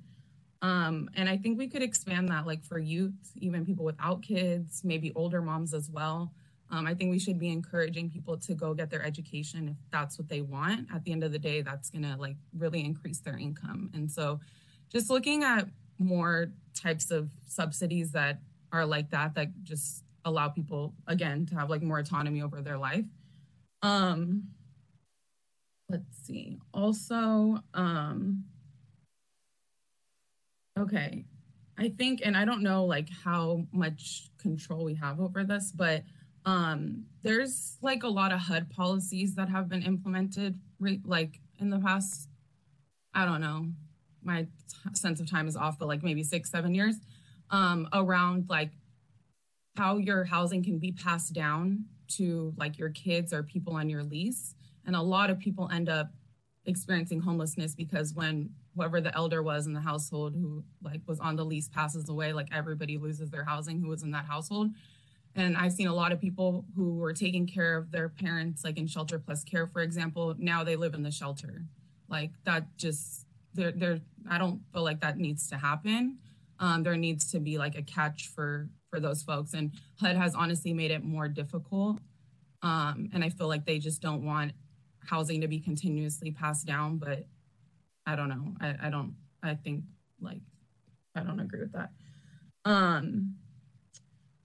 Um, 0.62 1.08
and 1.14 1.28
I 1.28 1.36
think 1.36 1.58
we 1.58 1.68
could 1.68 1.82
expand 1.82 2.28
that 2.28 2.46
like 2.46 2.62
for 2.62 2.78
youth, 2.78 3.14
even 3.36 3.64
people 3.64 3.84
without 3.84 4.22
kids, 4.22 4.82
maybe 4.84 5.12
older 5.14 5.40
moms 5.40 5.72
as 5.72 5.90
well. 5.90 6.32
Um, 6.70 6.86
I 6.86 6.94
think 6.94 7.10
we 7.10 7.18
should 7.18 7.38
be 7.38 7.48
encouraging 7.48 8.10
people 8.10 8.36
to 8.38 8.54
go 8.54 8.74
get 8.74 8.90
their 8.90 9.04
education 9.04 9.68
if 9.68 9.76
that's 9.90 10.18
what 10.18 10.28
they 10.28 10.40
want. 10.42 10.86
At 10.94 11.04
the 11.04 11.12
end 11.12 11.24
of 11.24 11.32
the 11.32 11.38
day, 11.38 11.62
that's 11.62 11.90
gonna 11.90 12.16
like 12.18 12.36
really 12.56 12.84
increase 12.84 13.18
their 13.20 13.36
income. 13.36 13.90
And 13.94 14.10
so 14.10 14.40
just 14.92 15.10
looking 15.10 15.42
at 15.42 15.68
more 15.98 16.52
types 16.74 17.10
of 17.10 17.30
subsidies 17.48 18.12
that 18.12 18.40
are 18.72 18.86
like 18.86 19.10
that, 19.10 19.34
that 19.34 19.48
just 19.64 20.04
allow 20.24 20.48
people 20.48 20.94
again 21.06 21.46
to 21.46 21.54
have 21.54 21.70
like 21.70 21.82
more 21.82 21.98
autonomy 21.98 22.42
over 22.42 22.60
their 22.60 22.78
life. 22.78 23.04
Um, 23.82 24.44
let's 25.88 26.16
see. 26.24 26.58
Also, 26.72 27.58
um, 27.74 28.44
okay, 30.78 31.24
I 31.78 31.88
think, 31.88 32.20
and 32.24 32.36
I 32.36 32.44
don't 32.44 32.62
know 32.62 32.84
like 32.84 33.08
how 33.24 33.66
much 33.72 34.30
control 34.38 34.84
we 34.84 34.94
have 34.96 35.20
over 35.20 35.44
this, 35.44 35.72
but 35.74 36.02
um, 36.44 37.04
there's 37.22 37.76
like 37.82 38.02
a 38.02 38.08
lot 38.08 38.32
of 38.32 38.40
HUD 38.40 38.70
policies 38.70 39.34
that 39.34 39.48
have 39.48 39.68
been 39.68 39.82
implemented, 39.82 40.58
re- 40.78 41.00
like 41.04 41.40
in 41.58 41.70
the 41.70 41.78
past. 41.78 42.28
I 43.12 43.24
don't 43.24 43.40
know, 43.40 43.66
my 44.22 44.42
t- 44.42 44.48
sense 44.94 45.20
of 45.20 45.28
time 45.28 45.48
is 45.48 45.56
off, 45.56 45.78
but 45.78 45.88
like 45.88 46.02
maybe 46.02 46.22
six, 46.22 46.50
seven 46.50 46.74
years, 46.74 46.96
um, 47.50 47.88
around 47.92 48.46
like 48.48 48.70
how 49.76 49.96
your 49.96 50.24
housing 50.24 50.62
can 50.62 50.78
be 50.78 50.92
passed 50.92 51.32
down 51.32 51.84
to 52.08 52.52
like 52.56 52.78
your 52.78 52.90
kids 52.90 53.32
or 53.32 53.42
people 53.42 53.74
on 53.74 53.88
your 53.88 54.02
lease 54.02 54.54
and 54.86 54.96
a 54.96 55.00
lot 55.00 55.30
of 55.30 55.38
people 55.38 55.68
end 55.72 55.88
up 55.88 56.10
experiencing 56.66 57.20
homelessness 57.20 57.74
because 57.74 58.14
when 58.14 58.50
whoever 58.76 59.00
the 59.00 59.14
elder 59.16 59.42
was 59.42 59.66
in 59.66 59.72
the 59.72 59.80
household 59.80 60.34
who 60.34 60.62
like 60.82 61.00
was 61.06 61.18
on 61.20 61.36
the 61.36 61.44
lease 61.44 61.68
passes 61.68 62.08
away 62.08 62.32
like 62.32 62.48
everybody 62.52 62.98
loses 62.98 63.30
their 63.30 63.44
housing 63.44 63.80
who 63.80 63.88
was 63.88 64.02
in 64.02 64.10
that 64.12 64.24
household. 64.24 64.70
And 65.34 65.56
i've 65.56 65.72
seen 65.72 65.88
a 65.88 65.94
lot 65.94 66.12
of 66.12 66.20
people 66.20 66.64
who 66.76 66.96
were 66.96 67.12
taking 67.12 67.46
care 67.46 67.76
of 67.76 67.90
their 67.90 68.08
parents 68.08 68.64
like 68.64 68.78
in 68.78 68.86
shelter 68.86 69.18
plus 69.18 69.44
care 69.44 69.66
for 69.66 69.82
example. 69.82 70.34
Now 70.38 70.64
they 70.64 70.76
live 70.76 70.94
in 70.94 71.02
the 71.02 71.10
shelter. 71.10 71.64
Like 72.08 72.30
that 72.44 72.76
just 72.76 73.26
there 73.54 73.72
there 73.72 74.00
i 74.28 74.38
don't 74.38 74.60
feel 74.72 74.84
like 74.84 75.00
that 75.00 75.18
needs 75.18 75.48
to 75.48 75.56
happen. 75.56 76.18
Um, 76.58 76.82
there 76.82 76.96
needs 76.96 77.30
to 77.32 77.40
be 77.40 77.58
like 77.58 77.76
a 77.76 77.82
catch 77.82 78.28
for 78.28 78.68
for 78.90 79.00
those 79.00 79.22
folks. 79.22 79.54
And 79.54 79.72
hud 80.00 80.16
has 80.16 80.34
honestly 80.34 80.72
made 80.72 80.90
it 80.90 81.02
more 81.04 81.28
difficult. 81.28 81.98
Um, 82.62 83.10
and 83.12 83.24
i 83.24 83.30
feel 83.30 83.48
like 83.48 83.64
they 83.66 83.78
just 83.78 84.00
don't 84.00 84.24
want 84.24 84.52
housing 85.06 85.40
to 85.40 85.48
be 85.48 85.58
continuously 85.58 86.30
passed 86.30 86.66
down, 86.66 86.98
but 86.98 87.26
I 88.10 88.16
don't 88.16 88.28
know. 88.28 88.54
I, 88.60 88.74
I 88.86 88.90
don't, 88.90 89.14
I 89.42 89.54
think 89.54 89.84
like, 90.20 90.40
I 91.14 91.20
don't 91.20 91.38
agree 91.38 91.60
with 91.60 91.72
that. 91.72 91.90
Um, 92.64 93.36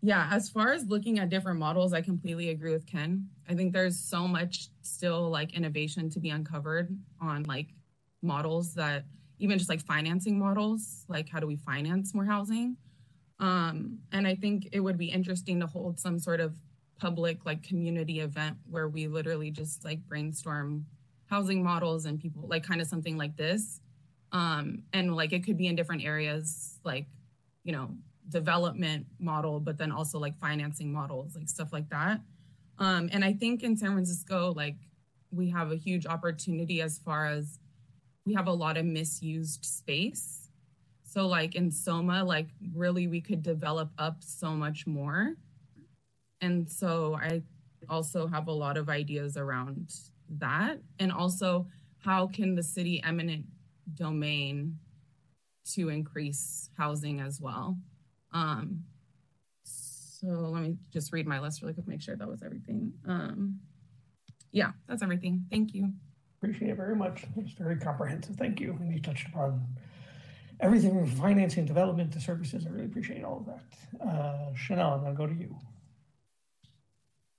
yeah, 0.04 0.30
as 0.32 0.50
far 0.50 0.72
as 0.72 0.86
looking 0.86 1.18
at 1.18 1.30
different 1.30 1.58
models, 1.58 1.92
I 1.92 2.02
completely 2.02 2.50
agree 2.50 2.74
with 2.74 2.86
Ken. 2.86 3.28
I 3.50 3.56
think 3.56 3.74
there's 3.74 4.00
so 4.00 4.28
much 4.28 4.68
still 4.84 5.32
like 5.32 5.56
innovation 5.56 6.12
to 6.12 6.20
be 6.20 6.30
uncovered 6.30 6.96
on 7.20 7.42
like 7.44 7.70
models 8.22 8.76
that 8.76 9.06
even 9.40 9.58
just 9.58 9.70
like 9.70 9.82
financing 9.82 10.38
models, 10.38 11.06
like 11.08 11.28
how 11.28 11.40
do 11.40 11.48
we 11.48 11.56
finance 11.56 12.14
more 12.14 12.26
housing? 12.26 12.78
Um, 13.40 13.98
and 14.12 14.28
I 14.28 14.36
think 14.36 14.70
it 14.74 14.80
would 14.80 14.98
be 14.98 15.08
interesting 15.08 15.60
to 15.60 15.66
hold 15.66 16.00
some 16.00 16.20
sort 16.20 16.40
of 16.40 16.56
public 17.00 17.44
like 17.44 17.64
community 17.64 18.20
event 18.20 18.58
where 18.70 18.88
we 18.88 19.08
literally 19.08 19.50
just 19.50 19.84
like 19.84 20.00
brainstorm 20.08 20.86
housing 21.30 21.64
models 21.64 22.06
and 22.06 22.20
people 22.20 22.46
like 22.48 22.64
kind 22.64 22.82
of 22.82 22.88
something 22.88 23.18
like 23.18 23.36
this 23.36 23.82
um 24.32 24.84
and 24.94 25.16
like 25.16 25.34
it 25.34 25.44
could 25.44 25.58
be 25.58 25.68
in 25.68 25.76
different 25.76 26.04
areas 26.04 26.80
like 26.84 27.08
you 27.64 27.72
know 27.72 27.90
development 28.30 29.06
model, 29.20 29.60
but 29.60 29.78
then 29.78 29.92
also 29.92 30.20
like 30.20 30.38
financing 30.40 30.92
models, 30.92 31.36
like 31.36 31.48
stuff 31.48 31.72
like 31.72 31.90
that. 31.90 32.22
Um, 32.80 33.10
and 33.12 33.24
I 33.24 33.34
think 33.34 33.64
in 33.64 33.78
San 33.78 33.92
Francisco, 33.92 34.54
like 34.56 34.76
we 35.32 35.50
have 35.50 35.72
a 35.72 35.76
huge 35.76 36.06
opportunity 36.06 36.82
as 36.82 36.98
far 37.00 37.26
as 37.28 37.60
we 38.26 38.34
have 38.34 38.48
a 38.48 38.52
lot 38.52 38.78
of 38.78 38.86
misused 38.86 39.64
space. 39.64 40.50
So 41.04 41.28
like 41.28 41.56
in 41.56 41.72
Soma, 41.72 42.24
like 42.24 42.48
really 42.74 43.08
we 43.08 43.22
could 43.22 43.44
develop 43.44 43.92
up 43.98 44.18
so 44.24 44.52
much 44.52 44.88
more. 44.88 45.36
And 46.42 46.70
so 46.70 47.18
I 47.22 47.44
also 47.90 48.28
have 48.28 48.48
a 48.48 48.52
lot 48.52 48.78
of 48.78 48.90
ideas 48.90 49.38
around 49.38 49.94
that. 50.38 50.80
And 51.00 51.12
also 51.12 51.68
how 52.00 52.28
can 52.28 52.56
the 52.56 52.64
city 52.64 53.02
eminent 53.04 53.46
domain 53.94 54.78
to 55.74 55.90
increase 55.90 56.70
housing 56.78 57.20
as 57.20 57.42
well. 57.42 57.78
Um, 58.32 58.84
so 59.64 60.28
let 60.28 60.62
me 60.62 60.76
just 60.92 61.12
read 61.12 61.28
my 61.28 61.40
list 61.40 61.62
really 61.62 61.74
quick, 61.74 61.88
make 61.88 62.02
sure 62.02 62.16
that 62.16 62.28
was 62.28 62.44
everything. 62.44 62.94
Um, 63.08 63.60
yeah, 64.52 64.72
that's 64.88 65.04
everything. 65.04 65.46
Thank 65.50 65.74
you. 65.74 65.92
Appreciate 66.38 66.70
it 66.70 66.78
very 66.78 66.96
much. 66.96 67.24
It's 67.38 67.54
very 67.54 67.78
comprehensive. 67.78 68.36
Thank 68.36 68.60
you. 68.60 68.78
And 68.80 68.94
you 68.94 69.02
touched 69.02 69.28
upon 69.28 69.66
everything 70.60 70.92
from 70.92 71.08
financing, 71.08 71.66
development 71.66 72.14
to 72.14 72.22
services. 72.22 72.66
I 72.66 72.70
really 72.70 72.86
appreciate 72.86 73.24
all 73.24 73.40
of 73.40 73.46
that. 73.48 74.08
Uh, 74.08 74.54
Chanel, 74.56 75.04
to 75.04 75.12
go 75.14 75.26
to 75.26 75.34
you. 75.34 75.56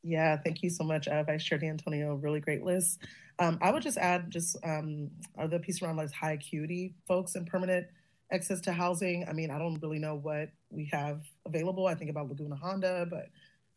Yeah, 0.07 0.37
thank 0.37 0.63
you 0.63 0.71
so 0.71 0.85
much, 0.85 1.09
uh, 1.09 1.23
Vice 1.25 1.43
Chair 1.45 1.59
D'Antonio. 1.59 2.15
Really 2.15 2.39
great 2.41 2.63
list. 2.63 3.01
Um, 3.41 3.59
I 3.61 3.73
would 3.73 3.83
just 3.83 3.99
add 3.99 4.31
just 4.31 4.57
um, 4.65 5.11
the 5.51 5.59
piece 5.59 5.83
around 5.83 5.97
like 5.97 6.13
high 6.13 6.33
acuity 6.33 6.95
folks 7.09 7.35
and 7.35 7.47
permanent 7.47 7.89
access 8.33 8.61
to 8.63 8.73
housing. 8.73 9.27
I 9.29 9.33
mean, 9.33 9.51
I 9.51 9.59
don't 9.59 9.81
really 9.83 9.99
know 9.99 10.15
what 10.15 10.51
we 10.71 10.89
have 10.93 11.23
available. 11.45 11.87
I 11.89 11.95
think 11.97 12.11
about 12.11 12.29
Laguna 12.29 12.55
Honda, 12.55 13.07
but 13.11 13.31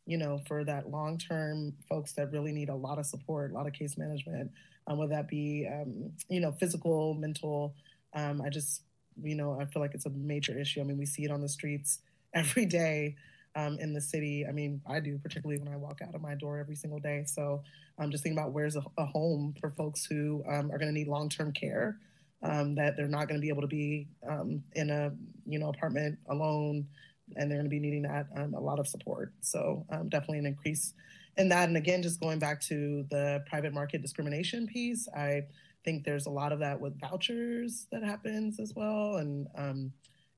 you 0.06 0.18
know, 0.18 0.40
for 0.48 0.64
that 0.64 0.90
long 0.90 1.18
term 1.18 1.74
folks 1.90 2.14
that 2.14 2.32
really 2.32 2.52
need 2.52 2.70
a 2.70 2.76
lot 2.76 3.00
of 3.00 3.06
support, 3.08 3.52
a 3.52 3.54
lot 3.54 3.68
of 3.68 3.74
case 3.74 3.98
management, 3.98 4.52
um, 4.88 4.98
whether 4.98 5.14
that 5.14 5.28
be, 5.28 5.68
um, 5.72 6.12
you 6.30 6.40
know, 6.40 6.52
physical, 6.52 7.16
mental. 7.16 7.76
Um, 8.14 8.42
I 8.42 8.50
just, 8.50 8.84
you 9.22 9.36
know, 9.36 9.60
I 9.60 9.66
feel 9.66 9.82
like 9.82 9.94
it's 9.96 10.06
a 10.06 10.12
major 10.12 10.58
issue. 10.60 10.80
I 10.80 10.84
mean, 10.84 10.98
we 10.98 11.06
see 11.06 11.24
it 11.26 11.32
on 11.32 11.42
the 11.42 11.50
streets 11.50 12.00
every 12.34 12.66
day 12.66 13.16
um, 13.56 13.78
in 13.80 13.94
the 13.94 14.02
city. 14.02 14.46
I 14.48 14.52
mean, 14.52 14.82
I 14.88 15.00
do, 15.00 15.18
particularly 15.18 15.60
when 15.62 15.74
I 15.74 15.78
walk 15.78 16.00
out 16.02 16.16
of 16.16 16.22
my 16.22 16.36
door 16.36 16.58
every 16.58 16.76
single 16.76 17.00
day. 17.00 17.24
So 17.26 17.64
I'm 17.98 18.12
just 18.12 18.24
thinking 18.24 18.38
about 18.38 18.52
where's 18.52 18.76
a, 18.76 18.84
a 18.98 19.06
home 19.06 19.54
for 19.60 19.70
folks 19.72 20.06
who 20.06 20.44
um, 20.48 20.72
are 20.72 20.78
going 20.78 20.90
to 20.90 20.94
need 20.94 21.08
long 21.08 21.30
term 21.30 21.52
care, 21.52 21.98
um, 22.44 22.76
that 22.76 22.96
they're 22.96 23.08
not 23.08 23.28
going 23.28 23.40
to 23.40 23.42
be 23.42 23.50
able 23.50 23.62
to 23.62 23.68
be 23.68 24.08
um, 24.28 24.64
in 24.74 24.90
a 24.90 25.12
you 25.46 25.60
know 25.60 25.70
apartment 25.70 26.18
alone, 26.30 26.88
and 27.36 27.50
they're 27.50 27.58
going 27.58 27.66
to 27.66 27.70
be 27.70 27.80
needing 27.80 28.04
that 28.04 28.28
um, 28.36 28.54
a 28.54 28.60
lot 28.60 28.80
of 28.80 28.88
support. 28.88 29.34
So 29.42 29.86
um, 29.90 30.10
definitely 30.10 30.40
an 30.40 30.46
increase 30.46 30.94
in 31.38 31.50
that. 31.50 31.68
And 31.68 31.78
again, 31.78 32.02
just 32.02 32.20
going 32.20 32.40
back 32.40 32.62
to 32.62 33.06
the 33.10 33.44
private 33.48 33.74
market 33.74 34.02
discrimination 34.02 34.68
piece, 34.68 35.08
I 35.16 35.44
think 35.84 36.04
there's 36.04 36.26
a 36.26 36.30
lot 36.32 36.52
of 36.52 36.60
that 36.60 36.80
with 36.80 37.00
vouchers 37.00 37.88
that 37.92 38.04
happens 38.04 38.60
as 38.60 38.74
well, 38.76 39.18
and 39.18 39.48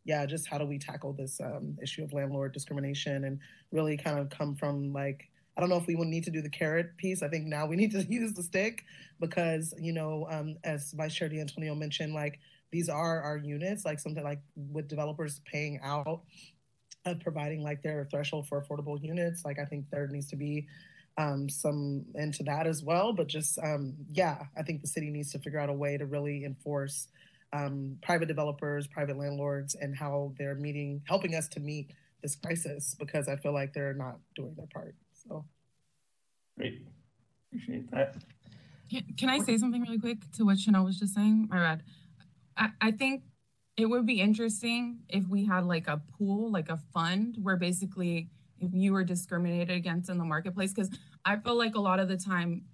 yeah, 0.03 0.25
just 0.25 0.47
how 0.47 0.57
do 0.57 0.65
we 0.65 0.79
tackle 0.79 1.13
this 1.13 1.39
um, 1.39 1.77
issue 1.81 2.03
of 2.03 2.13
landlord 2.13 2.53
discrimination 2.53 3.25
and 3.25 3.39
really 3.71 3.97
kind 3.97 4.19
of 4.19 4.29
come 4.29 4.55
from 4.55 4.91
like, 4.93 5.29
I 5.55 5.61
don't 5.61 5.69
know 5.69 5.77
if 5.77 5.87
we 5.87 5.95
would 5.95 6.07
need 6.07 6.23
to 6.23 6.31
do 6.31 6.41
the 6.41 6.49
carrot 6.49 6.97
piece. 6.97 7.21
I 7.21 7.27
think 7.27 7.45
now 7.45 7.65
we 7.65 7.75
need 7.77 7.91
to 7.91 8.03
use 8.03 8.33
the 8.33 8.43
stick 8.43 8.83
because, 9.19 9.73
you 9.79 9.93
know, 9.93 10.27
um, 10.29 10.55
as 10.63 10.91
Vice 10.93 11.13
Chair 11.13 11.29
D'Antonio 11.29 11.75
mentioned, 11.75 12.13
like 12.13 12.39
these 12.71 12.89
are 12.89 13.21
our 13.21 13.37
units, 13.37 13.85
like 13.85 13.99
something 13.99 14.23
like 14.23 14.41
with 14.55 14.87
developers 14.87 15.41
paying 15.45 15.79
out 15.83 16.21
of 17.05 17.19
providing 17.19 17.63
like 17.63 17.81
their 17.81 18.07
threshold 18.09 18.47
for 18.47 18.61
affordable 18.61 19.01
units. 19.01 19.43
Like 19.45 19.59
I 19.59 19.65
think 19.65 19.85
there 19.91 20.07
needs 20.07 20.27
to 20.29 20.35
be 20.35 20.67
um, 21.17 21.49
some 21.49 22.05
into 22.15 22.43
that 22.43 22.65
as 22.65 22.83
well. 22.83 23.13
But 23.13 23.27
just, 23.27 23.59
um, 23.59 23.93
yeah, 24.11 24.43
I 24.57 24.63
think 24.63 24.81
the 24.81 24.87
city 24.87 25.09
needs 25.09 25.31
to 25.33 25.39
figure 25.39 25.59
out 25.59 25.69
a 25.69 25.73
way 25.73 25.97
to 25.97 26.05
really 26.05 26.45
enforce 26.45 27.07
um, 27.53 27.97
private 28.01 28.27
developers, 28.27 28.87
private 28.87 29.17
landlords, 29.17 29.75
and 29.75 29.95
how 29.95 30.33
they're 30.37 30.55
meeting, 30.55 31.01
helping 31.05 31.35
us 31.35 31.47
to 31.49 31.59
meet 31.59 31.93
this 32.21 32.35
crisis 32.35 32.95
because 32.99 33.27
I 33.27 33.35
feel 33.35 33.53
like 33.53 33.73
they're 33.73 33.93
not 33.93 34.19
doing 34.35 34.53
their 34.55 34.67
part. 34.73 34.95
So 35.13 35.45
great, 36.57 36.85
appreciate 37.51 37.91
that. 37.91 38.15
Can, 38.89 39.03
can 39.17 39.29
I 39.29 39.39
say 39.39 39.57
something 39.57 39.81
really 39.81 39.99
quick 39.99 40.19
to 40.37 40.45
what 40.45 40.57
Shanell 40.57 40.85
was 40.85 40.99
just 40.99 41.13
saying? 41.13 41.47
My 41.49 41.57
bad. 41.57 41.83
I, 42.57 42.69
I 42.81 42.91
think 42.91 43.23
it 43.77 43.85
would 43.85 44.05
be 44.05 44.19
interesting 44.19 44.99
if 45.09 45.27
we 45.27 45.45
had 45.45 45.65
like 45.65 45.87
a 45.87 46.01
pool, 46.17 46.51
like 46.51 46.69
a 46.69 46.77
fund 46.93 47.37
where 47.41 47.55
basically 47.55 48.29
if 48.59 48.71
you 48.73 48.93
were 48.93 49.03
discriminated 49.03 49.75
against 49.75 50.09
in 50.09 50.17
the 50.17 50.25
marketplace, 50.25 50.73
because 50.73 50.91
I 51.25 51.37
feel 51.37 51.57
like 51.57 51.75
a 51.75 51.79
lot 51.79 51.99
of 51.99 52.07
the 52.07 52.17
time 52.17 52.65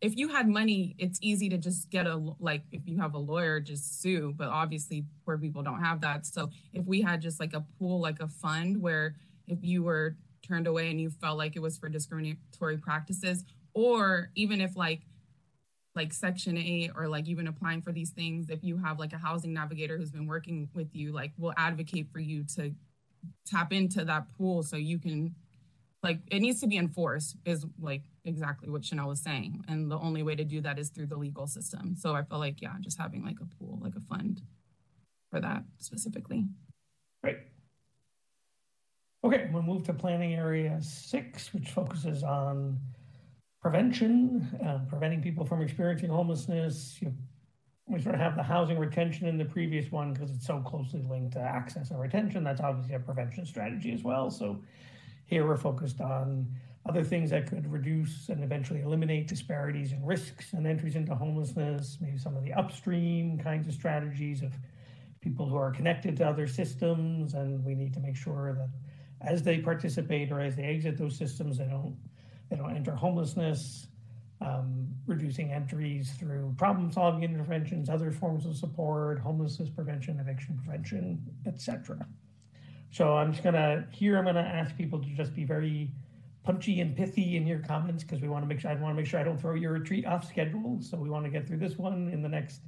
if 0.00 0.16
you 0.16 0.28
had 0.28 0.48
money, 0.48 0.94
it's 0.98 1.18
easy 1.22 1.48
to 1.50 1.58
just 1.58 1.90
get 1.90 2.06
a 2.06 2.16
like 2.38 2.62
if 2.72 2.82
you 2.86 2.98
have 3.00 3.14
a 3.14 3.18
lawyer, 3.18 3.60
just 3.60 4.00
sue. 4.00 4.34
But 4.36 4.48
obviously, 4.48 5.04
poor 5.24 5.36
people 5.36 5.62
don't 5.62 5.82
have 5.82 6.00
that. 6.00 6.26
So 6.26 6.50
if 6.72 6.86
we 6.86 7.02
had 7.02 7.20
just 7.20 7.38
like 7.38 7.52
a 7.52 7.64
pool, 7.78 8.00
like 8.00 8.20
a 8.20 8.28
fund, 8.28 8.80
where 8.80 9.16
if 9.46 9.58
you 9.62 9.82
were 9.82 10.16
turned 10.46 10.66
away 10.66 10.90
and 10.90 11.00
you 11.00 11.10
felt 11.10 11.36
like 11.36 11.54
it 11.54 11.60
was 11.60 11.76
for 11.76 11.88
discriminatory 11.88 12.78
practices, 12.78 13.44
or 13.74 14.30
even 14.34 14.60
if 14.60 14.76
like 14.76 15.02
like 15.96 16.12
section 16.12 16.56
8 16.56 16.92
or 16.96 17.08
like 17.08 17.26
even 17.26 17.48
applying 17.48 17.82
for 17.82 17.90
these 17.92 18.10
things 18.10 18.48
if 18.48 18.62
you 18.62 18.78
have 18.78 19.00
like 19.00 19.12
a 19.12 19.18
housing 19.18 19.52
navigator 19.52 19.98
who's 19.98 20.12
been 20.12 20.28
working 20.28 20.68
with 20.72 20.94
you 20.94 21.12
like 21.12 21.32
will 21.36 21.52
advocate 21.56 22.06
for 22.12 22.20
you 22.20 22.44
to 22.44 22.72
tap 23.44 23.72
into 23.72 24.04
that 24.04 24.24
pool 24.38 24.62
so 24.62 24.76
you 24.76 25.00
can 25.00 25.34
like 26.02 26.20
it 26.30 26.40
needs 26.40 26.60
to 26.60 26.66
be 26.66 26.76
enforced 26.76 27.36
is 27.44 27.66
like 27.80 28.02
exactly 28.30 28.70
what 28.70 28.82
Shanell 28.82 29.08
was 29.08 29.20
saying. 29.20 29.64
And 29.68 29.90
the 29.90 29.98
only 29.98 30.22
way 30.22 30.34
to 30.34 30.44
do 30.44 30.60
that 30.62 30.78
is 30.78 30.88
through 30.88 31.06
the 31.06 31.16
legal 31.16 31.46
system. 31.46 31.94
So 31.96 32.14
I 32.14 32.22
feel 32.22 32.38
like, 32.38 32.62
yeah, 32.62 32.74
just 32.80 32.98
having 32.98 33.24
like 33.24 33.36
a 33.40 33.46
pool, 33.56 33.78
like 33.82 33.96
a 33.96 34.00
fund 34.00 34.40
for 35.30 35.40
that 35.40 35.62
specifically. 35.78 36.46
Great. 37.22 37.38
Okay, 39.22 39.50
we'll 39.52 39.62
move 39.62 39.84
to 39.84 39.92
planning 39.92 40.34
area 40.34 40.78
six, 40.80 41.52
which 41.52 41.68
focuses 41.70 42.22
on 42.22 42.78
prevention, 43.60 44.48
uh, 44.66 44.78
preventing 44.88 45.20
people 45.20 45.44
from 45.44 45.60
experiencing 45.60 46.08
homelessness. 46.08 46.96
You, 47.00 47.12
we 47.86 48.00
sort 48.00 48.14
of 48.14 48.20
have 48.20 48.36
the 48.36 48.42
housing 48.42 48.78
retention 48.78 49.26
in 49.26 49.36
the 49.36 49.44
previous 49.44 49.90
one 49.90 50.12
because 50.12 50.30
it's 50.30 50.46
so 50.46 50.60
closely 50.60 51.02
linked 51.02 51.32
to 51.32 51.40
access 51.40 51.90
and 51.90 52.00
retention. 52.00 52.44
That's 52.44 52.60
obviously 52.60 52.94
a 52.94 53.00
prevention 53.00 53.44
strategy 53.44 53.92
as 53.92 54.02
well. 54.02 54.30
So 54.30 54.62
here 55.26 55.46
we're 55.46 55.56
focused 55.56 56.00
on 56.00 56.46
other 56.88 57.04
things 57.04 57.30
that 57.30 57.46
could 57.46 57.70
reduce 57.70 58.28
and 58.30 58.42
eventually 58.42 58.80
eliminate 58.80 59.28
disparities 59.28 59.92
in 59.92 60.04
risks 60.04 60.54
and 60.54 60.66
entries 60.66 60.96
into 60.96 61.14
homelessness, 61.14 61.98
maybe 62.00 62.16
some 62.16 62.36
of 62.36 62.42
the 62.42 62.52
upstream 62.52 63.38
kinds 63.38 63.68
of 63.68 63.74
strategies 63.74 64.42
of 64.42 64.52
people 65.20 65.46
who 65.46 65.56
are 65.56 65.70
connected 65.70 66.16
to 66.16 66.26
other 66.26 66.46
systems. 66.46 67.34
And 67.34 67.62
we 67.64 67.74
need 67.74 67.92
to 67.94 68.00
make 68.00 68.16
sure 68.16 68.54
that 68.54 68.70
as 69.20 69.42
they 69.42 69.58
participate 69.58 70.32
or 70.32 70.40
as 70.40 70.56
they 70.56 70.64
exit 70.64 70.96
those 70.96 71.16
systems, 71.16 71.58
they 71.58 71.66
don't 71.66 71.96
they 72.48 72.56
don't 72.56 72.74
enter 72.74 72.96
homelessness, 72.96 73.86
um, 74.40 74.88
reducing 75.06 75.52
entries 75.52 76.10
through 76.18 76.52
problem 76.58 76.90
solving 76.90 77.22
interventions, 77.22 77.88
other 77.88 78.10
forms 78.10 78.44
of 78.46 78.56
support, 78.56 79.20
homelessness 79.20 79.68
prevention, 79.68 80.18
eviction 80.18 80.58
prevention, 80.64 81.22
etc. 81.46 82.04
So 82.90 83.14
I'm 83.14 83.32
just 83.32 83.44
gonna 83.44 83.86
here 83.92 84.16
I'm 84.16 84.24
gonna 84.24 84.40
ask 84.40 84.74
people 84.76 84.98
to 84.98 85.08
just 85.10 85.34
be 85.34 85.44
very 85.44 85.92
punchy 86.42 86.80
and 86.80 86.96
pithy 86.96 87.36
in 87.36 87.46
your 87.46 87.58
comments 87.58 88.02
because 88.02 88.20
we 88.20 88.28
want 88.28 88.42
to 88.42 88.48
make 88.48 88.60
sure 88.60 88.70
I 88.70 88.74
want 88.74 88.94
to 88.94 89.00
make 89.00 89.06
sure 89.06 89.20
I 89.20 89.24
don't 89.24 89.40
throw 89.40 89.54
your 89.54 89.72
retreat 89.72 90.06
off 90.06 90.26
schedule. 90.26 90.78
So 90.80 90.96
we 90.96 91.10
want 91.10 91.24
to 91.24 91.30
get 91.30 91.46
through 91.46 91.58
this 91.58 91.76
one 91.76 92.08
in 92.12 92.22
the 92.22 92.28
next 92.28 92.62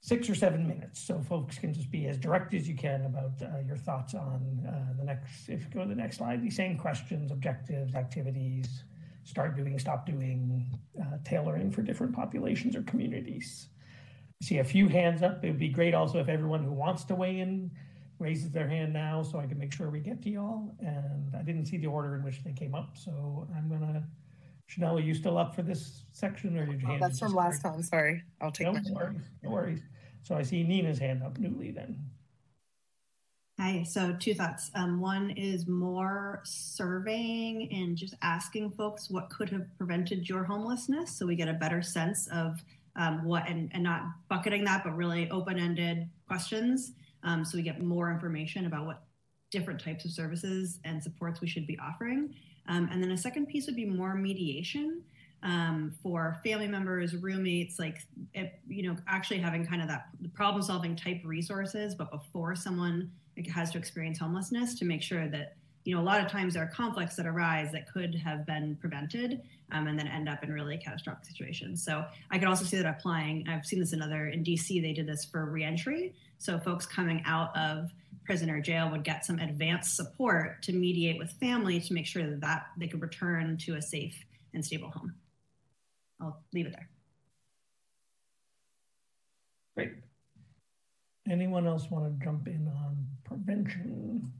six 0.00 0.28
or 0.28 0.34
seven 0.34 0.66
minutes, 0.66 1.00
so 1.00 1.20
folks 1.20 1.58
can 1.58 1.72
just 1.72 1.90
be 1.90 2.06
as 2.06 2.18
direct 2.18 2.54
as 2.54 2.68
you 2.68 2.74
can 2.74 3.04
about 3.04 3.40
uh, 3.40 3.60
your 3.64 3.76
thoughts 3.76 4.14
on 4.14 4.66
uh, 4.66 4.98
the 4.98 5.04
next. 5.04 5.48
If 5.48 5.62
you 5.62 5.70
go 5.72 5.82
to 5.82 5.88
the 5.88 5.94
next 5.94 6.16
slide, 6.16 6.42
these 6.42 6.56
same 6.56 6.76
questions, 6.76 7.30
objectives, 7.30 7.94
activities, 7.94 8.82
start 9.22 9.56
doing, 9.56 9.78
stop 9.78 10.04
doing, 10.04 10.66
uh, 11.00 11.18
tailoring 11.24 11.70
for 11.70 11.82
different 11.82 12.14
populations 12.14 12.74
or 12.74 12.82
communities. 12.82 13.68
See 14.42 14.58
a 14.58 14.64
few 14.64 14.88
hands 14.88 15.22
up. 15.22 15.44
It 15.44 15.50
would 15.50 15.60
be 15.60 15.68
great 15.68 15.94
also 15.94 16.18
if 16.18 16.28
everyone 16.28 16.64
who 16.64 16.72
wants 16.72 17.04
to 17.04 17.14
weigh 17.14 17.38
in 17.38 17.70
raises 18.22 18.52
their 18.52 18.68
hand 18.68 18.92
now 18.92 19.22
so 19.22 19.40
I 19.40 19.46
can 19.46 19.58
make 19.58 19.72
sure 19.72 19.90
we 19.90 19.98
get 19.98 20.22
to 20.22 20.30
y'all. 20.30 20.74
And 20.78 21.34
I 21.36 21.42
didn't 21.42 21.66
see 21.66 21.76
the 21.76 21.88
order 21.88 22.14
in 22.14 22.22
which 22.22 22.42
they 22.44 22.52
came 22.52 22.74
up, 22.74 22.96
so 22.96 23.46
I'm 23.54 23.68
gonna, 23.68 24.06
Shanell, 24.70 24.98
are 24.98 25.00
you 25.00 25.14
still 25.14 25.36
up 25.36 25.54
for 25.54 25.62
this 25.62 26.04
section 26.12 26.56
or 26.56 26.64
did 26.64 26.80
you? 26.80 26.88
Oh, 26.88 26.98
that's 27.00 27.18
from 27.18 27.34
last 27.34 27.60
time, 27.60 27.82
sorry. 27.82 28.22
I'll 28.40 28.52
take 28.52 28.68
no 28.68 28.74
my. 28.74 28.80
worries, 28.92 29.22
no 29.42 29.50
worries. 29.50 29.80
So 30.22 30.36
I 30.36 30.42
see 30.42 30.62
Nina's 30.62 31.00
hand 31.00 31.22
up 31.24 31.38
newly 31.38 31.72
then. 31.72 31.98
Hi, 33.58 33.82
so 33.82 34.16
two 34.18 34.34
thoughts. 34.34 34.70
Um, 34.74 35.00
one 35.00 35.30
is 35.30 35.66
more 35.66 36.40
surveying 36.44 37.70
and 37.72 37.96
just 37.96 38.14
asking 38.22 38.70
folks 38.70 39.10
what 39.10 39.30
could 39.30 39.50
have 39.50 39.66
prevented 39.76 40.28
your 40.28 40.44
homelessness 40.44 41.16
so 41.16 41.26
we 41.26 41.36
get 41.36 41.48
a 41.48 41.52
better 41.52 41.82
sense 41.82 42.28
of 42.32 42.60
um, 42.96 43.24
what 43.24 43.48
and, 43.48 43.70
and 43.74 43.82
not 43.82 44.02
bucketing 44.28 44.64
that, 44.64 44.84
but 44.84 44.96
really 44.96 45.28
open 45.30 45.58
ended 45.58 46.08
questions 46.26 46.92
um, 47.24 47.44
so 47.44 47.56
we 47.56 47.62
get 47.62 47.82
more 47.82 48.10
information 48.10 48.66
about 48.66 48.86
what 48.86 49.02
different 49.50 49.80
types 49.80 50.04
of 50.04 50.10
services 50.10 50.80
and 50.84 51.02
supports 51.02 51.40
we 51.40 51.46
should 51.46 51.66
be 51.66 51.78
offering. 51.78 52.34
Um, 52.68 52.88
and 52.90 53.02
then 53.02 53.10
a 53.10 53.16
second 53.16 53.46
piece 53.46 53.66
would 53.66 53.76
be 53.76 53.84
more 53.84 54.14
mediation 54.14 55.02
um, 55.42 55.92
for 56.02 56.38
family 56.44 56.68
members, 56.68 57.16
roommates, 57.16 57.78
like, 57.78 57.98
you 58.68 58.82
know, 58.82 58.96
actually 59.08 59.38
having 59.38 59.66
kind 59.66 59.82
of 59.82 59.88
that 59.88 60.06
problem 60.34 60.62
solving 60.62 60.94
type 60.94 61.20
resources, 61.24 61.94
but 61.94 62.10
before 62.10 62.54
someone 62.54 63.10
has 63.52 63.70
to 63.72 63.78
experience 63.78 64.18
homelessness 64.18 64.74
to 64.78 64.84
make 64.84 65.02
sure 65.02 65.28
that, 65.28 65.56
you 65.84 65.94
know, 65.94 66.00
a 66.00 66.04
lot 66.04 66.24
of 66.24 66.30
times 66.30 66.54
there 66.54 66.62
are 66.62 66.68
conflicts 66.68 67.16
that 67.16 67.26
arise 67.26 67.72
that 67.72 67.92
could 67.92 68.14
have 68.14 68.46
been 68.46 68.76
prevented 68.76 69.42
um, 69.72 69.88
and 69.88 69.98
then 69.98 70.06
end 70.06 70.28
up 70.28 70.44
in 70.44 70.52
really 70.52 70.76
catastrophic 70.76 71.24
situations. 71.24 71.84
So 71.84 72.04
I 72.30 72.38
could 72.38 72.46
also 72.46 72.64
see 72.64 72.76
that 72.76 72.86
applying. 72.86 73.48
I've 73.48 73.66
seen 73.66 73.80
this 73.80 73.92
in 73.92 74.00
other, 74.00 74.28
in 74.28 74.44
DC, 74.44 74.80
they 74.80 74.92
did 74.92 75.08
this 75.08 75.24
for 75.24 75.46
reentry. 75.46 76.14
So 76.42 76.58
folks 76.58 76.86
coming 76.86 77.22
out 77.24 77.56
of 77.56 77.92
prison 78.24 78.50
or 78.50 78.60
jail 78.60 78.90
would 78.90 79.04
get 79.04 79.24
some 79.24 79.38
advanced 79.38 79.94
support 79.94 80.60
to 80.64 80.72
mediate 80.72 81.16
with 81.16 81.30
family 81.38 81.78
to 81.78 81.94
make 81.94 82.04
sure 82.04 82.28
that, 82.28 82.40
that 82.40 82.66
they 82.76 82.88
could 82.88 83.00
return 83.00 83.56
to 83.58 83.76
a 83.76 83.82
safe 83.82 84.24
and 84.52 84.64
stable 84.64 84.90
home. 84.90 85.14
I'll 86.20 86.42
leave 86.52 86.66
it 86.66 86.72
there. 86.72 86.88
Great. 89.76 89.92
Anyone 91.30 91.68
else 91.68 91.88
want 91.92 92.06
to 92.06 92.24
jump 92.24 92.48
in 92.48 92.66
on 92.66 93.06
prevention 93.22 94.32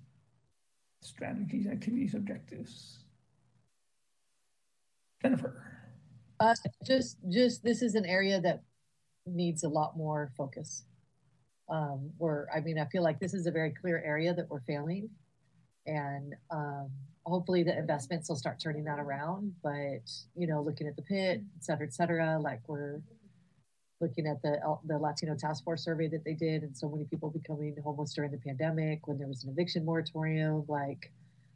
strategies, 1.03 1.69
activities, 1.69 2.15
objectives? 2.15 3.05
Jennifer. 5.23 5.55
Uh, 6.41 6.53
just, 6.85 7.19
just 7.29 7.63
this 7.63 7.81
is 7.81 7.95
an 7.95 8.07
area 8.07 8.41
that 8.41 8.65
needs 9.25 9.63
a 9.63 9.69
lot 9.69 9.97
more 9.97 10.33
focus. 10.37 10.83
Um, 11.69 12.11
we're, 12.19 12.47
I 12.55 12.61
mean, 12.61 12.79
I 12.79 12.87
feel 12.87 13.03
like 13.03 13.19
this 13.21 13.35
is 13.35 13.47
a 13.47 13.51
very 13.51 13.71
clear 13.71 14.03
area 14.05 14.35
that 14.35 14.49
we're 14.51 14.61
failing, 14.63 15.09
and 15.87 16.35
um, 16.51 16.91
hopefully 17.25 17.63
the 17.63 17.77
investments 17.77 18.29
will 18.29 18.37
start 18.37 18.61
turning 18.61 18.85
that 18.85 18.99
around. 18.99 19.55
But 19.63 20.11
you 20.37 20.47
know, 20.47 20.63
looking 20.63 20.87
at 20.87 20.97
the 20.97 21.03
pit, 21.03 21.41
et 21.57 21.65
cetera, 21.65 21.87
et 21.87 21.95
cetera, 21.95 22.39
like 22.39 22.61
we're 22.69 23.01
looking 24.01 24.27
at 24.27 24.43
the 24.43 24.59
the 24.87 24.99
Latino 24.99 25.37
task 25.37 25.65
force 25.65 25.85
survey 25.85 26.09
that 26.09 26.25
they 26.25 26.35
did, 26.35 26.63
and 26.63 26.77
so 26.77 26.89
many 26.89 27.05
people 27.05 27.31
becoming 27.31 27.75
homeless 27.83 28.13
during 28.13 28.31
the 28.33 28.39
pandemic 28.39 29.07
when 29.07 29.19
there 29.19 29.29
was 29.29 29.45
an 29.45 29.51
eviction 29.51 29.85
moratorium, 29.85 30.65
like 30.69 31.11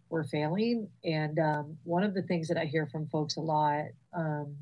we're 0.08 0.24
failing. 0.24 0.88
And 1.04 1.38
um, 1.38 1.76
one 1.84 2.04
of 2.04 2.14
the 2.14 2.22
things 2.22 2.48
that 2.48 2.56
I 2.56 2.64
hear 2.64 2.86
from 2.86 3.08
folks 3.08 3.36
a 3.36 3.40
lot 3.40 3.86
um, 4.14 4.56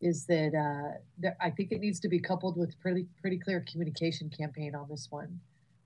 is 0.00 0.26
that, 0.26 0.54
uh, 0.54 0.98
that 1.18 1.36
I 1.40 1.50
think 1.50 1.72
it 1.72 1.80
needs 1.80 2.00
to 2.00 2.08
be 2.08 2.18
coupled 2.20 2.56
with 2.56 2.78
pretty 2.80 3.06
pretty 3.20 3.38
clear 3.38 3.64
communication 3.70 4.30
campaign 4.30 4.74
on 4.74 4.88
this 4.88 5.08
one, 5.10 5.40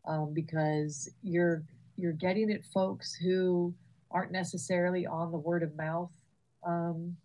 um, 0.07 0.32
because 0.35 1.11
you're 1.23 1.65
you're 1.97 2.12
getting 2.12 2.51
at 2.53 2.65
folks 2.65 3.15
who 3.15 3.74
aren't 4.11 4.32
necessarily 4.32 5.07
on 5.07 5.32
the 5.32 5.39
word 5.39 5.62
of 5.62 5.77
mouth, 5.77 6.12
um, 6.65 7.16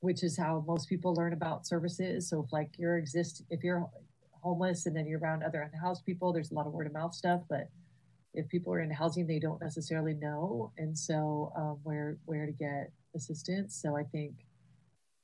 which 0.00 0.22
is 0.22 0.36
how 0.38 0.64
most 0.66 0.88
people 0.88 1.14
learn 1.14 1.32
about 1.32 1.66
services. 1.66 2.28
So 2.28 2.42
if 2.44 2.52
like 2.52 2.70
you're 2.78 2.98
exist, 2.98 3.42
if 3.50 3.64
you're 3.64 3.88
homeless 4.42 4.86
and 4.86 4.94
then 4.94 5.06
you're 5.06 5.18
around 5.20 5.42
other 5.42 5.62
unhoused 5.62 6.04
people, 6.06 6.32
there's 6.32 6.52
a 6.52 6.54
lot 6.54 6.66
of 6.68 6.72
word 6.72 6.86
of 6.86 6.92
mouth 6.92 7.14
stuff. 7.14 7.42
But 7.48 7.68
if 8.34 8.48
people 8.48 8.72
are 8.72 8.80
in 8.80 8.90
housing, 8.92 9.26
they 9.26 9.40
don't 9.40 9.60
necessarily 9.60 10.14
know, 10.14 10.72
and 10.78 10.96
so 10.96 11.52
um, 11.56 11.80
where 11.82 12.18
where 12.26 12.46
to 12.46 12.52
get 12.52 12.92
assistance. 13.16 13.74
So 13.82 13.96
I 13.96 14.04
think, 14.04 14.45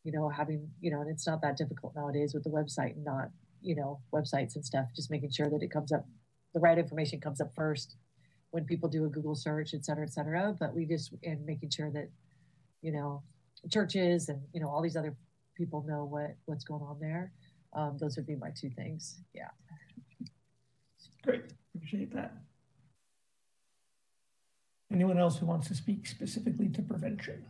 you 0.04 0.12
know, 0.12 0.28
having 0.28 0.68
you 0.80 0.90
know, 0.90 1.00
and 1.00 1.10
it's 1.10 1.26
not 1.26 1.40
that 1.42 1.56
difficult 1.56 1.94
nowadays 1.94 2.34
with 2.34 2.44
the 2.44 2.50
website 2.50 2.94
and 2.94 3.04
not 3.04 3.30
you 3.60 3.76
know 3.76 4.00
websites 4.12 4.56
and 4.56 4.64
stuff. 4.64 4.86
Just 4.94 5.10
making 5.10 5.30
sure 5.30 5.48
that 5.50 5.62
it 5.62 5.70
comes 5.70 5.92
up 5.92 6.04
the 6.54 6.60
right 6.60 6.78
information 6.78 7.20
comes 7.20 7.40
up 7.40 7.50
first 7.54 7.96
when 8.50 8.64
people 8.64 8.88
do 8.88 9.04
a 9.06 9.08
Google 9.08 9.34
search, 9.34 9.74
et 9.74 9.84
cetera, 9.84 10.04
et 10.04 10.12
cetera. 10.12 10.54
But 10.58 10.74
we 10.74 10.84
just, 10.84 11.12
and 11.24 11.44
making 11.46 11.70
sure 11.70 11.90
that, 11.90 12.08
you 12.82 12.92
know, 12.92 13.22
churches 13.70 14.28
and, 14.28 14.42
you 14.52 14.60
know, 14.60 14.68
all 14.68 14.82
these 14.82 14.96
other 14.96 15.16
people 15.56 15.84
know 15.88 16.04
what, 16.04 16.36
what's 16.44 16.64
going 16.64 16.82
on 16.82 16.98
there. 17.00 17.32
Um, 17.74 17.96
those 17.98 18.16
would 18.16 18.26
be 18.26 18.36
my 18.36 18.50
two 18.54 18.68
things. 18.68 19.22
Yeah. 19.34 19.48
Great. 21.24 21.44
Appreciate 21.74 22.12
that. 22.14 22.34
Anyone 24.92 25.18
else 25.18 25.38
who 25.38 25.46
wants 25.46 25.68
to 25.68 25.74
speak 25.74 26.06
specifically 26.06 26.68
to 26.68 26.82
prevention? 26.82 27.46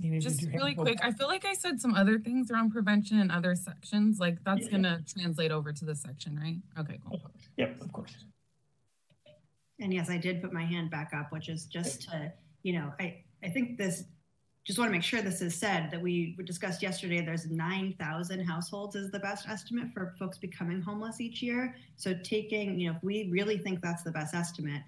Just 0.00 0.42
really 0.52 0.74
quick, 0.74 0.98
I 1.02 1.12
feel 1.12 1.26
like 1.26 1.44
I 1.44 1.54
said 1.54 1.80
some 1.80 1.94
other 1.94 2.18
things 2.18 2.50
around 2.50 2.70
prevention 2.70 3.20
and 3.20 3.30
other 3.30 3.54
sections. 3.54 4.18
Like 4.18 4.42
that's 4.44 4.64
yeah. 4.64 4.70
gonna 4.70 5.04
translate 5.06 5.50
over 5.50 5.72
to 5.72 5.84
this 5.84 6.00
section, 6.00 6.38
right? 6.38 6.56
Okay, 6.78 6.98
cool. 7.06 7.20
Yep, 7.56 7.82
of 7.82 7.92
course. 7.92 8.14
And 9.80 9.92
yes, 9.92 10.10
I 10.10 10.16
did 10.16 10.42
put 10.42 10.52
my 10.52 10.64
hand 10.64 10.90
back 10.90 11.12
up, 11.14 11.32
which 11.32 11.48
is 11.48 11.64
just 11.66 12.02
to, 12.10 12.32
you 12.62 12.74
know, 12.74 12.92
I, 13.00 13.22
I 13.42 13.48
think 13.48 13.78
this 13.78 14.04
just 14.64 14.78
want 14.78 14.90
to 14.90 14.92
make 14.92 15.02
sure 15.02 15.22
this 15.22 15.40
is 15.40 15.54
said 15.54 15.90
that 15.90 16.00
we 16.00 16.36
discussed 16.44 16.82
yesterday 16.82 17.24
there's 17.24 17.50
9,000 17.50 18.40
households 18.40 18.94
is 18.94 19.10
the 19.10 19.18
best 19.18 19.48
estimate 19.48 19.88
for 19.92 20.14
folks 20.18 20.36
becoming 20.36 20.82
homeless 20.82 21.20
each 21.20 21.42
year. 21.42 21.74
So 21.96 22.14
taking, 22.22 22.78
you 22.78 22.90
know, 22.90 22.96
if 22.96 23.02
we 23.02 23.28
really 23.30 23.56
think 23.56 23.80
that's 23.80 24.02
the 24.02 24.12
best 24.12 24.34
estimate, 24.34 24.82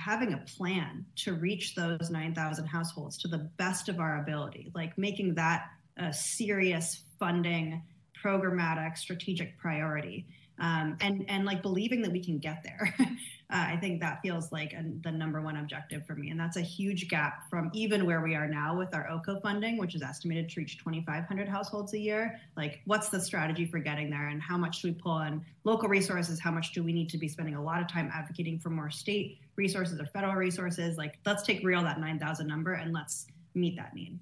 having 0.00 0.32
a 0.32 0.38
plan 0.56 1.04
to 1.14 1.34
reach 1.34 1.74
those 1.74 2.10
9,000 2.10 2.66
households 2.66 3.18
to 3.18 3.28
the 3.28 3.50
best 3.58 3.88
of 3.88 4.00
our 4.00 4.22
ability, 4.22 4.72
like 4.74 4.96
making 4.96 5.34
that 5.34 5.66
a 5.98 6.12
serious 6.12 7.02
funding, 7.18 7.82
programmatic, 8.24 8.96
strategic 8.96 9.58
priority. 9.58 10.26
Um, 10.60 10.96
and 11.00 11.24
and 11.28 11.44
like 11.44 11.62
believing 11.62 12.02
that 12.02 12.12
we 12.12 12.22
can 12.22 12.38
get 12.38 12.62
there. 12.62 12.94
uh, 13.00 13.06
I 13.50 13.76
think 13.80 14.00
that 14.00 14.20
feels 14.22 14.52
like 14.52 14.72
a, 14.72 14.84
the 15.02 15.10
number 15.10 15.40
one 15.40 15.56
objective 15.56 16.06
for 16.06 16.14
me, 16.14 16.30
and 16.30 16.38
that's 16.38 16.56
a 16.56 16.62
huge 16.62 17.08
gap 17.08 17.48
from 17.48 17.70
even 17.72 18.06
where 18.06 18.20
we 18.20 18.34
are 18.34 18.46
now 18.46 18.76
with 18.76 18.94
our 18.94 19.08
OCOH 19.08 19.40
funding, 19.42 19.78
which 19.78 19.94
is 19.94 20.02
estimated 20.02 20.48
to 20.50 20.60
reach 20.60 20.78
2,500 20.78 21.48
households 21.48 21.94
a 21.94 21.98
year. 21.98 22.38
Like, 22.56 22.80
what's 22.84 23.08
the 23.08 23.20
strategy 23.20 23.64
for 23.64 23.78
getting 23.78 24.10
there, 24.10 24.28
and 24.28 24.40
how 24.40 24.58
much 24.58 24.82
do 24.82 24.88
we 24.88 24.94
pull 24.94 25.12
on 25.12 25.44
local 25.64 25.88
resources? 25.88 26.38
How 26.38 26.50
much 26.50 26.72
do 26.72 26.82
we 26.82 26.92
need 26.92 27.08
to 27.08 27.18
be 27.18 27.26
spending 27.26 27.54
a 27.54 27.62
lot 27.62 27.80
of 27.80 27.88
time 27.88 28.10
advocating 28.12 28.58
for 28.58 28.70
more 28.70 28.90
state 28.90 29.38
resources 29.60 30.00
or 30.00 30.06
federal 30.06 30.34
resources. 30.34 30.96
Like, 30.96 31.18
let's 31.26 31.42
take 31.42 31.62
real 31.62 31.82
that 31.82 32.00
9,000 32.00 32.46
number 32.46 32.72
and 32.72 32.92
let's 32.92 33.26
meet 33.54 33.76
that 33.76 33.94
need. 33.94 34.18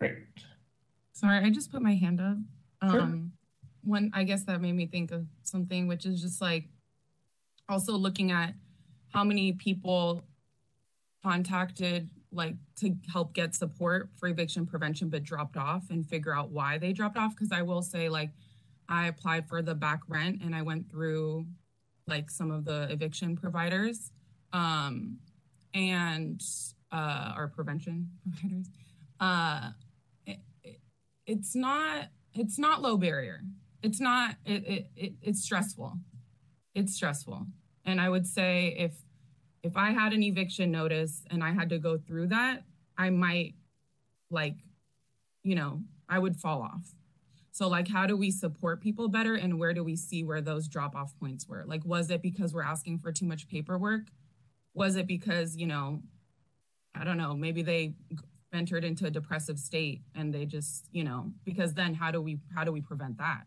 Great. 0.00 0.16
Sorry, 1.12 1.38
I 1.38 1.50
just 1.50 1.70
put 1.70 1.82
my 1.82 1.94
hand 1.94 2.20
up. 2.20 2.36
Sure. 2.90 3.00
Um, 3.00 3.32
one, 3.82 4.10
I 4.14 4.24
guess 4.24 4.44
that 4.44 4.60
made 4.60 4.74
me 4.74 4.86
think 4.86 5.10
of 5.10 5.26
something, 5.42 5.86
which 5.86 6.06
is 6.06 6.22
just 6.22 6.40
like 6.40 6.68
also 7.68 7.92
looking 7.92 8.30
at 8.30 8.54
how 9.12 9.24
many 9.24 9.52
people 9.52 10.24
contacted 11.22 12.08
like 12.32 12.56
to 12.76 12.94
help 13.10 13.32
get 13.32 13.54
support 13.54 14.10
for 14.16 14.28
eviction 14.28 14.66
prevention 14.66 15.08
but 15.08 15.22
dropped 15.22 15.56
off 15.56 15.84
and 15.90 16.04
figure 16.04 16.36
out 16.36 16.50
why 16.50 16.76
they 16.76 16.92
dropped 16.92 17.16
off 17.16 17.30
because 17.34 17.52
i 17.52 17.62
will 17.62 17.80
say 17.80 18.08
like 18.10 18.30
i 18.88 19.06
applied 19.06 19.48
for 19.48 19.62
the 19.62 19.74
back 19.74 20.00
rent 20.08 20.42
and 20.42 20.54
i 20.54 20.60
went 20.60 20.90
through 20.90 21.46
like 22.06 22.28
some 22.28 22.50
of 22.50 22.64
the 22.64 22.86
eviction 22.90 23.36
providers 23.36 24.10
um, 24.52 25.18
and 25.74 26.42
uh, 26.92 27.32
our 27.36 27.48
prevention 27.48 28.08
providers. 28.30 28.70
Uh, 29.20 29.70
it, 30.26 30.38
it's 31.26 31.54
not 31.54 32.08
it's 32.34 32.58
not 32.58 32.82
low 32.82 32.96
barrier. 32.96 33.42
It's 33.82 34.00
not 34.00 34.36
it, 34.44 34.66
it, 34.66 34.90
it 34.96 35.12
it's 35.22 35.42
stressful. 35.42 35.94
It's 36.74 36.94
stressful, 36.94 37.46
and 37.84 38.00
I 38.00 38.08
would 38.08 38.26
say 38.26 38.74
if 38.78 38.92
if 39.62 39.76
I 39.76 39.90
had 39.90 40.12
an 40.12 40.22
eviction 40.22 40.70
notice 40.70 41.22
and 41.30 41.42
I 41.42 41.52
had 41.52 41.70
to 41.70 41.78
go 41.78 41.96
through 41.96 42.28
that, 42.28 42.64
I 42.98 43.10
might 43.10 43.54
like, 44.30 44.56
you 45.42 45.54
know, 45.54 45.82
I 46.08 46.18
would 46.18 46.36
fall 46.36 46.62
off 46.62 46.94
so 47.54 47.68
like 47.68 47.86
how 47.86 48.04
do 48.04 48.16
we 48.16 48.32
support 48.32 48.80
people 48.80 49.06
better 49.06 49.36
and 49.36 49.60
where 49.60 49.72
do 49.72 49.84
we 49.84 49.94
see 49.94 50.24
where 50.24 50.40
those 50.40 50.66
drop 50.66 50.96
off 50.96 51.16
points 51.20 51.46
were? 51.46 51.62
Like 51.64 51.84
was 51.84 52.10
it 52.10 52.20
because 52.20 52.52
we're 52.52 52.64
asking 52.64 52.98
for 52.98 53.12
too 53.12 53.26
much 53.26 53.46
paperwork? 53.46 54.08
Was 54.74 54.96
it 54.96 55.06
because, 55.06 55.56
you 55.56 55.68
know, 55.68 56.02
I 56.96 57.04
don't 57.04 57.16
know, 57.16 57.32
maybe 57.32 57.62
they 57.62 57.94
entered 58.54 58.84
into 58.84 59.06
a 59.06 59.10
depressive 59.10 59.58
state 59.58 60.02
and 60.14 60.32
they 60.32 60.46
just, 60.46 60.88
you 60.92 61.04
know, 61.04 61.32
because 61.44 61.74
then 61.74 61.94
how 61.94 62.10
do 62.10 62.20
we 62.22 62.38
how 62.54 62.64
do 62.64 62.72
we 62.72 62.80
prevent 62.80 63.18
that? 63.18 63.44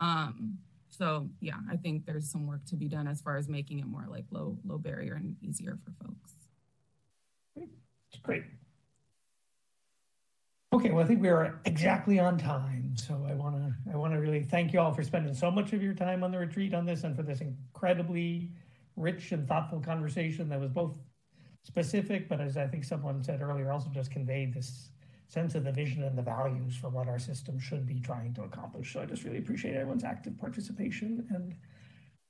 Um 0.00 0.58
so 0.88 1.28
yeah, 1.40 1.58
I 1.70 1.76
think 1.76 2.06
there's 2.06 2.30
some 2.30 2.46
work 2.46 2.64
to 2.66 2.76
be 2.76 2.88
done 2.88 3.06
as 3.06 3.20
far 3.20 3.36
as 3.36 3.48
making 3.48 3.78
it 3.78 3.86
more 3.86 4.06
like 4.08 4.24
low 4.30 4.58
low 4.64 4.78
barrier 4.78 5.14
and 5.14 5.36
easier 5.42 5.78
for 5.84 5.92
folks. 6.04 6.32
Great. 8.22 8.44
Okay, 10.72 10.90
well, 10.90 11.04
I 11.04 11.06
think 11.06 11.20
we 11.20 11.28
are 11.28 11.60
exactly 11.64 12.20
on 12.20 12.38
time. 12.38 12.94
So 12.96 13.26
I 13.28 13.34
want 13.34 13.56
to 13.56 13.92
I 13.92 13.96
want 13.96 14.12
to 14.12 14.20
really 14.20 14.42
thank 14.42 14.72
you 14.72 14.80
all 14.80 14.92
for 14.92 15.02
spending 15.02 15.34
so 15.34 15.50
much 15.50 15.72
of 15.72 15.82
your 15.82 15.94
time 15.94 16.22
on 16.22 16.30
the 16.30 16.38
retreat 16.38 16.74
on 16.74 16.86
this 16.86 17.02
and 17.02 17.16
for 17.16 17.22
this 17.22 17.40
incredibly 17.40 18.52
rich 18.96 19.32
and 19.32 19.48
thoughtful 19.48 19.80
conversation 19.80 20.48
that 20.48 20.60
was 20.60 20.70
both 20.70 20.96
specific, 21.62 22.28
but 22.28 22.40
as 22.40 22.56
I 22.56 22.66
think 22.66 22.84
someone 22.84 23.22
said 23.22 23.42
earlier, 23.42 23.70
also 23.70 23.88
just 23.92 24.10
conveyed 24.10 24.54
this 24.54 24.90
sense 25.28 25.54
of 25.54 25.64
the 25.64 25.72
vision 25.72 26.02
and 26.02 26.18
the 26.18 26.22
values 26.22 26.76
for 26.76 26.88
what 26.88 27.08
our 27.08 27.18
system 27.18 27.58
should 27.58 27.86
be 27.86 28.00
trying 28.00 28.34
to 28.34 28.42
accomplish. 28.42 28.92
So 28.92 29.00
I 29.00 29.06
just 29.06 29.24
really 29.24 29.38
appreciate 29.38 29.74
everyone's 29.74 30.04
active 30.04 30.36
participation. 30.38 31.26
And 31.30 31.54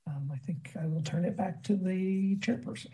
um, 0.07 0.29
I 0.31 0.37
think 0.37 0.71
I 0.79 0.85
will 0.85 1.01
turn 1.01 1.25
it 1.25 1.35
back 1.35 1.63
to 1.63 1.75
the 1.75 2.35
chairperson. 2.37 2.91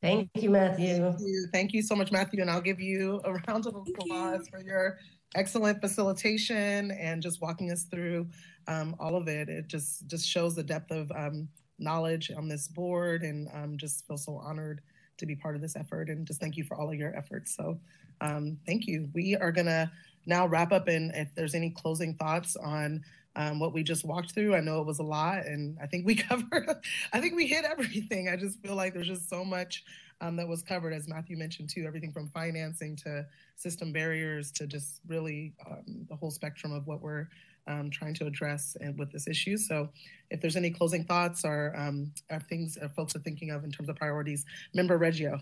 Thank 0.00 0.30
you, 0.34 0.50
Matthew. 0.50 0.98
Thank 0.98 1.20
you, 1.20 1.48
Thank 1.52 1.72
you 1.74 1.82
so 1.82 1.94
much, 1.94 2.10
Matthew. 2.10 2.40
And 2.40 2.50
I'll 2.50 2.62
give 2.62 2.80
you 2.80 3.20
a 3.24 3.34
round 3.46 3.66
of 3.66 3.76
applause 3.76 4.48
for 4.48 4.60
your 4.60 4.98
excellent 5.34 5.80
facilitation 5.80 6.90
and 6.92 7.22
just 7.22 7.40
walking 7.40 7.70
us 7.70 7.84
through 7.84 8.26
um, 8.66 8.96
all 8.98 9.16
of 9.16 9.28
it. 9.28 9.48
It 9.48 9.68
just 9.68 10.06
just 10.08 10.26
shows 10.26 10.54
the 10.54 10.62
depth 10.62 10.90
of 10.90 11.12
um, 11.12 11.48
knowledge 11.78 12.32
on 12.36 12.48
this 12.48 12.68
board, 12.68 13.22
and 13.22 13.48
um, 13.54 13.76
just 13.76 14.06
feel 14.06 14.16
so 14.16 14.36
honored 14.36 14.80
to 15.22 15.26
be 15.26 15.34
part 15.34 15.54
of 15.54 15.62
this 15.62 15.76
effort. 15.76 16.10
And 16.10 16.26
just 16.26 16.40
thank 16.40 16.56
you 16.56 16.64
for 16.64 16.76
all 16.76 16.90
of 16.90 16.98
your 16.98 17.16
efforts. 17.16 17.56
So, 17.56 17.78
um, 18.20 18.58
thank 18.66 18.86
you. 18.86 19.08
We 19.14 19.36
are 19.36 19.52
gonna 19.52 19.90
now 20.26 20.46
wrap 20.46 20.72
up, 20.72 20.88
and 20.88 21.12
if 21.14 21.34
there's 21.34 21.54
any 21.54 21.70
closing 21.70 22.14
thoughts 22.14 22.56
on 22.56 23.02
um, 23.36 23.58
what 23.58 23.72
we 23.72 23.82
just 23.82 24.04
walked 24.04 24.32
through. 24.32 24.54
I 24.54 24.60
know 24.60 24.80
it 24.80 24.86
was 24.86 24.98
a 24.98 25.04
lot, 25.04 25.46
and 25.46 25.78
I 25.82 25.86
think 25.86 26.06
we 26.06 26.14
covered. 26.28 26.68
I 27.12 27.20
think 27.20 27.34
we 27.34 27.46
hit 27.46 27.64
everything. 27.64 28.28
I 28.28 28.36
just 28.36 28.60
feel 28.60 28.74
like 28.74 28.94
there's 28.94 29.06
just 29.06 29.28
so 29.28 29.44
much 29.44 29.84
um, 30.20 30.36
that 30.36 30.46
was 30.46 30.62
covered, 30.62 30.92
as 30.92 31.08
Matthew 31.08 31.36
mentioned 31.36 31.70
too. 31.70 31.84
Everything 31.86 32.12
from 32.12 32.28
financing 32.28 32.96
to 32.96 33.26
system 33.56 33.92
barriers 33.92 34.50
to 34.52 34.66
just 34.66 35.00
really 35.06 35.54
um, 35.66 36.06
the 36.08 36.16
whole 36.16 36.30
spectrum 36.30 36.72
of 36.72 36.86
what 36.86 37.00
we're 37.00 37.28
um, 37.66 37.90
trying 37.90 38.14
to 38.14 38.26
address 38.26 38.76
and 38.80 38.98
with 38.98 39.12
this 39.12 39.26
issue. 39.26 39.56
So, 39.56 39.88
if 40.30 40.40
there's 40.40 40.56
any 40.56 40.70
closing 40.70 41.04
thoughts 41.04 41.44
or, 41.44 41.74
um, 41.76 42.10
things 42.48 42.78
or 42.80 42.88
folks 42.88 43.14
are 43.14 43.20
thinking 43.20 43.50
of 43.50 43.64
in 43.64 43.70
terms 43.70 43.88
of 43.88 43.96
priorities, 43.96 44.44
Member 44.74 44.96
Reggio. 44.96 45.38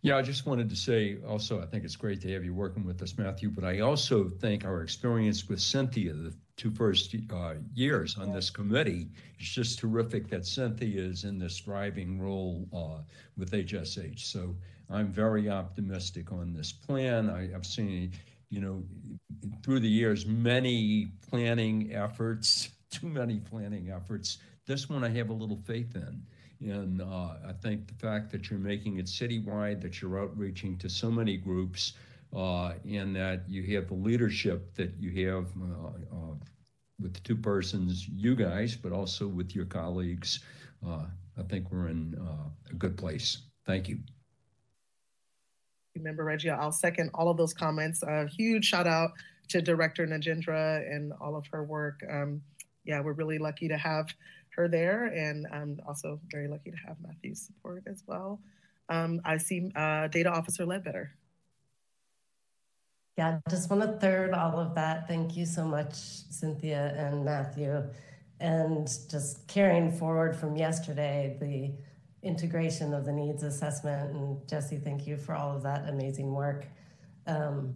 Yeah, 0.00 0.16
I 0.16 0.22
just 0.22 0.46
wanted 0.46 0.70
to 0.70 0.76
say 0.76 1.18
also, 1.26 1.60
I 1.60 1.66
think 1.66 1.84
it's 1.84 1.96
great 1.96 2.20
to 2.20 2.32
have 2.32 2.44
you 2.44 2.54
working 2.54 2.84
with 2.84 3.02
us, 3.02 3.18
Matthew, 3.18 3.50
but 3.50 3.64
I 3.64 3.80
also 3.80 4.28
think 4.28 4.64
our 4.64 4.82
experience 4.82 5.48
with 5.48 5.60
Cynthia, 5.60 6.12
the 6.12 6.32
two 6.56 6.70
first 6.70 7.14
uh, 7.32 7.54
years 7.74 8.16
on 8.16 8.32
this 8.32 8.48
committee, 8.48 9.08
is 9.40 9.48
just 9.48 9.80
terrific 9.80 10.28
that 10.28 10.46
Cynthia 10.46 11.02
is 11.02 11.24
in 11.24 11.38
this 11.38 11.58
driving 11.58 12.20
role 12.20 12.68
uh, 12.72 13.02
with 13.36 13.50
HSH. 13.50 14.20
So 14.20 14.54
I'm 14.88 15.12
very 15.12 15.50
optimistic 15.50 16.32
on 16.32 16.52
this 16.52 16.70
plan. 16.72 17.28
I, 17.28 17.48
have 17.50 17.66
seen, 17.66 18.12
you 18.50 18.60
know, 18.60 18.82
through 19.62 19.80
the 19.80 19.88
years, 19.88 20.26
many 20.26 21.08
planning 21.28 21.92
efforts, 21.92 22.70
too 22.90 23.08
many 23.08 23.38
planning 23.38 23.90
efforts. 23.90 24.38
This 24.66 24.88
one 24.88 25.04
I 25.04 25.08
have 25.10 25.30
a 25.30 25.34
little 25.34 25.60
faith 25.66 25.94
in. 25.94 26.22
And 26.60 27.00
uh, 27.00 27.34
I 27.46 27.52
think 27.62 27.86
the 27.86 27.94
fact 27.94 28.32
that 28.32 28.50
you're 28.50 28.58
making 28.58 28.98
it 28.98 29.06
citywide, 29.06 29.80
that 29.82 30.02
you're 30.02 30.18
outreaching 30.18 30.76
to 30.78 30.88
so 30.88 31.10
many 31.10 31.36
groups, 31.36 31.92
uh, 32.34 32.72
and 32.84 33.14
that 33.14 33.44
you 33.48 33.76
have 33.76 33.88
the 33.88 33.94
leadership 33.94 34.74
that 34.74 34.92
you 34.98 35.28
have 35.28 35.46
uh, 35.56 36.16
uh 36.16 36.34
with 37.00 37.14
the 37.14 37.20
two 37.20 37.36
persons, 37.36 38.08
you 38.08 38.34
guys, 38.34 38.76
but 38.76 38.90
also 38.90 39.28
with 39.28 39.54
your 39.54 39.64
colleagues, 39.66 40.40
uh, 40.84 41.04
I 41.38 41.42
think 41.42 41.70
we're 41.70 41.88
in 41.88 42.16
uh, 42.20 42.70
a 42.70 42.74
good 42.74 42.96
place. 42.96 43.38
Thank 43.64 43.88
you. 43.88 43.98
Member 46.02 46.24
Reggio, 46.24 46.54
I'll 46.54 46.72
second 46.72 47.10
all 47.14 47.28
of 47.28 47.36
those 47.36 47.52
comments. 47.52 48.02
A 48.02 48.26
huge 48.26 48.64
shout 48.64 48.86
out 48.86 49.10
to 49.48 49.62
Director 49.62 50.06
Nagendra 50.06 50.90
and 50.90 51.12
all 51.20 51.36
of 51.36 51.46
her 51.52 51.64
work. 51.64 52.04
Um, 52.10 52.42
yeah, 52.84 53.00
we're 53.00 53.12
really 53.12 53.38
lucky 53.38 53.68
to 53.68 53.76
have 53.76 54.14
her 54.50 54.68
there, 54.68 55.06
and 55.06 55.46
I'm 55.52 55.80
also 55.86 56.20
very 56.30 56.48
lucky 56.48 56.70
to 56.70 56.76
have 56.86 56.96
Matthew's 57.00 57.42
support 57.42 57.84
as 57.86 58.02
well. 58.06 58.40
Um, 58.88 59.20
I 59.24 59.36
see 59.36 59.70
uh, 59.76 60.08
Data 60.08 60.30
Officer 60.30 60.64
Ledbetter. 60.64 61.12
Yeah, 63.16 63.40
just 63.50 63.68
want 63.70 63.82
to 63.82 63.98
third 63.98 64.32
all 64.32 64.58
of 64.58 64.74
that. 64.76 65.08
Thank 65.08 65.36
you 65.36 65.44
so 65.44 65.64
much, 65.64 65.94
Cynthia 65.94 66.94
and 66.96 67.24
Matthew. 67.24 67.82
And 68.40 68.86
just 69.10 69.48
carrying 69.48 69.90
forward 69.90 70.36
from 70.36 70.56
yesterday, 70.56 71.36
the 71.40 71.72
integration 72.22 72.94
of 72.94 73.04
the 73.04 73.12
needs 73.12 73.42
assessment. 73.42 74.14
And 74.14 74.48
Jesse, 74.48 74.78
thank 74.78 75.06
you 75.06 75.16
for 75.16 75.34
all 75.34 75.54
of 75.54 75.62
that 75.62 75.88
amazing 75.88 76.32
work. 76.32 76.66
Um, 77.26 77.74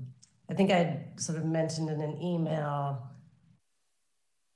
I 0.50 0.54
think 0.54 0.70
I 0.70 1.04
sort 1.16 1.38
of 1.38 1.44
mentioned 1.44 1.88
in 1.88 2.00
an 2.00 2.20
email 2.20 3.12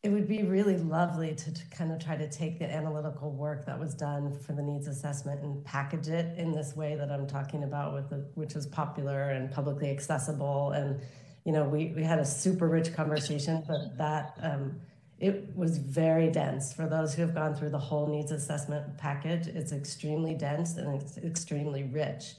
it 0.07 0.11
would 0.11 0.29
be 0.29 0.45
really 0.45 0.77
lovely 0.77 1.35
to, 1.35 1.53
to, 1.53 1.67
kind 1.71 1.91
of 1.91 1.99
try 1.99 2.17
to 2.17 2.31
take 2.31 2.61
the 2.61 2.73
analytical 2.73 3.33
work 3.33 3.67
that 3.67 3.77
was 3.77 3.93
done 3.93 4.39
for 4.39 4.53
the 4.53 4.63
needs 4.63 4.87
assessment 4.87 5.43
and 5.43 5.65
package 5.65 6.07
it 6.07 6.39
in 6.39 6.53
this 6.53 6.77
way 6.77 6.95
that 6.95 7.11
I'm 7.11 7.27
talking 7.27 7.65
about 7.65 7.93
with 7.93 8.09
the, 8.11 8.25
which 8.37 8.55
is 8.55 8.67
popular 8.69 9.31
and 9.31 9.51
publicly 9.51 9.91
accessible. 9.91 10.71
And, 10.71 11.01
you 11.45 11.51
know, 11.51 11.65
we, 11.65 11.93
we 11.97 12.05
had 12.05 12.21
a 12.21 12.25
super 12.25 12.69
rich 12.69 12.95
conversation, 12.95 13.65
but 13.67 13.99
that, 13.99 14.39
um, 14.43 14.81
it 15.19 15.57
was 15.57 15.79
very 15.79 16.31
dense. 16.31 16.73
For 16.73 16.87
those 16.87 17.15
who 17.15 17.23
have 17.23 17.35
gone 17.35 17.55
through 17.55 17.71
the 17.71 17.79
whole 17.79 18.07
needs 18.07 18.33
assessment 18.33 18.99
package, 18.99 19.47
it's 19.47 19.73
extremely 19.73 20.35
dense 20.35 20.77
and 20.77 21.01
it's 21.01 21.17
extremely 21.19 21.85
rich. 21.85 22.35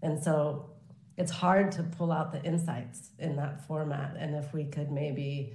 And 0.00 0.22
so 0.22 0.70
it's 1.18 1.30
hard 1.30 1.72
to 1.72 1.82
pull 1.82 2.10
out 2.10 2.32
the 2.32 2.42
insights 2.42 3.10
in 3.18 3.36
that 3.36 3.66
format. 3.66 4.16
And 4.18 4.34
if 4.34 4.54
we 4.54 4.64
could 4.64 4.90
maybe 4.90 5.54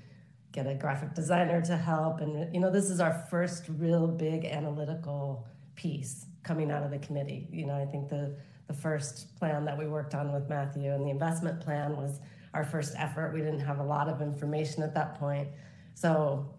get 0.51 0.67
a 0.67 0.73
graphic 0.73 1.13
designer 1.13 1.61
to 1.61 1.77
help. 1.77 2.19
And, 2.19 2.53
you 2.53 2.59
know, 2.59 2.71
this 2.71 2.89
is 2.89 2.99
our 2.99 3.13
first 3.29 3.65
real 3.77 4.07
big 4.07 4.45
analytical 4.45 5.45
piece 5.75 6.25
coming 6.43 6.71
out 6.71 6.83
of 6.83 6.91
the 6.91 6.99
committee. 6.99 7.47
You 7.51 7.67
know, 7.67 7.75
I 7.75 7.85
think 7.85 8.09
the, 8.09 8.35
the 8.67 8.73
first 8.73 9.35
plan 9.37 9.65
that 9.65 9.77
we 9.77 9.87
worked 9.87 10.15
on 10.15 10.31
with 10.33 10.49
Matthew 10.49 10.91
and 10.91 11.05
the 11.05 11.11
investment 11.11 11.59
plan 11.59 11.95
was 11.95 12.19
our 12.53 12.63
first 12.63 12.95
effort. 12.97 13.33
We 13.33 13.41
didn't 13.41 13.59
have 13.59 13.79
a 13.79 13.83
lot 13.83 14.07
of 14.07 14.21
information 14.21 14.81
at 14.81 14.95
that 14.95 15.19
point. 15.19 15.47
So 15.93 16.49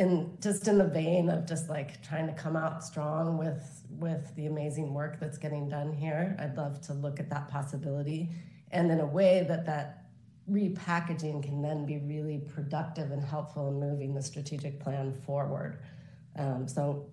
in 0.00 0.34
just 0.40 0.66
in 0.66 0.78
the 0.78 0.86
vein 0.86 1.28
of 1.28 1.46
just 1.46 1.68
like 1.68 2.02
trying 2.02 2.26
to 2.26 2.32
come 2.32 2.56
out 2.56 2.82
strong 2.82 3.36
with 3.36 3.84
with 3.98 4.34
the 4.34 4.46
amazing 4.46 4.94
work 4.94 5.20
that's 5.20 5.36
getting 5.36 5.68
done 5.68 5.92
here, 5.92 6.34
I'd 6.38 6.56
love 6.56 6.80
to 6.86 6.94
look 6.94 7.20
at 7.20 7.28
that 7.28 7.48
possibility 7.48 8.30
and 8.70 8.90
in 8.90 9.00
a 9.00 9.06
way 9.06 9.44
that 9.46 9.66
that 9.66 10.06
repackaging 10.50 11.42
can 11.42 11.60
then 11.60 11.84
be 11.84 11.98
really 11.98 12.38
productive 12.38 13.10
and 13.10 13.22
helpful 13.22 13.68
in 13.68 13.78
moving 13.78 14.14
the 14.14 14.22
strategic 14.22 14.80
plan 14.80 15.12
forward. 15.12 15.80
Um, 16.36 16.66
so 16.66 17.06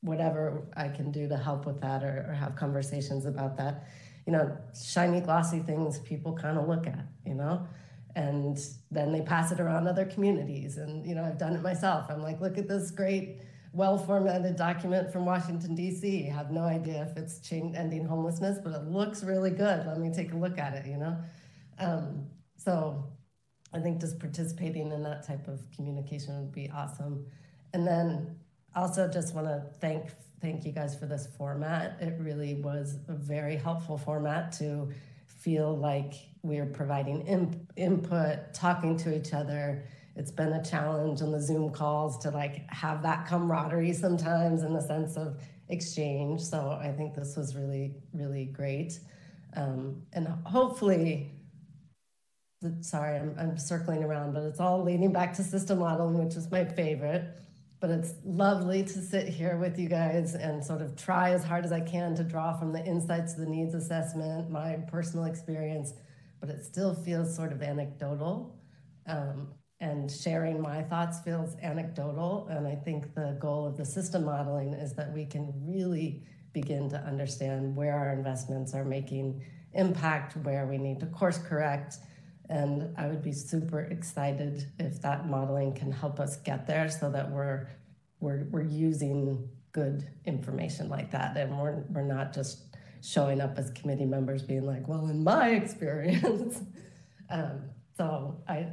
whatever 0.00 0.66
I 0.76 0.88
can 0.88 1.12
do 1.12 1.28
to 1.28 1.36
help 1.36 1.66
with 1.66 1.80
that 1.82 2.02
or, 2.02 2.26
or, 2.28 2.34
have 2.34 2.56
conversations 2.56 3.26
about 3.26 3.56
that, 3.58 3.86
you 4.26 4.32
know, 4.32 4.56
shiny, 4.78 5.20
glossy 5.20 5.60
things 5.60 6.00
people 6.00 6.32
kind 6.34 6.58
of 6.58 6.66
look 6.68 6.86
at, 6.86 7.06
you 7.24 7.34
know, 7.34 7.66
and 8.16 8.58
then 8.90 9.12
they 9.12 9.20
pass 9.20 9.50
it 9.50 9.60
around 9.60 9.86
other 9.86 10.04
communities. 10.04 10.76
And, 10.76 11.04
you 11.06 11.14
know, 11.14 11.24
I've 11.24 11.38
done 11.38 11.54
it 11.54 11.62
myself. 11.62 12.06
I'm 12.08 12.22
like, 12.22 12.40
look 12.40 12.58
at 12.58 12.68
this 12.68 12.90
great, 12.90 13.40
well 13.72 13.98
formatted 13.98 14.56
document 14.56 15.12
from 15.12 15.24
Washington, 15.24 15.74
D.C. 15.74 16.28
I 16.28 16.32
have 16.32 16.50
no 16.50 16.62
idea 16.62 17.08
if 17.10 17.16
it's 17.16 17.40
ending 17.52 18.04
homelessness, 18.04 18.58
but 18.62 18.72
it 18.72 18.84
looks 18.84 19.24
really 19.24 19.50
good. 19.50 19.86
Let 19.86 19.98
me 19.98 20.12
take 20.12 20.32
a 20.32 20.36
look 20.36 20.58
at 20.58 20.74
it, 20.74 20.86
you 20.86 20.96
know. 20.96 21.16
Um, 21.78 22.26
so 22.56 23.04
I 23.72 23.80
think 23.80 24.00
just 24.00 24.20
participating 24.20 24.92
in 24.92 25.02
that 25.02 25.26
type 25.26 25.48
of 25.48 25.60
communication 25.74 26.38
would 26.38 26.52
be 26.52 26.70
awesome. 26.70 27.26
And 27.72 27.84
then 27.84 28.36
also 28.76 29.08
just 29.08 29.34
want 29.34 29.48
to 29.48 29.64
thank 29.80 30.10
thank 30.40 30.64
you 30.64 30.72
guys 30.72 30.94
for 30.94 31.06
this 31.06 31.26
format. 31.38 31.96
It 32.00 32.16
really 32.20 32.54
was 32.54 32.98
a 33.08 33.14
very 33.14 33.56
helpful 33.56 33.96
format 33.96 34.52
to 34.58 34.90
feel 35.44 35.76
like 35.76 36.14
we're 36.42 36.66
providing 36.66 37.26
in, 37.26 37.66
input, 37.76 38.54
talking 38.54 38.96
to 38.96 39.14
each 39.14 39.34
other. 39.34 39.84
It's 40.16 40.30
been 40.30 40.54
a 40.54 40.64
challenge 40.64 41.20
on 41.20 41.32
the 41.32 41.40
Zoom 41.40 41.70
calls 41.70 42.18
to 42.18 42.30
like 42.30 42.68
have 42.70 43.02
that 43.02 43.26
camaraderie 43.26 43.92
sometimes 43.92 44.62
in 44.62 44.72
the 44.72 44.80
sense 44.80 45.16
of 45.16 45.40
exchange. 45.68 46.40
So 46.40 46.78
I 46.80 46.90
think 46.92 47.14
this 47.14 47.36
was 47.36 47.54
really, 47.54 47.96
really 48.14 48.46
great. 48.46 48.98
Um, 49.56 50.02
and 50.14 50.26
hopefully 50.44 51.30
sorry, 52.80 53.18
I'm, 53.18 53.34
I'm 53.38 53.58
circling 53.58 54.02
around, 54.02 54.32
but 54.32 54.42
it's 54.44 54.60
all 54.60 54.82
leading 54.82 55.12
back 55.12 55.34
to 55.34 55.42
system 55.42 55.80
modeling, 55.80 56.24
which 56.24 56.36
is 56.36 56.50
my 56.50 56.64
favorite. 56.64 57.24
But 57.84 57.90
it's 57.90 58.14
lovely 58.24 58.82
to 58.82 59.02
sit 59.02 59.28
here 59.28 59.58
with 59.58 59.78
you 59.78 59.90
guys 59.90 60.34
and 60.34 60.64
sort 60.64 60.80
of 60.80 60.96
try 60.96 61.32
as 61.32 61.44
hard 61.44 61.66
as 61.66 61.70
I 61.70 61.80
can 61.80 62.14
to 62.14 62.24
draw 62.24 62.58
from 62.58 62.72
the 62.72 62.82
insights 62.82 63.34
of 63.34 63.40
the 63.40 63.46
needs 63.46 63.74
assessment, 63.74 64.48
my 64.48 64.76
personal 64.90 65.26
experience, 65.26 65.92
but 66.40 66.48
it 66.48 66.64
still 66.64 66.94
feels 66.94 67.36
sort 67.36 67.52
of 67.52 67.60
anecdotal. 67.60 68.58
Um, 69.06 69.48
and 69.80 70.10
sharing 70.10 70.62
my 70.62 70.82
thoughts 70.82 71.20
feels 71.20 71.56
anecdotal. 71.62 72.48
And 72.48 72.66
I 72.66 72.74
think 72.74 73.14
the 73.14 73.36
goal 73.38 73.66
of 73.66 73.76
the 73.76 73.84
system 73.84 74.24
modeling 74.24 74.72
is 74.72 74.94
that 74.94 75.12
we 75.12 75.26
can 75.26 75.52
really 75.62 76.22
begin 76.54 76.88
to 76.88 76.96
understand 76.96 77.76
where 77.76 77.94
our 77.94 78.14
investments 78.14 78.72
are 78.72 78.86
making 78.86 79.44
impact, 79.74 80.38
where 80.38 80.64
we 80.64 80.78
need 80.78 81.00
to 81.00 81.06
course 81.08 81.36
correct, 81.36 81.98
and 82.48 82.94
I 82.96 83.06
would 83.06 83.22
be 83.22 83.32
super 83.32 83.80
excited 83.80 84.66
if 84.78 85.00
that 85.02 85.26
modeling 85.26 85.74
can 85.74 85.90
help 85.90 86.20
us 86.20 86.36
get 86.36 86.66
there 86.66 86.88
so 86.88 87.10
that 87.10 87.30
we're 87.30 87.68
we're 88.20 88.44
we're 88.50 88.62
using 88.62 89.48
good 89.72 90.06
information 90.24 90.88
like 90.88 91.10
that 91.10 91.36
and 91.36 91.58
we're 91.58 91.84
we're 91.90 92.02
not 92.02 92.32
just 92.32 92.74
showing 93.04 93.40
up 93.40 93.58
as 93.58 93.70
committee 93.72 94.06
members 94.06 94.42
being 94.42 94.64
like, 94.64 94.88
well, 94.88 95.06
in 95.08 95.22
my 95.22 95.48
experience. 95.62 96.62
Um, 97.28 97.70
so 97.96 98.42
I, 98.48 98.66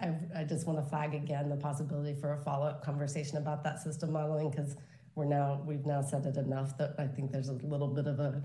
I, 0.00 0.14
I 0.36 0.44
just 0.44 0.66
want 0.66 0.82
to 0.82 0.88
flag 0.88 1.14
again 1.14 1.48
the 1.48 1.56
possibility 1.56 2.18
for 2.20 2.32
a 2.32 2.38
follow-up 2.38 2.84
conversation 2.84 3.38
about 3.38 3.62
that 3.64 3.80
system 3.80 4.12
modeling 4.12 4.50
because 4.50 4.76
we're 5.14 5.24
now 5.24 5.62
we've 5.66 5.86
now 5.86 6.02
said 6.02 6.26
it 6.26 6.36
enough 6.36 6.76
that 6.78 6.94
I 6.98 7.06
think 7.06 7.32
there's 7.32 7.48
a 7.48 7.54
little 7.54 7.88
bit 7.88 8.06
of 8.06 8.20
a, 8.20 8.42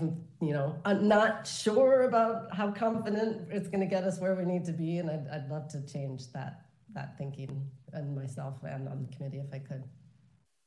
you 0.00 0.52
know, 0.52 0.78
I'm 0.84 1.08
not 1.08 1.46
sure 1.46 2.02
about 2.02 2.54
how 2.54 2.70
confident 2.72 3.48
it's 3.50 3.68
going 3.68 3.80
to 3.80 3.86
get 3.86 4.04
us 4.04 4.20
where 4.20 4.34
we 4.34 4.44
need 4.44 4.64
to 4.66 4.72
be, 4.72 4.98
and 4.98 5.10
I'd, 5.10 5.26
I'd 5.32 5.50
love 5.50 5.68
to 5.68 5.84
change 5.86 6.32
that 6.32 6.62
that 6.94 7.18
thinking 7.18 7.68
and 7.92 8.16
myself 8.16 8.54
and 8.62 8.88
on 8.88 9.06
the 9.08 9.16
committee 9.16 9.38
if 9.38 9.52
I 9.52 9.58
could. 9.58 9.84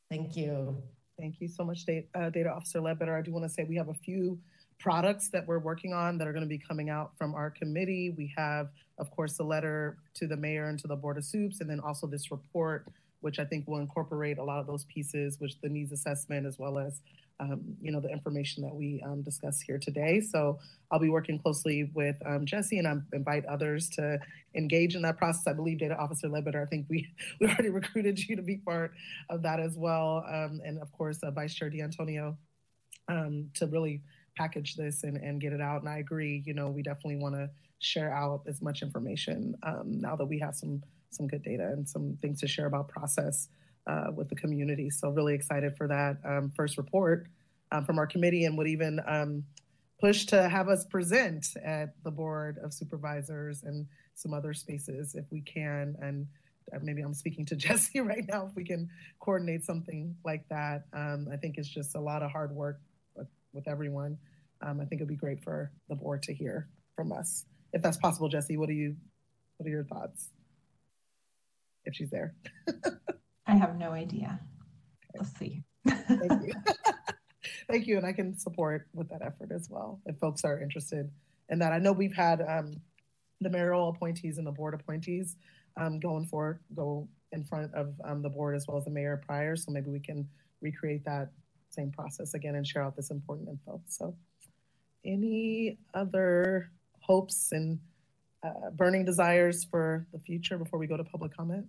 Thank 0.10 0.36
you. 0.36 0.78
Thank 1.20 1.42
you 1.42 1.48
so 1.48 1.64
much, 1.66 1.86
Data, 1.86 2.08
uh, 2.16 2.30
Data 2.30 2.50
Officer 2.50 2.80
Ledbetter. 2.80 3.18
I 3.18 3.22
do 3.22 3.34
want 3.34 3.46
to 3.46 3.50
say 3.50 3.66
we 3.68 3.76
have 3.76 3.90
a 3.90 3.94
few 3.94 4.40
products 4.80 5.30
that 5.30 5.46
we're 5.46 5.60
working 5.60 5.94
on 5.94 6.18
that 6.18 6.28
are 6.28 6.32
going 6.32 6.44
to 6.44 6.50
be 6.50 6.58
coming 6.58 6.90
out 6.90 7.12
from 7.18 7.36
our 7.36 7.50
committee. 7.50 8.14
We 8.18 8.34
have, 8.38 8.70
of 8.98 9.12
course, 9.12 9.34
the 9.34 9.44
letter 9.44 9.98
to 10.16 10.28
the 10.28 10.38
mayor 10.38 10.70
and 10.70 10.80
to 10.80 10.88
the 10.88 10.96
Board 10.96 11.18
of 11.18 11.26
Soups, 11.26 11.60
and 11.60 11.70
then 11.70 11.82
also 11.82 12.08
this 12.08 12.32
report, 12.32 12.88
which 13.20 13.40
I 13.40 13.46
think 13.46 13.68
will 13.68 13.80
incorporate 13.80 14.38
a 14.38 14.44
lot 14.44 14.60
of 14.60 14.68
those 14.68 14.86
pieces, 14.86 15.40
which 15.40 15.60
the 15.62 15.68
needs 15.68 15.92
assessment 15.92 16.46
as 16.46 16.58
well 16.58 16.78
as 16.78 17.02
um, 17.40 17.62
you 17.82 17.92
know, 17.92 18.00
the 18.00 18.10
information 18.10 18.64
that 18.64 18.76
we 18.76 19.02
um, 19.06 19.22
discuss 19.22 19.62
here 19.62 19.78
today. 19.78 20.20
So 20.20 20.60
I'll 20.92 21.00
be 21.00 21.10
working 21.10 21.40
closely 21.40 21.90
with 21.94 22.16
um, 22.26 22.46
Jesse 22.46 22.80
and 22.80 22.88
I 22.88 22.96
invite 23.14 23.46
others 23.46 23.90
to 23.92 24.20
engage 24.56 24.96
in 24.96 25.02
that 25.04 25.18
process. 25.18 25.48
I 25.48 25.54
believe 25.54 25.80
Data 25.80 25.98
Officer 25.98 26.28
Ledbetter, 26.28 26.62
I 26.62 26.66
think 26.66 26.88
we, 26.90 27.08
we 27.40 27.48
already 27.48 27.70
recruited 27.70 28.20
you 28.20 28.36
to 28.36 28.42
be 28.42 28.58
part 28.58 28.92
of 29.30 29.42
that 29.44 29.60
as 29.60 29.78
well. 29.78 30.26
Um, 30.28 30.62
and 30.66 30.80
of 30.80 30.92
course, 30.92 31.20
uh, 31.24 31.32
Vice 31.32 31.54
Chair 31.54 31.70
D'Antonio 31.70 32.38
um, 33.08 33.50
to 33.56 33.68
really 33.68 34.02
package 34.38 34.76
this 34.76 35.04
and, 35.04 35.18
and 35.18 35.42
get 35.42 35.54
it 35.54 35.62
out. 35.62 35.82
And 35.82 35.90
I 35.90 35.98
agree, 36.00 36.44
you 36.46 36.54
know, 36.54 36.70
we 36.70 36.82
definitely 36.82 37.18
want 37.18 37.36
to 37.36 37.50
share 37.80 38.14
out 38.14 38.42
as 38.48 38.62
much 38.62 38.82
information 38.82 39.56
um, 39.64 40.00
now 40.00 40.16
that 40.16 40.26
we 40.26 40.40
have 40.40 40.56
some 40.56 40.84
some 41.12 41.28
good 41.28 41.42
data 41.42 41.64
and 41.64 41.90
some 41.90 42.16
things 42.22 42.40
to 42.40 42.48
share 42.48 42.68
about 42.68 42.88
process 42.88 43.48
uh, 43.90 44.12
with 44.16 44.30
the 44.30 44.36
community. 44.36 44.90
So 44.90 45.10
really 45.10 45.34
excited 45.34 45.76
for 45.76 45.88
that 45.88 46.18
um, 46.24 46.52
first 46.56 46.78
report 46.78 47.28
um, 47.72 47.86
from 47.86 47.98
our 47.98 48.06
committee 48.06 48.46
and 48.46 48.58
would 48.58 48.68
even 48.68 49.00
um, 49.08 49.44
push 50.00 50.26
to 50.28 50.48
have 50.48 50.70
us 50.70 50.86
present 50.86 51.48
at 51.64 51.96
the 52.04 52.12
board 52.12 52.60
of 52.64 52.74
supervisors 52.74 53.64
and 53.64 53.88
some 54.14 54.34
other 54.34 54.54
spaces 54.54 55.16
if 55.16 55.26
we 55.32 55.42
can. 55.42 55.96
And 56.02 56.28
uh, 56.74 56.80
maybe 56.84 57.02
I'm 57.02 57.14
speaking 57.16 57.46
to 57.48 57.56
Jesse 57.64 58.00
right 58.00 58.26
now, 58.28 58.46
if 58.46 58.56
we 58.56 58.64
can 58.64 58.90
coordinate 59.20 59.64
something 59.64 60.16
like 60.24 60.48
that. 60.50 60.84
Um, 60.94 61.28
I 61.32 61.38
think 61.38 61.58
it's 61.58 61.70
just 61.70 61.96
a 61.96 62.00
lot 62.00 62.22
of 62.22 62.32
hard 62.32 62.52
work 62.52 62.80
with, 63.16 63.28
with 63.54 63.68
everyone. 63.68 64.18
Um, 64.62 64.80
I 64.80 64.86
think 64.86 65.00
it'd 65.00 65.08
be 65.08 65.16
great 65.16 65.44
for 65.44 65.72
the 65.90 65.96
board 65.96 66.22
to 66.24 66.34
hear 66.34 66.68
from 66.96 67.12
us. 67.12 67.46
If 67.74 67.82
that's 67.82 67.98
possible, 67.98 68.30
Jesse, 68.30 68.58
what 68.58 68.70
are 68.70 68.74
you, 68.74 68.96
what 69.58 69.68
are 69.68 69.72
your 69.72 69.86
thoughts? 69.86 70.30
If 71.86 71.96
she's 71.96 72.10
there. 72.10 72.36
I 73.50 73.56
have 73.56 73.78
no 73.78 73.92
idea. 73.92 74.40
Let's 75.18 75.36
see. 75.40 75.64
Thank 75.88 76.46
you. 76.46 76.54
Thank 77.68 77.88
you. 77.88 77.98
And 77.98 78.06
I 78.06 78.14
can 78.14 78.38
support 78.38 78.88
with 78.94 79.10
that 79.10 79.24
effort 79.24 79.52
as 79.52 79.70
well 79.70 80.00
if 80.06 80.18
folks 80.18 80.44
are 80.44 80.62
interested 80.62 81.10
in 81.50 81.58
that. 81.60 81.74
I 81.74 81.80
know 81.80 81.92
we've 81.92 82.16
had 82.16 82.42
um, 82.48 82.80
the 83.42 83.50
mayoral 83.50 83.90
appointees 83.90 84.38
and 84.38 84.46
the 84.46 84.52
board 84.52 84.76
appointees 84.76 85.36
um, 85.78 86.00
going 86.00 86.28
for 86.28 86.62
go 86.76 87.08
in 87.32 87.44
front 87.44 87.74
of 87.74 87.94
um, 88.06 88.22
the 88.22 88.30
board 88.30 88.56
as 88.56 88.68
well 88.68 88.78
as 88.78 88.86
the 88.86 88.92
mayor 88.92 89.20
prior. 89.26 89.56
So 89.56 89.72
maybe 89.72 89.90
we 89.90 90.00
can 90.00 90.28
recreate 90.62 91.04
that 91.06 91.32
same 91.70 91.92
process 91.92 92.36
again 92.36 92.54
and 92.54 92.68
share 92.68 92.84
out 92.84 92.96
this 92.96 93.10
important 93.10 93.50
info. 93.50 93.82
So, 93.88 94.16
any 95.06 95.80
other 95.94 96.70
hopes 97.00 97.52
and 97.52 97.80
uh, 98.44 98.70
burning 98.74 99.06
desires 99.06 99.64
for 99.64 100.06
the 100.12 100.20
future 100.20 100.58
before 100.58 100.78
we 100.78 100.88
go 100.88 100.98
to 100.98 101.04
public 101.04 101.36
comment? 101.36 101.66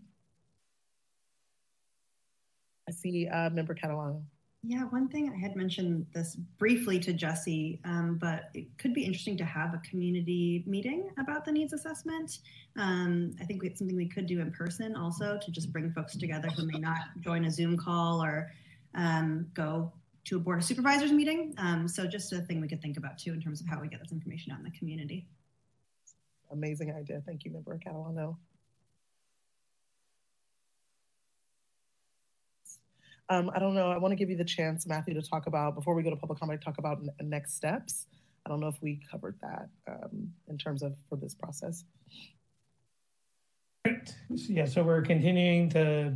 I 2.90 2.92
see 2.92 3.28
uh, 3.28 3.50
Member 3.50 3.74
Catalano. 3.74 4.20
Yeah, 4.62 4.82
one 4.84 5.08
thing 5.08 5.32
I 5.34 5.38
had 5.38 5.56
mentioned 5.56 6.06
this 6.12 6.34
briefly 6.34 6.98
to 7.00 7.14
Jesse, 7.14 7.80
um, 7.84 8.18
but 8.20 8.50
it 8.52 8.66
could 8.78 8.92
be 8.92 9.04
interesting 9.04 9.36
to 9.38 9.44
have 9.44 9.72
a 9.72 9.78
community 9.78 10.64
meeting 10.66 11.08
about 11.18 11.46
the 11.46 11.52
needs 11.52 11.72
assessment. 11.72 12.40
Um, 12.76 13.34
I 13.40 13.44
think 13.44 13.64
it's 13.64 13.78
something 13.78 13.96
we 13.96 14.08
could 14.08 14.26
do 14.26 14.40
in 14.40 14.50
person 14.50 14.96
also 14.96 15.38
to 15.40 15.50
just 15.50 15.72
bring 15.72 15.90
folks 15.92 16.16
together 16.16 16.48
who 16.48 16.66
may 16.66 16.78
not 16.78 16.98
join 17.20 17.46
a 17.46 17.50
Zoom 17.50 17.78
call 17.78 18.22
or 18.22 18.50
um, 18.94 19.46
go 19.54 19.92
to 20.24 20.36
a 20.36 20.40
board 20.40 20.58
of 20.58 20.64
supervisors 20.64 21.12
meeting. 21.12 21.54
Um, 21.56 21.88
so 21.88 22.06
just 22.06 22.30
a 22.32 22.40
thing 22.40 22.60
we 22.60 22.68
could 22.68 22.82
think 22.82 22.98
about 22.98 23.16
too 23.16 23.32
in 23.32 23.40
terms 23.40 23.62
of 23.62 23.66
how 23.66 23.80
we 23.80 23.88
get 23.88 24.00
this 24.00 24.12
information 24.12 24.52
out 24.52 24.58
in 24.58 24.64
the 24.64 24.76
community. 24.78 25.26
Amazing 26.50 26.92
idea. 26.92 27.22
Thank 27.24 27.44
you, 27.44 27.52
Member 27.52 27.78
Catalano. 27.78 28.36
Um, 33.30 33.48
I 33.54 33.60
don't 33.60 33.74
know. 33.74 33.90
I 33.92 33.96
want 33.96 34.10
to 34.10 34.16
give 34.16 34.28
you 34.28 34.36
the 34.36 34.44
chance, 34.44 34.88
Matthew, 34.88 35.14
to 35.14 35.22
talk 35.22 35.46
about 35.46 35.76
before 35.76 35.94
we 35.94 36.02
go 36.02 36.10
to 36.10 36.16
public 36.16 36.40
comment. 36.40 36.60
Talk 36.60 36.78
about 36.78 37.00
next 37.22 37.54
steps. 37.54 38.08
I 38.44 38.50
don't 38.50 38.58
know 38.58 38.66
if 38.66 38.82
we 38.82 39.00
covered 39.08 39.36
that 39.40 39.68
um, 39.86 40.32
in 40.48 40.58
terms 40.58 40.82
of 40.82 40.96
for 41.08 41.14
this 41.14 41.34
process. 41.34 41.84
Great. 43.84 44.14
Yeah. 44.30 44.64
So 44.64 44.82
we're 44.82 45.02
continuing 45.02 45.68
to 45.70 46.12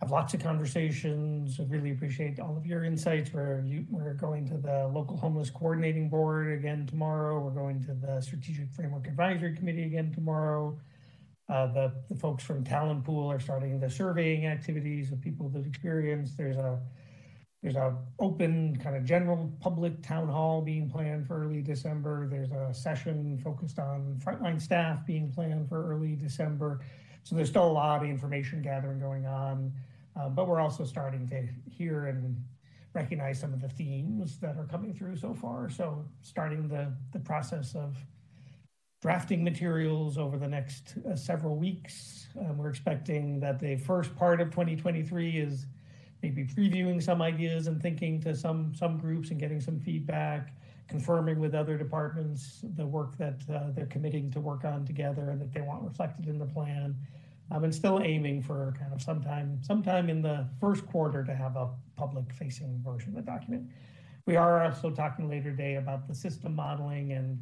have 0.00 0.12
lots 0.12 0.32
of 0.32 0.40
conversations. 0.40 1.58
I 1.58 1.64
really 1.64 1.90
appreciate 1.90 2.38
all 2.38 2.56
of 2.56 2.64
your 2.64 2.84
insights. 2.84 3.32
We're 3.32 3.60
you, 3.62 3.84
we're 3.90 4.14
going 4.14 4.46
to 4.50 4.56
the 4.56 4.88
local 4.94 5.16
homeless 5.16 5.50
coordinating 5.50 6.08
board 6.08 6.52
again 6.52 6.86
tomorrow. 6.86 7.40
We're 7.40 7.50
going 7.50 7.82
to 7.86 7.94
the 7.94 8.20
strategic 8.20 8.70
framework 8.70 9.08
advisory 9.08 9.56
committee 9.56 9.82
again 9.82 10.12
tomorrow. 10.12 10.78
Uh, 11.50 11.66
the, 11.72 11.92
the 12.08 12.14
folks 12.14 12.44
from 12.44 12.62
Talent 12.62 13.04
Pool 13.04 13.28
are 13.28 13.40
starting 13.40 13.80
the 13.80 13.90
surveying 13.90 14.46
activities 14.46 15.10
of 15.10 15.20
people 15.20 15.48
with 15.48 15.66
experience. 15.66 16.34
There's 16.36 16.56
a 16.56 16.78
there's 17.62 17.76
a 17.76 17.94
open 18.18 18.76
kind 18.76 18.96
of 18.96 19.04
general 19.04 19.52
public 19.60 20.00
town 20.02 20.28
hall 20.28 20.62
being 20.62 20.88
planned 20.88 21.26
for 21.26 21.44
early 21.44 21.60
December. 21.60 22.26
There's 22.30 22.52
a 22.52 22.72
session 22.72 23.38
focused 23.44 23.78
on 23.78 24.18
frontline 24.24 24.60
staff 24.60 25.04
being 25.04 25.30
planned 25.30 25.68
for 25.68 25.92
early 25.92 26.14
December. 26.14 26.80
So 27.22 27.34
there's 27.34 27.50
still 27.50 27.66
a 27.66 27.72
lot 27.72 28.02
of 28.02 28.08
information 28.08 28.62
gathering 28.62 28.98
going 28.98 29.26
on, 29.26 29.72
uh, 30.18 30.30
but 30.30 30.48
we're 30.48 30.60
also 30.60 30.84
starting 30.84 31.28
to 31.28 31.46
hear 31.70 32.06
and 32.06 32.42
recognize 32.94 33.38
some 33.38 33.52
of 33.52 33.60
the 33.60 33.68
themes 33.68 34.38
that 34.38 34.56
are 34.56 34.64
coming 34.64 34.94
through 34.94 35.16
so 35.16 35.34
far. 35.34 35.68
So 35.68 36.04
starting 36.22 36.66
the 36.68 36.94
the 37.12 37.20
process 37.20 37.74
of 37.74 37.96
drafting 39.00 39.42
materials 39.42 40.18
over 40.18 40.36
the 40.36 40.48
next 40.48 40.94
uh, 41.10 41.16
several 41.16 41.56
weeks. 41.56 42.28
Um, 42.38 42.58
we're 42.58 42.68
expecting 42.68 43.40
that 43.40 43.58
the 43.58 43.76
first 43.76 44.14
part 44.14 44.40
of 44.40 44.50
2023 44.50 45.38
is 45.38 45.66
maybe 46.22 46.44
previewing 46.44 47.02
some 47.02 47.22
ideas 47.22 47.66
and 47.66 47.80
thinking 47.80 48.20
to 48.20 48.34
some 48.34 48.74
some 48.74 48.98
groups 48.98 49.30
and 49.30 49.40
getting 49.40 49.60
some 49.60 49.80
feedback, 49.80 50.54
confirming 50.86 51.40
with 51.40 51.54
other 51.54 51.78
departments 51.78 52.60
the 52.76 52.86
work 52.86 53.16
that 53.16 53.40
uh, 53.52 53.70
they're 53.74 53.86
committing 53.86 54.30
to 54.32 54.40
work 54.40 54.64
on 54.64 54.84
together 54.84 55.30
and 55.30 55.40
that 55.40 55.52
they 55.52 55.62
want 55.62 55.82
reflected 55.82 56.28
in 56.28 56.38
the 56.38 56.46
plan. 56.46 56.94
Um, 57.52 57.64
and 57.64 57.74
still 57.74 58.00
aiming 58.00 58.42
for 58.42 58.72
kind 58.78 58.92
of 58.92 59.02
sometime 59.02 59.60
sometime 59.62 60.08
in 60.08 60.22
the 60.22 60.46
first 60.60 60.86
quarter 60.86 61.24
to 61.24 61.34
have 61.34 61.56
a 61.56 61.70
public 61.96 62.32
facing 62.32 62.80
version 62.84 63.08
of 63.08 63.16
the 63.16 63.22
document. 63.22 63.68
We 64.26 64.36
are 64.36 64.62
also 64.62 64.90
talking 64.90 65.28
later 65.28 65.50
today 65.50 65.76
about 65.76 66.06
the 66.06 66.14
system 66.14 66.54
modeling 66.54 67.12
and 67.12 67.40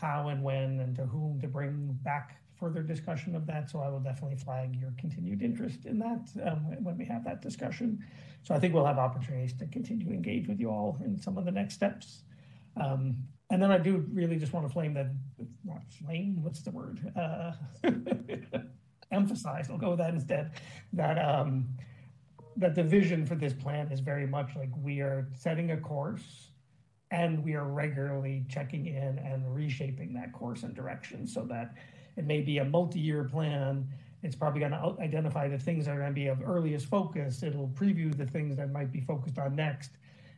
how 0.00 0.28
and 0.28 0.42
when 0.42 0.80
and 0.80 0.94
to 0.96 1.04
whom 1.04 1.40
to 1.40 1.48
bring 1.48 1.98
back 2.02 2.42
further 2.62 2.82
discussion 2.82 3.34
of 3.34 3.44
that. 3.46 3.68
So 3.68 3.80
I 3.80 3.88
will 3.88 3.98
definitely 3.98 4.36
flag 4.36 4.76
your 4.76 4.92
continued 4.96 5.42
interest 5.42 5.84
in 5.84 5.98
that 5.98 6.28
um, 6.46 6.82
when 6.82 6.96
we 6.96 7.04
have 7.06 7.24
that 7.24 7.42
discussion. 7.42 8.04
So 8.44 8.54
I 8.54 8.60
think 8.60 8.72
we'll 8.72 8.86
have 8.86 8.98
opportunities 8.98 9.52
to 9.54 9.66
continue 9.66 10.06
to 10.06 10.12
engage 10.12 10.46
with 10.46 10.60
you 10.60 10.70
all 10.70 10.96
in 11.04 11.20
some 11.20 11.36
of 11.36 11.44
the 11.44 11.50
next 11.50 11.74
steps. 11.74 12.22
Um, 12.80 13.16
and 13.50 13.60
then 13.60 13.72
I 13.72 13.78
do 13.78 14.06
really 14.12 14.36
just 14.36 14.52
want 14.52 14.66
to 14.66 14.72
flame 14.72 14.94
that, 14.94 15.10
not 15.64 15.82
flame, 15.90 16.42
what's 16.42 16.62
the 16.62 16.70
word? 16.70 17.00
Uh, 17.16 17.52
emphasize, 19.12 19.68
I'll 19.68 19.76
go 19.76 19.90
with 19.90 19.98
that 19.98 20.14
instead, 20.14 20.52
that, 20.92 21.18
um, 21.18 21.68
that 22.56 22.74
the 22.74 22.82
vision 22.84 23.26
for 23.26 23.34
this 23.34 23.52
plan 23.52 23.90
is 23.90 24.00
very 24.00 24.26
much 24.26 24.54
like 24.56 24.70
we 24.80 25.00
are 25.00 25.28
setting 25.34 25.72
a 25.72 25.76
course 25.76 26.51
and 27.12 27.44
we 27.44 27.54
are 27.54 27.66
regularly 27.66 28.44
checking 28.48 28.86
in 28.86 29.18
and 29.18 29.54
reshaping 29.54 30.14
that 30.14 30.32
course 30.32 30.62
and 30.62 30.74
direction 30.74 31.26
so 31.26 31.42
that 31.42 31.74
it 32.16 32.24
may 32.24 32.40
be 32.40 32.58
a 32.58 32.64
multi-year 32.64 33.24
plan. 33.24 33.86
It's 34.22 34.34
probably 34.34 34.60
going 34.60 34.72
to 34.72 34.96
identify 34.98 35.46
the 35.46 35.58
things 35.58 35.84
that 35.84 35.92
are 35.92 35.98
going 35.98 36.10
to 36.10 36.14
be 36.14 36.28
of 36.28 36.38
earliest 36.42 36.86
focus. 36.86 37.42
It'll 37.42 37.68
preview 37.68 38.16
the 38.16 38.24
things 38.24 38.56
that 38.56 38.72
might 38.72 38.90
be 38.90 39.02
focused 39.02 39.38
on 39.38 39.54
next. 39.54 39.90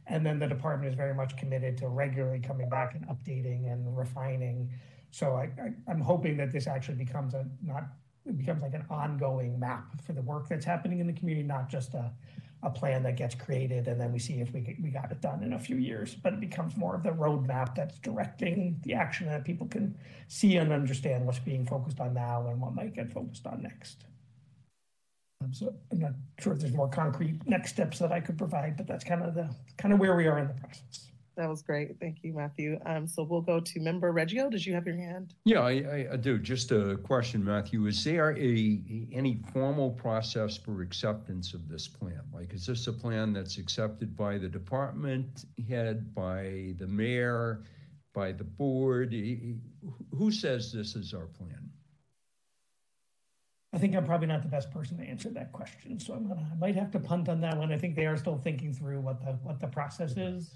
And 0.09 0.27
then 0.27 0.41
the 0.41 0.49
department 0.49 0.91
is 0.91 0.97
very 0.97 1.15
much 1.15 1.37
committed 1.37 1.79
to 1.79 1.89
regularly 1.89 2.41
coming 2.41 2.69
back 2.69 2.97
and 2.97 3.07
updating 3.07 3.73
and 3.73 3.97
refining. 3.97 4.69
So 5.13 5.35
I, 5.37 5.51
I, 5.89 5.91
am 5.91 6.01
hoping 6.01 6.37
that 6.39 6.51
this 6.51 6.67
actually 6.67 6.97
becomes 6.97 7.35
a 7.35 7.47
not 7.63 7.85
it 8.27 8.37
becomes 8.37 8.63
like 8.63 8.75
an 8.75 8.85
ongoing 8.91 9.61
map 9.61 10.01
for 10.03 10.13
the 10.13 10.23
work 10.23 10.49
that's 10.49 10.65
happening 10.65 10.99
in 10.99 11.07
the 11.07 11.13
community 11.13 11.47
not 11.47 11.69
just 11.69 11.93
a 11.93 12.11
a 12.65 12.71
plan 12.71 13.03
that 13.03 13.17
gets 13.17 13.35
created 13.35 13.87
and 13.89 14.01
then 14.01 14.13
we 14.13 14.19
see 14.19 14.41
if 14.41 14.53
we, 14.53 14.77
we 14.83 14.91
got 14.91 15.13
it 15.13 15.21
done 15.21 15.43
in 15.43 15.53
a 15.53 15.59
few 15.59 15.77
years. 15.77 16.15
But 16.15 16.33
it 16.33 16.41
becomes 16.41 16.77
more 16.77 16.95
of 16.95 17.03
the 17.03 17.11
roadmap 17.11 17.75
that's 17.75 17.99
directing 17.99 18.81
the 18.83 18.95
action 18.95 19.27
that 19.29 19.45
people 19.45 19.67
can 19.67 19.97
see 20.29 20.57
and 20.57 20.73
understand 20.73 21.27
what's 21.27 21.39
being 21.39 21.67
focused 21.67 22.01
on 22.01 22.15
now 22.15 22.47
and 22.49 22.61
what 22.61 22.75
might 22.75 22.95
get 22.95 23.13
focused 23.13 23.47
on 23.47 23.63
next. 23.63 24.05
Um, 25.43 25.53
so 25.53 25.75
I'm 25.93 26.01
not 26.01 26.13
sure 26.41 26.55
if 26.55 26.61
there's 26.61 26.73
more 26.73 26.89
concrete 26.89 27.47
next 27.47 27.71
steps 27.71 27.99
that 27.99 28.13
I 28.13 28.21
could 28.21 28.39
provide, 28.39 28.77
but 28.77 28.87
that's 28.87 29.05
kind 29.05 29.23
of 29.23 29.35
the 29.35 29.55
kind 29.77 29.93
of 29.93 30.01
where 30.01 30.17
we 30.17 30.27
are 30.27 30.39
in 30.39 30.49
the 30.49 30.55
process. 30.55 31.11
That 31.37 31.49
was 31.49 31.63
great. 31.63 31.99
Thank 32.01 32.19
you, 32.23 32.33
Matthew. 32.33 32.79
Um, 32.87 33.09
so 33.09 33.25
we'll 33.25 33.41
go 33.41 33.59
to 33.59 33.81
member 33.81 34.13
Reggio. 34.13 34.49
Did 34.49 34.65
you 34.65 34.73
have 34.75 34.87
your 34.87 34.97
hand? 34.97 35.35
Yeah, 35.45 35.61
I, 35.61 35.71
I, 35.71 36.09
I 36.13 36.17
do. 36.17 36.39
Just 36.39 36.71
a 36.71 36.97
question, 36.99 37.45
Matthew. 37.45 37.87
Is 37.87 38.05
there 38.05 38.37
a 38.39 39.09
any 39.13 39.41
formal 39.53 39.91
process 39.91 40.57
for 40.57 40.83
acceptance 40.83 41.53
of 41.53 41.69
this 41.69 41.89
plan? 41.89 42.21
Like, 42.33 42.55
is 42.55 42.67
this 42.67 42.87
a 42.87 42.93
plan 42.93 43.33
that's 43.33 43.59
accepted 43.59 44.17
by 44.17 44.39
the 44.39 44.49
department 44.49 45.45
head, 45.69 46.15
by 46.15 46.75
the 46.79 46.87
mayor, 46.87 47.65
by 48.13 48.31
the 48.31 48.45
board? 48.45 49.13
Who 50.13 50.31
says 50.31 50.73
this 50.73 50.95
is 50.95 51.15
our 51.15 51.27
plan? 51.27 51.71
I 53.73 53.79
think 53.79 53.97
I'm 53.97 54.05
probably 54.05 54.29
not 54.29 54.43
the 54.43 54.49
best 54.49 54.71
person 54.71 54.97
to 54.99 55.03
answer 55.03 55.31
that 55.31 55.51
question, 55.51 55.99
so 55.99 56.15
I'm 56.15 56.29
gonna 56.29 56.49
I 56.53 56.55
might 56.55 56.77
have 56.77 56.93
to 56.93 57.01
punt 57.01 57.29
on 57.29 57.41
that 57.41 57.59
one. 57.59 57.73
I 57.73 57.77
think 57.77 57.97
they 57.97 58.07
are 58.07 58.17
still 58.17 58.39
thinking 58.39 58.73
through 58.73 59.01
what 59.01 59.21
the 59.25 59.33
what 59.43 59.59
the 59.59 59.67
process 59.67 60.17
is. 60.17 60.55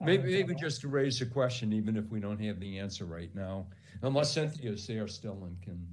Maybe, 0.00 0.32
maybe 0.32 0.54
just 0.54 0.80
to 0.80 0.88
raise 0.88 1.20
a 1.20 1.26
question, 1.26 1.72
even 1.72 1.96
if 1.96 2.10
we 2.10 2.20
don't 2.20 2.40
have 2.40 2.58
the 2.58 2.78
answer 2.78 3.04
right 3.04 3.34
now, 3.34 3.66
unless 4.02 4.32
Cynthia's 4.32 4.86
there 4.86 5.06
still 5.06 5.44
and 5.44 5.60
can. 5.60 5.86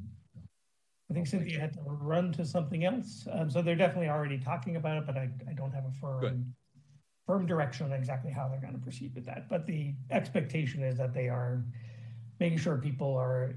I 1.10 1.14
think 1.14 1.28
Cynthia 1.28 1.60
had 1.60 1.74
to 1.74 1.80
run 1.84 2.32
to 2.34 2.46
something 2.46 2.86
else. 2.86 3.28
Um, 3.32 3.50
so 3.50 3.62
they're 3.62 3.76
definitely 3.76 4.10
already 4.10 4.38
talking 4.40 4.78
about 4.78 4.98
it, 4.98 5.06
but 5.06 5.18
I, 5.18 5.30
I 5.50 5.54
don't 5.54 5.74
have 5.74 5.86
a 5.86 5.92
firm, 6.00 6.22
Good. 6.22 6.54
firm 7.26 7.46
direction 7.46 7.86
on 7.86 7.94
exactly 7.94 8.32
how 8.32 8.48
they're 8.48 8.62
going 8.62 8.74
to 8.74 8.80
proceed 8.80 9.14
with 9.14 9.26
that. 9.26 9.50
But 9.50 9.66
the 9.66 9.94
expectation 10.10 10.84
is 10.84 10.98
that 10.98 11.14
they 11.14 11.28
are 11.28 11.64
making 12.40 12.60
sure 12.60 12.78
people 12.78 13.16
are 13.16 13.56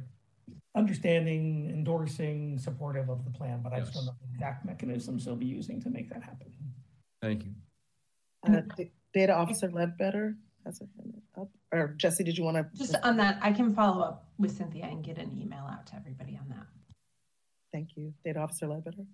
understanding, 0.77 1.71
endorsing, 1.71 2.59
supportive 2.59 3.09
of 3.09 3.25
the 3.25 3.31
plan. 3.31 3.61
But 3.63 3.73
I 3.73 3.81
just 3.81 3.95
don't 3.95 4.07
know 4.07 4.15
the 4.21 4.33
exact 4.33 4.65
mechanisms 4.65 5.25
they'll 5.25 5.37
be 5.37 5.47
using 5.47 5.81
to 5.83 5.91
make 5.91 6.09
that 6.11 6.23
happen. 6.23 6.53
Thank 7.23 7.45
you. 7.45 7.53
Uh, 8.47 8.63
Data 9.13 9.35
Officer 9.35 9.71
Ledbetter 9.71 10.37
has 10.65 10.83
up. 11.37 11.49
Or 11.73 11.95
Jesse, 11.97 12.25
did 12.25 12.37
you 12.37 12.45
want 12.45 12.57
to? 12.57 12.79
Just 12.79 12.97
on 13.03 13.17
that, 13.17 13.39
I 13.43 13.53
can 13.53 13.75
follow 13.75 14.03
up 14.03 14.29
with 14.39 14.57
Cynthia 14.57 14.85
and 14.85 15.05
get 15.05 15.19
an 15.19 15.37
email 15.41 15.67
out 15.71 15.87
to 15.89 15.97
everybody 15.97 16.39
on 16.41 16.49
that. 16.51 16.67
Thank 17.73 17.97
you. 17.97 18.13
Data 18.25 18.41
Officer 18.41 18.67
Ledbetter. 18.67 19.05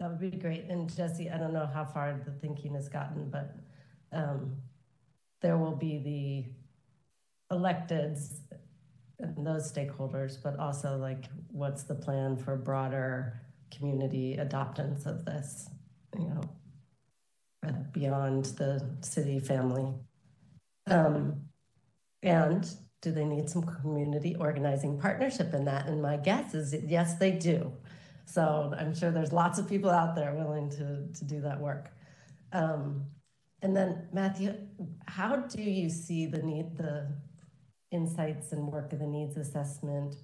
That 0.00 0.10
would 0.10 0.20
be 0.20 0.36
great. 0.36 0.64
And 0.68 0.94
Jesse, 0.94 1.30
I 1.30 1.38
don't 1.38 1.52
know 1.52 1.68
how 1.72 1.84
far 1.84 2.20
the 2.24 2.32
thinking 2.32 2.74
has 2.74 2.88
gotten, 2.88 3.30
but 3.30 3.56
um, 4.12 4.56
there 5.40 5.56
will 5.56 5.74
be 5.74 5.98
the 7.50 7.56
electeds 7.56 8.40
and 9.18 9.46
those 9.46 9.70
stakeholders, 9.72 10.40
but 10.42 10.58
also 10.58 10.96
like 10.96 11.24
what's 11.50 11.82
the 11.84 11.94
plan 11.94 12.36
for 12.36 12.56
broader 12.56 13.40
community 13.76 14.36
adoptance 14.38 15.06
of 15.06 15.24
this, 15.24 15.68
you 16.16 16.28
know, 16.28 16.40
beyond 17.92 18.46
the 18.46 18.84
city 19.00 19.38
family. 19.38 19.92
Um, 20.86 21.42
and 22.22 22.68
do 23.00 23.12
they 23.12 23.24
need 23.24 23.48
some 23.48 23.62
community 23.62 24.36
organizing 24.36 24.98
partnership 24.98 25.54
in 25.54 25.64
that? 25.66 25.86
And 25.86 26.02
my 26.02 26.16
guess 26.16 26.54
is 26.54 26.74
yes, 26.86 27.18
they 27.18 27.32
do. 27.32 27.72
So 28.24 28.74
I'm 28.78 28.94
sure 28.94 29.10
there's 29.10 29.32
lots 29.32 29.58
of 29.58 29.68
people 29.68 29.90
out 29.90 30.14
there 30.14 30.34
willing 30.34 30.68
to, 30.70 31.06
to 31.12 31.24
do 31.24 31.40
that 31.40 31.60
work. 31.60 31.92
Um, 32.52 33.04
and 33.62 33.76
then 33.76 34.08
Matthew, 34.12 34.54
how 35.06 35.36
do 35.36 35.62
you 35.62 35.88
see 35.88 36.26
the 36.26 36.42
need, 36.42 36.76
the 36.76 37.08
insights 37.90 38.52
and 38.52 38.70
work 38.70 38.92
of 38.92 38.98
the 38.98 39.06
needs 39.06 39.36
assessment 39.36 40.16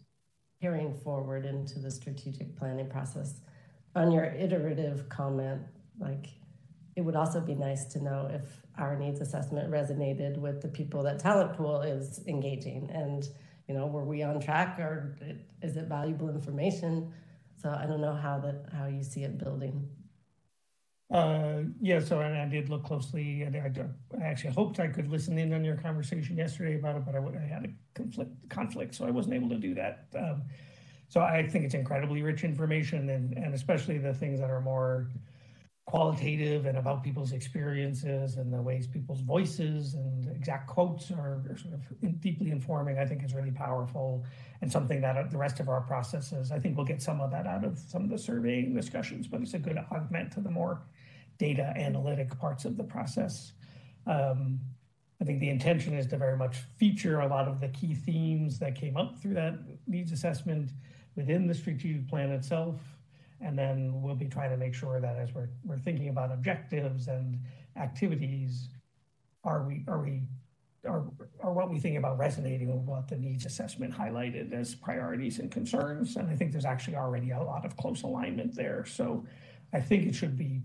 carrying 0.60 0.94
forward 0.94 1.44
into 1.44 1.78
the 1.78 1.90
strategic 1.90 2.56
planning 2.56 2.88
process? 2.88 3.40
On 3.96 4.10
your 4.10 4.24
iterative 4.24 5.08
comment, 5.08 5.62
like 5.98 6.26
it 6.96 7.00
would 7.00 7.16
also 7.16 7.40
be 7.40 7.54
nice 7.54 7.84
to 7.86 8.02
know 8.02 8.28
if 8.32 8.42
our 8.78 8.96
needs 8.96 9.20
assessment 9.20 9.70
resonated 9.70 10.38
with 10.38 10.60
the 10.60 10.68
people 10.68 11.02
that 11.02 11.18
talent 11.18 11.54
pool 11.54 11.82
is 11.82 12.20
engaging. 12.26 12.90
And 12.92 13.28
you 13.68 13.74
know 13.74 13.86
were 13.86 14.04
we 14.04 14.22
on 14.22 14.40
track 14.40 14.78
or 14.78 15.16
is 15.62 15.76
it 15.76 15.86
valuable 15.86 16.28
information? 16.28 17.12
So 17.56 17.70
i 17.70 17.86
don't 17.86 18.00
know 18.00 18.14
how 18.14 18.38
that 18.40 18.66
how 18.76 18.86
you 18.86 19.02
see 19.02 19.24
it 19.24 19.38
building. 19.38 19.88
Uh, 21.10 21.62
yeah, 21.80 22.00
so 22.00 22.20
and 22.20 22.36
I 22.36 22.46
did 22.48 22.70
look 22.70 22.82
closely, 22.82 23.44
I, 23.44 23.70
I, 24.18 24.24
actually 24.24 24.54
hoped 24.54 24.80
I 24.80 24.88
could 24.88 25.06
listen 25.06 25.38
in 25.38 25.52
on 25.52 25.62
your 25.62 25.76
conversation 25.76 26.36
yesterday 26.36 26.76
about 26.76 26.96
it, 26.96 27.04
but 27.04 27.14
I, 27.14 27.18
I 27.18 27.46
had 27.46 27.64
a 27.66 27.68
conflict, 27.94 28.32
conflict, 28.48 28.94
so 28.94 29.06
I 29.06 29.10
wasn't 29.10 29.34
able 29.34 29.50
to 29.50 29.58
do 29.58 29.74
that. 29.74 30.06
Um, 30.18 30.42
so 31.08 31.20
I 31.20 31.46
think 31.46 31.66
it's 31.66 31.74
incredibly 31.74 32.22
rich 32.22 32.42
information, 32.42 33.10
and 33.10 33.36
and 33.36 33.54
especially 33.54 33.98
the 33.98 34.14
things 34.14 34.40
that 34.40 34.50
are 34.50 34.62
more 34.62 35.10
qualitative 35.86 36.64
and 36.64 36.78
about 36.78 37.02
people's 37.02 37.32
experiences 37.32 38.36
and 38.36 38.52
the 38.52 38.60
ways 38.60 38.86
people's 38.86 39.20
voices 39.20 39.94
and 39.94 40.26
exact 40.34 40.66
quotes 40.66 41.10
are, 41.10 41.42
are 41.50 41.56
sort 41.58 41.74
of 41.74 42.20
deeply 42.20 42.50
informing, 42.50 42.98
I 42.98 43.04
think 43.04 43.22
is 43.22 43.34
really 43.34 43.50
powerful 43.50 44.24
and 44.62 44.72
something 44.72 45.02
that 45.02 45.30
the 45.30 45.36
rest 45.36 45.60
of 45.60 45.68
our 45.68 45.82
processes, 45.82 46.50
I 46.50 46.58
think 46.58 46.76
we'll 46.76 46.86
get 46.86 47.02
some 47.02 47.20
of 47.20 47.30
that 47.32 47.46
out 47.46 47.64
of 47.64 47.78
some 47.78 48.02
of 48.02 48.08
the 48.08 48.16
surveying 48.16 48.74
discussions, 48.74 49.26
but 49.26 49.42
it's 49.42 49.52
a 49.52 49.58
good 49.58 49.78
augment 49.92 50.32
to 50.32 50.40
the 50.40 50.50
more 50.50 50.82
data 51.38 51.74
analytic 51.76 52.38
parts 52.38 52.64
of 52.64 52.78
the 52.78 52.84
process. 52.84 53.52
Um, 54.06 54.60
I 55.20 55.24
think 55.24 55.40
the 55.40 55.50
intention 55.50 55.94
is 55.94 56.06
to 56.08 56.16
very 56.16 56.36
much 56.36 56.56
feature 56.78 57.20
a 57.20 57.28
lot 57.28 57.46
of 57.46 57.60
the 57.60 57.68
key 57.68 57.94
themes 57.94 58.58
that 58.58 58.74
came 58.74 58.96
up 58.96 59.18
through 59.20 59.34
that 59.34 59.54
needs 59.86 60.12
assessment 60.12 60.70
within 61.14 61.46
the 61.46 61.54
strategic 61.54 62.08
plan 62.08 62.30
itself 62.30 62.80
and 63.44 63.58
then 63.58 64.00
we'll 64.00 64.14
be 64.14 64.26
trying 64.26 64.50
to 64.50 64.56
make 64.56 64.74
sure 64.74 65.00
that 65.00 65.16
as 65.16 65.34
we're, 65.34 65.50
we're 65.64 65.78
thinking 65.78 66.08
about 66.08 66.32
objectives 66.32 67.08
and 67.08 67.38
activities, 67.76 68.70
are 69.44 69.62
we, 69.64 69.84
are 69.86 70.00
we, 70.00 70.22
are, 70.88 71.04
are 71.40 71.52
what 71.52 71.70
we 71.70 71.78
think 71.78 71.98
about 71.98 72.18
resonating 72.18 72.74
with 72.74 72.86
what 72.86 73.06
the 73.06 73.16
needs 73.16 73.44
assessment 73.44 73.92
highlighted 73.92 74.52
as 74.54 74.74
priorities 74.74 75.40
and 75.40 75.50
concerns? 75.50 76.16
And 76.16 76.30
I 76.30 76.36
think 76.36 76.52
there's 76.52 76.64
actually 76.64 76.96
already 76.96 77.32
a 77.32 77.42
lot 77.42 77.66
of 77.66 77.76
close 77.76 78.02
alignment 78.02 78.56
there. 78.56 78.86
So 78.86 79.26
I 79.74 79.80
think 79.80 80.06
it 80.06 80.14
should 80.14 80.38
be 80.38 80.62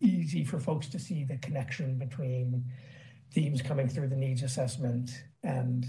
easy 0.00 0.44
for 0.44 0.60
folks 0.60 0.86
to 0.88 0.98
see 0.98 1.24
the 1.24 1.38
connection 1.38 1.98
between 1.98 2.62
themes 3.32 3.62
coming 3.62 3.88
through 3.88 4.08
the 4.08 4.16
needs 4.16 4.42
assessment 4.42 5.10
and 5.42 5.86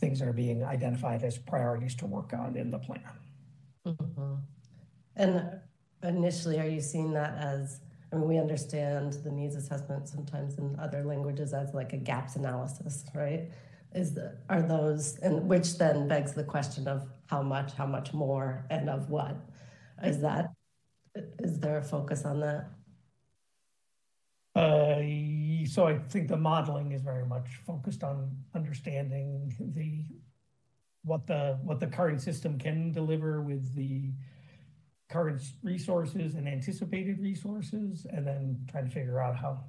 things 0.00 0.18
that 0.18 0.26
are 0.26 0.32
being 0.32 0.64
identified 0.64 1.22
as 1.22 1.38
priorities 1.38 1.94
to 1.94 2.06
work 2.06 2.32
on 2.32 2.56
in 2.56 2.70
the 2.70 2.78
plan. 2.78 3.00
Mm-hmm. 3.86 4.34
And 5.16 5.60
initially, 6.02 6.58
are 6.58 6.66
you 6.66 6.80
seeing 6.80 7.12
that 7.12 7.36
as, 7.38 7.80
I 8.12 8.16
mean, 8.16 8.28
we 8.28 8.38
understand 8.38 9.14
the 9.24 9.30
needs 9.30 9.56
assessment 9.56 10.08
sometimes 10.08 10.58
in 10.58 10.78
other 10.78 11.04
languages 11.04 11.52
as 11.52 11.74
like 11.74 11.92
a 11.92 11.96
gaps 11.96 12.36
analysis, 12.36 13.04
right? 13.14 13.50
Is 13.94 14.14
the, 14.14 14.36
are 14.48 14.62
those, 14.62 15.18
and 15.18 15.48
which 15.48 15.76
then 15.78 16.08
begs 16.08 16.32
the 16.32 16.44
question 16.44 16.88
of 16.88 17.08
how 17.26 17.42
much, 17.42 17.74
how 17.74 17.86
much 17.86 18.14
more, 18.14 18.64
and 18.70 18.88
of 18.88 19.10
what? 19.10 19.36
Is 20.02 20.20
that, 20.20 20.50
is 21.38 21.58
there 21.60 21.78
a 21.78 21.82
focus 21.82 22.24
on 22.24 22.40
that? 22.40 22.70
Uh, 24.54 25.66
so 25.66 25.86
I 25.86 25.98
think 25.98 26.28
the 26.28 26.36
modeling 26.36 26.92
is 26.92 27.02
very 27.02 27.24
much 27.24 27.48
focused 27.66 28.02
on 28.04 28.36
understanding 28.54 29.54
the 29.58 30.04
what 31.04 31.26
the 31.26 31.58
what 31.62 31.80
the 31.80 31.86
current 31.86 32.20
system 32.20 32.58
can 32.58 32.92
deliver 32.92 33.40
with 33.40 33.74
the 33.74 34.12
current 35.12 35.42
resources 35.62 36.34
and 36.34 36.48
anticipated 36.48 37.20
resources, 37.20 38.06
and 38.10 38.26
then 38.26 38.58
trying 38.70 38.86
to 38.86 38.90
figure 38.90 39.20
out 39.20 39.36
how 39.36 39.62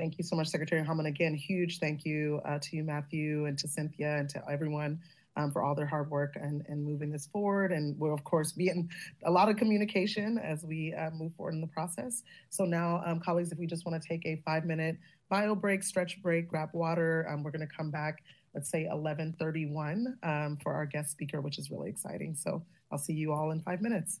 Thank 0.00 0.16
you 0.16 0.24
so 0.24 0.34
much, 0.34 0.48
Secretary 0.48 0.82
Harmon. 0.82 1.04
Again, 1.04 1.34
huge 1.34 1.78
thank 1.78 2.06
you 2.06 2.40
uh, 2.46 2.58
to 2.58 2.74
you, 2.74 2.82
Matthew, 2.82 3.44
and 3.44 3.58
to 3.58 3.68
Cynthia, 3.68 4.16
and 4.16 4.30
to 4.30 4.42
everyone 4.50 4.98
um, 5.36 5.52
for 5.52 5.62
all 5.62 5.74
their 5.74 5.84
hard 5.84 6.10
work 6.10 6.36
and, 6.36 6.64
and 6.68 6.82
moving 6.82 7.12
this 7.12 7.26
forward. 7.26 7.70
And 7.70 8.00
we'll, 8.00 8.14
of 8.14 8.24
course, 8.24 8.50
be 8.50 8.70
in 8.70 8.88
a 9.26 9.30
lot 9.30 9.50
of 9.50 9.58
communication 9.58 10.38
as 10.38 10.64
we 10.64 10.94
uh, 10.94 11.10
move 11.10 11.34
forward 11.34 11.52
in 11.52 11.60
the 11.60 11.66
process. 11.66 12.22
So 12.48 12.64
now, 12.64 13.02
um, 13.04 13.20
colleagues, 13.20 13.52
if 13.52 13.58
we 13.58 13.66
just 13.66 13.84
want 13.84 14.02
to 14.02 14.08
take 14.08 14.24
a 14.24 14.40
five-minute 14.42 14.96
bio 15.28 15.54
break, 15.54 15.82
stretch 15.82 16.22
break, 16.22 16.48
grab 16.48 16.70
water, 16.72 17.26
um, 17.28 17.42
we're 17.42 17.50
going 17.50 17.68
to 17.68 17.76
come 17.76 17.90
back, 17.90 18.22
let's 18.54 18.70
say 18.70 18.86
1131 18.86 20.16
um, 20.22 20.56
for 20.62 20.72
our 20.72 20.86
guest 20.86 21.10
speaker, 21.10 21.42
which 21.42 21.58
is 21.58 21.70
really 21.70 21.90
exciting. 21.90 22.34
So 22.34 22.62
I'll 22.90 22.96
see 22.96 23.12
you 23.12 23.34
all 23.34 23.50
in 23.50 23.60
five 23.60 23.82
minutes. 23.82 24.20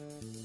Thank 0.00 0.34
you. 0.34 0.39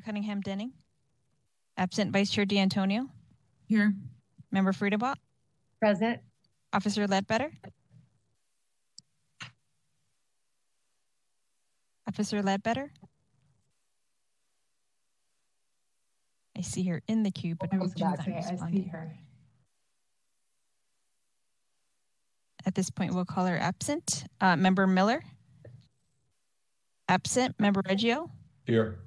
Member 0.00 0.12
Cunningham 0.12 0.40
Denning. 0.40 0.72
Absent 1.76 2.12
Vice 2.12 2.30
Chair 2.30 2.46
D'Antonio. 2.46 3.08
Here. 3.66 3.92
Member 4.50 4.72
Friedebach. 4.72 5.16
Present. 5.78 6.20
Officer 6.72 7.06
Ledbetter. 7.06 7.52
Officer 12.08 12.42
Ledbetter. 12.42 12.90
I 16.56 16.62
see 16.62 16.84
her 16.84 17.02
in 17.06 17.22
the 17.22 17.30
queue, 17.30 17.54
but 17.54 17.70
Welcome 17.72 17.90
she's 17.90 18.00
not 18.00 18.16
back. 18.18 18.28
Okay, 18.28 18.36
I 18.36 18.70
see 18.70 18.82
her. 18.88 19.14
At 22.66 22.74
this 22.74 22.90
point, 22.90 23.14
we'll 23.14 23.24
call 23.24 23.46
her 23.46 23.58
absent. 23.58 24.24
Uh, 24.40 24.56
Member 24.56 24.86
Miller. 24.86 25.22
Absent. 27.08 27.54
Member 27.58 27.82
Reggio. 27.86 28.30
Here. 28.66 28.98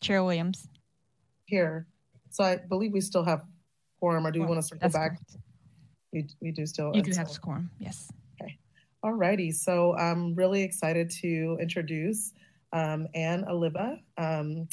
Chair 0.00 0.24
Williams. 0.24 0.68
Here. 1.46 1.86
So 2.30 2.44
I 2.44 2.56
believe 2.56 2.92
we 2.92 3.00
still 3.00 3.24
have 3.24 3.42
quorum, 3.98 4.26
or 4.26 4.30
do 4.30 4.38
you 4.38 4.46
want 4.46 4.60
to 4.60 4.66
circle 4.66 4.88
back? 4.90 5.10
correct. 5.10 5.36
We, 6.12 6.26
we 6.40 6.52
do 6.52 6.66
still. 6.66 6.92
You 6.94 7.02
do 7.02 7.12
have 7.12 7.28
quorum, 7.40 7.70
yes. 7.78 8.10
Okay. 8.40 8.58
Alrighty, 9.04 9.54
so 9.54 9.96
I'm 9.96 10.34
really 10.34 10.62
excited 10.62 11.10
to 11.22 11.58
introduce 11.60 12.32
um, 12.72 13.08
Anne 13.14 13.44
Oliva. 13.48 13.98
Um, 14.16 14.68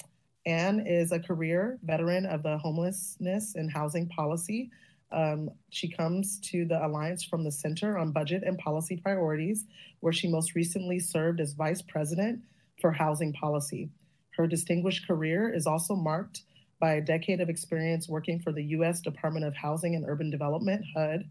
Anne 0.46 0.86
is 0.86 1.12
a 1.12 1.20
career 1.20 1.80
veteran 1.84 2.26
of 2.26 2.44
the 2.44 2.58
homelessness 2.58 3.56
and 3.56 3.72
housing 3.72 4.08
policy. 4.08 4.70
Um, 5.12 5.50
she 5.70 5.90
comes 5.90 6.40
to 6.52 6.66
the 6.66 6.86
Alliance 6.86 7.24
from 7.24 7.44
the 7.44 7.52
Center 7.52 7.98
on 7.98 8.12
Budget 8.12 8.44
and 8.46 8.58
Policy 8.58 8.98
Priorities, 8.98 9.66
where 10.02 10.14
she 10.14 10.28
most 10.28 10.56
recently 10.56 11.00
served 11.00 11.40
as 11.40 11.54
Vice 11.54 11.82
President 11.82 12.42
for 12.80 12.92
Housing 12.92 13.34
Policy. 13.34 13.90
Her 14.38 14.48
distinguished 14.48 15.08
career 15.08 15.54
is 15.54 15.68
also 15.68 15.96
marked 15.96 16.42
by 16.80 16.94
a 16.94 17.02
decade 17.02 17.42
of 17.42 17.50
experience 17.50 18.10
working 18.10 18.40
for 18.40 18.52
the 18.52 18.64
U.S. 18.64 19.02
Department 19.02 19.46
of 19.46 19.56
Housing 19.56 19.96
and 19.96 20.06
Urban 20.08 20.30
Development, 20.30 20.84
HUD, 20.96 21.30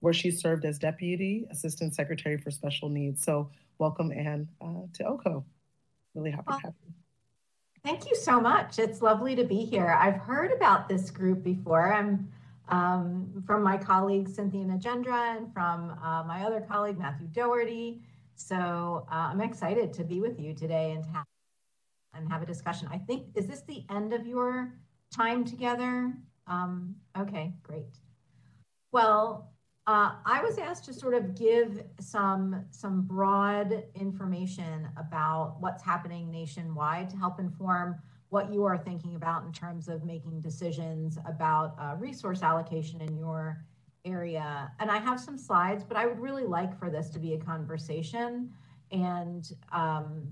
where 0.00 0.12
she 0.12 0.30
served 0.30 0.64
as 0.64 0.78
Deputy 0.78 1.46
Assistant 1.50 1.94
Secretary 1.94 2.38
for 2.38 2.50
Special 2.50 2.88
Needs. 2.88 3.24
So, 3.24 3.50
welcome, 3.78 4.12
Anne, 4.12 4.48
uh, 4.60 4.86
to 4.94 5.04
OCOH. 5.04 5.44
Really 6.14 6.30
happy 6.30 6.44
Well, 6.46 6.60
to 6.60 6.66
have 6.66 6.74
you. 6.86 6.92
Thank 7.84 8.08
you 8.08 8.16
so 8.16 8.40
much. 8.40 8.78
It's 8.78 9.02
lovely 9.02 9.34
to 9.36 9.44
be 9.44 9.64
here. 9.64 9.88
I've 9.88 10.16
heard 10.16 10.52
about 10.52 10.88
this 10.88 11.10
group 11.10 11.42
before. 11.42 11.92
I'm 11.92 12.28
um, 12.68 13.42
from 13.46 13.62
my 13.62 13.76
colleague 13.76 14.28
Cynthia 14.28 14.64
Nagendra 14.64 15.36
and 15.36 15.52
from 15.52 15.90
uh, 16.02 16.24
my 16.24 16.44
other 16.44 16.60
colleague 16.62 16.98
Matthew 16.98 17.26
Doherty. 17.26 18.00
So 18.36 19.06
uh, 19.10 19.14
I'm 19.14 19.40
excited 19.40 19.92
to 19.94 20.04
be 20.04 20.20
with 20.20 20.40
you 20.40 20.54
today 20.54 20.92
and 20.92 21.04
to 21.04 21.10
have, 21.10 21.24
and 22.16 22.30
have 22.30 22.42
a 22.42 22.46
discussion. 22.46 22.88
I 22.90 22.98
think 22.98 23.28
is 23.34 23.46
this 23.46 23.62
the 23.62 23.84
end 23.90 24.12
of 24.12 24.26
your 24.26 24.74
time 25.14 25.44
together? 25.44 26.12
Um, 26.46 26.94
okay, 27.18 27.54
great. 27.62 27.98
Well, 28.92 29.50
uh, 29.86 30.12
I 30.24 30.42
was 30.42 30.56
asked 30.56 30.86
to 30.86 30.94
sort 30.94 31.14
of 31.14 31.34
give 31.34 31.82
some 32.00 32.64
some 32.70 33.02
broad 33.02 33.84
information 33.94 34.88
about 34.96 35.56
what's 35.60 35.82
happening 35.82 36.30
nationwide 36.30 37.10
to 37.10 37.16
help 37.16 37.38
inform 37.38 37.96
what 38.30 38.52
you 38.52 38.64
are 38.64 38.78
thinking 38.78 39.14
about 39.14 39.44
in 39.44 39.52
terms 39.52 39.88
of 39.88 40.04
making 40.04 40.40
decisions 40.40 41.18
about 41.26 41.74
uh, 41.78 41.94
resource 41.98 42.42
allocation 42.42 43.00
in 43.00 43.16
your 43.16 43.64
area. 44.04 44.72
And 44.80 44.90
I 44.90 44.98
have 44.98 45.20
some 45.20 45.38
slides, 45.38 45.84
but 45.84 45.96
I 45.96 46.06
would 46.06 46.18
really 46.18 46.44
like 46.44 46.78
for 46.78 46.90
this 46.90 47.10
to 47.10 47.18
be 47.18 47.34
a 47.34 47.38
conversation. 47.38 48.50
And 48.90 49.50
um, 49.72 50.28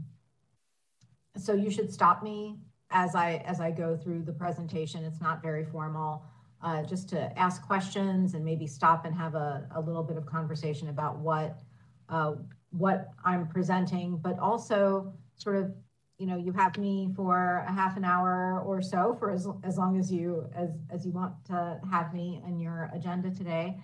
so 1.36 1.54
you 1.54 1.70
should 1.70 1.92
stop 1.92 2.22
me 2.22 2.56
as 2.90 3.14
I 3.14 3.42
as 3.46 3.60
I 3.60 3.70
go 3.70 3.96
through 3.96 4.22
the 4.22 4.32
presentation. 4.32 5.04
It's 5.04 5.20
not 5.20 5.42
very 5.42 5.64
formal 5.64 6.24
uh, 6.62 6.82
just 6.82 7.08
to 7.10 7.38
ask 7.38 7.62
questions 7.66 8.34
and 8.34 8.44
maybe 8.44 8.66
stop 8.66 9.04
and 9.04 9.14
have 9.14 9.34
a, 9.34 9.66
a 9.74 9.80
little 9.80 10.02
bit 10.02 10.16
of 10.16 10.26
conversation 10.26 10.88
about 10.88 11.18
what 11.18 11.60
uh, 12.08 12.34
what 12.70 13.08
I'm 13.24 13.48
presenting, 13.48 14.16
but 14.16 14.38
also 14.38 15.12
sort 15.36 15.56
of, 15.56 15.74
you 16.18 16.26
know, 16.26 16.36
you 16.36 16.52
have 16.52 16.76
me 16.78 17.10
for 17.16 17.64
a 17.66 17.72
half 17.72 17.96
an 17.96 18.04
hour 18.04 18.62
or 18.64 18.80
so 18.80 19.16
for 19.18 19.30
as, 19.30 19.46
as 19.64 19.76
long 19.76 19.98
as 19.98 20.12
you 20.12 20.48
as 20.54 20.70
as 20.90 21.04
you 21.04 21.12
want 21.12 21.32
to 21.46 21.80
have 21.90 22.14
me 22.14 22.42
in 22.46 22.60
your 22.60 22.90
agenda 22.94 23.30
today. 23.30 23.78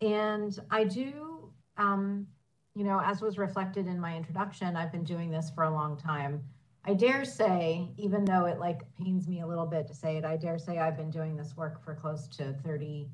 And 0.00 0.56
I 0.70 0.84
do, 0.84 1.50
um, 1.76 2.26
you 2.74 2.84
know, 2.84 3.00
as 3.04 3.22
was 3.22 3.38
reflected 3.38 3.86
in 3.86 3.98
my 3.98 4.16
introduction, 4.16 4.76
I've 4.76 4.92
been 4.92 5.04
doing 5.04 5.30
this 5.30 5.50
for 5.54 5.64
a 5.64 5.70
long 5.70 5.96
time. 5.96 6.42
I 6.84 6.94
dare 6.94 7.24
say, 7.24 7.88
even 7.96 8.24
though 8.24 8.46
it 8.46 8.58
like 8.58 8.82
pains 8.96 9.28
me 9.28 9.40
a 9.40 9.46
little 9.46 9.66
bit 9.66 9.86
to 9.88 9.94
say 9.94 10.16
it, 10.16 10.24
I 10.24 10.36
dare 10.36 10.58
say 10.58 10.78
I've 10.78 10.96
been 10.96 11.10
doing 11.10 11.36
this 11.36 11.56
work 11.56 11.84
for 11.84 11.94
close 11.94 12.26
to 12.28 12.54
30 12.64 13.08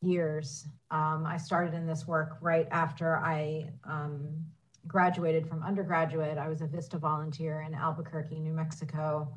years. 0.00 0.66
Um, 0.90 1.26
I 1.26 1.36
started 1.36 1.74
in 1.74 1.86
this 1.86 2.06
work 2.06 2.38
right 2.40 2.68
after 2.70 3.18
I 3.18 3.70
um, 3.84 4.44
graduated 4.86 5.48
from 5.48 5.62
undergraduate. 5.62 6.38
I 6.38 6.48
was 6.48 6.60
a 6.60 6.66
VISTA 6.66 6.98
volunteer 6.98 7.62
in 7.62 7.74
Albuquerque, 7.74 8.38
New 8.38 8.52
Mexico, 8.52 9.36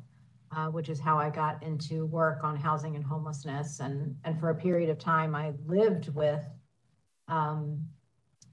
uh, 0.56 0.66
which 0.66 0.88
is 0.88 1.00
how 1.00 1.18
I 1.18 1.30
got 1.30 1.62
into 1.62 2.06
work 2.06 2.44
on 2.44 2.56
housing 2.56 2.96
and 2.96 3.04
homelessness. 3.04 3.80
And, 3.80 4.16
and 4.24 4.38
for 4.38 4.50
a 4.50 4.54
period 4.54 4.88
of 4.90 4.98
time, 4.98 5.34
I 5.34 5.52
lived 5.66 6.14
with 6.14 6.44
um, 7.28 7.82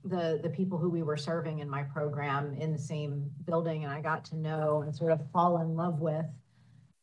the 0.05 0.39
the 0.41 0.49
people 0.49 0.77
who 0.77 0.89
we 0.89 1.03
were 1.03 1.17
serving 1.17 1.59
in 1.59 1.69
my 1.69 1.83
program 1.83 2.53
in 2.53 2.71
the 2.71 2.79
same 2.79 3.29
building 3.45 3.83
and 3.83 3.91
I 3.91 4.01
got 4.01 4.23
to 4.25 4.37
know 4.37 4.81
and 4.81 4.95
sort 4.95 5.11
of 5.11 5.21
fall 5.31 5.61
in 5.61 5.75
love 5.75 5.99
with 5.99 6.25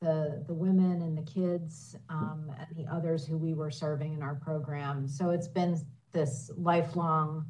the 0.01 0.44
the 0.47 0.55
women 0.55 1.02
and 1.02 1.16
the 1.16 1.23
kids 1.23 1.97
um, 2.09 2.52
and 2.59 2.68
the 2.77 2.90
others 2.93 3.27
who 3.27 3.36
we 3.36 3.55
were 3.55 3.70
serving 3.70 4.14
in 4.14 4.23
our 4.23 4.35
program. 4.35 5.09
So 5.09 5.31
it's 5.31 5.48
been 5.48 5.78
this 6.12 6.51
lifelong 6.56 7.47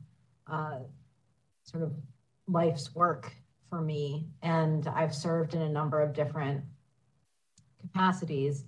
uh, 0.46 0.80
sort 1.64 1.82
of 1.82 1.92
life's 2.48 2.94
work 2.94 3.32
for 3.68 3.80
me, 3.80 4.28
and 4.42 4.86
I've 4.88 5.14
served 5.14 5.54
in 5.54 5.62
a 5.62 5.68
number 5.68 6.00
of 6.00 6.12
different 6.12 6.62
capacities, 7.80 8.64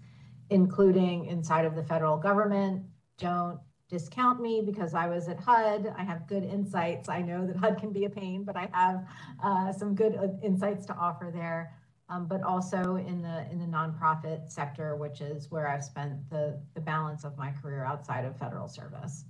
including 0.51 1.27
inside 1.27 1.65
of 1.65 1.77
the 1.77 1.85
federal 1.85 2.17
government. 2.17 2.85
Don't 3.19 3.61
discount 3.89 4.41
me 4.41 4.61
because 4.65 4.95
I 4.95 5.09
was 5.09 5.29
at 5.29 5.41
HUD. 5.41 5.95
I 5.97 6.03
have 6.03 6.27
good 6.27 6.45
insights. 6.45 7.09
I 7.09 7.23
know 7.23 7.47
that 7.47 7.57
HUD 7.57 7.79
can 7.79 7.93
be 7.93 8.05
a 8.05 8.11
pain, 8.11 8.45
but 8.45 8.57
I 8.57 8.69
have 8.73 9.07
uh, 9.43 9.73
some 9.73 9.95
good 9.95 10.17
uh, 10.17 10.29
insights 10.43 10.87
to 10.87 10.95
offer 10.95 11.31
there. 11.33 11.75
Um, 12.11 12.27
but 12.27 12.43
also 12.43 12.97
in 12.97 13.21
the 13.21 13.47
in 13.53 13.59
the 13.59 13.67
nonprofit 13.67 14.51
sector, 14.51 14.97
which 14.97 15.21
is 15.21 15.51
where 15.51 15.69
I've 15.69 15.85
spent 15.85 16.31
the 16.31 16.59
the 16.73 16.81
balance 16.81 17.23
of 17.25 17.37
my 17.37 17.51
career 17.51 17.85
outside 17.85 18.25
of 18.25 18.35
federal 18.39 18.67
service. 18.67 19.25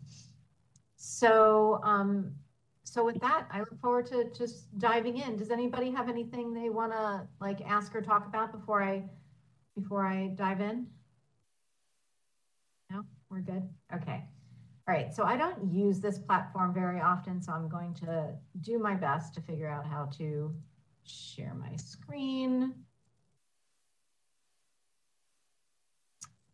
So 0.94 1.80
um, 1.82 2.32
so 2.85 3.05
with 3.05 3.20
that, 3.20 3.47
I 3.51 3.60
look 3.60 3.80
forward 3.80 4.06
to 4.06 4.30
just 4.32 4.78
diving 4.78 5.18
in. 5.18 5.36
Does 5.36 5.51
anybody 5.51 5.90
have 5.90 6.09
anything 6.09 6.55
they 6.55 6.70
want 6.70 6.93
to 6.93 7.26
like 7.40 7.60
ask 7.62 7.94
or 7.97 8.01
talk 8.01 8.26
about 8.26 8.52
before 8.52 8.82
I 8.82 9.02
before 9.76 10.06
I 10.06 10.28
dive 10.36 10.60
in? 10.60 10.86
No, 12.90 13.05
we're 13.28 13.40
good. 13.40 13.68
Okay. 13.93 14.24
All 14.89 14.94
right, 14.94 15.15
so 15.15 15.23
I 15.23 15.36
don't 15.36 15.70
use 15.70 16.01
this 16.01 16.19
platform 16.19 16.73
very 16.73 16.98
often, 16.98 17.43
so 17.43 17.52
I'm 17.52 17.69
going 17.69 17.93
to 17.97 18.32
do 18.62 18.78
my 18.78 18.94
best 18.94 19.35
to 19.35 19.43
figure 19.43 19.69
out 19.69 19.85
how 19.85 20.06
to 20.16 20.55
share 21.05 21.52
my 21.52 21.77
screen. 21.77 22.73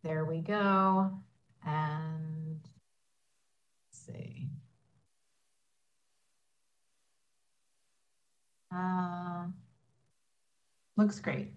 There 0.03 0.25
we 0.25 0.39
go. 0.39 1.11
And 1.65 2.59
let's 3.87 4.05
see. 4.05 4.49
Uh, 8.69 9.45
Looks 10.97 11.21
great. 11.21 11.53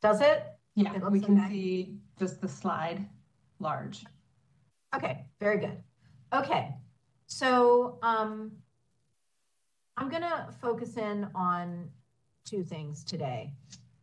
does 0.00 0.22
it? 0.22 0.46
Yeah, 0.76 0.94
It 0.94 1.12
we 1.12 1.20
can 1.20 1.46
see 1.50 1.98
just 2.18 2.40
the 2.40 2.48
slide 2.48 3.06
large. 3.58 4.06
Okay, 4.94 5.26
very 5.40 5.58
good. 5.58 5.82
Okay, 6.32 6.74
so 7.26 7.98
um, 8.02 8.52
I'm 9.96 10.08
to 10.22 10.48
focus 10.60 10.96
in 10.96 11.28
on 11.34 11.88
two 12.44 12.62
things 12.62 13.02
today. 13.02 13.52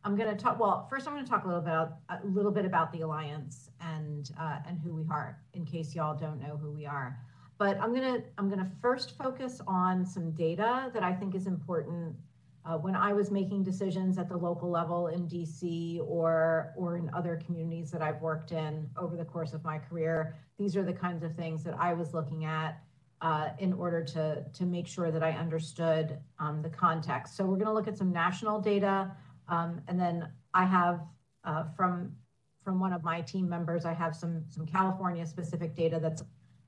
I'm 0.04 0.18
to 0.36 0.42
talk. 0.42 0.60
Well, 0.60 0.88
first, 0.90 1.08
I'm 1.08 1.14
to 1.24 1.30
talk 1.30 1.46
a 1.46 1.48
little 1.48 1.62
bit 1.62 1.72
about 1.72 1.98
a 2.10 2.26
little 2.26 2.52
bit 2.52 2.66
about 2.66 2.92
the 2.92 3.02
alliance 3.02 3.70
and 3.80 4.32
uh, 4.40 4.58
and 4.68 4.80
who 4.80 4.94
we 4.94 5.04
are, 5.10 5.40
in 5.54 5.64
case 5.64 5.94
y'all 5.96 6.18
don't 6.18 6.42
know 6.42 6.58
who 6.58 6.72
we 6.72 6.86
are. 6.86 7.20
But 7.58 7.80
I'm 7.80 7.94
to 8.20 8.24
I'm 8.38 8.50
to 8.60 8.72
first 8.82 9.18
focus 9.18 9.62
on 9.68 10.06
some 10.06 10.32
data 10.32 10.90
that 10.94 11.04
I 11.04 11.14
think 11.14 11.36
is 11.36 11.48
important. 11.48 12.16
Uh, 12.64 12.78
when 12.78 12.96
I 12.96 13.12
was 13.12 13.32
making 13.32 13.64
decisions 13.64 14.20
at 14.20 14.30
the 14.30 14.38
local 14.38 14.70
level 14.70 15.08
in 15.08 15.28
DC 15.28 16.00
or 16.06 16.74
or 16.78 16.96
in 16.96 17.10
other 17.14 17.42
communities 17.44 17.90
that 17.92 18.04
I've 18.04 18.22
worked 18.22 18.52
in 18.52 18.88
over 18.98 19.18
the 19.18 19.26
course 19.26 19.54
of 19.54 19.64
my 19.64 19.80
career, 19.80 20.36
these 20.58 20.76
are 20.76 20.84
the 20.84 20.94
kinds 20.94 21.24
of 21.24 21.36
things 21.36 21.64
that 21.64 21.76
I 21.80 21.94
was 21.94 22.14
looking 22.14 22.46
at 22.46 22.84
uh, 23.22 23.50
in 23.60 23.74
order 23.74 24.04
to, 24.04 24.44
to 24.54 24.66
make 24.66 24.88
sure 24.88 25.12
that 25.12 25.24
I 25.24 25.32
understood 25.32 26.18
um, 26.40 26.62
the 26.62 26.70
context. 26.70 27.36
So 27.36 27.44
we're 27.46 27.56
going 27.56 27.68
to 27.68 27.74
look 27.74 27.88
at 27.88 27.98
some 27.98 28.12
national 28.12 28.60
data, 28.60 29.12
um, 29.48 29.82
and 29.88 30.00
then 30.00 30.28
I 30.54 30.66
have 30.66 31.02
uh, 31.44 31.66
from 31.76 32.16
from 32.64 32.80
one 32.80 32.94
of 32.94 33.04
my 33.04 33.22
team 33.22 33.50
members. 33.50 33.86
I 33.86 33.94
have 33.94 34.16
some 34.16 34.44
some 34.50 34.66
California 34.66 35.26
specific 35.26 35.76
data 35.76 36.00
that's, 36.00 36.24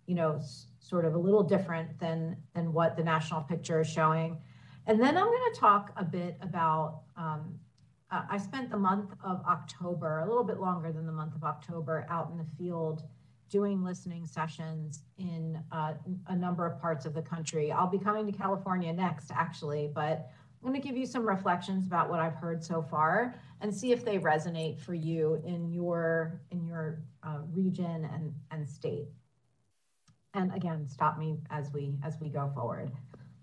you 0.08 0.16
know, 0.16 0.38
s- 0.38 0.68
sort 0.80 1.06
of 1.06 1.14
a 1.14 1.18
little 1.18 1.44
different 1.44 2.00
than 2.00 2.38
than 2.56 2.74
what 2.74 2.98
the 2.98 3.04
national 3.04 3.42
picture 3.42 3.82
is 3.82 3.90
showing. 3.90 4.40
And 4.86 5.00
then 5.00 5.18
I'm 5.18 5.26
going 5.26 5.54
to 5.54 5.60
talk 5.60 5.92
a 5.98 6.04
bit 6.04 6.38
about. 6.42 7.02
Um, 7.18 7.60
uh, 8.12 8.24
I 8.30 8.38
spent 8.38 8.70
the 8.70 8.78
month 8.78 9.12
of 9.26 9.42
October, 9.48 10.20
a 10.20 10.28
little 10.28 10.44
bit 10.44 10.60
longer 10.60 10.92
than 10.92 11.08
the 11.08 11.12
month 11.12 11.36
of 11.36 11.44
October, 11.44 12.06
out 12.10 12.30
in 12.30 12.38
the 12.38 12.46
field 12.58 13.04
doing 13.50 13.84
listening 13.84 14.26
sessions 14.26 15.04
in 15.18 15.60
uh, 15.72 15.94
a 16.28 16.36
number 16.36 16.66
of 16.66 16.80
parts 16.80 17.06
of 17.06 17.14
the 17.14 17.22
country. 17.22 17.72
I'll 17.72 17.90
be 17.90 18.00
coming 18.00 18.26
to 18.26 18.32
California 18.32 18.92
next, 18.94 19.32
actually, 19.32 19.90
but 19.94 20.30
I'm 20.64 20.70
going 20.70 20.80
to 20.80 20.88
give 20.88 20.98
you 20.98 21.06
some 21.06 21.28
reflections 21.28 21.88
about 21.88 22.10
what 22.10 22.20
I've 22.20 22.36
heard 22.36 22.64
so 22.64 22.82
far 22.82 23.36
and 23.62 23.74
see 23.74 23.92
if 23.92 24.06
they 24.06 24.18
resonate 24.18 24.80
for 24.80 24.94
you 24.94 25.42
in 25.46 25.72
your 25.72 26.42
in 26.52 26.66
your 26.66 27.04
uh, 27.24 27.40
region 27.52 28.10
and 28.14 28.34
and 28.52 28.68
state. 28.68 29.08
And 30.34 30.54
again, 30.54 30.88
stop 30.88 31.18
me 31.18 31.38
as 31.50 31.72
we 31.74 31.96
as 32.04 32.20
we 32.20 32.30
go 32.30 32.52
forward 32.54 32.92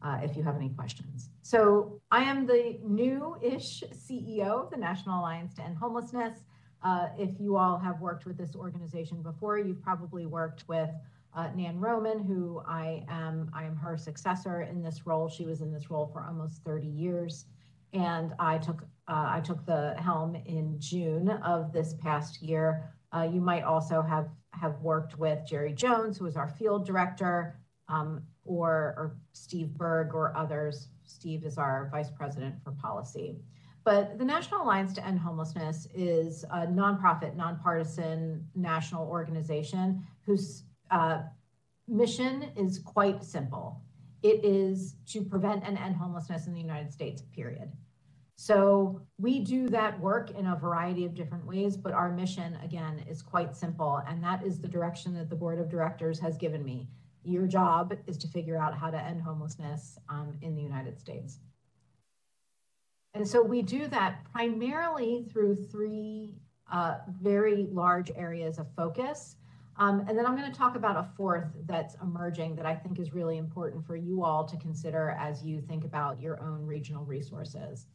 uh, 0.02 0.18
if 0.22 0.36
you 0.36 0.43
have 0.43 0.56
any 0.56 0.70
questions. 0.70 1.31
So 1.43 2.01
I 2.10 2.22
am 2.22 2.47
the 2.47 2.78
new-ish 2.82 3.82
CEO 3.93 4.64
of 4.64 4.70
the 4.70 4.77
National 4.77 5.20
Alliance 5.20 5.55
to 5.55 5.62
End 5.62 5.77
Homelessness. 5.77 6.39
Uh, 6.82 7.09
if 7.18 7.39
you 7.39 7.56
all 7.56 7.78
have 7.78 8.01
worked 8.01 8.24
with 8.24 8.39
this 8.39 8.56
organization 8.56 9.22
before, 9.22 9.59
you've 9.59 9.82
probably 9.82 10.27
worked 10.27 10.66
with 10.68 10.90
uh, 11.35 11.48
Nan 11.55 11.78
Roman, 11.78 12.24
who 12.24 12.62
I 12.66 13.05
am, 13.09 13.51
I 13.55 13.64
am 13.64 13.77
her 13.77 13.97
successor 13.97 14.62
in 14.62 14.82
this 14.82 15.06
role. 15.06 15.28
She 15.28 15.44
was 15.44 15.60
in 15.60 15.72
this 15.72 15.90
role 15.90 16.06
for 16.12 16.22
almost 16.22 16.64
30 16.64 16.86
years. 16.86 17.47
And 17.93 18.35
I 18.39 18.59
took, 18.59 18.82
uh, 19.09 19.27
I 19.28 19.40
took 19.40 19.64
the 19.66 19.94
helm 19.98 20.36
in 20.47 20.77
June 20.78 21.31
of 21.31 21.72
this 21.72 21.94
past 21.94 22.43
year. 22.43 22.94
Uh, 23.12 23.28
you 23.31 23.40
might 23.40 23.62
also 23.62 24.02
have, 24.02 24.28
have 24.52 24.81
worked 24.81 25.18
with 25.18 25.47
Jerry 25.47 25.72
Jones, 25.72 26.16
who 26.16 26.27
is 26.27 26.36
our 26.36 26.48
field 26.48 26.86
director, 26.86 27.59
um, 27.89 28.22
or, 28.44 28.94
or 28.96 29.16
Steve 29.32 29.68
Berg 29.74 30.14
or 30.14 30.36
others. 30.36 30.88
Steve 31.04 31.44
is 31.44 31.58
our 31.58 31.88
vice 31.90 32.10
president 32.10 32.54
for 32.62 32.72
policy. 32.72 33.36
But 33.84 34.18
the 34.18 34.24
National 34.24 34.62
Alliance 34.62 34.92
to 34.94 35.06
End 35.06 35.18
Homelessness 35.18 35.88
is 35.94 36.44
a 36.44 36.66
nonprofit, 36.66 37.34
nonpartisan 37.34 38.46
national 38.54 39.08
organization 39.08 40.06
whose 40.26 40.64
uh, 40.90 41.22
mission 41.88 42.50
is 42.56 42.78
quite 42.78 43.24
simple. 43.24 43.80
It 44.22 44.44
is 44.44 44.96
to 45.06 45.22
prevent 45.22 45.64
and 45.66 45.78
end 45.78 45.96
homelessness 45.96 46.46
in 46.46 46.52
the 46.52 46.60
United 46.60 46.92
States, 46.92 47.22
period. 47.34 47.72
So 48.36 49.02
we 49.18 49.40
do 49.40 49.68
that 49.68 49.98
work 50.00 50.30
in 50.30 50.46
a 50.46 50.56
variety 50.56 51.04
of 51.04 51.14
different 51.14 51.46
ways, 51.46 51.76
but 51.76 51.92
our 51.92 52.10
mission, 52.10 52.58
again, 52.62 53.04
is 53.08 53.22
quite 53.22 53.54
simple. 53.54 54.02
And 54.08 54.22
that 54.24 54.44
is 54.44 54.58
the 54.58 54.68
direction 54.68 55.14
that 55.14 55.28
the 55.28 55.36
board 55.36 55.58
of 55.58 55.70
directors 55.70 56.18
has 56.20 56.36
given 56.36 56.64
me. 56.64 56.88
Your 57.22 57.47
job 57.47 57.94
is 58.06 58.16
to 58.18 58.28
figure 58.28 58.56
out 58.56 58.76
how 58.76 58.90
to 58.90 58.98
end 58.98 59.22
homelessness 59.22 59.98
um, 60.09 60.38
in 60.42 60.55
the 60.55 60.62
United 60.62 60.98
States. 60.98 61.38
And 63.14 63.26
so 63.26 63.42
we 63.42 63.62
do 63.62 63.88
that 63.88 64.24
primarily 64.32 65.26
through 65.32 65.56
three 65.56 66.36
uh, 66.70 66.98
very 67.20 67.66
large 67.72 68.10
areas 68.14 68.59
of 68.59 68.66
focus. 68.76 69.36
Um, 69.76 70.05
and 70.09 70.16
then 70.16 70.26
I'm 70.26 70.36
going 70.36 70.51
to 70.51 70.56
talk 70.56 70.76
about 70.76 70.97
a 70.97 71.09
fourth 71.16 71.48
that's 71.66 71.97
emerging 72.02 72.55
that 72.56 72.66
I 72.66 72.74
think 72.74 72.98
is 72.98 73.12
really 73.12 73.38
important 73.38 73.84
for 73.84 73.97
you 73.97 74.22
all 74.22 74.44
to 74.44 74.56
consider 74.59 75.16
as 75.18 75.42
you 75.42 75.60
think 75.60 75.84
about 75.84 76.20
your 76.20 76.40
own 76.42 76.64
regional 76.64 77.05
resources. 77.05 77.86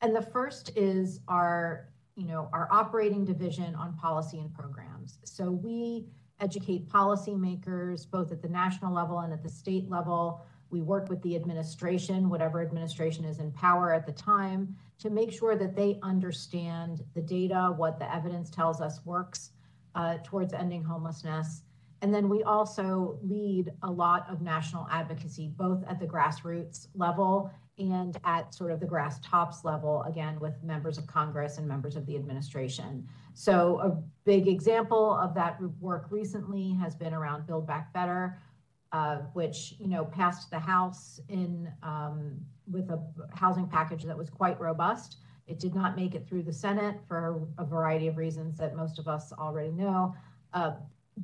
And 0.00 0.14
the 0.14 0.22
first 0.22 0.70
is 0.76 1.20
our, 1.28 1.88
you 2.14 2.26
know, 2.26 2.48
our 2.52 2.68
operating 2.70 3.24
division 3.24 3.74
on 3.74 3.94
policy 3.96 4.38
and 4.38 4.52
programs. 4.54 5.18
So 5.24 5.50
we 5.50 6.06
educate 6.44 6.88
policymakers 6.88 8.08
both 8.08 8.30
at 8.30 8.42
the 8.42 8.48
national 8.48 8.92
level 8.92 9.20
and 9.20 9.32
at 9.32 9.42
the 9.42 9.48
state 9.48 9.88
level 9.88 10.44
we 10.74 10.82
work 10.82 11.08
with 11.08 11.22
the 11.22 11.36
administration, 11.36 12.28
whatever 12.28 12.60
administration 12.60 13.24
is 13.24 13.38
in 13.38 13.52
power 13.52 13.94
at 13.94 14.06
the 14.06 14.12
time, 14.12 14.74
to 14.98 15.08
make 15.08 15.32
sure 15.32 15.54
that 15.56 15.76
they 15.76 16.00
understand 16.02 17.02
the 17.14 17.22
data, 17.22 17.72
what 17.76 17.98
the 18.00 18.12
evidence 18.12 18.50
tells 18.50 18.80
us 18.80 19.00
works 19.04 19.52
uh, 19.94 20.16
towards 20.24 20.52
ending 20.52 20.82
homelessness. 20.82 21.62
And 22.02 22.12
then 22.12 22.28
we 22.28 22.42
also 22.42 23.18
lead 23.22 23.72
a 23.84 23.90
lot 23.90 24.26
of 24.28 24.42
national 24.42 24.88
advocacy, 24.90 25.52
both 25.56 25.84
at 25.86 26.00
the 26.00 26.06
grassroots 26.06 26.88
level 26.96 27.52
and 27.78 28.18
at 28.24 28.52
sort 28.52 28.72
of 28.72 28.80
the 28.80 28.86
grass 28.86 29.20
tops 29.20 29.64
level, 29.64 30.02
again, 30.02 30.38
with 30.40 30.60
members 30.62 30.98
of 30.98 31.06
Congress 31.06 31.58
and 31.58 31.68
members 31.68 31.94
of 31.94 32.04
the 32.06 32.16
administration. 32.16 33.06
So, 33.34 33.80
a 33.80 34.00
big 34.24 34.46
example 34.46 35.12
of 35.14 35.34
that 35.34 35.60
work 35.80 36.06
recently 36.10 36.72
has 36.80 36.94
been 36.94 37.12
around 37.12 37.46
Build 37.46 37.66
Back 37.66 37.92
Better, 37.92 38.38
uh, 38.92 39.16
which 39.32 39.74
you 39.78 39.88
know 39.88 40.04
passed 40.04 40.50
the 40.50 40.58
House 40.58 41.20
in 41.28 41.68
um, 41.82 42.36
with 42.70 42.90
a 42.90 43.02
housing 43.34 43.66
package 43.66 44.04
that 44.04 44.16
was 44.16 44.30
quite 44.30 44.58
robust. 44.60 45.16
It 45.46 45.58
did 45.58 45.74
not 45.74 45.96
make 45.96 46.14
it 46.14 46.26
through 46.26 46.44
the 46.44 46.52
Senate 46.52 46.96
for 47.06 47.46
a 47.58 47.64
variety 47.64 48.06
of 48.06 48.16
reasons 48.16 48.56
that 48.58 48.76
most 48.76 48.98
of 48.98 49.08
us 49.08 49.32
already 49.32 49.72
know. 49.72 50.14
Uh, 50.54 50.72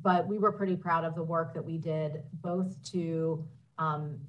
but 0.03 0.27
we 0.27 0.37
were 0.37 0.51
pretty 0.51 0.75
proud 0.75 1.03
of 1.03 1.15
the 1.15 1.23
work 1.23 1.53
that 1.53 1.63
we 1.63 1.77
did, 1.77 2.21
both 2.41 2.81
to 2.91 3.43
um, 3.77 4.19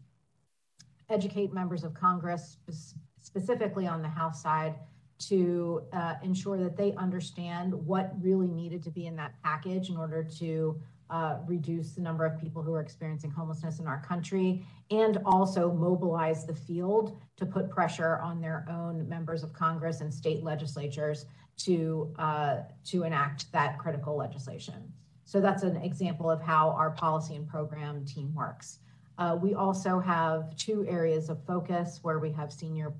educate 1.10 1.52
members 1.52 1.84
of 1.84 1.92
Congress, 1.94 2.56
specifically 3.20 3.86
on 3.86 4.02
the 4.02 4.08
House 4.08 4.42
side, 4.42 4.76
to 5.28 5.82
uh, 5.92 6.14
ensure 6.22 6.56
that 6.56 6.76
they 6.76 6.92
understand 6.94 7.74
what 7.74 8.12
really 8.20 8.48
needed 8.48 8.82
to 8.84 8.90
be 8.90 9.06
in 9.06 9.16
that 9.16 9.34
package 9.42 9.90
in 9.90 9.96
order 9.96 10.22
to 10.22 10.80
uh, 11.10 11.36
reduce 11.46 11.92
the 11.92 12.00
number 12.00 12.24
of 12.24 12.40
people 12.40 12.62
who 12.62 12.74
are 12.74 12.80
experiencing 12.80 13.30
homelessness 13.30 13.78
in 13.78 13.86
our 13.86 14.02
country 14.02 14.64
and 14.90 15.18
also 15.26 15.70
mobilize 15.70 16.46
the 16.46 16.54
field 16.54 17.18
to 17.36 17.44
put 17.44 17.68
pressure 17.70 18.18
on 18.18 18.40
their 18.40 18.66
own 18.70 19.06
members 19.08 19.42
of 19.42 19.52
Congress 19.52 20.00
and 20.00 20.12
state 20.12 20.42
legislatures 20.42 21.26
to, 21.58 22.12
uh, 22.18 22.60
to 22.84 23.04
enact 23.04 23.52
that 23.52 23.78
critical 23.78 24.16
legislation. 24.16 24.92
So 25.24 25.40
that's 25.40 25.62
an 25.62 25.76
example 25.76 26.30
of 26.30 26.40
how 26.40 26.70
our 26.70 26.90
policy 26.90 27.36
and 27.36 27.46
program 27.46 28.04
team 28.04 28.34
works. 28.34 28.78
Uh, 29.18 29.36
we 29.40 29.54
also 29.54 30.00
have 30.00 30.56
two 30.56 30.86
areas 30.88 31.28
of 31.28 31.44
focus 31.46 32.00
where 32.02 32.18
we 32.18 32.32
have 32.32 32.52
senior, 32.52 32.94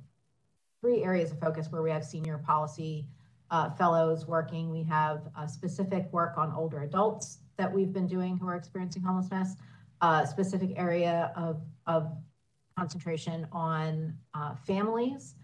three 0.83 1.05
areas 1.05 1.31
of 1.31 1.39
focus 1.39 1.69
where 1.71 1.81
we 1.81 1.91
have 1.91 2.05
senior 2.05 2.39
policy 2.39 3.07
uh, 3.53 3.71
fellows 3.71 4.27
working. 4.27 4.69
We 4.69 4.83
have 4.83 5.29
a 5.39 5.49
specific 5.49 6.13
work 6.13 6.37
on 6.37 6.53
older 6.53 6.83
adults 6.83 7.39
that 7.57 7.73
we've 7.73 7.93
been 7.93 8.09
doing 8.09 8.37
who 8.37 8.49
are 8.49 8.57
experiencing 8.57 9.03
homelessness, 9.03 9.55
a 10.01 10.27
specific 10.29 10.73
area 10.77 11.33
of, 11.37 11.63
of 11.87 12.11
concentration 12.77 13.47
on 13.53 14.19
uh, 14.35 14.57
families. 14.57 15.37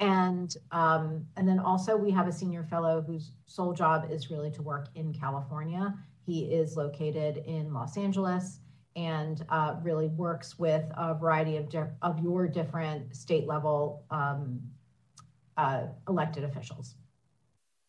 And, 0.00 0.56
um, 0.70 1.26
and 1.36 1.46
then 1.46 1.58
also 1.58 1.94
we 1.94 2.10
have 2.12 2.26
a 2.26 2.32
senior 2.32 2.64
fellow 2.64 3.02
whose 3.02 3.32
sole 3.46 3.74
job 3.74 4.06
is 4.10 4.30
really 4.30 4.50
to 4.52 4.62
work 4.62 4.88
in 4.94 5.12
California. 5.12 5.94
He 6.24 6.44
is 6.44 6.76
located 6.76 7.42
in 7.44 7.74
Los 7.74 7.98
Angeles 7.98 8.60
and 8.96 9.44
uh, 9.48 9.76
really 9.82 10.08
works 10.08 10.58
with 10.58 10.84
a 10.96 11.14
variety 11.14 11.56
of, 11.56 11.68
of 12.00 12.20
your 12.20 12.48
different 12.48 13.14
state 13.14 13.46
level 13.46 14.04
um, 14.10 14.60
uh, 15.58 15.88
elected 16.08 16.44
officials. 16.44 16.94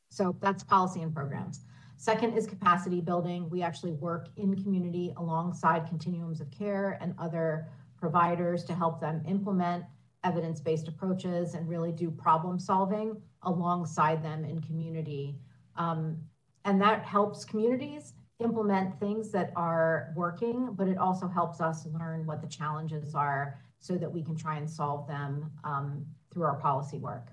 So 0.09 0.35
that's 0.41 0.63
policy 0.63 1.01
and 1.01 1.13
programs. 1.13 1.61
Second 1.97 2.37
is 2.37 2.47
capacity 2.47 2.99
building. 2.99 3.49
We 3.49 3.61
actually 3.61 3.91
work 3.91 4.29
in 4.37 4.61
community 4.61 5.13
alongside 5.17 5.87
continuums 5.87 6.41
of 6.41 6.49
care 6.49 6.97
and 6.99 7.13
other 7.19 7.69
providers 7.97 8.63
to 8.65 8.73
help 8.73 8.99
them 8.99 9.21
implement 9.27 9.83
evidence 10.23 10.59
based 10.59 10.87
approaches 10.87 11.53
and 11.53 11.69
really 11.69 11.91
do 11.91 12.09
problem 12.09 12.59
solving 12.59 13.21
alongside 13.43 14.23
them 14.23 14.43
in 14.43 14.61
community. 14.61 15.35
Um, 15.75 16.17
and 16.65 16.81
that 16.81 17.03
helps 17.03 17.45
communities 17.45 18.13
implement 18.39 18.99
things 18.99 19.31
that 19.31 19.51
are 19.55 20.13
working, 20.15 20.69
but 20.73 20.87
it 20.87 20.97
also 20.97 21.27
helps 21.27 21.61
us 21.61 21.85
learn 21.85 22.25
what 22.25 22.41
the 22.41 22.47
challenges 22.47 23.13
are 23.13 23.59
so 23.79 23.95
that 23.95 24.11
we 24.11 24.23
can 24.23 24.35
try 24.35 24.57
and 24.57 24.69
solve 24.69 25.07
them 25.07 25.51
um, 25.63 26.05
through 26.31 26.43
our 26.43 26.55
policy 26.55 26.97
work. 26.97 27.27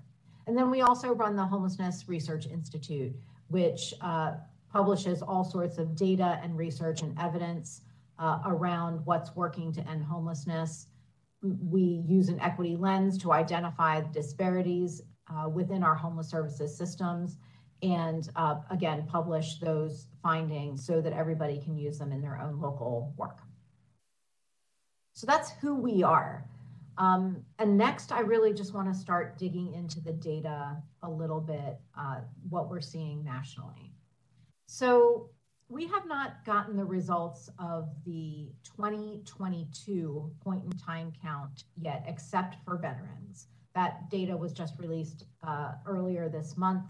And 0.47 0.57
then 0.57 0.71
we 0.71 0.81
also 0.81 1.13
run 1.13 1.35
the 1.35 1.45
Homelessness 1.45 2.05
Research 2.07 2.47
Institute, 2.47 3.13
which 3.49 3.93
uh, 4.01 4.35
publishes 4.71 5.21
all 5.21 5.43
sorts 5.43 5.77
of 5.77 5.95
data 5.95 6.39
and 6.41 6.57
research 6.57 7.01
and 7.01 7.17
evidence 7.19 7.81
uh, 8.17 8.39
around 8.45 9.05
what's 9.05 9.35
working 9.35 9.71
to 9.73 9.87
end 9.89 10.03
homelessness. 10.03 10.87
We 11.43 12.03
use 12.07 12.29
an 12.29 12.39
equity 12.39 12.77
lens 12.77 13.17
to 13.19 13.33
identify 13.33 14.01
disparities 14.01 15.01
uh, 15.29 15.49
within 15.49 15.83
our 15.83 15.95
homeless 15.95 16.29
services 16.29 16.75
systems 16.75 17.37
and 17.83 18.29
uh, 18.35 18.55
again, 18.71 19.05
publish 19.07 19.59
those 19.59 20.07
findings 20.23 20.85
so 20.85 20.99
that 21.01 21.13
everybody 21.13 21.59
can 21.59 21.77
use 21.77 21.99
them 21.99 22.11
in 22.11 22.21
their 22.21 22.39
own 22.39 22.59
local 22.59 23.13
work. 23.17 23.39
So 25.13 25.27
that's 25.27 25.51
who 25.61 25.75
we 25.75 26.01
are. 26.03 26.45
Um, 26.97 27.43
and 27.59 27.77
next, 27.77 28.11
I 28.11 28.21
really 28.21 28.53
just 28.53 28.73
want 28.73 28.91
to 28.91 28.99
start 28.99 29.37
digging 29.37 29.73
into 29.73 30.01
the 30.01 30.13
data 30.13 30.77
a 31.03 31.09
little 31.09 31.39
bit, 31.39 31.79
uh, 31.97 32.21
what 32.49 32.69
we're 32.69 32.81
seeing 32.81 33.23
nationally. 33.23 33.93
So 34.65 35.29
we 35.69 35.85
have 35.87 36.07
not 36.07 36.45
gotten 36.45 36.75
the 36.75 36.85
results 36.85 37.49
of 37.59 37.89
the 38.05 38.49
2022 38.63 40.31
point 40.41 40.63
in 40.63 40.71
time 40.71 41.13
count 41.21 41.65
yet, 41.75 42.03
except 42.07 42.55
for 42.65 42.77
veterans. 42.77 43.47
That 43.75 44.09
data 44.09 44.35
was 44.35 44.53
just 44.53 44.73
released 44.79 45.25
uh, 45.43 45.73
earlier 45.85 46.29
this 46.29 46.57
month 46.57 46.85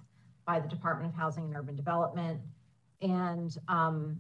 by 0.45 0.59
the 0.59 0.67
Department 0.67 1.11
of 1.11 1.19
Housing 1.19 1.45
and 1.45 1.55
Urban 1.55 1.75
Development. 1.75 2.39
And, 3.01 3.55
um, 3.67 4.17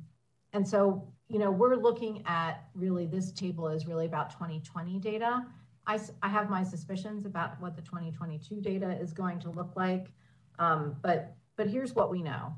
and 0.53 0.67
so, 0.67 1.07
you 1.29 1.39
know, 1.39 1.51
we're 1.51 1.75
looking 1.75 2.23
at 2.25 2.65
really 2.73 3.05
this 3.05 3.31
table 3.31 3.67
is 3.69 3.87
really 3.87 4.05
about 4.05 4.31
2020 4.31 4.99
data. 4.99 5.45
I, 5.87 5.99
I 6.21 6.27
have 6.27 6.49
my 6.49 6.63
suspicions 6.63 7.25
about 7.25 7.59
what 7.61 7.75
the 7.75 7.81
2022 7.81 8.61
data 8.61 8.97
is 9.01 9.13
going 9.13 9.39
to 9.39 9.49
look 9.49 9.71
like. 9.75 10.11
Um, 10.59 10.97
but, 11.01 11.35
but 11.55 11.67
here's 11.67 11.95
what 11.95 12.11
we 12.11 12.21
know. 12.21 12.53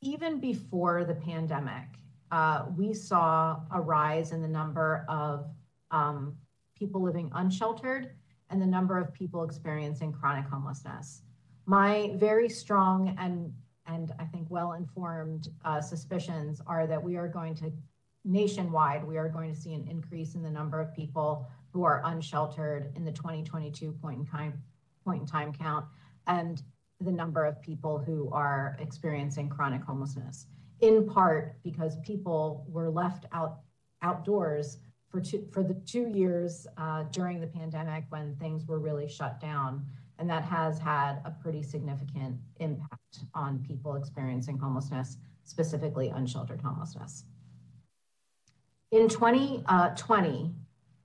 Even 0.00 0.38
before 0.38 1.04
the 1.04 1.14
pandemic, 1.14 1.88
uh, 2.30 2.66
we 2.76 2.94
saw 2.94 3.60
a 3.72 3.80
rise 3.80 4.32
in 4.32 4.40
the 4.40 4.48
number 4.48 5.04
of 5.08 5.50
um, 5.90 6.36
people 6.76 7.02
living 7.02 7.30
unsheltered 7.34 8.12
and 8.48 8.62
the 8.62 8.66
number 8.66 8.98
of 8.98 9.12
people 9.12 9.42
experiencing 9.44 10.12
chronic 10.12 10.46
homelessness. 10.46 11.22
My 11.66 12.12
very 12.16 12.48
strong 12.48 13.16
and 13.18 13.52
and 13.88 14.12
I 14.20 14.24
think 14.24 14.46
well-informed 14.48 15.48
uh, 15.64 15.80
suspicions 15.80 16.60
are 16.68 16.86
that 16.86 17.02
we 17.02 17.16
are 17.16 17.26
going 17.26 17.56
to 17.56 17.72
nationwide, 18.24 19.04
we 19.04 19.18
are 19.18 19.28
going 19.28 19.52
to 19.52 19.60
see 19.60 19.74
an 19.74 19.88
increase 19.88 20.36
in 20.36 20.42
the 20.42 20.50
number 20.50 20.80
of 20.80 20.94
people 20.94 21.48
who 21.72 21.84
are 21.84 22.02
unsheltered 22.04 22.92
in 22.96 23.04
the 23.04 23.12
2022 23.12 23.92
point 23.92 24.20
in 24.20 24.26
time 24.26 24.62
point 25.04 25.22
in 25.22 25.26
time 25.26 25.52
count, 25.52 25.84
and 26.26 26.62
the 27.00 27.10
number 27.10 27.44
of 27.44 27.60
people 27.60 27.98
who 27.98 28.30
are 28.32 28.76
experiencing 28.78 29.48
chronic 29.48 29.82
homelessness. 29.82 30.46
In 30.80 31.06
part 31.06 31.56
because 31.64 31.96
people 32.04 32.64
were 32.68 32.90
left 32.90 33.26
out 33.32 33.58
outdoors 34.02 34.78
for 35.12 35.20
two, 35.20 35.46
for 35.52 35.62
the 35.62 35.74
two 35.74 36.08
years 36.08 36.66
uh, 36.78 37.04
during 37.12 37.40
the 37.40 37.46
pandemic 37.46 38.04
when 38.08 38.34
things 38.36 38.66
were 38.66 38.78
really 38.78 39.08
shut 39.08 39.38
down. 39.40 39.86
And 40.18 40.28
that 40.30 40.44
has 40.44 40.78
had 40.78 41.20
a 41.24 41.30
pretty 41.30 41.62
significant 41.62 42.36
impact 42.58 43.24
on 43.34 43.64
people 43.66 43.96
experiencing 43.96 44.58
homelessness, 44.58 45.18
specifically 45.44 46.08
unsheltered 46.08 46.60
homelessness. 46.60 47.24
In 48.90 49.08
2020, 49.08 49.64
uh, 49.66 49.90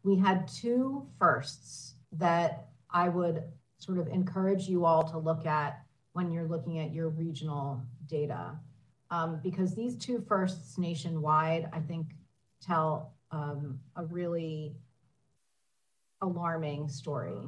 we 0.04 0.16
had 0.16 0.48
two 0.48 1.06
firsts 1.20 1.96
that 2.14 2.68
I 2.90 3.10
would 3.10 3.44
sort 3.80 4.00
of 4.00 4.08
encourage 4.08 4.68
you 4.68 4.86
all 4.86 5.04
to 5.10 5.18
look 5.18 5.46
at 5.46 5.84
when 6.14 6.32
you're 6.32 6.48
looking 6.48 6.80
at 6.80 6.94
your 6.94 7.10
regional 7.10 7.82
data. 8.08 8.58
Um, 9.10 9.40
because 9.42 9.74
these 9.74 9.96
two 9.96 10.24
firsts 10.28 10.78
nationwide, 10.78 11.70
I 11.72 11.80
think, 11.80 12.08
tell 12.62 13.14
um, 13.32 13.80
a 13.96 14.06
really 14.06 14.76
alarming 16.22 16.90
story. 16.90 17.48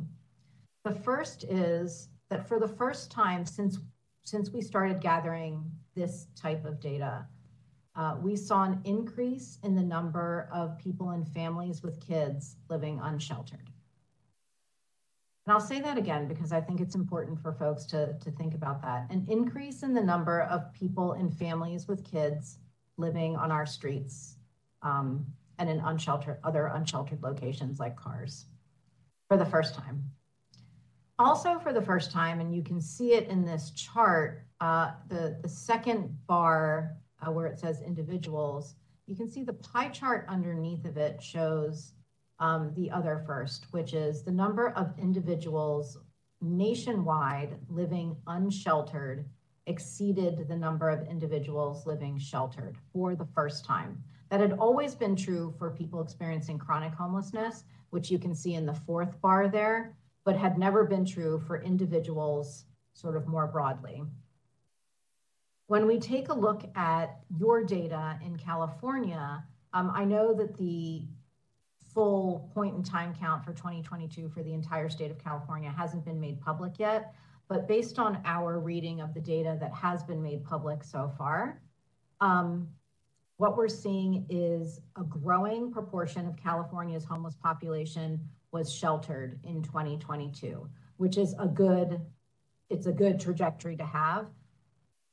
The 0.84 0.92
first 0.92 1.44
is 1.46 2.10
that 2.30 2.48
for 2.48 2.60
the 2.60 2.68
first 2.68 3.12
time 3.12 3.46
since 3.46 3.80
since 4.24 4.52
we 4.52 4.62
started 4.62 5.02
gathering 5.02 5.64
this 5.96 6.28
type 6.36 6.64
of 6.64 6.80
data, 6.80 7.26
uh, 8.00 8.16
we 8.22 8.34
saw 8.34 8.64
an 8.64 8.80
increase 8.86 9.58
in 9.64 9.76
the 9.76 9.84
number 9.84 10.48
of 10.54 10.80
people 10.80 11.10
and 11.10 11.28
families 11.28 11.84
with 11.84 12.00
kids 12.00 12.56
living 12.70 12.98
unsheltered. 13.04 13.70
And 15.46 15.54
I'll 15.54 15.60
say 15.60 15.82
that 15.82 15.98
again 15.98 16.26
because 16.26 16.54
I 16.54 16.62
think 16.62 16.80
it's 16.80 16.96
important 16.96 17.42
for 17.42 17.52
folks 17.52 17.84
to, 17.88 18.14
to 18.14 18.32
think 18.32 18.54
about 18.54 18.82
that. 18.84 19.12
An 19.12 19.26
increase 19.28 19.84
in 19.84 19.94
the 19.94 20.02
number 20.02 20.44
of 20.44 20.72
people 20.72 21.12
and 21.14 21.38
families 21.38 21.90
with 21.90 22.10
kids 22.10 22.60
living 22.96 23.36
on 23.36 23.52
our 23.52 23.66
streets 23.66 24.38
um, 24.82 25.26
and 25.58 25.70
in 25.70 25.82
unsheltered, 25.82 26.38
other 26.46 26.68
unsheltered 26.68 27.22
locations 27.22 27.82
like 27.82 27.98
cars 27.98 28.46
for 29.28 29.36
the 29.36 29.46
first 29.46 29.76
time. 29.76 30.02
Also 31.18 31.60
for 31.60 31.74
the 31.74 31.82
first 31.82 32.12
time, 32.12 32.40
and 32.40 32.56
you 32.56 32.64
can 32.64 32.80
see 32.80 33.12
it 33.12 33.28
in 33.28 33.44
this 33.44 33.72
chart, 33.72 34.46
uh, 34.62 34.92
the, 35.10 35.38
the 35.42 35.50
second 35.50 36.18
bar 36.28 36.96
uh, 37.26 37.32
where 37.32 37.48
it 37.48 37.60
says 37.60 37.82
individuals, 37.82 38.76
you 39.08 39.16
can 39.16 39.30
see 39.30 39.44
the 39.44 39.54
pie 39.54 39.90
chart 39.90 40.26
underneath 40.28 40.86
of 40.86 40.98
it 40.98 41.22
shows 41.22 41.94
um, 42.40 42.72
the 42.76 42.90
other 42.91 43.24
first, 43.26 43.66
which 43.72 43.94
is 43.94 44.24
the 44.24 44.32
number 44.32 44.70
of 44.70 44.98
individuals 44.98 45.98
nationwide 46.41 47.58
living 47.70 48.16
unsheltered 48.28 49.26
exceeded 49.66 50.48
the 50.48 50.56
number 50.56 50.90
of 50.90 51.08
individuals 51.08 51.86
living 51.86 52.18
sheltered 52.18 52.76
for 52.91 53.16
the 53.16 53.28
first 53.36 53.66
time. 53.66 54.02
That 54.30 54.40
had 54.40 54.54
always 54.54 54.96
been 54.96 55.16
true 55.16 55.54
for 55.58 55.72
people 55.72 56.02
experiencing 56.02 56.58
chronic 56.58 56.94
homelessness, 56.94 57.64
which 57.90 58.10
you 58.10 58.20
can 58.20 58.34
see 58.34 58.56
in 58.56 58.66
the 58.66 58.74
fourth 58.74 59.20
bar 59.22 59.48
there, 59.48 59.96
but 60.24 60.36
had 60.36 60.58
never 60.58 60.84
been 60.84 61.06
true 61.06 61.41
for 61.46 61.62
individuals 61.62 62.66
sort 62.94 63.16
of 63.16 63.28
more 63.28 63.48
broadly. 63.48 64.04
When 65.70 65.86
we 65.86 66.00
take 66.00 66.30
a 66.30 66.34
look 66.34 66.64
at 66.76 67.20
your 67.38 67.64
data 67.64 68.18
in 68.26 68.38
California, 68.38 69.44
um, 69.72 69.91
I 69.94 70.04
know 70.04 70.34
that 70.34 70.58
the 70.58 71.04
full 71.94 72.50
point 72.56 72.76
in 72.76 72.82
time 72.82 73.14
count 73.14 73.46
for 73.46 73.54
2022 73.54 74.30
for 74.30 74.41
the 74.41 74.52
entire 74.52 74.90
state 74.90 75.12
of 75.12 75.24
California 75.24 75.70
hasn't 75.70 76.06
been 76.06 76.20
made 76.20 76.41
public 76.41 76.80
yet, 76.80 77.14
but 77.48 77.68
based 77.68 78.00
on 78.00 78.20
our 78.26 78.60
reading 78.60 79.00
of 79.00 79.14
the 79.14 79.22
data 79.22 79.60
that 79.60 79.72
has 79.72 80.02
been 80.02 80.24
made 80.24 80.44
public 80.44 80.84
so 80.84 81.14
far, 81.20 81.62
um, 82.20 82.68
what 83.38 83.56
we're 83.56 83.68
seeing 83.68 84.26
is 84.28 84.82
a 84.96 85.04
growing 85.04 85.72
proportion 85.72 86.26
of 86.26 86.36
California's 86.36 87.06
homeless 87.06 87.36
population 87.36 88.20
was 88.52 88.74
sheltered 88.74 89.40
in 89.44 89.62
2022, 89.62 90.68
which 90.98 91.20
is 91.20 91.36
a 91.38 91.46
good, 91.46 92.02
it's 92.72 92.88
a 92.88 92.91
good 92.91 93.20
trajectory 93.20 93.78
to 93.78 93.86
have, 93.86 94.26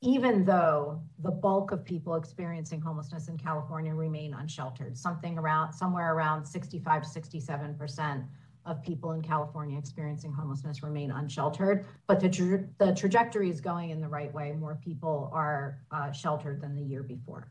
even 0.01 0.45
though 0.45 1.01
the 1.19 1.31
bulk 1.31 1.71
of 1.71 1.83
people 1.83 2.15
experiencing 2.15 2.79
homelessness 2.79 3.29
in 3.29 3.37
California 3.37 3.93
remain 3.93 4.33
unsheltered, 4.33 4.97
something 4.97 5.37
around 5.37 5.73
somewhere 5.73 6.13
around 6.13 6.45
65 6.45 7.01
to 7.01 7.19
67% 7.19 8.27
of 8.65 8.83
people 8.83 9.13
in 9.13 9.21
California 9.21 9.77
experiencing 9.79 10.31
homelessness 10.31 10.83
remain 10.83 11.09
unsheltered, 11.09 11.85
but 12.05 12.19
the, 12.19 12.29
tra 12.29 12.63
the 12.79 12.93
trajectory 12.93 13.49
is 13.49 13.61
going 13.61 13.89
in 13.89 14.01
the 14.01 14.07
right 14.07 14.31
way. 14.33 14.51
More 14.51 14.77
people 14.83 15.31
are 15.33 15.79
uh, 15.89 16.11
sheltered 16.11 16.61
than 16.61 16.75
the 16.75 16.81
year 16.81 17.01
before. 17.01 17.49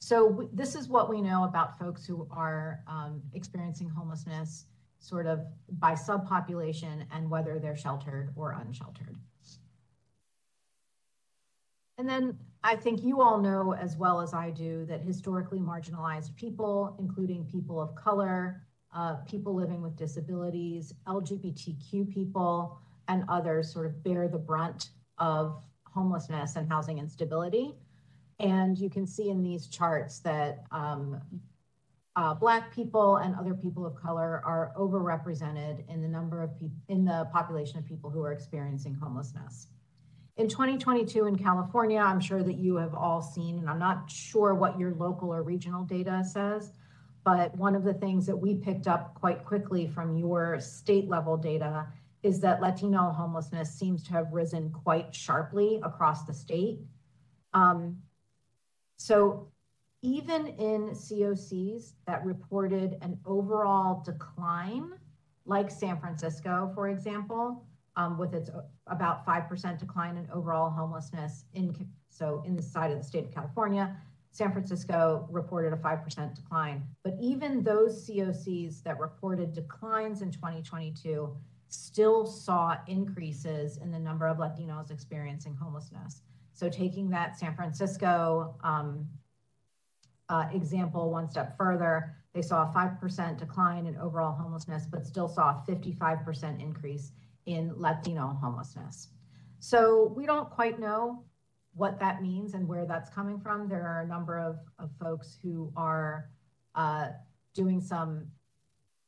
So 0.00 0.48
this 0.52 0.74
is 0.74 0.88
what 0.88 1.10
we 1.10 1.20
know 1.20 1.44
about 1.44 1.78
folks 1.78 2.06
who 2.06 2.26
are 2.30 2.80
um, 2.88 3.22
experiencing 3.34 3.88
homelessness 3.90 4.64
sort 4.98 5.26
of 5.26 5.40
by 5.78 5.92
subpopulation 5.92 7.04
and 7.12 7.28
whether 7.30 7.58
they're 7.58 7.76
sheltered 7.76 8.32
or 8.34 8.52
unsheltered. 8.52 9.16
And 12.00 12.08
then 12.08 12.38
I 12.64 12.76
think 12.76 13.02
you 13.02 13.20
all 13.20 13.36
know 13.36 13.74
as 13.74 13.98
well 13.98 14.22
as 14.22 14.32
I 14.32 14.48
do 14.48 14.86
that 14.86 15.02
historically 15.02 15.58
marginalized 15.58 16.34
people, 16.34 16.96
including 16.98 17.44
people 17.44 17.78
of 17.78 17.94
color, 17.94 18.62
uh, 18.94 19.16
people 19.28 19.54
living 19.54 19.82
with 19.82 19.96
disabilities, 19.96 20.94
LGBTQ 21.06 22.10
people, 22.10 22.78
and 23.08 23.24
others 23.28 23.70
sort 23.70 23.84
of 23.84 24.02
bear 24.02 24.28
the 24.28 24.38
brunt 24.38 24.88
of 25.18 25.62
homelessness 25.84 26.56
and 26.56 26.66
housing 26.66 26.96
instability. 26.96 27.74
And 28.38 28.78
you 28.78 28.88
can 28.88 29.06
see 29.06 29.28
in 29.28 29.42
these 29.42 29.66
charts 29.66 30.20
that 30.20 30.64
um, 30.70 31.20
uh, 32.16 32.32
Black 32.32 32.74
people 32.74 33.16
and 33.16 33.34
other 33.34 33.52
people 33.52 33.84
of 33.84 33.94
color 33.94 34.40
are 34.46 34.72
overrepresented 34.74 35.86
in 35.90 36.00
the 36.00 36.08
number 36.08 36.42
of 36.42 36.58
people 36.58 36.78
in 36.88 37.04
the 37.04 37.28
population 37.30 37.78
of 37.78 37.84
people 37.84 38.08
who 38.08 38.24
are 38.24 38.32
experiencing 38.32 38.94
homelessness. 38.94 39.66
In 40.36 40.48
2022 40.48 41.26
in 41.26 41.36
California, 41.36 41.98
I'm 41.98 42.20
sure 42.20 42.42
that 42.42 42.56
you 42.56 42.76
have 42.76 42.94
all 42.94 43.20
seen, 43.20 43.58
and 43.58 43.68
I'm 43.68 43.78
not 43.78 44.10
sure 44.10 44.54
what 44.54 44.78
your 44.78 44.94
local 44.94 45.32
or 45.32 45.42
regional 45.42 45.84
data 45.84 46.22
says, 46.24 46.72
but 47.24 47.54
one 47.56 47.74
of 47.74 47.84
the 47.84 47.94
things 47.94 48.26
that 48.26 48.36
we 48.36 48.54
picked 48.54 48.86
up 48.86 49.14
quite 49.14 49.44
quickly 49.44 49.86
from 49.86 50.16
your 50.16 50.58
state 50.60 51.08
level 51.08 51.36
data 51.36 51.86
is 52.22 52.40
that 52.40 52.60
Latino 52.60 53.10
homelessness 53.10 53.72
seems 53.72 54.02
to 54.04 54.12
have 54.12 54.32
risen 54.32 54.70
quite 54.70 55.14
sharply 55.14 55.80
across 55.82 56.24
the 56.24 56.34
state. 56.34 56.78
Um, 57.52 57.98
so 58.96 59.48
even 60.02 60.46
in 60.46 60.90
COCs 60.90 61.92
that 62.06 62.24
reported 62.24 62.96
an 63.02 63.18
overall 63.26 64.02
decline, 64.02 64.92
like 65.46 65.70
San 65.70 65.98
Francisco, 65.98 66.70
for 66.74 66.88
example, 66.88 67.64
um, 68.00 68.16
with 68.16 68.34
its 68.34 68.50
about 68.86 69.26
5% 69.26 69.78
decline 69.78 70.16
in 70.16 70.26
overall 70.32 70.70
homelessness 70.70 71.44
in 71.52 71.86
so 72.08 72.42
in 72.46 72.56
the 72.56 72.62
side 72.62 72.90
of 72.90 72.98
the 72.98 73.04
state 73.04 73.24
of 73.24 73.32
California, 73.32 73.96
San 74.30 74.52
Francisco 74.52 75.28
reported 75.30 75.72
a 75.72 75.76
5% 75.76 76.34
decline. 76.34 76.82
But 77.04 77.14
even 77.20 77.62
those 77.62 78.06
COCs 78.06 78.82
that 78.84 78.98
reported 78.98 79.52
declines 79.52 80.22
in 80.22 80.30
2022 80.30 81.36
still 81.68 82.26
saw 82.26 82.76
increases 82.88 83.76
in 83.76 83.90
the 83.92 83.98
number 83.98 84.26
of 84.26 84.38
Latinos 84.38 84.90
experiencing 84.90 85.54
homelessness. 85.54 86.22
So 86.52 86.68
taking 86.68 87.10
that 87.10 87.38
San 87.38 87.54
Francisco 87.54 88.56
um, 88.64 89.06
uh, 90.28 90.46
example 90.52 91.10
one 91.10 91.28
step 91.28 91.56
further, 91.56 92.16
they 92.34 92.42
saw 92.42 92.70
a 92.70 92.72
5% 92.74 93.38
decline 93.38 93.86
in 93.86 93.96
overall 93.98 94.32
homelessness, 94.32 94.86
but 94.86 95.06
still 95.06 95.28
saw 95.28 95.50
a 95.50 95.64
55% 95.68 96.60
increase 96.60 97.12
in 97.46 97.72
Latino 97.76 98.38
homelessness. 98.40 99.08
So 99.58 100.12
we 100.16 100.26
don't 100.26 100.50
quite 100.50 100.78
know 100.78 101.24
what 101.74 101.98
that 102.00 102.22
means 102.22 102.54
and 102.54 102.66
where 102.66 102.86
that's 102.86 103.10
coming 103.10 103.38
from. 103.38 103.68
There 103.68 103.86
are 103.86 104.02
a 104.02 104.06
number 104.06 104.38
of, 104.38 104.58
of 104.78 104.90
folks 105.00 105.38
who 105.42 105.72
are 105.76 106.30
uh, 106.74 107.08
doing 107.54 107.80
some 107.80 108.26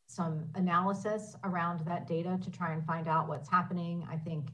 some 0.06 0.44
analysis 0.56 1.34
around 1.42 1.80
that 1.86 2.06
data 2.06 2.38
to 2.42 2.50
try 2.50 2.74
and 2.74 2.84
find 2.84 3.08
out 3.08 3.28
what's 3.28 3.48
happening. 3.48 4.06
I 4.10 4.16
think 4.16 4.50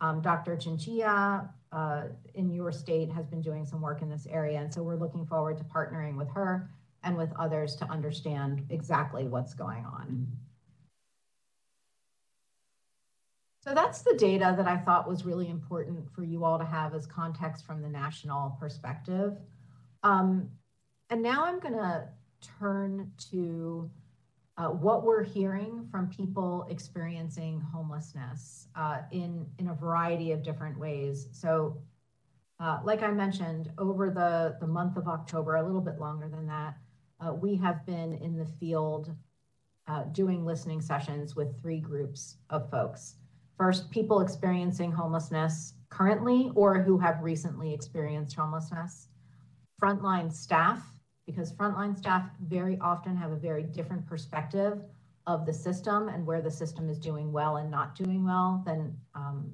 um, 0.00 0.22
Dr. 0.22 0.56
Chinchilla 0.56 1.50
uh, 1.72 2.04
in 2.34 2.50
your 2.50 2.72
state 2.72 3.10
has 3.12 3.26
been 3.26 3.42
doing 3.42 3.66
some 3.66 3.82
work 3.82 4.00
in 4.00 4.08
this 4.08 4.26
area. 4.30 4.58
And 4.58 4.72
so 4.72 4.82
we're 4.82 4.96
looking 4.96 5.26
forward 5.26 5.58
to 5.58 5.64
partnering 5.64 6.16
with 6.16 6.30
her 6.30 6.70
and 7.02 7.18
with 7.18 7.30
others 7.38 7.76
to 7.76 7.84
understand 7.90 8.64
exactly 8.70 9.28
what's 9.28 9.52
going 9.52 9.84
on. 9.84 10.26
So 13.64 13.72
that's 13.72 14.02
the 14.02 14.14
data 14.18 14.52
that 14.58 14.68
I 14.68 14.76
thought 14.76 15.08
was 15.08 15.24
really 15.24 15.48
important 15.48 16.06
for 16.14 16.22
you 16.22 16.44
all 16.44 16.58
to 16.58 16.66
have 16.66 16.94
as 16.94 17.06
context 17.06 17.64
from 17.64 17.80
the 17.80 17.88
national 17.88 18.58
perspective. 18.60 19.38
Um, 20.02 20.50
and 21.08 21.22
now 21.22 21.46
I'm 21.46 21.60
going 21.60 21.72
to 21.72 22.06
turn 22.58 23.10
to 23.30 23.90
uh, 24.58 24.66
what 24.66 25.02
we're 25.02 25.22
hearing 25.22 25.88
from 25.90 26.10
people 26.10 26.66
experiencing 26.68 27.58
homelessness 27.58 28.68
uh, 28.76 28.98
in, 29.12 29.46
in 29.58 29.68
a 29.68 29.74
variety 29.74 30.32
of 30.32 30.42
different 30.42 30.78
ways. 30.78 31.28
So, 31.32 31.78
uh, 32.60 32.80
like 32.84 33.02
I 33.02 33.12
mentioned, 33.12 33.72
over 33.78 34.10
the, 34.10 34.58
the 34.60 34.70
month 34.70 34.98
of 34.98 35.08
October, 35.08 35.56
a 35.56 35.64
little 35.64 35.80
bit 35.80 35.98
longer 35.98 36.28
than 36.28 36.46
that, 36.48 36.76
uh, 37.18 37.32
we 37.32 37.56
have 37.56 37.86
been 37.86 38.12
in 38.12 38.36
the 38.36 38.44
field 38.60 39.10
uh, 39.88 40.02
doing 40.12 40.44
listening 40.44 40.82
sessions 40.82 41.34
with 41.34 41.58
three 41.62 41.80
groups 41.80 42.36
of 42.50 42.70
folks. 42.70 43.14
First, 43.56 43.90
people 43.90 44.20
experiencing 44.20 44.90
homelessness 44.90 45.74
currently 45.88 46.50
or 46.56 46.82
who 46.82 46.98
have 46.98 47.22
recently 47.22 47.72
experienced 47.72 48.34
homelessness, 48.34 49.08
frontline 49.80 50.32
staff, 50.32 50.82
because 51.24 51.52
frontline 51.52 51.96
staff 51.96 52.28
very 52.48 52.78
often 52.80 53.16
have 53.16 53.30
a 53.30 53.36
very 53.36 53.62
different 53.62 54.04
perspective 54.06 54.82
of 55.26 55.46
the 55.46 55.52
system 55.52 56.08
and 56.08 56.26
where 56.26 56.42
the 56.42 56.50
system 56.50 56.90
is 56.90 56.98
doing 56.98 57.32
well 57.32 57.56
and 57.56 57.70
not 57.70 57.94
doing 57.94 58.24
well 58.24 58.62
than, 58.66 58.96
um, 59.14 59.50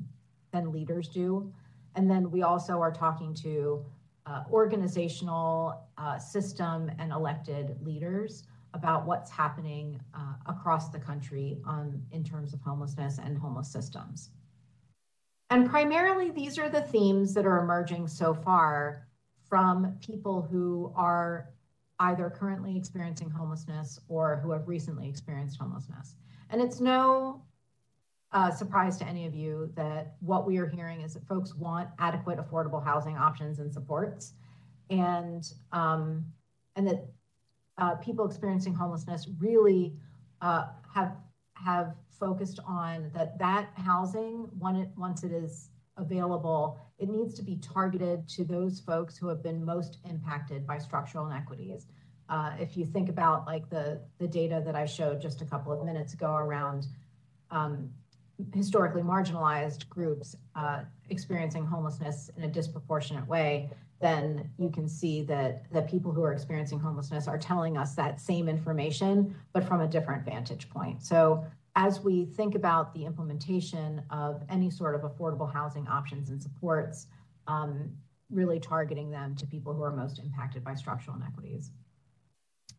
than 0.52 0.72
leaders 0.72 1.08
do. 1.08 1.52
And 1.94 2.10
then 2.10 2.30
we 2.30 2.42
also 2.42 2.80
are 2.80 2.90
talking 2.90 3.34
to 3.34 3.84
uh, 4.26 4.44
organizational, 4.50 5.86
uh, 5.98 6.18
system, 6.18 6.90
and 6.98 7.12
elected 7.12 7.76
leaders 7.84 8.44
about 8.74 9.06
what's 9.06 9.30
happening 9.30 10.00
uh, 10.14 10.34
across 10.46 10.88
the 10.88 10.98
country 10.98 11.58
on, 11.64 12.02
in 12.12 12.22
terms 12.22 12.52
of 12.52 12.60
homelessness 12.60 13.18
and 13.18 13.36
homeless 13.36 13.70
systems. 13.70 14.30
And 15.50 15.68
primarily, 15.68 16.30
these 16.30 16.58
are 16.58 16.68
the 16.68 16.82
themes 16.82 17.34
that 17.34 17.44
are 17.44 17.58
emerging 17.58 18.06
so 18.06 18.34
far 18.34 19.08
from 19.48 19.98
people 20.00 20.42
who 20.42 20.92
are 20.94 21.50
either 21.98 22.30
currently 22.30 22.76
experiencing 22.76 23.28
homelessness 23.28 24.00
or 24.08 24.40
who 24.42 24.52
have 24.52 24.68
recently 24.68 25.08
experienced 25.08 25.58
homelessness. 25.58 26.14
And 26.50 26.62
it's 26.62 26.80
no 26.80 27.42
uh, 28.32 28.50
surprise 28.50 28.96
to 28.98 29.06
any 29.06 29.26
of 29.26 29.34
you 29.34 29.70
that 29.74 30.14
what 30.20 30.46
we 30.46 30.58
are 30.58 30.66
hearing 30.68 31.00
is 31.00 31.14
that 31.14 31.26
folks 31.26 31.54
want 31.54 31.88
adequate, 31.98 32.38
affordable 32.38 32.82
housing 32.82 33.16
options 33.16 33.58
and 33.58 33.72
supports, 33.72 34.34
and 34.88 35.52
um, 35.72 36.24
and 36.76 36.86
that 36.86 37.08
uh, 37.80 37.94
people 37.96 38.26
experiencing 38.26 38.74
homelessness 38.74 39.28
really 39.38 39.94
uh, 40.42 40.66
have 40.94 41.16
have 41.54 41.94
focused 42.18 42.60
on 42.66 43.10
that 43.14 43.38
that 43.38 43.70
housing 43.74 44.48
when 44.58 44.76
it 44.76 44.88
once 44.96 45.24
it 45.24 45.32
is 45.32 45.70
available 45.96 46.78
it 46.98 47.08
needs 47.08 47.34
to 47.34 47.42
be 47.42 47.56
targeted 47.56 48.28
to 48.28 48.44
those 48.44 48.80
folks 48.80 49.16
who 49.16 49.26
have 49.28 49.42
been 49.42 49.64
most 49.64 49.98
impacted 50.08 50.66
by 50.66 50.78
structural 50.78 51.26
inequities. 51.26 51.86
Uh, 52.28 52.52
if 52.60 52.76
you 52.76 52.84
think 52.84 53.08
about 53.08 53.46
like 53.46 53.68
the 53.70 54.00
the 54.18 54.28
data 54.28 54.62
that 54.64 54.76
i 54.76 54.84
showed 54.84 55.20
just 55.20 55.40
a 55.40 55.44
couple 55.44 55.72
of 55.72 55.84
minutes 55.84 56.14
ago 56.14 56.34
around 56.36 56.86
um, 57.50 57.90
historically 58.54 59.02
marginalized 59.02 59.88
groups 59.88 60.36
uh, 60.54 60.82
experiencing 61.08 61.66
homelessness 61.66 62.30
in 62.36 62.44
a 62.44 62.48
disproportionate 62.48 63.26
way 63.26 63.68
then 64.00 64.50
you 64.58 64.70
can 64.70 64.88
see 64.88 65.22
that 65.22 65.70
the 65.72 65.82
people 65.82 66.10
who 66.10 66.22
are 66.22 66.32
experiencing 66.32 66.80
homelessness 66.80 67.28
are 67.28 67.38
telling 67.38 67.76
us 67.76 67.94
that 67.94 68.20
same 68.20 68.48
information, 68.48 69.34
but 69.52 69.62
from 69.62 69.82
a 69.82 69.86
different 69.86 70.24
vantage 70.24 70.70
point. 70.70 71.02
So 71.02 71.44
as 71.76 72.00
we 72.00 72.24
think 72.24 72.54
about 72.54 72.94
the 72.94 73.04
implementation 73.04 74.02
of 74.10 74.42
any 74.48 74.70
sort 74.70 74.94
of 74.94 75.02
affordable 75.02 75.52
housing 75.52 75.86
options 75.86 76.30
and 76.30 76.42
supports, 76.42 77.06
um, 77.46 77.90
really 78.30 78.58
targeting 78.58 79.10
them 79.10 79.34
to 79.36 79.46
people 79.46 79.74
who 79.74 79.82
are 79.82 79.92
most 79.92 80.18
impacted 80.18 80.64
by 80.64 80.74
structural 80.74 81.16
inequities. 81.16 81.70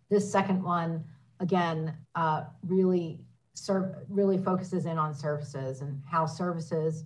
This 0.10 0.30
second 0.30 0.64
one, 0.64 1.04
again, 1.40 1.96
uh, 2.16 2.44
really 2.66 3.22
serve, 3.54 3.96
really 4.10 4.38
focuses 4.38 4.86
in 4.86 4.98
on 4.98 5.14
services 5.14 5.82
and 5.82 6.02
how 6.10 6.26
services 6.26 7.04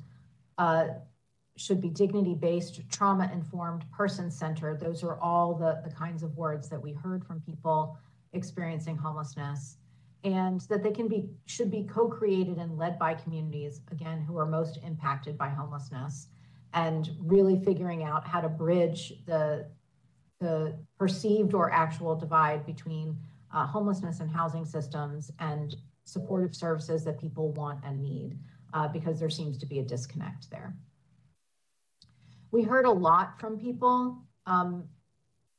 uh, 0.57 0.85
should 1.57 1.79
be 1.81 1.89
dignity 1.89 2.35
based, 2.35 2.81
trauma 2.91 3.29
informed, 3.33 3.89
person 3.91 4.29
centered. 4.29 4.79
Those 4.79 5.03
are 5.03 5.19
all 5.19 5.53
the, 5.53 5.81
the 5.87 5.93
kinds 5.93 6.23
of 6.23 6.35
words 6.37 6.69
that 6.69 6.81
we 6.81 6.93
heard 6.93 7.25
from 7.25 7.41
people 7.41 7.97
experiencing 8.33 8.97
homelessness. 8.97 9.77
And 10.23 10.61
that 10.61 10.83
they 10.83 10.91
can 10.91 11.07
be, 11.07 11.29
should 11.45 11.69
be 11.69 11.83
co 11.83 12.07
created 12.07 12.57
and 12.57 12.77
led 12.77 12.97
by 12.97 13.13
communities, 13.13 13.81
again, 13.91 14.21
who 14.21 14.37
are 14.37 14.45
most 14.45 14.79
impacted 14.83 15.37
by 15.37 15.49
homelessness. 15.49 16.27
And 16.73 17.09
really 17.21 17.57
figuring 17.63 18.03
out 18.03 18.27
how 18.27 18.41
to 18.41 18.49
bridge 18.49 19.13
the, 19.25 19.67
the 20.41 20.77
perceived 20.97 21.53
or 21.53 21.71
actual 21.71 22.15
divide 22.15 22.65
between 22.65 23.17
uh, 23.53 23.65
homelessness 23.65 24.19
and 24.19 24.29
housing 24.29 24.65
systems 24.65 25.31
and 25.39 25.75
supportive 26.03 26.53
services 26.53 27.05
that 27.05 27.19
people 27.19 27.51
want 27.53 27.79
and 27.85 28.01
need, 28.01 28.37
uh, 28.73 28.89
because 28.89 29.19
there 29.19 29.29
seems 29.29 29.57
to 29.59 29.65
be 29.65 29.79
a 29.79 29.83
disconnect 29.83 30.49
there. 30.51 30.75
We 32.55 32.63
heard 32.63 32.85
a 32.85 32.91
lot 32.91 33.37
from 33.37 33.59
people 33.59 34.17
um, 34.45 34.85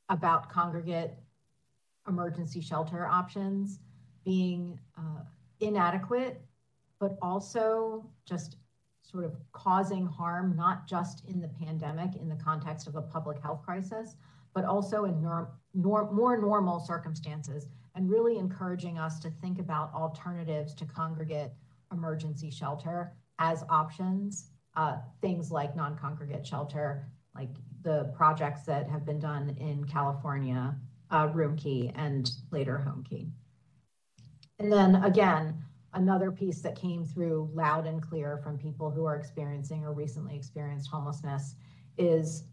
about 0.09 0.49
congregate 0.49 1.11
emergency 2.09 2.63
shelter 2.63 3.05
options 3.05 3.81
being 4.25 4.81
uh, 4.97 5.21
inadequate, 5.61 6.41
but 6.99 7.19
also 7.21 8.09
just 8.25 8.57
sort 9.03 9.27
of 9.27 9.37
causing 9.53 10.07
harm, 10.07 10.57
not 10.57 10.89
just 10.89 11.23
in 11.27 11.39
the 11.39 11.49
pandemic 11.49 12.17
in 12.17 12.31
the 12.31 12.37
context 12.37 12.87
of 12.87 12.95
a 12.97 13.03
public 13.03 13.43
health 13.43 13.61
crisis, 13.63 14.17
but 14.55 14.65
also 14.65 15.05
in 15.05 15.21
more 15.21 15.51
normal 15.75 16.81
circumstances, 16.81 17.69
and 17.95 18.09
really 18.09 18.39
encouraging 18.39 18.97
us 18.97 19.21
to 19.21 19.29
think 19.43 19.59
about 19.59 19.93
alternatives 19.93 20.73
to 20.73 20.87
congregate 20.87 21.51
emergency 21.93 22.51
shelter 22.51 23.13
as 23.39 23.65
options 23.69 24.53
uh, 24.77 24.97
things 25.21 25.51
like 25.51 25.75
non-congregate 25.75 26.47
shelter, 26.47 27.09
like 27.35 27.51
the 27.83 28.05
projects 28.17 28.63
that 28.63 28.89
have 28.89 29.05
been 29.05 29.19
done 29.19 29.57
in 29.59 29.85
California, 29.85 30.77
uh, 31.11 31.29
Roomkey 31.29 31.93
and 31.95 32.31
later 32.51 32.85
Homekey. 32.87 33.31
And 34.59 34.73
then 34.73 34.97
again, 34.97 35.63
another 35.95 36.31
piece 36.31 36.61
that 36.63 36.79
came 36.79 37.05
through 37.05 37.51
loud 37.55 37.87
and 37.87 38.03
clear 38.03 38.39
from 38.39 38.59
people 38.59 38.91
who 38.91 39.05
are 39.05 39.17
experiencing 39.17 39.85
or 39.85 39.93
recently 39.93 40.37
experienced 40.37 40.91
homelessness 40.91 41.55
is 41.99 42.45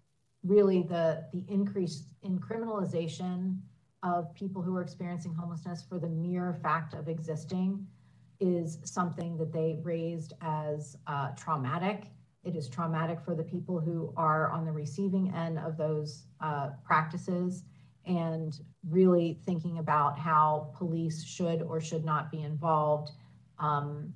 really 0.44 0.84
the, 0.84 1.26
the 1.34 1.44
increase 1.48 2.06
in 2.22 2.40
criminalization 2.40 3.58
of 4.04 4.34
people 4.36 4.62
who 4.62 4.76
are 4.76 4.82
experiencing 4.82 5.34
homelessness 5.34 5.84
for 5.88 5.98
the 5.98 6.10
mere 6.10 6.60
fact 6.62 6.94
of 6.94 7.08
existing 7.08 7.86
is 8.40 8.80
something 8.84 9.38
that 9.38 9.54
they 9.54 9.80
raised 9.84 10.34
as 10.42 10.98
uh, 11.08 11.30
traumatic. 11.32 12.08
It 12.44 12.56
is 12.56 12.68
traumatic 12.68 13.20
for 13.24 13.36
the 13.36 13.44
people 13.44 13.80
who 13.80 14.14
are 14.18 14.50
on 14.52 14.66
the 14.66 14.72
receiving 14.72 15.34
end 15.34 15.58
of 15.60 15.78
those 15.78 16.26
uh, 16.42 16.72
practices 16.86 17.64
and 18.06 18.60
really 18.90 19.40
thinking 19.46 19.80
about 19.80 20.20
how 20.20 20.72
police 20.78 21.24
should 21.24 21.62
or 21.62 21.80
should 21.80 22.04
not 22.04 22.30
be 22.32 22.42
involved 22.42 23.12
um, 23.60 24.14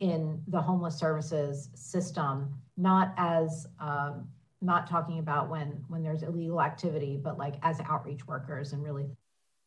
in 0.00 0.42
the 0.48 0.60
homeless 0.60 0.96
services 0.96 1.70
system, 1.74 2.54
not 2.76 3.14
as 3.16 3.66
um, 3.80 4.28
not 4.60 4.88
talking 4.88 5.20
about 5.20 5.48
when 5.48 5.84
when 5.88 6.02
there's 6.02 6.22
illegal 6.22 6.60
activity, 6.60 7.16
but 7.16 7.38
like 7.38 7.54
as 7.62 7.80
outreach 7.88 8.26
workers 8.26 8.72
and 8.72 8.82
really 8.82 9.06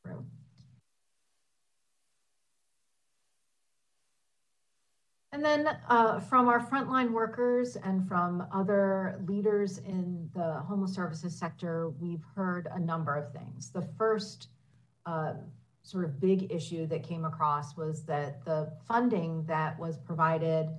through. 0.03 0.25
And 5.33 5.45
then 5.45 5.77
uh, 5.87 6.19
from 6.19 6.49
our 6.49 6.59
frontline 6.59 7.11
workers 7.11 7.77
and 7.77 8.05
from 8.05 8.45
other 8.51 9.21
leaders 9.25 9.77
in 9.77 10.29
the 10.33 10.55
homeless 10.67 10.93
services 10.93 11.33
sector, 11.33 11.89
we've 11.89 12.23
heard 12.35 12.67
a 12.71 12.79
number 12.79 13.15
of 13.15 13.31
things. 13.31 13.69
The 13.69 13.87
first 13.97 14.49
uh, 15.05 15.33
sort 15.83 16.03
of 16.03 16.19
big 16.19 16.51
issue 16.51 16.85
that 16.87 17.03
came 17.03 17.23
across 17.23 17.77
was 17.77 18.03
that 18.03 18.43
the 18.43 18.73
funding 18.85 19.45
that 19.45 19.79
was 19.79 19.97
provided 19.97 20.69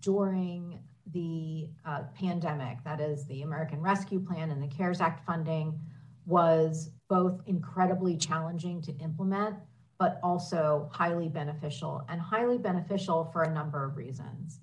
during 0.00 0.80
the 1.12 1.68
uh, 1.84 2.02
pandemic, 2.14 2.82
that 2.84 3.00
is 3.00 3.26
the 3.26 3.42
American 3.42 3.80
Rescue 3.80 4.18
Plan 4.18 4.50
and 4.50 4.60
the 4.60 4.68
CARES 4.68 5.00
Act 5.00 5.24
funding, 5.24 5.78
was 6.26 6.90
both 7.08 7.40
incredibly 7.46 8.16
challenging 8.16 8.82
to 8.82 8.92
implement 8.98 9.54
but 10.00 10.18
also 10.22 10.88
highly 10.92 11.28
beneficial 11.28 12.02
and 12.08 12.18
highly 12.20 12.56
beneficial 12.56 13.28
for 13.34 13.42
a 13.42 13.52
number 13.52 13.84
of 13.84 13.98
reasons. 13.98 14.60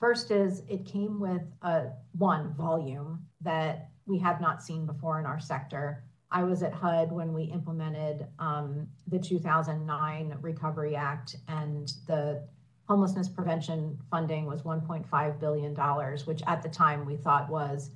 First 0.00 0.30
is 0.30 0.62
it 0.66 0.86
came 0.86 1.20
with 1.20 1.42
a 1.60 1.90
one 2.12 2.54
volume 2.54 3.24
that 3.42 3.90
we 4.06 4.18
have 4.18 4.40
not 4.40 4.62
seen 4.62 4.86
before 4.86 5.20
in 5.20 5.26
our 5.26 5.38
sector. 5.38 6.04
I 6.30 6.42
was 6.42 6.62
at 6.62 6.72
HUD 6.72 7.12
when 7.12 7.34
we 7.34 7.44
implemented 7.44 8.26
um, 8.38 8.88
the 9.06 9.18
2009 9.18 10.38
Recovery 10.40 10.96
Act 10.96 11.36
and 11.48 11.92
the 12.06 12.42
homelessness 12.88 13.28
prevention 13.28 13.98
funding 14.10 14.46
was 14.46 14.62
$1.5 14.62 15.38
billion, 15.38 15.74
which 16.24 16.42
at 16.46 16.62
the 16.62 16.68
time 16.70 17.04
we 17.04 17.16
thought 17.16 17.50
was 17.50 17.90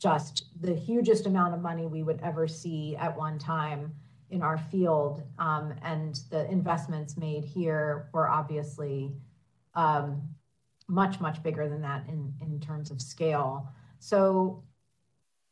just 0.00 0.46
the 0.60 0.74
hugest 0.74 1.26
amount 1.26 1.54
of 1.54 1.60
money 1.60 1.86
we 1.86 2.02
would 2.02 2.20
ever 2.22 2.48
see 2.48 2.96
at 2.96 3.16
one 3.16 3.38
time 3.38 3.94
in 4.32 4.42
our 4.42 4.58
field. 4.58 5.22
Um, 5.38 5.74
and 5.82 6.18
the 6.30 6.50
investments 6.50 7.16
made 7.16 7.44
here 7.44 8.08
were 8.12 8.28
obviously 8.28 9.12
um, 9.74 10.22
much, 10.88 11.20
much 11.20 11.42
bigger 11.42 11.68
than 11.68 11.82
that 11.82 12.06
in, 12.08 12.34
in 12.40 12.58
terms 12.58 12.90
of 12.90 13.00
scale. 13.00 13.68
So, 13.98 14.64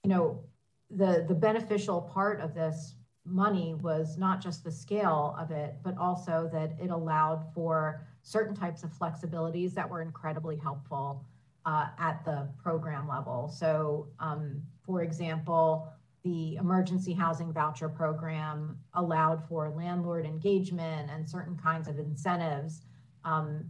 you 0.03 0.11
know, 0.11 0.43
the, 0.91 1.25
the 1.29 1.35
beneficial 1.35 2.01
part 2.01 2.41
of 2.41 2.55
this 2.55 2.95
money 3.25 3.75
was 3.75 4.17
not 4.17 4.43
just 4.43 4.65
the 4.65 4.73
scale 4.73 5.37
of 5.39 5.51
it, 5.51 5.77
but 5.85 5.97
also 5.99 6.51
that 6.53 6.73
it 6.83 6.91
allowed 6.91 7.45
for 7.55 8.07
certain 8.23 8.57
types 8.57 8.83
of 8.83 8.91
flexibilities 8.91 9.75
that 9.75 9.89
were 9.89 10.03
incredibly 10.03 10.57
helpful 10.57 11.25
uh, 11.67 11.89
at 11.99 12.25
the 12.25 12.49
program 12.63 13.07
level. 13.07 13.49
So, 13.49 14.09
um, 14.19 14.63
for 14.85 15.03
example, 15.03 15.93
the 16.23 16.57
emergency 16.57 17.13
housing 17.13 17.53
voucher 17.53 17.89
program 17.89 18.79
allowed 18.95 19.43
for 19.49 19.71
landlord 19.71 20.27
engagement 20.27 21.11
and 21.11 21.29
certain 21.29 21.57
kinds 21.57 21.89
of 21.89 21.99
incentives 21.99 22.83
um, 23.25 23.65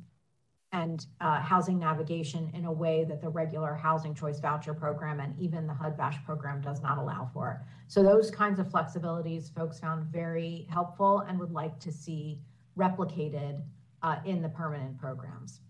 and 0.73 1.07
uh, 1.21 1.41
housing 1.41 1.79
navigation 1.79 2.51
in 2.55 2.65
a 2.65 2.73
way 2.73 3.05
that 3.05 3.21
the 3.21 3.29
regular 3.29 3.75
housing 3.75 4.15
choice 4.15 4.39
voucher 4.39 4.73
program 4.73 5.19
and 5.21 5.37
even 5.39 5.67
the 5.67 5.75
HUD 5.75 5.97
VASH 5.97 6.25
program 6.25 6.61
does 6.61 6.81
not 6.81 6.99
allow 6.99 7.29
for. 7.33 7.65
So 7.89 8.03
those 8.03 8.31
kinds 8.31 8.61
of 8.61 8.69
flexibilities 8.69 9.53
folks 9.53 9.81
found 9.81 10.05
very 10.07 10.67
helpful 10.71 11.21
and 11.29 11.39
would 11.41 11.53
like 11.53 11.81
to 11.81 11.93
see 11.93 12.41
replicated 12.79 13.63
uh, 14.03 14.17
in 14.25 14.43
the 14.43 14.49
permanent 14.49 14.99
programs. 14.99 15.61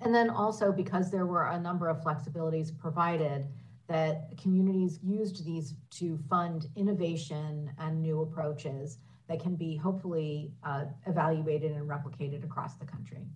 And 0.00 0.14
then 0.14 0.28
also 0.28 0.72
because 0.72 1.10
there 1.10 1.26
were 1.26 1.46
a 1.46 1.60
number 1.60 1.88
of 1.88 2.02
flexibilities 2.02 2.76
provided, 2.76 3.46
that 3.86 4.30
communities 4.40 4.98
used 5.02 5.44
these 5.44 5.74
to 5.90 6.18
fund 6.28 6.66
innovation 6.76 7.70
and 7.78 8.00
new 8.00 8.22
approaches 8.22 8.98
that 9.28 9.40
can 9.40 9.56
be 9.56 9.76
hopefully 9.76 10.52
uh, 10.64 10.84
evaluated 11.06 11.72
and 11.72 11.88
replicated 11.88 12.44
across 12.44 12.76
the 12.76 12.84
country. 12.84 13.26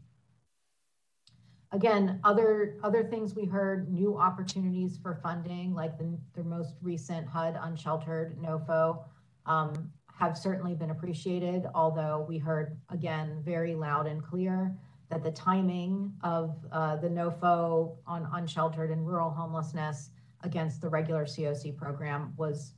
Again, 1.72 2.18
other, 2.24 2.78
other 2.82 3.04
things 3.04 3.34
we 3.34 3.44
heard, 3.44 3.92
new 3.92 4.16
opportunities 4.16 4.98
for 5.02 5.20
funding, 5.22 5.74
like 5.74 5.98
the, 5.98 6.18
the 6.34 6.42
most 6.42 6.74
recent 6.80 7.26
HUD 7.26 7.58
unsheltered 7.62 8.38
NOFO, 8.38 9.04
um, 9.44 9.90
have 10.18 10.36
certainly 10.36 10.74
been 10.74 10.90
appreciated, 10.90 11.66
although 11.74 12.24
we 12.28 12.38
heard, 12.38 12.78
again, 12.88 13.40
very 13.44 13.74
loud 13.74 14.06
and 14.06 14.22
clear 14.22 14.74
that 15.10 15.22
the 15.22 15.30
timing 15.30 16.12
of 16.22 16.56
uh, 16.72 16.96
the 16.96 17.08
NOFO 17.08 17.96
on 18.06 18.28
unsheltered 18.32 18.90
and 18.90 19.06
rural 19.06 19.30
homelessness 19.30 20.10
against 20.42 20.80
the 20.80 20.88
regular 20.88 21.24
COC 21.24 21.76
program 21.76 22.32
was 22.36 22.74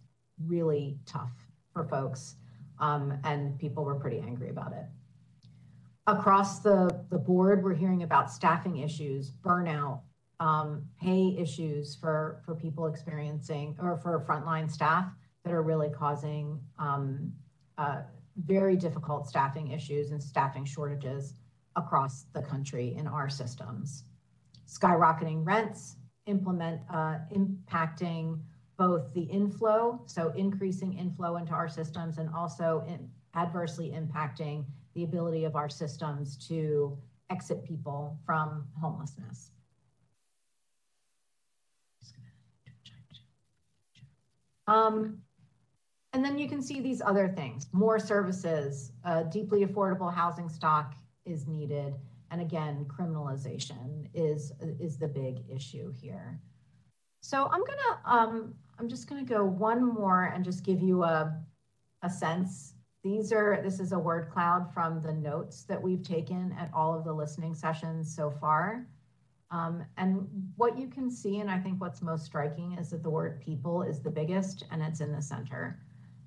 really 0.47 0.99
tough 1.07 1.33
for 1.73 1.85
folks, 1.85 2.37
um, 2.79 3.19
and 3.25 3.59
people 3.59 3.85
were 3.85 3.95
pretty 3.95 4.19
angry 4.19 4.51
about 4.51 4.73
it. 4.73 4.85
Across 6.07 6.61
the, 6.61 7.05
the 7.11 7.19
board, 7.19 7.63
we're 7.63 7.75
hearing 7.75 8.03
about 8.03 8.33
staffing 8.33 8.79
issues, 8.79 9.31
burnout, 9.31 10.01
um, 10.41 10.83
pay 11.01 11.37
issues 11.39 11.95
for, 11.95 12.41
for 12.45 12.55
people 12.55 12.87
experiencing, 12.87 13.77
or 13.81 13.99
for 13.99 14.25
frontline 14.27 14.71
staff 14.71 15.13
that 15.45 15.53
are 15.53 15.63
really 15.63 15.91
causing 15.91 16.59
um, 16.79 17.33
uh, 17.79 18.03
very 18.45 18.77
difficult 18.77 19.29
staffing 19.29 19.71
issues 19.71 20.11
and 20.11 20.23
staffing 20.23 20.65
shortages 20.65 21.35
across 21.77 22.25
the 22.33 22.43
country 22.43 22.95
in 22.97 23.07
our 23.07 23.29
systems. 23.29 24.05
Skyrocketing 24.67 25.47
rents, 25.47 25.97
implement 26.31 26.81
uh, 26.93 27.19
impacting 27.35 28.41
both 28.77 29.13
the 29.13 29.23
inflow, 29.23 30.01
so 30.07 30.33
increasing 30.37 30.95
inflow 30.95 31.37
into 31.37 31.53
our 31.53 31.69
systems, 31.69 32.17
and 32.19 32.31
also 32.35 32.83
adversely 33.35 33.91
impacting 33.91 34.65
the 34.95 35.05
ability 35.05 35.45
of 35.45 35.55
our 35.55 35.69
systems 35.69 36.37
to 36.49 36.97
exit 37.29 37.63
people 37.65 38.19
from 38.25 38.67
homelessness. 38.81 39.51
Um, 44.67 45.19
and 46.13 46.25
then 46.25 46.39
you 46.39 46.49
can 46.49 46.63
see 46.63 46.81
these 46.81 47.03
other 47.03 47.29
things, 47.29 47.67
more 47.73 47.99
services, 47.99 48.93
uh, 49.05 49.25
deeply 49.25 49.65
affordable 49.65 50.13
housing 50.13 50.49
stock 50.49 50.95
is 51.25 51.47
needed. 51.47 51.95
And 52.31 52.41
again, 52.41 52.87
criminalization 52.87 54.09
is, 54.15 54.53
is 54.79 54.99
the 54.99 55.09
big 55.09 55.43
issue 55.49 55.93
here. 55.93 56.41
So 57.23 57.49
I'm 57.53 57.63
gonna, 57.65 58.01
um, 58.05 58.55
I'm 58.79 58.89
just 58.89 59.09
gonna 59.09 59.25
go 59.25 59.45
one 59.45 59.85
more 59.85 60.33
and 60.35 60.45
just 60.45 60.65
give 60.65 60.81
you 60.81 61.03
a, 61.03 61.37
a 62.03 62.11
sense. 62.11 62.75
These 63.03 63.33
are, 63.33 63.61
this 63.63 63.81
is 63.81 63.93
a 63.93 63.99
word 63.99 64.31
cloud 64.31 64.73
from 64.73 65.01
the 65.01 65.13
notes 65.13 65.65
that 65.65 65.81
we've 65.81 66.03
taken 66.03 66.55
at 66.59 66.71
all 66.73 66.97
of 66.97 67.05
the 67.05 67.13
listening 67.13 67.55
sessions 67.55 68.15
so 68.15 68.31
far. 68.31 68.87
Um, 69.51 69.85
and 69.97 70.29
what 70.57 70.79
you 70.79 70.87
can 70.87 71.11
see, 71.11 71.41
and 71.41 71.51
I 71.51 71.59
think 71.59 71.81
what's 71.81 72.03
most 72.03 72.25
striking 72.25 72.77
is 72.79 72.91
that 72.91 73.03
the 73.03 73.11
word 73.11 73.41
people 73.41 73.83
is 73.83 74.01
the 74.01 74.11
biggest 74.11 74.65
and 74.71 74.81
it's 74.83 75.01
in 75.01 75.13
the 75.13 75.23
center. 75.23 75.81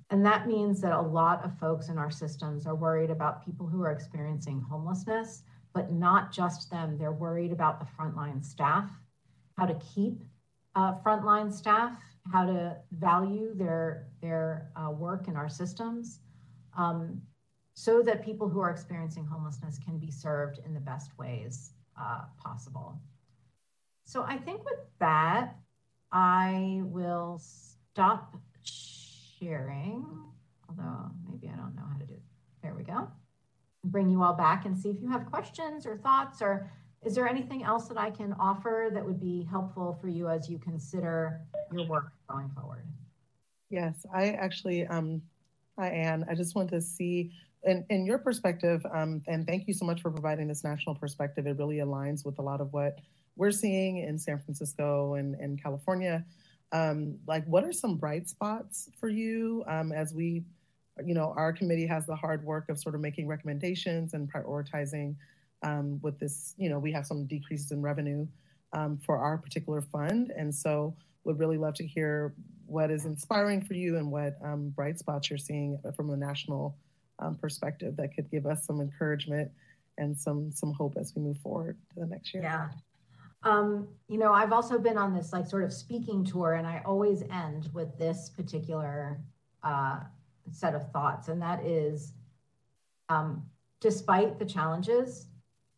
And 0.09 0.25
that 0.25 0.47
means 0.47 0.81
that 0.81 0.93
a 0.93 1.01
lot 1.01 1.43
of 1.45 1.57
folks 1.57 1.87
in 1.87 1.97
our 1.97 2.11
systems 2.11 2.67
are 2.67 2.75
worried 2.75 3.09
about 3.09 3.45
people 3.45 3.65
who 3.65 3.81
are 3.81 3.91
experiencing 3.91 4.61
homelessness 4.61 5.43
but 5.73 5.91
not 5.91 6.31
just 6.31 6.69
them. 6.69 6.97
They're 6.97 7.11
worried 7.11 7.51
about 7.51 7.79
the 7.79 7.87
frontline 7.97 8.43
staff, 8.43 8.89
how 9.57 9.65
to 9.65 9.75
keep 9.75 10.21
uh, 10.75 10.95
frontline 11.05 11.51
staff, 11.51 11.97
how 12.31 12.45
to 12.45 12.77
value 12.91 13.53
their, 13.55 14.07
their 14.21 14.69
uh, 14.75 14.91
work 14.91 15.27
in 15.27 15.35
our 15.35 15.49
systems, 15.49 16.19
um, 16.77 17.21
so 17.75 18.01
that 18.03 18.23
people 18.23 18.47
who 18.47 18.59
are 18.59 18.69
experiencing 18.69 19.25
homelessness 19.25 19.79
can 19.83 19.97
be 19.97 20.11
served 20.11 20.59
in 20.65 20.73
the 20.73 20.79
best 20.79 21.11
ways 21.17 21.71
uh, 21.99 22.21
possible. 22.41 22.99
So 24.05 24.23
I 24.23 24.37
think 24.37 24.63
with 24.63 24.79
that, 24.99 25.55
I 26.11 26.81
will 26.83 27.41
stop 27.41 28.35
sharing, 28.63 30.05
although 30.69 31.09
maybe 31.27 31.49
I 31.51 31.55
don't 31.55 31.75
know 31.75 31.83
how 31.91 31.97
to 31.97 32.05
do 32.05 32.13
it. 32.13 32.21
There 32.61 32.75
we 32.75 32.83
go 32.83 33.07
bring 33.85 34.09
you 34.09 34.23
all 34.23 34.33
back 34.33 34.65
and 34.65 34.77
see 34.77 34.89
if 34.89 35.01
you 35.01 35.09
have 35.09 35.25
questions 35.25 35.85
or 35.85 35.97
thoughts 35.97 36.41
or 36.41 36.71
is 37.05 37.15
there 37.15 37.27
anything 37.27 37.63
else 37.63 37.87
that 37.89 37.97
I 37.97 38.09
can 38.09 38.33
offer 38.39 38.89
that 38.93 39.05
would 39.05 39.19
be 39.19 39.45
helpful 39.49 39.97
for 39.99 40.07
you 40.07 40.29
as 40.29 40.49
you 40.49 40.57
consider 40.57 41.41
your 41.71 41.85
work 41.87 42.13
going 42.29 42.49
forward? 42.49 42.85
Yes, 43.69 44.05
I 44.13 44.29
actually, 44.29 44.87
um, 44.87 45.21
hi 45.77 45.89
Anne, 45.89 46.25
I 46.29 46.35
just 46.35 46.55
want 46.55 46.69
to 46.69 46.79
see 46.79 47.33
in, 47.63 47.85
in 47.89 48.05
your 48.05 48.17
perspective, 48.17 48.85
um, 48.93 49.21
and 49.27 49.47
thank 49.47 49.67
you 49.67 49.73
so 49.73 49.85
much 49.85 50.01
for 50.01 50.11
providing 50.11 50.47
this 50.47 50.63
national 50.63 50.95
perspective. 50.95 51.47
It 51.47 51.57
really 51.57 51.77
aligns 51.77 52.25
with 52.25 52.39
a 52.39 52.41
lot 52.41 52.61
of 52.61 52.71
what 52.71 52.99
we're 53.35 53.51
seeing 53.51 53.97
in 53.97 54.17
San 54.17 54.39
Francisco 54.39 55.15
and, 55.15 55.35
and 55.35 55.61
California. 55.61 56.25
Um, 56.71 57.17
like, 57.27 57.45
what 57.45 57.63
are 57.63 57.73
some 57.73 57.97
bright 57.97 58.29
spots 58.29 58.89
for 58.99 59.07
you 59.07 59.63
um, 59.67 59.91
as 59.91 60.13
we 60.13 60.43
you 61.05 61.13
know, 61.13 61.33
our 61.35 61.51
committee 61.51 61.87
has 61.87 62.05
the 62.05 62.15
hard 62.15 62.43
work 62.43 62.69
of 62.69 62.77
sort 62.77 62.95
of 62.95 63.01
making 63.01 63.27
recommendations 63.27 64.13
and 64.13 64.31
prioritizing 64.31 65.15
um, 65.63 65.99
with 66.01 66.19
this, 66.19 66.53
you 66.57 66.69
know, 66.69 66.79
we 66.79 66.91
have 66.91 67.05
some 67.05 67.25
decreases 67.25 67.71
in 67.71 67.81
revenue 67.81 68.27
um, 68.73 68.97
for 69.05 69.17
our 69.17 69.37
particular 69.37 69.81
fund. 69.81 70.31
And 70.35 70.53
so 70.53 70.95
would 71.23 71.39
really 71.39 71.57
love 71.57 71.73
to 71.75 71.87
hear 71.87 72.33
what 72.65 72.91
is 72.91 73.05
inspiring 73.05 73.61
for 73.61 73.73
you 73.73 73.97
and 73.97 74.11
what 74.11 74.37
um, 74.43 74.69
bright 74.69 74.99
spots 74.99 75.29
you're 75.29 75.37
seeing 75.37 75.79
from 75.95 76.09
a 76.09 76.17
national 76.17 76.75
um, 77.19 77.35
perspective 77.35 77.95
that 77.97 78.13
could 78.15 78.29
give 78.29 78.45
us 78.45 78.65
some 78.65 78.81
encouragement 78.81 79.49
and 79.97 80.17
some 80.17 80.51
some 80.51 80.73
hope 80.73 80.95
as 80.99 81.13
we 81.15 81.21
move 81.21 81.37
forward 81.37 81.77
to 81.93 81.99
the 81.99 82.07
next 82.07 82.33
year. 82.33 82.43
Yeah. 82.43 82.69
Um, 83.43 83.89
you 84.07 84.17
know, 84.17 84.33
I've 84.33 84.53
also 84.53 84.79
been 84.79 84.97
on 84.97 85.13
this 85.13 85.33
like 85.33 85.45
sort 85.45 85.63
of 85.63 85.73
speaking 85.73 86.23
tour, 86.23 86.53
and 86.53 86.65
I 86.65 86.81
always 86.85 87.23
end 87.23 87.69
with 87.73 87.97
this 87.97 88.29
particular 88.29 89.19
uh, 89.63 89.99
set 90.51 90.75
of 90.75 90.91
thoughts, 90.91 91.27
and 91.27 91.41
that 91.41 91.63
is, 91.63 92.13
um, 93.09 93.43
despite 93.79 94.39
the 94.39 94.45
challenges, 94.45 95.27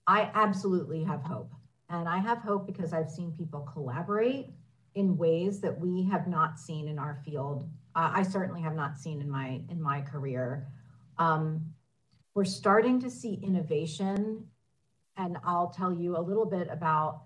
I 0.08 0.30
absolutely 0.34 1.03
have 1.03 1.22
hope, 1.22 1.52
and 1.90 2.08
I 2.08 2.18
have 2.18 2.40
hope 2.40 2.68
because 2.68 2.94
I've 2.94 3.10
seen 3.10 3.32
people 3.32 3.61
collaborate 3.61 4.50
in 4.95 5.18
ways 5.18 5.60
that 5.61 5.77
we 5.80 6.03
have 6.03 6.27
not 6.27 6.60
seen 6.60 6.88
in 6.88 6.98
our 6.98 7.22
field. 7.26 7.69
Uh, 7.95 8.11
I 8.14 8.24
certainly 8.24 8.61
have 8.61 8.76
not 8.76 8.98
seen 8.98 9.22
in 9.22 9.30
my 9.30 9.61
in 9.69 9.82
my 9.82 10.02
career. 10.02 10.68
Um, 11.18 11.74
we're 12.34 12.45
starting 12.45 13.00
to 13.02 13.10
see 13.10 13.40
innovation, 13.42 14.45
and 15.18 15.38
I'll 15.44 15.69
tell 15.69 15.94
you 15.94 16.18
a 16.18 16.19
little 16.19 16.45
bit 16.45 16.68
about 16.69 17.24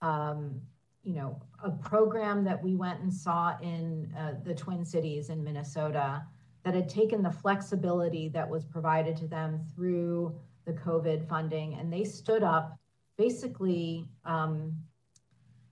um, 0.00 0.60
you 1.08 1.14
know, 1.14 1.40
a 1.64 1.70
program 1.70 2.44
that 2.44 2.62
we 2.62 2.74
went 2.74 3.00
and 3.00 3.12
saw 3.12 3.56
in 3.62 4.12
uh, 4.16 4.34
the 4.44 4.54
Twin 4.54 4.84
Cities 4.84 5.30
in 5.30 5.42
Minnesota 5.42 6.22
that 6.68 6.74
had 6.74 6.88
taken 6.90 7.22
the 7.22 7.30
flexibility 7.30 8.28
that 8.28 8.46
was 8.46 8.62
provided 8.66 9.16
to 9.16 9.26
them 9.26 9.58
through 9.74 10.38
the 10.66 10.72
COVID 10.74 11.26
funding, 11.26 11.72
and 11.76 11.90
they 11.90 12.04
stood 12.04 12.42
up 12.42 12.78
basically 13.16 14.06
um, 14.26 14.76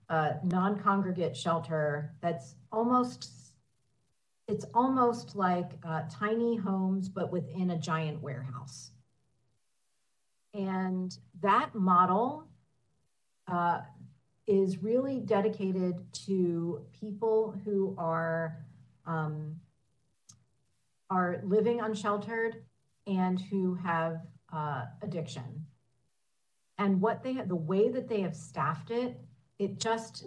a 0.09 0.37
non-congregate 0.43 1.37
shelter 1.37 2.15
that's 2.19 2.55
almost 2.71 3.29
it's 4.47 4.65
almost 4.73 5.35
like 5.35 5.73
uh, 5.85 6.01
tiny 6.09 6.55
homes 6.55 7.09
but 7.09 7.31
within 7.31 7.69
a 7.69 7.77
giant 7.77 8.19
warehouse. 8.19 8.89
And 10.55 11.15
that 11.41 11.75
model 11.75 12.47
uh, 13.47 13.81
is 14.47 14.81
really 14.81 15.19
dedicated 15.19 16.11
to 16.25 16.81
people 16.99 17.53
who 17.63 17.93
are 17.99 18.65
um, 19.05 19.57
are 21.09 21.41
living 21.43 21.79
unsheltered 21.81 22.63
and 23.05 23.39
who 23.39 23.75
have 23.75 24.21
uh, 24.53 24.85
addiction. 25.01 25.65
And 26.77 27.01
what 27.01 27.23
they 27.23 27.33
the 27.33 27.55
way 27.55 27.89
that 27.89 28.07
they 28.07 28.21
have 28.21 28.35
staffed 28.35 28.91
it, 28.91 29.19
it 29.57 29.79
just 29.79 30.25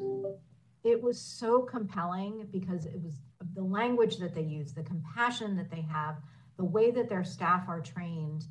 it 0.83 1.01
was 1.01 1.21
so 1.21 1.63
compelling 1.63 2.49
because 2.51 2.87
it 2.87 3.01
was 3.03 3.15
the 3.55 3.63
language 3.63 4.17
that 4.19 4.35
they 4.35 4.43
use, 4.43 4.73
the 4.73 4.83
compassion 4.83 5.57
that 5.57 5.71
they 5.71 5.83
have, 5.83 6.17
the 6.57 6.65
way 6.65 6.91
that 6.91 7.09
their 7.09 7.25
staff 7.25 7.69
are 7.69 7.81
trained, 7.81 8.47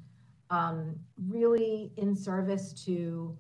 um, 0.50 0.96
really 1.28 1.92
in 1.98 2.16
service 2.16 2.74
to 2.86 3.38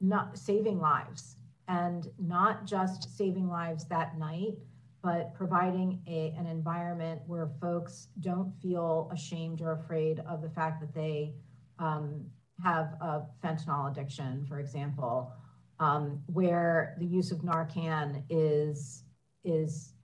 not 0.00 0.36
saving 0.36 0.80
lives 0.80 1.36
and 1.68 2.08
not 2.18 2.66
just 2.66 3.16
saving 3.16 3.48
lives 3.48 3.84
that 3.86 4.18
night, 4.18 4.54
but 5.02 5.34
providing 5.34 6.00
a, 6.06 6.32
an 6.38 6.46
environment 6.46 7.20
where 7.26 7.50
folks 7.60 8.08
don't 8.20 8.52
feel 8.62 9.10
ashamed 9.12 9.60
or 9.60 9.72
afraid 9.72 10.20
of 10.28 10.42
the 10.42 10.50
fact 10.50 10.80
that 10.80 10.94
they 10.94 11.34
um, 11.78 12.24
have 12.62 12.94
a 13.00 13.22
fentanyl 13.42 13.90
addiction, 13.90 14.44
for 14.48 14.60
example, 14.60 15.32
um, 15.80 16.22
where 16.26 16.94
the 16.98 17.06
use 17.06 17.32
of 17.32 17.38
Narcan 17.38 18.22
is 18.30 19.02
is 19.44 19.94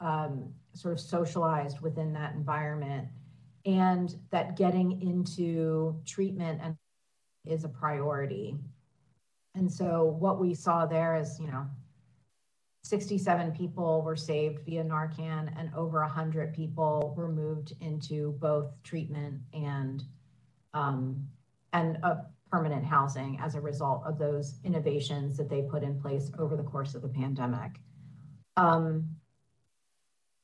um, 0.00 0.52
sort 0.74 0.92
of 0.94 1.00
socialized 1.00 1.80
within 1.80 2.12
that 2.14 2.34
environment, 2.34 3.06
and 3.64 4.16
that 4.30 4.56
getting 4.56 5.00
into 5.00 6.00
treatment 6.04 6.60
and 6.62 6.76
is 7.46 7.64
a 7.64 7.68
priority. 7.68 8.56
And 9.54 9.72
so 9.72 10.16
what 10.18 10.40
we 10.40 10.54
saw 10.54 10.86
there 10.86 11.16
is, 11.16 11.38
you 11.40 11.46
know, 11.46 11.66
67 12.88 13.52
people 13.52 14.00
were 14.00 14.16
saved 14.16 14.60
via 14.64 14.82
Narcan 14.82 15.52
and 15.58 15.70
over 15.76 16.00
100 16.00 16.54
people 16.54 17.12
were 17.18 17.28
moved 17.28 17.74
into 17.80 18.32
both 18.40 18.82
treatment 18.82 19.42
and 19.52 20.02
um, 20.72 21.28
and 21.74 21.96
a 22.02 22.24
permanent 22.50 22.86
housing 22.86 23.38
as 23.42 23.54
a 23.54 23.60
result 23.60 24.04
of 24.06 24.18
those 24.18 24.54
innovations 24.64 25.36
that 25.36 25.50
they 25.50 25.60
put 25.60 25.82
in 25.82 26.00
place 26.00 26.30
over 26.38 26.56
the 26.56 26.62
course 26.62 26.94
of 26.94 27.02
the 27.02 27.08
pandemic. 27.08 27.72
Um, 28.56 29.06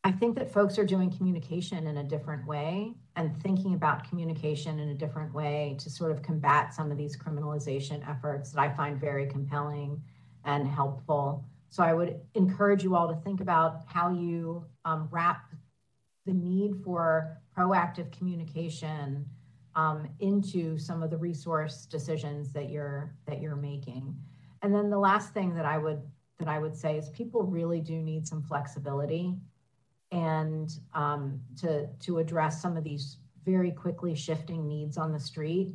I 0.06 0.12
think 0.12 0.36
that 0.36 0.52
folks 0.52 0.78
are 0.78 0.84
doing 0.84 1.10
communication 1.10 1.86
in 1.86 1.96
a 1.96 2.04
different 2.04 2.46
way 2.46 2.92
and 3.16 3.34
thinking 3.42 3.72
about 3.72 4.06
communication 4.06 4.78
in 4.78 4.90
a 4.90 4.94
different 4.94 5.32
way 5.32 5.76
to 5.78 5.88
sort 5.88 6.10
of 6.10 6.22
combat 6.22 6.74
some 6.74 6.92
of 6.92 6.98
these 6.98 7.16
criminalization 7.16 8.06
efforts 8.06 8.52
that 8.52 8.60
I 8.60 8.68
find 8.76 9.00
very 9.00 9.26
compelling 9.26 10.02
and 10.44 10.68
helpful. 10.68 11.42
So 11.74 11.82
I 11.82 11.92
would 11.92 12.20
encourage 12.36 12.84
you 12.84 12.94
all 12.94 13.08
to 13.08 13.20
think 13.22 13.40
about 13.40 13.80
how 13.88 14.08
you 14.08 14.64
um, 14.84 15.08
wrap 15.10 15.52
the 16.24 16.32
need 16.32 16.76
for 16.84 17.36
proactive 17.58 18.16
communication 18.16 19.26
um, 19.74 20.08
into 20.20 20.78
some 20.78 21.02
of 21.02 21.10
the 21.10 21.16
resource 21.16 21.86
decisions 21.86 22.52
that 22.52 22.70
you're 22.70 23.16
that 23.26 23.40
you're 23.40 23.56
making. 23.56 24.14
And 24.62 24.72
then 24.72 24.88
the 24.88 25.00
last 25.00 25.34
thing 25.34 25.52
that 25.56 25.64
I 25.64 25.76
would 25.78 26.00
that 26.38 26.46
I 26.46 26.60
would 26.60 26.76
say 26.76 26.96
is 26.96 27.08
people 27.08 27.42
really 27.42 27.80
do 27.80 28.00
need 28.00 28.24
some 28.24 28.40
flexibility 28.40 29.34
and 30.12 30.70
um, 30.92 31.40
to 31.56 31.88
to 31.88 32.18
address 32.18 32.62
some 32.62 32.76
of 32.76 32.84
these 32.84 33.16
very 33.44 33.72
quickly 33.72 34.14
shifting 34.14 34.68
needs 34.68 34.96
on 34.96 35.10
the 35.10 35.18
street. 35.18 35.72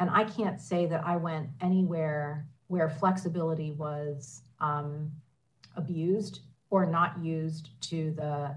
And 0.00 0.10
I 0.10 0.24
can't 0.24 0.60
say 0.60 0.86
that 0.86 1.06
I 1.06 1.16
went 1.16 1.50
anywhere 1.60 2.48
where 2.66 2.90
flexibility 2.90 3.70
was 3.70 4.42
um, 4.58 5.12
abused 5.76 6.40
or 6.70 6.86
not 6.86 7.18
used 7.22 7.70
to 7.82 8.12
the. 8.12 8.56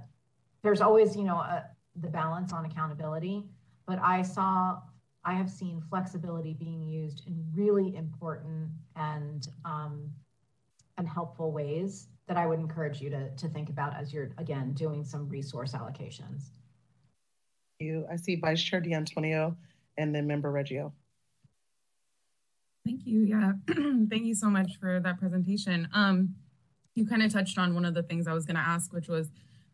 There's 0.62 0.82
always, 0.82 1.16
you 1.16 1.24
know, 1.24 1.38
a, 1.38 1.66
the 1.96 2.10
balance 2.10 2.52
on 2.52 2.66
accountability, 2.66 3.46
but 3.86 4.00
I 4.00 4.22
saw, 4.22 4.80
I 5.24 5.34
have 5.34 5.50
seen 5.50 5.82
flexibility 5.90 6.54
being 6.54 6.84
used 6.84 7.24
in 7.28 7.46
really 7.56 7.96
important 7.96 8.70
and 8.96 9.48
um, 9.64 10.12
and 11.00 11.08
helpful 11.08 11.52
ways 11.52 12.08
that 12.28 12.38
I 12.38 12.46
would 12.46 12.60
encourage 12.60 13.02
you 13.02 13.10
to, 13.10 13.32
to 13.32 13.48
think 13.48 13.70
about 13.70 13.96
as 13.96 14.14
you're, 14.14 14.30
again, 14.38 14.74
doing 14.74 15.04
some 15.04 15.28
resource 15.28 15.74
allocations. 15.74 16.52
You, 17.80 18.06
I 18.12 18.18
see 18.18 18.36
Vice 18.36 18.62
Chair 18.62 18.82
D'Antonio 18.82 19.58
and 19.98 20.14
then 20.14 20.28
Member 20.28 20.52
Reggio. 20.52 20.94
Thank 22.86 23.06
you. 23.06 23.22
Yeah, 23.22 23.54
thank 24.10 24.26
you 24.26 24.36
so 24.36 24.50
much 24.50 24.78
for 24.80 25.00
that 25.00 25.18
presentation. 25.18 25.88
Um, 25.94 26.36
you 27.00 27.08
kind 27.08 27.24
of 27.24 27.32
touched 27.34 27.58
on 27.58 27.74
one 27.74 27.86
of 27.86 27.94
the 27.94 28.04
things 28.04 28.28
I 28.28 28.34
was 28.34 28.46
going 28.46 28.58
to 28.58 28.62
ask, 28.62 28.94
which 28.94 29.08
was 29.08 29.32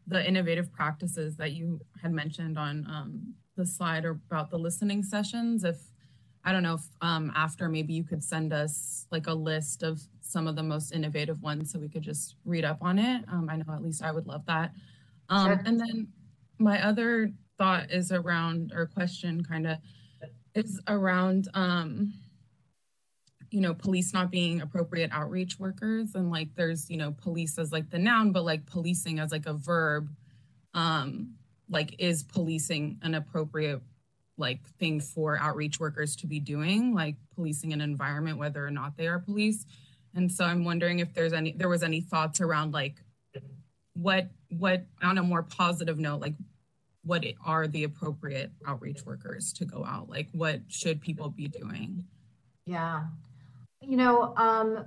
the 0.08 0.26
innovative 0.26 0.72
practices 0.72 1.36
that 1.38 1.52
you 1.52 1.82
had 2.02 2.14
mentioned 2.14 2.58
on 2.58 2.86
um, 2.88 3.34
the 3.58 3.66
slide 3.66 4.06
about 4.06 4.52
the 4.52 4.58
listening 4.58 5.04
sessions. 5.04 5.64
If 5.64 5.78
I 6.44 6.52
don't 6.52 6.62
know 6.62 6.76
if 6.76 6.86
um, 7.02 7.34
after 7.36 7.68
maybe 7.68 7.94
you 7.94 8.04
could 8.04 8.24
send 8.24 8.54
us 8.54 9.08
like 9.12 9.26
a 9.26 9.34
list 9.34 9.82
of 9.82 10.00
some 10.22 10.46
of 10.46 10.56
the 10.56 10.64
most 10.64 10.94
innovative 10.94 11.42
ones 11.42 11.72
so 11.72 11.80
we 11.80 11.90
could 11.90 12.04
just 12.04 12.36
read 12.46 12.64
up 12.64 12.78
on 12.82 13.00
it. 13.00 13.24
Um, 13.32 13.50
I 13.50 13.56
know 13.56 13.74
at 13.74 13.82
least 13.82 14.04
I 14.04 14.12
would 14.12 14.28
love 14.28 14.46
that. 14.46 14.72
Um, 15.30 15.48
sure. 15.48 15.62
And 15.66 15.80
then 15.80 16.08
my 16.60 16.86
other 16.86 17.32
thought 17.58 17.90
is 17.90 18.12
around, 18.12 18.72
or 18.76 18.86
question 18.86 19.44
kind 19.44 19.66
of, 19.66 19.78
is 20.54 20.80
around, 20.88 21.48
um, 21.56 22.14
you 23.56 23.62
know, 23.62 23.74
police 23.74 24.14
not 24.14 24.32
being 24.32 24.60
appropriate 24.60 25.10
outreach 25.14 25.58
workers. 25.58 26.14
And 26.14 26.30
like 26.30 26.54
there's, 26.56 26.90
you 26.90 26.98
know, 26.98 27.16
police 27.22 27.58
as 27.58 27.72
like 27.72 27.90
the 27.90 27.98
noun, 27.98 28.34
but 28.34 28.44
like 28.44 28.66
policing 28.66 29.18
as 29.20 29.32
like 29.32 29.46
a 29.46 29.54
verb. 29.54 30.10
Um, 30.74 31.36
like 31.70 31.96
is 31.98 32.22
policing 32.22 33.00
an 33.02 33.16
appropriate 33.16 33.82
like 34.38 34.68
thing 34.78 35.00
for 35.00 35.40
outreach 35.40 35.80
workers 35.80 36.18
to 36.18 36.28
be 36.28 36.42
doing, 36.42 36.94
like 36.94 37.16
policing 37.34 37.72
an 37.72 37.80
environment, 37.80 38.38
whether 38.38 38.66
or 38.68 38.72
not 38.72 38.98
they 38.98 39.08
are 39.08 39.20
police. 39.20 39.66
And 40.14 40.30
so 40.30 40.44
I'm 40.44 40.66
wondering 40.66 41.00
if 41.00 41.14
there's 41.14 41.32
any 41.32 41.54
there 41.54 41.70
was 41.70 41.82
any 41.82 42.02
thoughts 42.02 42.42
around 42.42 42.74
like 42.74 42.96
what 43.94 44.32
what 44.50 44.84
on 45.02 45.18
a 45.18 45.24
more 45.24 45.44
positive 45.44 45.98
note, 45.98 46.20
like 46.20 46.36
what 47.04 47.24
are 47.46 47.68
the 47.68 47.86
appropriate 47.86 48.52
outreach 48.68 49.06
workers 49.06 49.54
to 49.54 49.64
go 49.64 49.86
out? 49.86 50.10
Like 50.10 50.28
what 50.34 50.60
should 50.68 51.00
people 51.00 51.30
be 51.30 51.48
doing? 51.48 52.04
Yeah. 52.66 53.04
You 53.88 53.98
know, 53.98 54.34
um, 54.36 54.86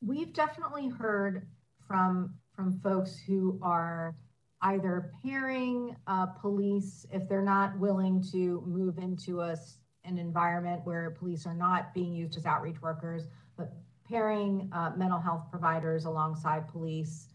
we've 0.00 0.32
definitely 0.32 0.88
heard 0.88 1.48
from 1.88 2.34
from 2.54 2.78
folks 2.80 3.18
who 3.26 3.58
are 3.60 4.14
either 4.62 5.10
pairing 5.24 5.96
uh, 6.06 6.26
police 6.26 7.06
if 7.10 7.28
they're 7.28 7.42
not 7.42 7.76
willing 7.78 8.22
to 8.30 8.62
move 8.66 8.98
into 8.98 9.40
a, 9.40 9.56
an 10.04 10.18
environment 10.18 10.82
where 10.84 11.10
police 11.10 11.44
are 11.44 11.54
not 11.54 11.92
being 11.92 12.12
used 12.12 12.36
as 12.36 12.46
outreach 12.46 12.80
workers, 12.80 13.24
but 13.56 13.72
pairing 14.08 14.68
uh, 14.72 14.92
mental 14.96 15.18
health 15.18 15.46
providers 15.50 16.04
alongside 16.04 16.68
police 16.68 17.28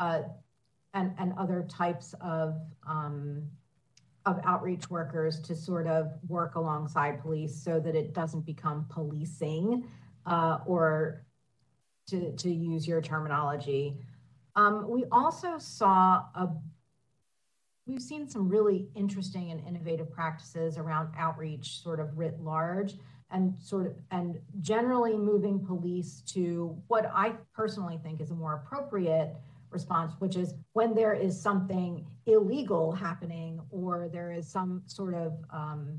uh, 0.00 0.22
and, 0.92 1.14
and 1.18 1.32
other 1.38 1.66
types 1.70 2.14
of, 2.20 2.60
um, 2.86 3.42
of 4.26 4.38
outreach 4.44 4.90
workers 4.90 5.40
to 5.40 5.54
sort 5.54 5.86
of 5.86 6.10
work 6.28 6.56
alongside 6.56 7.22
police 7.22 7.54
so 7.54 7.80
that 7.80 7.94
it 7.94 8.12
doesn't 8.12 8.44
become 8.44 8.84
policing 8.90 9.88
uh, 10.26 10.58
or 10.66 11.24
to, 12.08 12.32
to 12.32 12.50
use 12.50 12.86
your 12.86 13.00
terminology. 13.00 13.96
Um, 14.54 14.88
we 14.88 15.04
also 15.10 15.58
saw 15.58 16.24
a 16.34 16.48
we've 17.86 18.02
seen 18.02 18.28
some 18.28 18.48
really 18.48 18.86
interesting 18.94 19.50
and 19.50 19.60
innovative 19.66 20.10
practices 20.10 20.78
around 20.78 21.08
outreach 21.18 21.82
sort 21.82 22.00
of 22.00 22.16
writ 22.16 22.40
large 22.40 22.94
and 23.30 23.54
sort 23.60 23.86
of 23.86 23.94
and 24.10 24.38
generally 24.60 25.16
moving 25.16 25.58
police 25.58 26.22
to 26.26 26.76
what 26.88 27.10
i 27.14 27.32
personally 27.54 27.98
think 28.02 28.20
is 28.20 28.30
a 28.30 28.34
more 28.34 28.54
appropriate 28.54 29.34
response 29.70 30.12
which 30.20 30.36
is 30.36 30.54
when 30.74 30.94
there 30.94 31.14
is 31.14 31.40
something 31.40 32.06
illegal 32.26 32.92
happening 32.92 33.60
or 33.70 34.08
there 34.12 34.30
is 34.30 34.46
some 34.46 34.82
sort 34.86 35.14
of 35.14 35.32
um, 35.50 35.98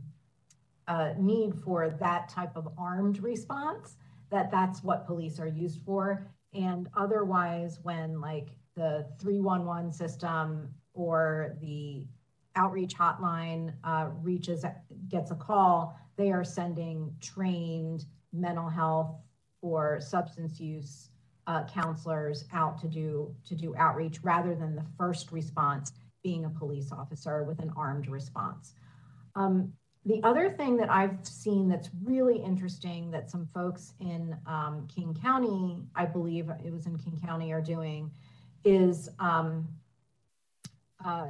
uh, 0.87 1.13
need 1.17 1.53
for 1.63 1.89
that 1.89 2.29
type 2.29 2.55
of 2.55 2.67
armed 2.77 3.21
response 3.21 3.97
that 4.33 4.51
that's 4.51 4.83
what 4.83 5.05
police 5.05 5.39
are 5.39 5.47
used 5.47 5.79
for. 5.85 6.27
And 6.53 6.89
otherwise 6.97 7.79
when 7.83 8.19
like 8.19 8.49
the 8.75 9.05
311 9.19 9.91
system 9.93 10.73
or 10.93 11.55
the 11.61 12.05
outreach 12.55 12.95
hotline 12.95 13.73
uh, 13.83 14.09
reaches 14.21 14.65
gets 15.07 15.31
a 15.31 15.35
call 15.35 15.97
they 16.17 16.31
are 16.31 16.43
sending 16.43 17.11
trained 17.19 18.05
mental 18.31 18.69
health 18.69 19.15
or 19.61 19.99
substance 19.99 20.59
use 20.59 21.09
uh, 21.47 21.63
counselors 21.65 22.45
out 22.53 22.79
to 22.79 22.87
do 22.87 23.33
to 23.45 23.55
do 23.55 23.75
outreach 23.75 24.19
rather 24.23 24.55
than 24.55 24.75
the 24.75 24.85
first 24.97 25.31
response 25.31 25.91
being 26.23 26.45
a 26.45 26.49
police 26.49 26.91
officer 26.91 27.43
with 27.43 27.59
an 27.59 27.71
armed 27.75 28.07
response. 28.07 28.75
Um, 29.35 29.73
the 30.05 30.21
other 30.23 30.49
thing 30.49 30.75
that 30.77 30.89
I've 30.89 31.25
seen 31.25 31.69
that's 31.69 31.89
really 32.03 32.37
interesting 32.37 33.09
that 33.11 33.29
some 33.29 33.47
folks 33.53 33.93
in 34.01 34.35
um, 34.45 34.87
King 34.93 35.17
County, 35.21 35.81
I 35.95 36.05
believe 36.05 36.49
it 36.49 36.73
was 36.73 36.85
in 36.85 36.97
King 36.97 37.19
County, 37.23 37.53
are 37.53 37.61
doing 37.61 38.11
is 38.65 39.09
um, 39.19 39.67
uh, 41.05 41.27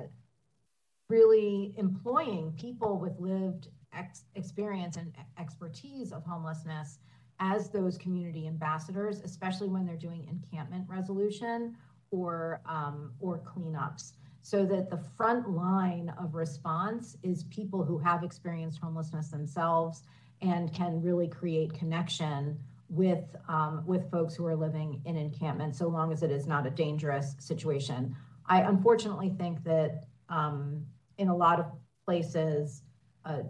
really 1.09 1.73
employing 1.77 2.51
people 2.59 2.97
with 2.97 3.19
lived 3.19 3.67
ex- 3.95 4.25
experience 4.35 4.97
and 4.97 5.13
expertise 5.39 6.11
of 6.11 6.23
homelessness 6.23 6.97
as 7.39 7.69
those 7.69 7.97
community 7.97 8.47
ambassadors, 8.47 9.21
especially 9.21 9.67
when 9.67 9.85
they're 9.85 9.95
doing 9.95 10.27
encampment 10.29 10.85
resolution 10.87 11.75
or 12.11 12.61
um, 12.65 13.11
or 13.19 13.39
cleanups, 13.39 14.13
so 14.43 14.65
that 14.65 14.89
the 14.89 14.97
front 15.17 15.49
line 15.49 16.13
of 16.21 16.35
response 16.35 17.17
is 17.23 17.45
people 17.45 17.83
who 17.83 17.97
have 17.97 18.23
experienced 18.23 18.77
homelessness 18.77 19.29
themselves 19.29 20.03
and 20.41 20.73
can 20.73 21.01
really 21.01 21.29
create 21.29 21.73
connection 21.73 22.59
with 22.89 23.35
um, 23.47 23.83
with 23.87 24.11
folks 24.11 24.35
who 24.35 24.45
are 24.45 24.55
living 24.55 25.01
in 25.05 25.15
encampment, 25.15 25.75
so 25.75 25.87
long 25.87 26.11
as 26.11 26.21
it 26.21 26.29
is 26.29 26.45
not 26.45 26.67
a 26.67 26.69
dangerous 26.69 27.35
situation. 27.39 28.15
I 28.45 28.61
unfortunately 28.61 29.33
think 29.37 29.63
that 29.63 30.03
um, 30.27 30.85
in 31.17 31.29
a 31.29 31.35
lot 31.35 31.59
of 31.59 31.65
places, 32.05 32.83
uh, 33.23 33.43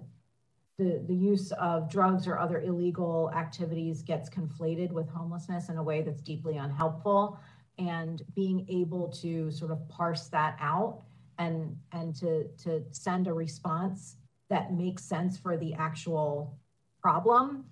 the, 0.77 1.03
the 1.07 1.15
use 1.15 1.51
of 1.53 1.89
drugs 1.89 2.27
or 2.27 2.37
other 2.37 2.61
illegal 2.61 3.31
activities 3.35 4.03
gets 4.03 4.29
conflated 4.29 4.91
with 4.91 5.09
homelessness 5.09 5.69
in 5.69 5.77
a 5.77 5.83
way 5.83 6.03
that's 6.03 6.21
deeply 6.21 6.57
unhelpful. 6.57 7.39
And 7.77 8.21
being 8.35 8.65
able 8.69 9.07
to 9.21 9.51
sort 9.51 9.71
of 9.71 9.87
parse 9.89 10.27
that 10.27 10.57
out 10.59 11.01
and, 11.39 11.75
and 11.91 12.15
to, 12.17 12.47
to 12.63 12.83
send 12.91 13.27
a 13.27 13.33
response 13.33 14.17
that 14.49 14.73
makes 14.73 15.03
sense 15.03 15.37
for 15.37 15.57
the 15.57 15.73
actual 15.73 16.57
problem 17.01 17.65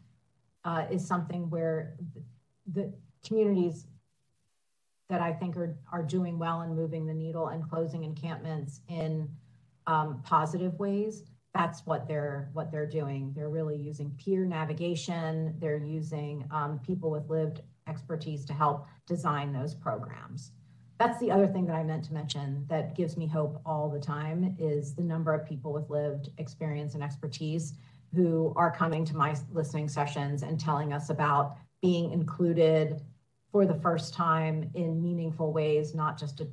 uh, 0.65 0.85
is 0.91 1.07
something 1.07 1.49
where 1.49 1.95
the, 2.73 2.91
communities 3.23 3.85
that 5.09 5.21
I 5.21 5.31
think 5.31 5.55
are, 5.57 5.77
are 5.91 6.01
doing 6.01 6.39
well 6.39 6.61
in 6.61 6.75
moving 6.75 7.05
the 7.05 7.13
needle 7.13 7.49
and 7.49 7.67
closing 7.69 8.03
encampments 8.03 8.81
in 8.87 9.29
um, 9.85 10.21
positive 10.23 10.79
ways. 10.79 11.23
That's 11.53 11.85
what 11.85 12.07
they're 12.07 12.49
what 12.53 12.71
they're 12.71 12.87
doing. 12.87 13.33
They're 13.35 13.49
really 13.49 13.75
using 13.75 14.09
peer 14.11 14.45
navigation. 14.45 15.53
They're 15.59 15.77
using 15.77 16.45
um, 16.49 16.79
people 16.79 17.11
with 17.11 17.29
lived 17.29 17.61
expertise 17.91 18.45
to 18.45 18.53
help 18.53 18.87
design 19.05 19.51
those 19.51 19.73
programs. 19.75 20.51
That's 20.99 21.19
the 21.19 21.31
other 21.31 21.47
thing 21.47 21.65
that 21.65 21.75
I 21.75 21.83
meant 21.83 22.03
to 22.05 22.13
mention 22.13 22.65
that 22.69 22.95
gives 22.95 23.17
me 23.17 23.27
hope 23.27 23.61
all 23.65 23.89
the 23.89 23.99
time 23.99 24.55
is 24.59 24.95
the 24.95 25.01
number 25.13 25.33
of 25.33 25.47
people 25.51 25.73
with 25.73 25.89
lived 25.89 26.29
experience 26.37 26.93
and 26.93 27.03
expertise 27.03 27.73
who 28.13 28.53
are 28.55 28.71
coming 28.71 29.03
to 29.05 29.15
my 29.15 29.35
listening 29.51 29.89
sessions 29.89 30.43
and 30.43 30.59
telling 30.59 30.93
us 30.93 31.09
about 31.09 31.57
being 31.81 32.11
included 32.11 33.01
for 33.51 33.65
the 33.65 33.79
first 33.87 34.13
time 34.13 34.69
in 34.75 35.01
meaningful 35.01 35.51
ways, 35.51 35.95
not 35.95 36.19
just 36.19 36.41
a 36.41 36.47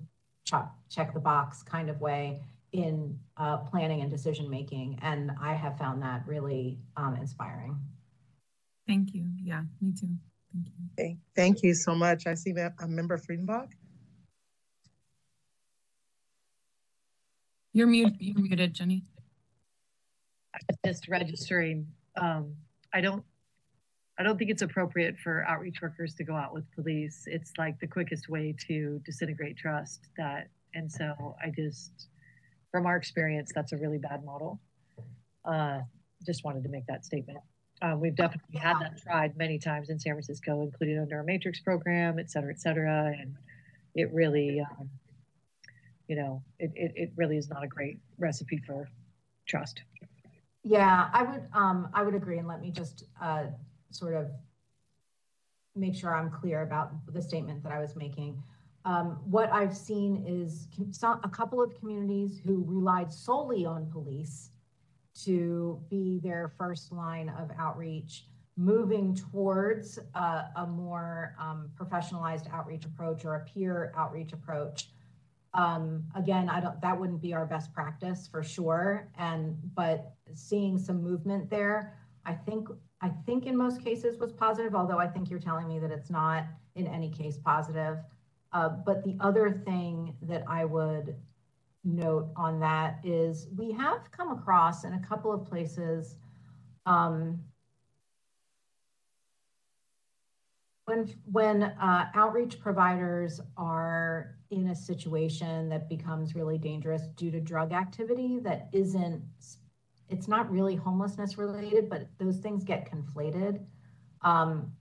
check 0.89 1.13
the 1.13 1.21
box 1.21 1.63
kind 1.63 1.91
of 1.91 2.01
way 2.01 2.41
in 2.73 3.19
uh, 3.37 3.59
planning 3.59 4.01
and 4.01 4.11
decision 4.11 4.49
making. 4.49 4.99
And 5.03 5.31
I 5.41 5.55
have 5.55 5.79
found 5.79 6.03
that 6.03 6.23
really 6.27 6.79
um, 6.97 7.17
inspiring. 7.17 7.79
Thank 8.87 9.15
you. 9.15 9.27
Yeah, 9.43 9.63
me 9.81 9.93
too. 9.93 10.09
Thank 10.53 10.67
you. 10.67 11.05
Okay. 11.05 11.17
Thank 11.37 11.63
you 11.63 11.75
so 11.75 11.95
much. 11.95 12.27
I 12.27 12.35
see 12.35 12.53
that 12.53 12.75
a 12.81 12.89
member 12.89 13.19
Friedenbach. 13.19 13.69
You're, 17.73 17.87
mute, 17.87 18.15
you're 18.19 18.41
muted, 18.41 18.75
Jenny 18.75 19.05
I 20.55 20.59
was 20.69 20.79
just 20.85 21.09
registering. 21.09 21.87
Um, 22.21 22.55
I 22.93 23.01
don't 23.01 23.25
I 24.19 24.25
don't 24.25 24.37
think 24.37 24.51
it's 24.51 24.63
appropriate 24.63 25.17
for 25.19 25.45
outreach 25.47 25.81
workers 25.81 26.15
to 26.17 26.25
go 26.25 26.35
out 26.35 26.53
with 26.53 26.65
police. 26.75 27.25
It's 27.27 27.53
like 27.57 27.79
the 27.79 27.87
quickest 27.87 28.29
way 28.29 28.55
to 28.67 29.01
disintegrate 29.05 29.57
trust 29.57 30.09
that 30.17 30.49
and 30.75 30.91
so 30.91 31.37
I 31.43 31.51
just 31.51 32.09
from 32.73 32.87
our 32.87 32.97
experience 32.97 33.53
that's 33.55 33.73
a 33.73 33.77
really 33.77 33.99
bad 33.99 34.25
model. 34.25 34.61
Uh, 35.45 35.81
just 36.27 36.45
wanted 36.45 36.63
to 36.65 36.69
make 36.69 36.87
that 36.87 37.05
statement. 37.05 37.39
Uh, 37.81 37.97
we've 37.97 38.17
definitely 38.17 38.59
had 38.59 38.77
that 38.81 39.01
tried 39.01 39.37
many 39.37 39.59
times 39.59 39.89
in 39.89 39.99
San 39.99 40.15
Francisco, 40.15 40.63
including 40.63 40.99
under 40.99 41.17
our 41.17 41.23
matrix 41.23 41.61
program, 41.61 42.19
et 42.19 42.31
cetera, 42.31 42.53
et 42.53 42.61
cetera. 42.61 43.15
And 43.19 43.37
it 43.95 44.13
really, 44.13 44.61
um, 44.61 44.91
you 46.09 46.17
know, 46.17 46.43
it, 46.59 46.73
it, 46.75 46.93
it 46.97 47.13
really 47.17 47.37
is 47.37 47.49
not 47.49 47.63
a 47.63 47.69
great 47.69 47.99
recipe 48.19 48.61
for 48.67 48.89
trust. 49.47 49.83
Yeah, 50.65 51.09
I 51.13 51.23
would 51.23 51.43
um, 51.55 51.89
I 51.95 52.03
would 52.03 52.15
agree, 52.15 52.39
and 52.39 52.49
let 52.49 52.61
me 52.61 52.71
just 52.71 53.05
uh, 53.23 53.45
sort 53.91 54.15
of 54.15 54.31
make 55.77 55.95
sure 55.95 56.15
I'm 56.15 56.31
clear 56.31 56.63
about 56.63 56.93
the 57.13 57.23
statement 57.23 57.63
that 57.63 57.73
I 57.73 57.79
was 57.79 57.95
making. 57.95 58.43
Um, 58.85 59.21
what 59.25 59.53
I've 59.53 59.77
seen 59.77 60.25
is 60.27 60.67
some, 60.91 61.21
a 61.23 61.29
couple 61.29 61.63
of 61.63 61.79
communities 61.79 62.41
who 62.45 62.65
relied 62.67 63.13
solely 63.13 63.65
on 63.65 63.87
police 63.91 64.51
to 65.25 65.81
be 65.91 66.21
their 66.23 66.53
first 66.59 66.93
line 66.93 67.29
of 67.29 67.51
outreach, 67.59 68.27
moving 68.57 69.15
towards 69.15 69.99
a 70.15 70.67
more 70.67 71.35
um, 71.41 71.71
professionalized 71.81 72.53
outreach 72.53 72.85
approach 72.85 73.25
or 73.25 73.37
a 73.37 73.45
peer 73.45 73.93
outreach 73.97 74.33
approach 74.33 74.89
um, 75.55 76.05
again, 76.15 76.49
I 76.49 76.61
don't, 76.61 76.81
that 76.83 76.99
wouldn't 76.99 77.21
be 77.21 77.35
our 77.35 77.47
best 77.47 77.73
practice 77.73 78.29
for 78.31 78.43
sure. 78.43 79.09
And, 79.19 79.57
but 79.75 80.13
seeing 80.35 80.79
some 80.79 81.03
movement 81.03 81.51
there, 81.51 81.99
I 82.27 82.35
think, 82.35 82.69
I 83.01 83.11
think 83.27 83.47
in 83.47 83.57
most 83.57 83.83
cases 83.83 84.19
was 84.19 84.33
positive, 84.33 84.75
although 84.75 84.99
I 84.99 85.07
think 85.07 85.31
you're 85.31 85.39
telling 85.39 85.69
me 85.69 85.79
that 85.79 85.91
it's 85.91 86.11
not 86.11 86.45
in 86.75 86.87
any 86.87 87.11
case 87.11 87.39
positive. 87.39 87.99
Uh, 88.53 88.69
but 88.69 89.05
the 89.05 89.17
other 89.21 89.51
thing 89.51 90.17
that 90.23 90.43
I 90.49 90.65
would 90.65 91.17
note 91.89 92.31
on 92.37 92.61
that 92.61 93.01
is 93.05 93.49
we 93.57 93.73
have 93.73 94.11
come 94.11 94.31
across 94.31 94.85
in 94.85 94.95
a 94.95 95.01
couple 95.01 95.33
of 95.33 95.45
places 95.45 96.17
um, 96.87 97.41
when 100.85 101.15
when 101.31 101.63
uh, 101.63 102.07
outreach 102.15 102.59
providers 102.61 103.41
are 103.57 104.37
in 104.51 104.69
a 104.69 104.75
situation 104.75 105.69
that 105.69 105.89
becomes 105.89 106.35
really 106.35 106.59
dangerous 106.59 107.03
due 107.17 107.31
to 107.31 107.41
drug 107.41 107.73
activity 107.73 108.39
that 108.39 108.69
isn't 108.73 109.23
it's 110.09 110.29
not 110.29 110.51
really 110.51 110.75
homelessness 110.75 111.37
related 111.37 111.89
but 111.89 112.09
those 112.19 112.39
things 112.39 112.65
get 112.65 112.91
conflated. 112.91 113.61
Um, 114.23 114.73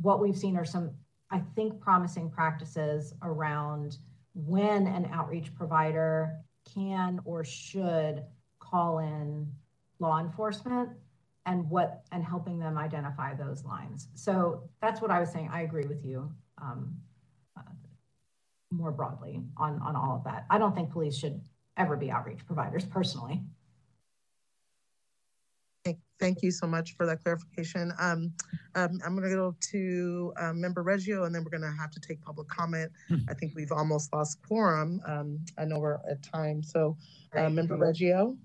what 0.00 0.20
we've 0.20 0.36
seen 0.36 0.56
are 0.56 0.64
some 0.64 0.90
i 1.30 1.40
think 1.54 1.80
promising 1.80 2.28
practices 2.30 3.14
around 3.22 3.96
when 4.34 4.86
an 4.86 5.08
outreach 5.12 5.54
provider 5.54 6.40
can 6.74 7.20
or 7.24 7.44
should 7.44 8.24
call 8.58 8.98
in 8.98 9.50
law 10.00 10.18
enforcement 10.18 10.90
and 11.46 11.68
what 11.68 12.02
and 12.10 12.24
helping 12.24 12.58
them 12.58 12.78
identify 12.78 13.34
those 13.34 13.64
lines. 13.64 14.08
So 14.14 14.68
that's 14.80 15.00
what 15.00 15.10
I 15.10 15.20
was 15.20 15.30
saying. 15.30 15.50
I 15.52 15.62
agree 15.62 15.86
with 15.86 16.04
you. 16.04 16.32
Um, 16.60 16.96
uh, 17.56 17.62
more 18.70 18.90
broadly 18.90 19.42
on, 19.56 19.80
on 19.82 19.94
all 19.94 20.16
of 20.16 20.24
that. 20.24 20.46
I 20.50 20.58
don't 20.58 20.74
think 20.74 20.90
police 20.90 21.16
should 21.16 21.40
ever 21.76 21.96
be 21.96 22.10
outreach 22.10 22.46
providers 22.46 22.84
personally. 22.84 23.42
Thank 26.24 26.42
you 26.42 26.50
so 26.50 26.66
much 26.66 26.96
for 26.96 27.04
that 27.04 27.22
clarification. 27.22 27.92
Um, 27.98 28.32
um, 28.74 28.98
I'm 29.04 29.14
going 29.14 29.28
to 29.28 29.36
go 29.36 29.54
to 29.60 30.32
um, 30.38 30.60
Member 30.60 30.82
Reggio, 30.82 31.24
and 31.24 31.34
then 31.34 31.44
we're 31.44 31.50
going 31.50 31.70
to 31.70 31.76
have 31.78 31.90
to 31.90 32.00
take 32.00 32.22
public 32.22 32.48
comment. 32.48 32.90
Hmm. 33.08 33.16
I 33.28 33.34
think 33.34 33.52
we've 33.54 33.72
almost 33.72 34.12
lost 34.12 34.40
quorum. 34.46 35.02
Um, 35.06 35.40
I 35.58 35.66
know 35.66 35.78
we're 35.78 35.98
at 36.10 36.22
time. 36.22 36.62
So, 36.62 36.96
uh, 37.36 37.50
Member 37.50 37.76
Reggio? 37.76 38.38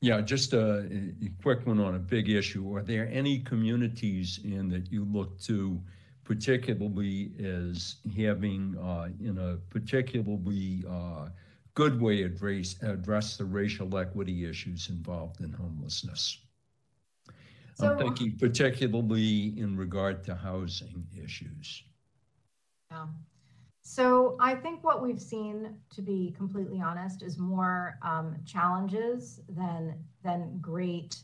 Yeah, 0.00 0.20
just 0.20 0.52
a, 0.52 0.88
a 1.20 1.30
quick 1.42 1.66
one 1.66 1.80
on 1.80 1.96
a 1.96 1.98
big 1.98 2.28
issue. 2.28 2.72
Are 2.76 2.82
there 2.82 3.08
any 3.10 3.40
communities 3.40 4.38
in 4.44 4.68
that 4.68 4.92
you 4.92 5.04
look 5.04 5.36
to 5.40 5.80
particularly 6.22 7.32
as 7.42 7.96
having, 8.16 8.76
uh, 8.78 9.08
in 9.20 9.38
a 9.38 9.56
particularly 9.70 10.84
uh, 10.88 11.28
good 11.74 12.00
way 12.00 12.22
address, 12.22 12.76
address 12.82 13.36
the 13.36 13.44
racial 13.44 13.96
equity 13.96 14.48
issues 14.48 14.90
involved 14.90 15.40
in 15.40 15.52
homelessness? 15.52 16.45
So- 17.76 17.92
I'm 17.92 17.98
thinking 17.98 18.36
particularly 18.38 19.58
in 19.58 19.76
regard 19.76 20.24
to 20.24 20.34
housing 20.34 21.06
issues. 21.14 21.84
Yeah. 22.90 23.06
So 23.82 24.36
I 24.40 24.54
think 24.54 24.82
what 24.82 25.02
we've 25.02 25.20
seen, 25.20 25.76
to 25.94 26.02
be 26.02 26.34
completely 26.36 26.80
honest, 26.80 27.22
is 27.22 27.38
more 27.38 27.98
um, 28.02 28.36
challenges 28.44 29.40
than 29.48 29.94
than 30.24 30.58
great 30.60 31.18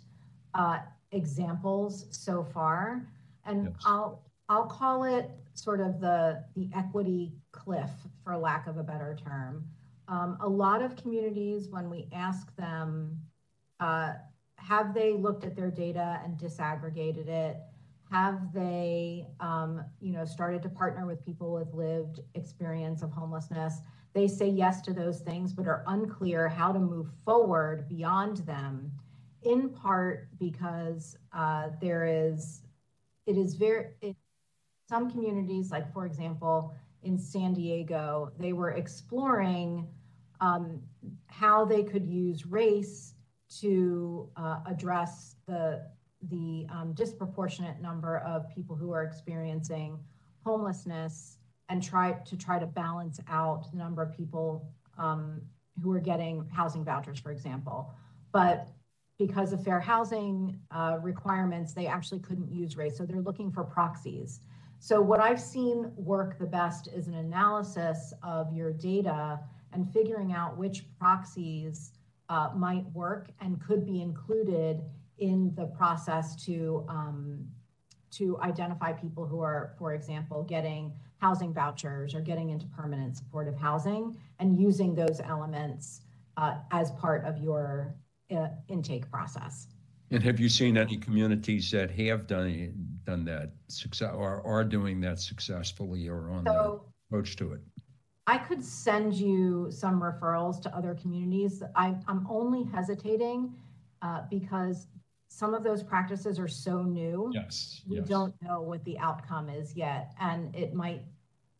uh, 0.55 0.79
examples 1.11 2.07
so 2.11 2.45
far. 2.45 3.09
And 3.47 3.65
Yes. 3.65 3.75
I'll 3.87 4.23
I'll 4.49 4.67
call 4.67 5.05
it 5.05 5.31
sort 5.55 5.81
of 5.81 6.01
the 6.01 6.45
the 6.55 6.69
equity 6.75 7.33
cliff, 7.53 7.91
for 8.23 8.37
lack 8.37 8.67
of 8.67 8.77
a 8.77 8.83
better 8.83 9.17
term. 9.25 9.65
Um, 10.09 10.37
a 10.41 10.49
lot 10.49 10.83
of 10.83 10.95
communities, 10.97 11.69
when 11.71 11.89
we 11.89 12.09
ask 12.13 12.55
them, 12.57 13.19
uh, 13.81 14.15
have 14.67 14.95
they 14.95 15.13
looked 15.13 15.45
at 15.45 15.57
their 15.57 15.71
data 15.71 16.21
and 16.25 16.39
disaggregated 16.39 17.29
it? 17.29 17.57
Have 18.11 18.53
they, 18.53 19.27
um, 19.41 19.85
you 20.01 20.13
know, 20.13 20.25
started 20.25 20.63
to 20.63 20.69
partner 20.69 21.07
with 21.07 21.25
people 21.25 21.53
with 21.53 21.73
lived 21.73 22.21
experience 22.35 23.03
of 23.03 23.11
homelessness? 23.11 23.81
They 24.13 24.29
say 24.29 24.49
yes 24.49 24.83
to 24.83 24.93
those 24.93 25.21
things, 25.21 25.53
but 25.53 25.67
are 25.67 25.83
unclear 25.87 26.49
how 26.49 26.73
to 26.73 26.79
move 26.79 27.09
forward 27.25 27.89
beyond 27.89 28.39
them. 28.39 28.93
In 29.43 29.71
part 29.71 30.29
because 30.39 31.17
uh, 31.33 31.71
there 31.81 32.05
is, 32.07 32.63
it 33.27 33.37
is 33.37 33.55
very, 33.55 33.87
it, 34.01 34.15
some 34.89 35.11
communities, 35.11 35.71
like 35.71 35.93
for 35.93 36.07
example, 36.07 36.75
in 37.03 37.19
San 37.19 37.55
Diego, 37.55 38.31
they 38.39 38.53
were 38.53 38.73
exploring 38.73 39.89
um, 40.41 40.81
how 41.27 41.65
they 41.65 41.83
could 41.83 42.07
use 42.07 42.47
race 42.47 43.15
to 43.61 44.29
uh, 44.37 44.61
address 44.67 45.37
the 45.47 45.87
the 46.31 46.67
um, 46.71 46.93
disproportionate 46.93 47.81
number 47.81 48.19
of 48.19 48.49
people 48.55 48.77
who 48.77 48.93
are 48.93 49.03
experiencing 49.03 49.99
homelessness 50.45 51.39
and 51.69 51.83
try 51.83 52.13
to 52.13 52.37
try 52.37 52.59
to 52.59 52.67
balance 52.67 53.19
out 53.29 53.71
the 53.73 53.77
number 53.79 54.03
of 54.03 54.17
people 54.17 54.69
um, 54.99 55.41
who 55.83 55.91
are 55.91 56.01
getting 56.01 56.47
housing 56.53 56.85
vouchers, 56.85 57.19
for 57.19 57.33
example. 57.33 57.93
But 58.33 58.69
because 59.19 59.53
of 59.53 59.65
fair 59.65 59.81
housing 59.81 60.59
uh, 60.71 60.99
requirements, 61.01 61.73
they 61.73 61.87
actually 61.87 62.21
couldn't 62.21 62.53
use 62.53 62.77
race. 62.77 62.97
So 62.97 63.05
they're 63.05 63.21
looking 63.21 63.51
for 63.51 63.65
proxies. 63.65 64.41
So 64.79 65.01
what 65.01 65.21
I've 65.21 65.41
seen 65.41 65.93
work 65.97 66.39
the 66.39 66.47
best 66.47 66.89
is 66.89 67.07
an 67.07 67.15
analysis 67.15 68.13
of 68.23 68.53
your 68.53 68.73
data 68.73 69.41
and 69.73 69.91
figuring 69.93 70.33
out 70.33 70.57
which 70.57 70.85
proxies 70.99 71.93
uh, 72.33 72.51
might 72.57 72.87
work 72.95 73.29
and 73.43 73.61
could 73.61 73.85
be 73.85 74.01
included 74.01 74.81
in 75.19 75.55
the 75.55 75.67
process 75.67 76.35
to 76.47 76.85
um, 76.89 77.47
to 78.11 78.39
identify 78.41 78.93
people 78.93 79.27
who 79.27 79.41
are, 79.41 79.75
for 79.79 79.95
example, 79.95 80.43
getting 80.43 80.93
housing 81.19 81.53
vouchers 81.53 82.15
or 82.15 82.21
getting 82.21 82.51
into 82.51 82.67
permanent 82.67 83.17
supportive 83.17 83.57
housing 83.57 84.17
and 84.39 84.59
using 84.59 84.95
those 84.95 85.21
elements 85.25 86.03
uh, 86.37 86.57
as 86.71 86.91
part 86.93 87.25
of 87.25 87.39
your 87.39 87.95
uh, 88.35 88.49
intake 88.69 89.11
process. 89.11 89.69
And 90.11 90.23
have 90.23 90.39
you 90.39 90.51
seen 90.51 90.77
any 90.77 90.99
communities 90.99 91.71
that 91.71 91.91
have 91.93 92.27
done, 92.27 92.75
done 93.05 93.25
that 93.27 93.53
success 93.69 94.13
or 94.15 94.47
are 94.47 94.65
doing 94.65 95.01
that 95.03 95.21
successfully 95.21 96.07
or 96.09 96.31
on 96.31 96.45
the 96.45 96.53
So 96.53 96.85
approach 97.09 97.37
to 97.37 97.53
it? 97.55 97.61
I 98.27 98.39
could 98.39 98.65
send 98.65 99.15
you 99.15 99.69
some 99.71 100.01
referrals 100.01 100.63
to 100.63 100.77
other 100.77 100.95
communities. 100.95 101.63
I, 101.75 101.97
I'm 102.07 102.27
only 102.31 102.65
hesitating 102.65 103.55
uh, 104.01 104.23
because 104.31 104.87
some 105.29 105.55
of 105.55 105.65
those 105.65 105.83
practices 105.83 106.39
are 106.39 106.49
so 106.49 106.83
new. 106.83 107.31
Yes, 107.35 107.83
We 107.89 107.97
yes. 107.97 108.07
don't 108.07 108.35
know 108.43 108.61
what 108.61 108.85
the 108.85 108.99
outcome 108.99 109.49
is 109.49 109.75
yet, 109.75 110.13
and 110.21 110.55
it 110.55 110.75
might. 110.75 111.03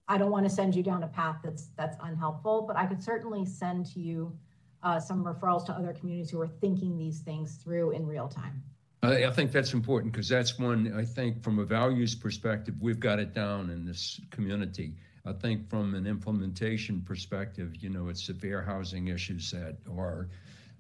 I 0.09 0.19
don't 0.19 0.31
want 0.31 0.45
to 0.45 0.51
send 0.51 0.75
you 0.75 0.83
down 0.83 1.03
a 1.03 1.09
path 1.09 1.39
that's 1.43 1.69
that's 1.77 1.97
unhelpful, 2.03 2.63
but 2.63 2.77
I 2.77 2.87
could 2.87 3.03
certainly 3.03 3.47
send 3.47 3.87
to 3.95 4.01
you 4.01 4.37
uh, 4.83 5.01
some 5.01 5.25
referrals 5.25 5.65
to 5.67 5.73
other 5.73 5.93
communities 5.93 6.31
who 6.31 6.41
are 6.41 6.49
thinking 6.49 6.99
these 6.99 7.21
things 7.21 7.57
through 7.57 7.93
in 7.93 8.07
real 8.07 8.29
time. 8.29 8.63
I, 9.03 9.25
I 9.25 9.31
think 9.31 9.53
that's 9.53 9.73
important 9.73 10.13
because 10.13 10.29
that's 10.29 10.59
one, 10.59 10.93
I 10.97 11.05
think 11.05 11.43
from 11.43 11.59
a 11.59 11.65
values 11.65 12.15
perspective, 12.15 12.75
we've 12.81 13.01
got 13.01 13.19
it 13.19 13.35
down 13.35 13.71
in 13.71 13.85
this 13.85 14.21
community. 14.31 14.95
I 15.25 15.33
think 15.33 15.69
from 15.69 15.95
an 15.95 16.07
implementation 16.07 17.01
perspective, 17.03 17.77
you 17.77 17.91
know, 17.91 18.09
it's 18.09 18.25
severe 18.25 18.63
housing 18.63 19.09
issues 19.09 19.51
that 19.53 19.77
are 19.97 20.29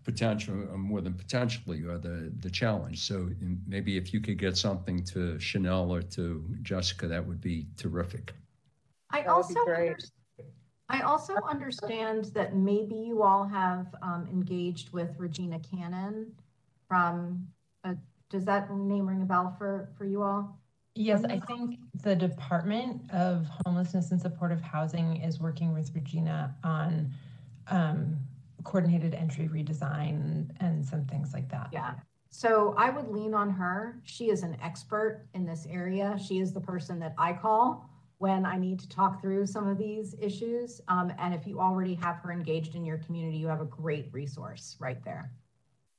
potential, 0.03 0.69
uh, 0.73 0.77
more 0.77 1.01
than 1.01 1.15
potentially, 1.15 1.85
are 1.85 1.99
the, 1.99 2.33
the 2.41 2.51
challenge. 2.51 3.01
So 3.07 3.31
maybe 3.67 3.97
if 3.97 4.12
you 4.12 4.21
could 4.21 4.39
get 4.39 4.57
something 4.57 5.05
to 5.05 5.37
Shanell 5.37 5.91
or 5.91 6.03
to 6.03 6.45
Jessica, 6.62 7.07
that 7.07 7.25
would 7.25 7.41
be 7.41 7.69
terrific. 7.77 8.35
I 9.11 9.23
That 9.23 9.37
would 9.37 9.49
be 9.49 9.55
also 9.55 9.61
under- 9.61 9.97
I 10.89 11.01
also 11.01 11.37
understand 11.49 12.27
that 12.35 12.55
maybe 12.55 12.95
you 12.95 13.23
all 13.23 13.45
have 13.45 13.95
um, 14.03 14.29
engaged 14.31 14.93
with 14.93 15.15
Regina 15.19 15.59
Cannon 15.61 16.33
from. 16.87 17.49
Uh, 17.83 17.95
does 18.29 18.45
that 18.45 18.71
name 18.71 19.09
ring 19.09 19.23
a 19.23 19.25
bell 19.25 19.55
for 19.57 19.89
for 19.97 20.05
you 20.05 20.23
all? 20.23 20.59
Yes, 20.95 21.25
I 21.25 21.41
think 21.41 21.79
the 22.03 22.15
Department 22.15 23.11
of 23.12 23.47
Homelessness 23.65 24.11
and 24.11 24.21
Supportive 24.21 24.61
Housing 24.61 25.17
is 25.23 25.41
working 25.41 25.73
with 25.73 25.91
Regina 25.95 26.55
on 26.62 27.11
um, 27.69 28.19
coordinated 28.65 29.15
entry 29.15 29.49
redesign 29.49 30.51
and 30.61 30.85
some 30.85 31.05
things 31.07 31.33
like 31.33 31.49
that. 31.51 31.69
Yeah. 31.73 31.95
So 32.29 32.75
I 32.77 32.91
would 32.91 33.09
lean 33.09 33.35
on 33.35 33.51
her. 33.51 34.01
She 34.05 34.31
is 34.31 34.43
an 34.43 34.57
expert 34.62 35.27
in 35.35 35.47
this 35.47 35.67
area. 35.71 36.19
She 36.23 36.41
is 36.41 36.53
the 36.53 36.61
person 36.61 36.99
that 37.01 37.15
I 37.19 37.33
call 37.33 37.89
when 38.19 38.45
I 38.47 38.57
need 38.57 38.79
to 38.81 38.89
talk 38.89 39.21
through 39.21 39.47
some 39.47 39.67
of 39.67 39.79
these 39.79 40.15
issues. 40.21 40.81
Um, 40.89 41.12
and 41.19 41.35
if 41.35 41.47
you 41.47 41.59
already 41.59 41.95
have 41.95 42.17
her 42.19 42.33
engaged 42.33 42.75
in 42.75 42.85
your 42.85 42.99
community, 42.99 43.37
you 43.37 43.49
have 43.49 43.61
a 43.61 43.67
great 43.67 44.09
resource 44.12 44.77
right 44.79 45.03
there. 45.05 45.33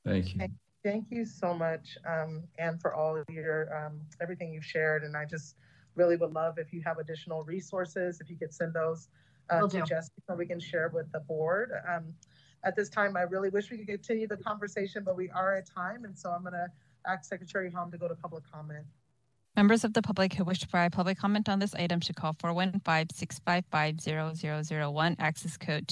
Thank 0.04 0.34
you. 0.34 0.40
Thank- 0.40 0.52
Thank 0.84 1.10
you 1.10 1.24
so 1.24 1.52
much, 1.54 1.96
um, 2.06 2.42
and 2.58 2.78
for 2.78 2.94
all 2.94 3.16
of 3.16 3.24
your, 3.30 3.74
um, 3.74 4.02
everything 4.20 4.52
you've 4.52 4.66
shared. 4.66 5.02
And 5.02 5.16
I 5.16 5.24
just 5.24 5.56
really 5.94 6.16
would 6.16 6.34
love 6.34 6.58
if 6.58 6.74
you 6.74 6.82
have 6.84 6.98
additional 6.98 7.42
resources, 7.44 8.20
if 8.20 8.28
you 8.28 8.36
could 8.36 8.52
send 8.52 8.74
those 8.74 9.08
uh, 9.48 9.62
to 9.62 9.68
do. 9.68 9.78
Jessica, 9.78 10.20
so 10.28 10.34
we 10.34 10.44
can 10.44 10.60
share 10.60 10.90
with 10.90 11.10
the 11.10 11.20
board. 11.20 11.72
Um, 11.90 12.12
at 12.64 12.76
this 12.76 12.90
time, 12.90 13.16
I 13.16 13.22
really 13.22 13.48
wish 13.48 13.70
we 13.70 13.78
could 13.78 13.86
continue 13.86 14.28
the 14.28 14.36
conversation, 14.36 15.04
but 15.04 15.16
we 15.16 15.30
are 15.30 15.54
at 15.54 15.66
time. 15.66 16.04
And 16.04 16.18
so 16.18 16.30
I'm 16.30 16.44
gonna 16.44 16.66
ask 17.06 17.24
Secretary 17.24 17.70
Hom 17.70 17.90
to 17.90 17.96
go 17.96 18.06
to 18.06 18.14
public 18.14 18.44
comment. 18.52 18.84
Members 19.56 19.84
of 19.84 19.94
the 19.94 20.02
public 20.02 20.34
who 20.34 20.44
wish 20.44 20.58
to 20.60 20.68
provide 20.68 20.92
public 20.92 21.16
comment 21.16 21.48
on 21.48 21.60
this 21.60 21.74
item 21.74 22.00
should 22.00 22.16
call 22.16 22.34
415-655-0001, 22.34 25.16
access 25.18 25.56
code 25.56 25.88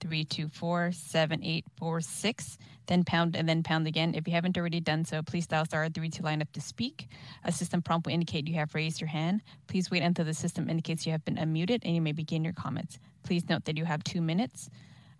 2493-324-7846, 0.00 2.58
then 2.86 3.04
pound 3.04 3.36
and 3.36 3.48
then 3.48 3.62
pound 3.62 3.86
again. 3.86 4.14
If 4.14 4.26
you 4.26 4.34
haven't 4.34 4.58
already 4.58 4.80
done 4.80 5.04
so, 5.04 5.22
please 5.22 5.46
dial 5.46 5.64
star 5.64 5.88
three 5.88 6.10
to 6.10 6.22
line 6.22 6.42
up 6.42 6.50
to 6.52 6.60
speak. 6.60 7.08
A 7.44 7.52
system 7.52 7.82
prompt 7.82 8.06
will 8.06 8.14
indicate 8.14 8.48
you 8.48 8.54
have 8.54 8.74
raised 8.74 9.00
your 9.00 9.08
hand. 9.08 9.42
Please 9.66 9.90
wait 9.90 10.02
until 10.02 10.24
the 10.24 10.34
system 10.34 10.68
indicates 10.68 11.06
you 11.06 11.12
have 11.12 11.24
been 11.24 11.36
unmuted 11.36 11.80
and 11.84 11.94
you 11.94 12.00
may 12.00 12.12
begin 12.12 12.44
your 12.44 12.52
comments. 12.52 12.98
Please 13.24 13.48
note 13.48 13.64
that 13.66 13.76
you 13.76 13.84
have 13.84 14.02
two 14.04 14.20
minutes. 14.20 14.68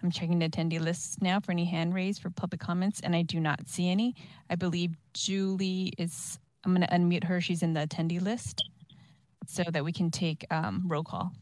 I'm 0.02 0.10
checking 0.10 0.38
the 0.38 0.48
attendee 0.48 0.80
lists 0.80 1.18
now 1.20 1.40
for 1.40 1.52
any 1.52 1.64
hand 1.64 1.92
raised 1.92 2.22
for 2.22 2.30
public 2.30 2.60
comments, 2.60 3.00
and 3.00 3.16
I 3.16 3.22
do 3.22 3.40
not 3.40 3.68
see 3.68 3.90
any. 3.90 4.14
I 4.48 4.54
believe 4.54 4.96
Julie 5.12 5.92
is, 5.98 6.38
I'm 6.64 6.74
going 6.74 6.86
to 6.86 6.94
unmute 6.94 7.24
her. 7.24 7.40
She's 7.40 7.64
in 7.64 7.72
the 7.72 7.86
attendee 7.86 8.22
list 8.22 8.62
so 9.46 9.64
that 9.72 9.84
we 9.84 9.92
can 9.92 10.10
take 10.10 10.46
um, 10.50 10.84
roll 10.86 11.02
call. 11.02 11.32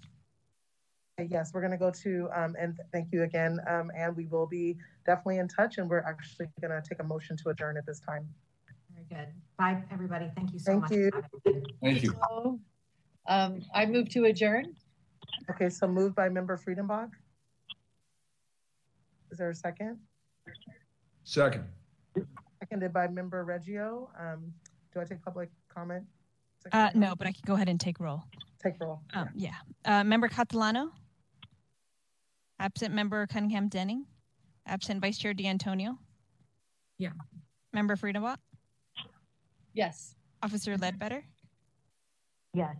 Yes, 1.19 1.53
we're 1.55 1.63
gonna 1.63 1.79
go 1.79 1.91
to, 1.91 2.29
um, 2.35 2.55
and 2.61 2.79
thank 2.93 3.11
you 3.11 3.23
again, 3.23 3.59
um, 3.67 3.91
and 3.97 4.15
we 4.15 4.27
will 4.27 4.47
be 4.47 4.77
definitely 5.07 5.39
in 5.39 5.49
touch, 5.49 5.79
and 5.79 5.89
we're 5.89 6.01
actually 6.01 6.47
gonna 6.61 6.83
take 6.87 7.01
a 7.01 7.05
motion 7.05 7.39
to 7.39 7.49
adjourn 7.49 7.79
at 7.79 7.87
this 7.87 8.01
time. 8.01 8.29
Very 8.93 9.07
good. 9.09 9.33
Bye, 9.57 9.83
everybody. 9.91 10.31
Thank 10.37 10.53
you 10.53 10.59
so 10.59 10.73
Thank 10.73 10.83
much. 10.83 10.91
you. 10.93 11.11
Thank 11.83 12.03
you. 12.03 12.11
So, 12.11 12.61
Um, 13.29 13.63
I 13.75 13.87
move 13.87 14.11
to 14.11 14.27
adjourn. 14.27 14.77
Okay, 15.51 15.71
so 15.71 15.89
moved 15.89 16.15
by 16.15 16.29
member 16.29 16.57
Friedenbach. 16.59 17.11
Is 19.31 19.39
there 19.39 19.49
a 19.51 19.55
second? 19.55 19.99
Second. 21.25 21.65
Seconded 22.61 22.93
by 22.93 23.09
member 23.09 23.43
Reggio. 23.43 24.11
Um, 24.19 24.53
do 24.93 25.01
I 25.01 25.05
take 25.05 25.23
public 25.23 25.51
comment? 25.69 26.07
Uh, 26.73 26.91
no, 26.95 27.15
but 27.17 27.27
I 27.27 27.33
can 27.33 27.43
go 27.47 27.55
ahead 27.55 27.69
and 27.71 27.81
take 27.81 28.01
roll. 28.01 28.23
Take 28.63 28.79
roll. 28.81 29.01
Um, 29.15 29.31
yeah. 29.35 29.55
Uh, 29.85 30.05
member 30.05 30.29
Catalano? 30.29 30.93
Absent 32.59 32.95
member 32.95 33.27
Cunningham 33.27 33.69
Denning? 33.69 34.07
Absent 34.67 35.01
Vice 35.01 35.19
Chair 35.19 35.35
D'Antonio? 35.35 35.99
Yeah. 36.99 37.11
Member 37.73 37.97
Friedenbach? 37.97 38.39
Yes. 39.75 40.15
Officer 40.43 40.77
Ledbetter? 40.77 41.23
Yes. 42.55 42.77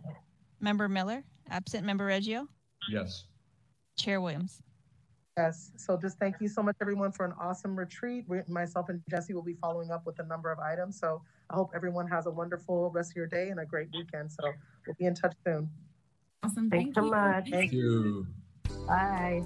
Member 0.59 0.89
Miller? 0.89 1.23
Absent 1.49 1.85
member 1.85 2.05
Reggio? 2.05 2.47
Yes. 2.89 3.25
Chair 3.97 4.19
Williams? 4.21 4.61
Yes, 5.37 5.71
so 5.77 5.95
just 6.01 6.17
thank 6.17 6.37
you 6.41 6.47
so 6.47 6.63
much, 6.63 6.75
everyone, 6.81 7.11
for 7.11 7.23
an 7.23 7.33
awesome 7.39 7.77
retreat. 7.77 8.25
We, 8.27 8.39
myself 8.47 8.89
and 8.89 9.01
Jesse 9.07 9.35
will 9.35 9.43
be 9.43 9.53
following 9.53 9.91
up 9.91 10.03
with 10.07 10.17
a 10.17 10.25
number 10.25 10.51
of 10.51 10.57
items. 10.57 10.99
So 10.99 11.21
I 11.51 11.55
hope 11.55 11.69
everyone 11.75 12.07
has 12.07 12.25
a 12.25 12.31
wonderful 12.31 12.89
rest 12.89 13.11
of 13.11 13.17
your 13.17 13.27
day 13.27 13.49
and 13.49 13.59
a 13.59 13.65
great 13.65 13.89
weekend. 13.93 14.31
So 14.31 14.51
we'll 14.87 14.95
be 14.97 15.05
in 15.05 15.13
touch 15.13 15.35
soon. 15.45 15.69
Awesome. 16.41 16.71
Thanks 16.71 16.85
Thank 16.85 16.95
so 16.95 17.03
you. 17.03 17.11
much. 17.11 17.49
Thank 17.51 17.71
you. 17.71 18.27
Bye. 18.87 19.43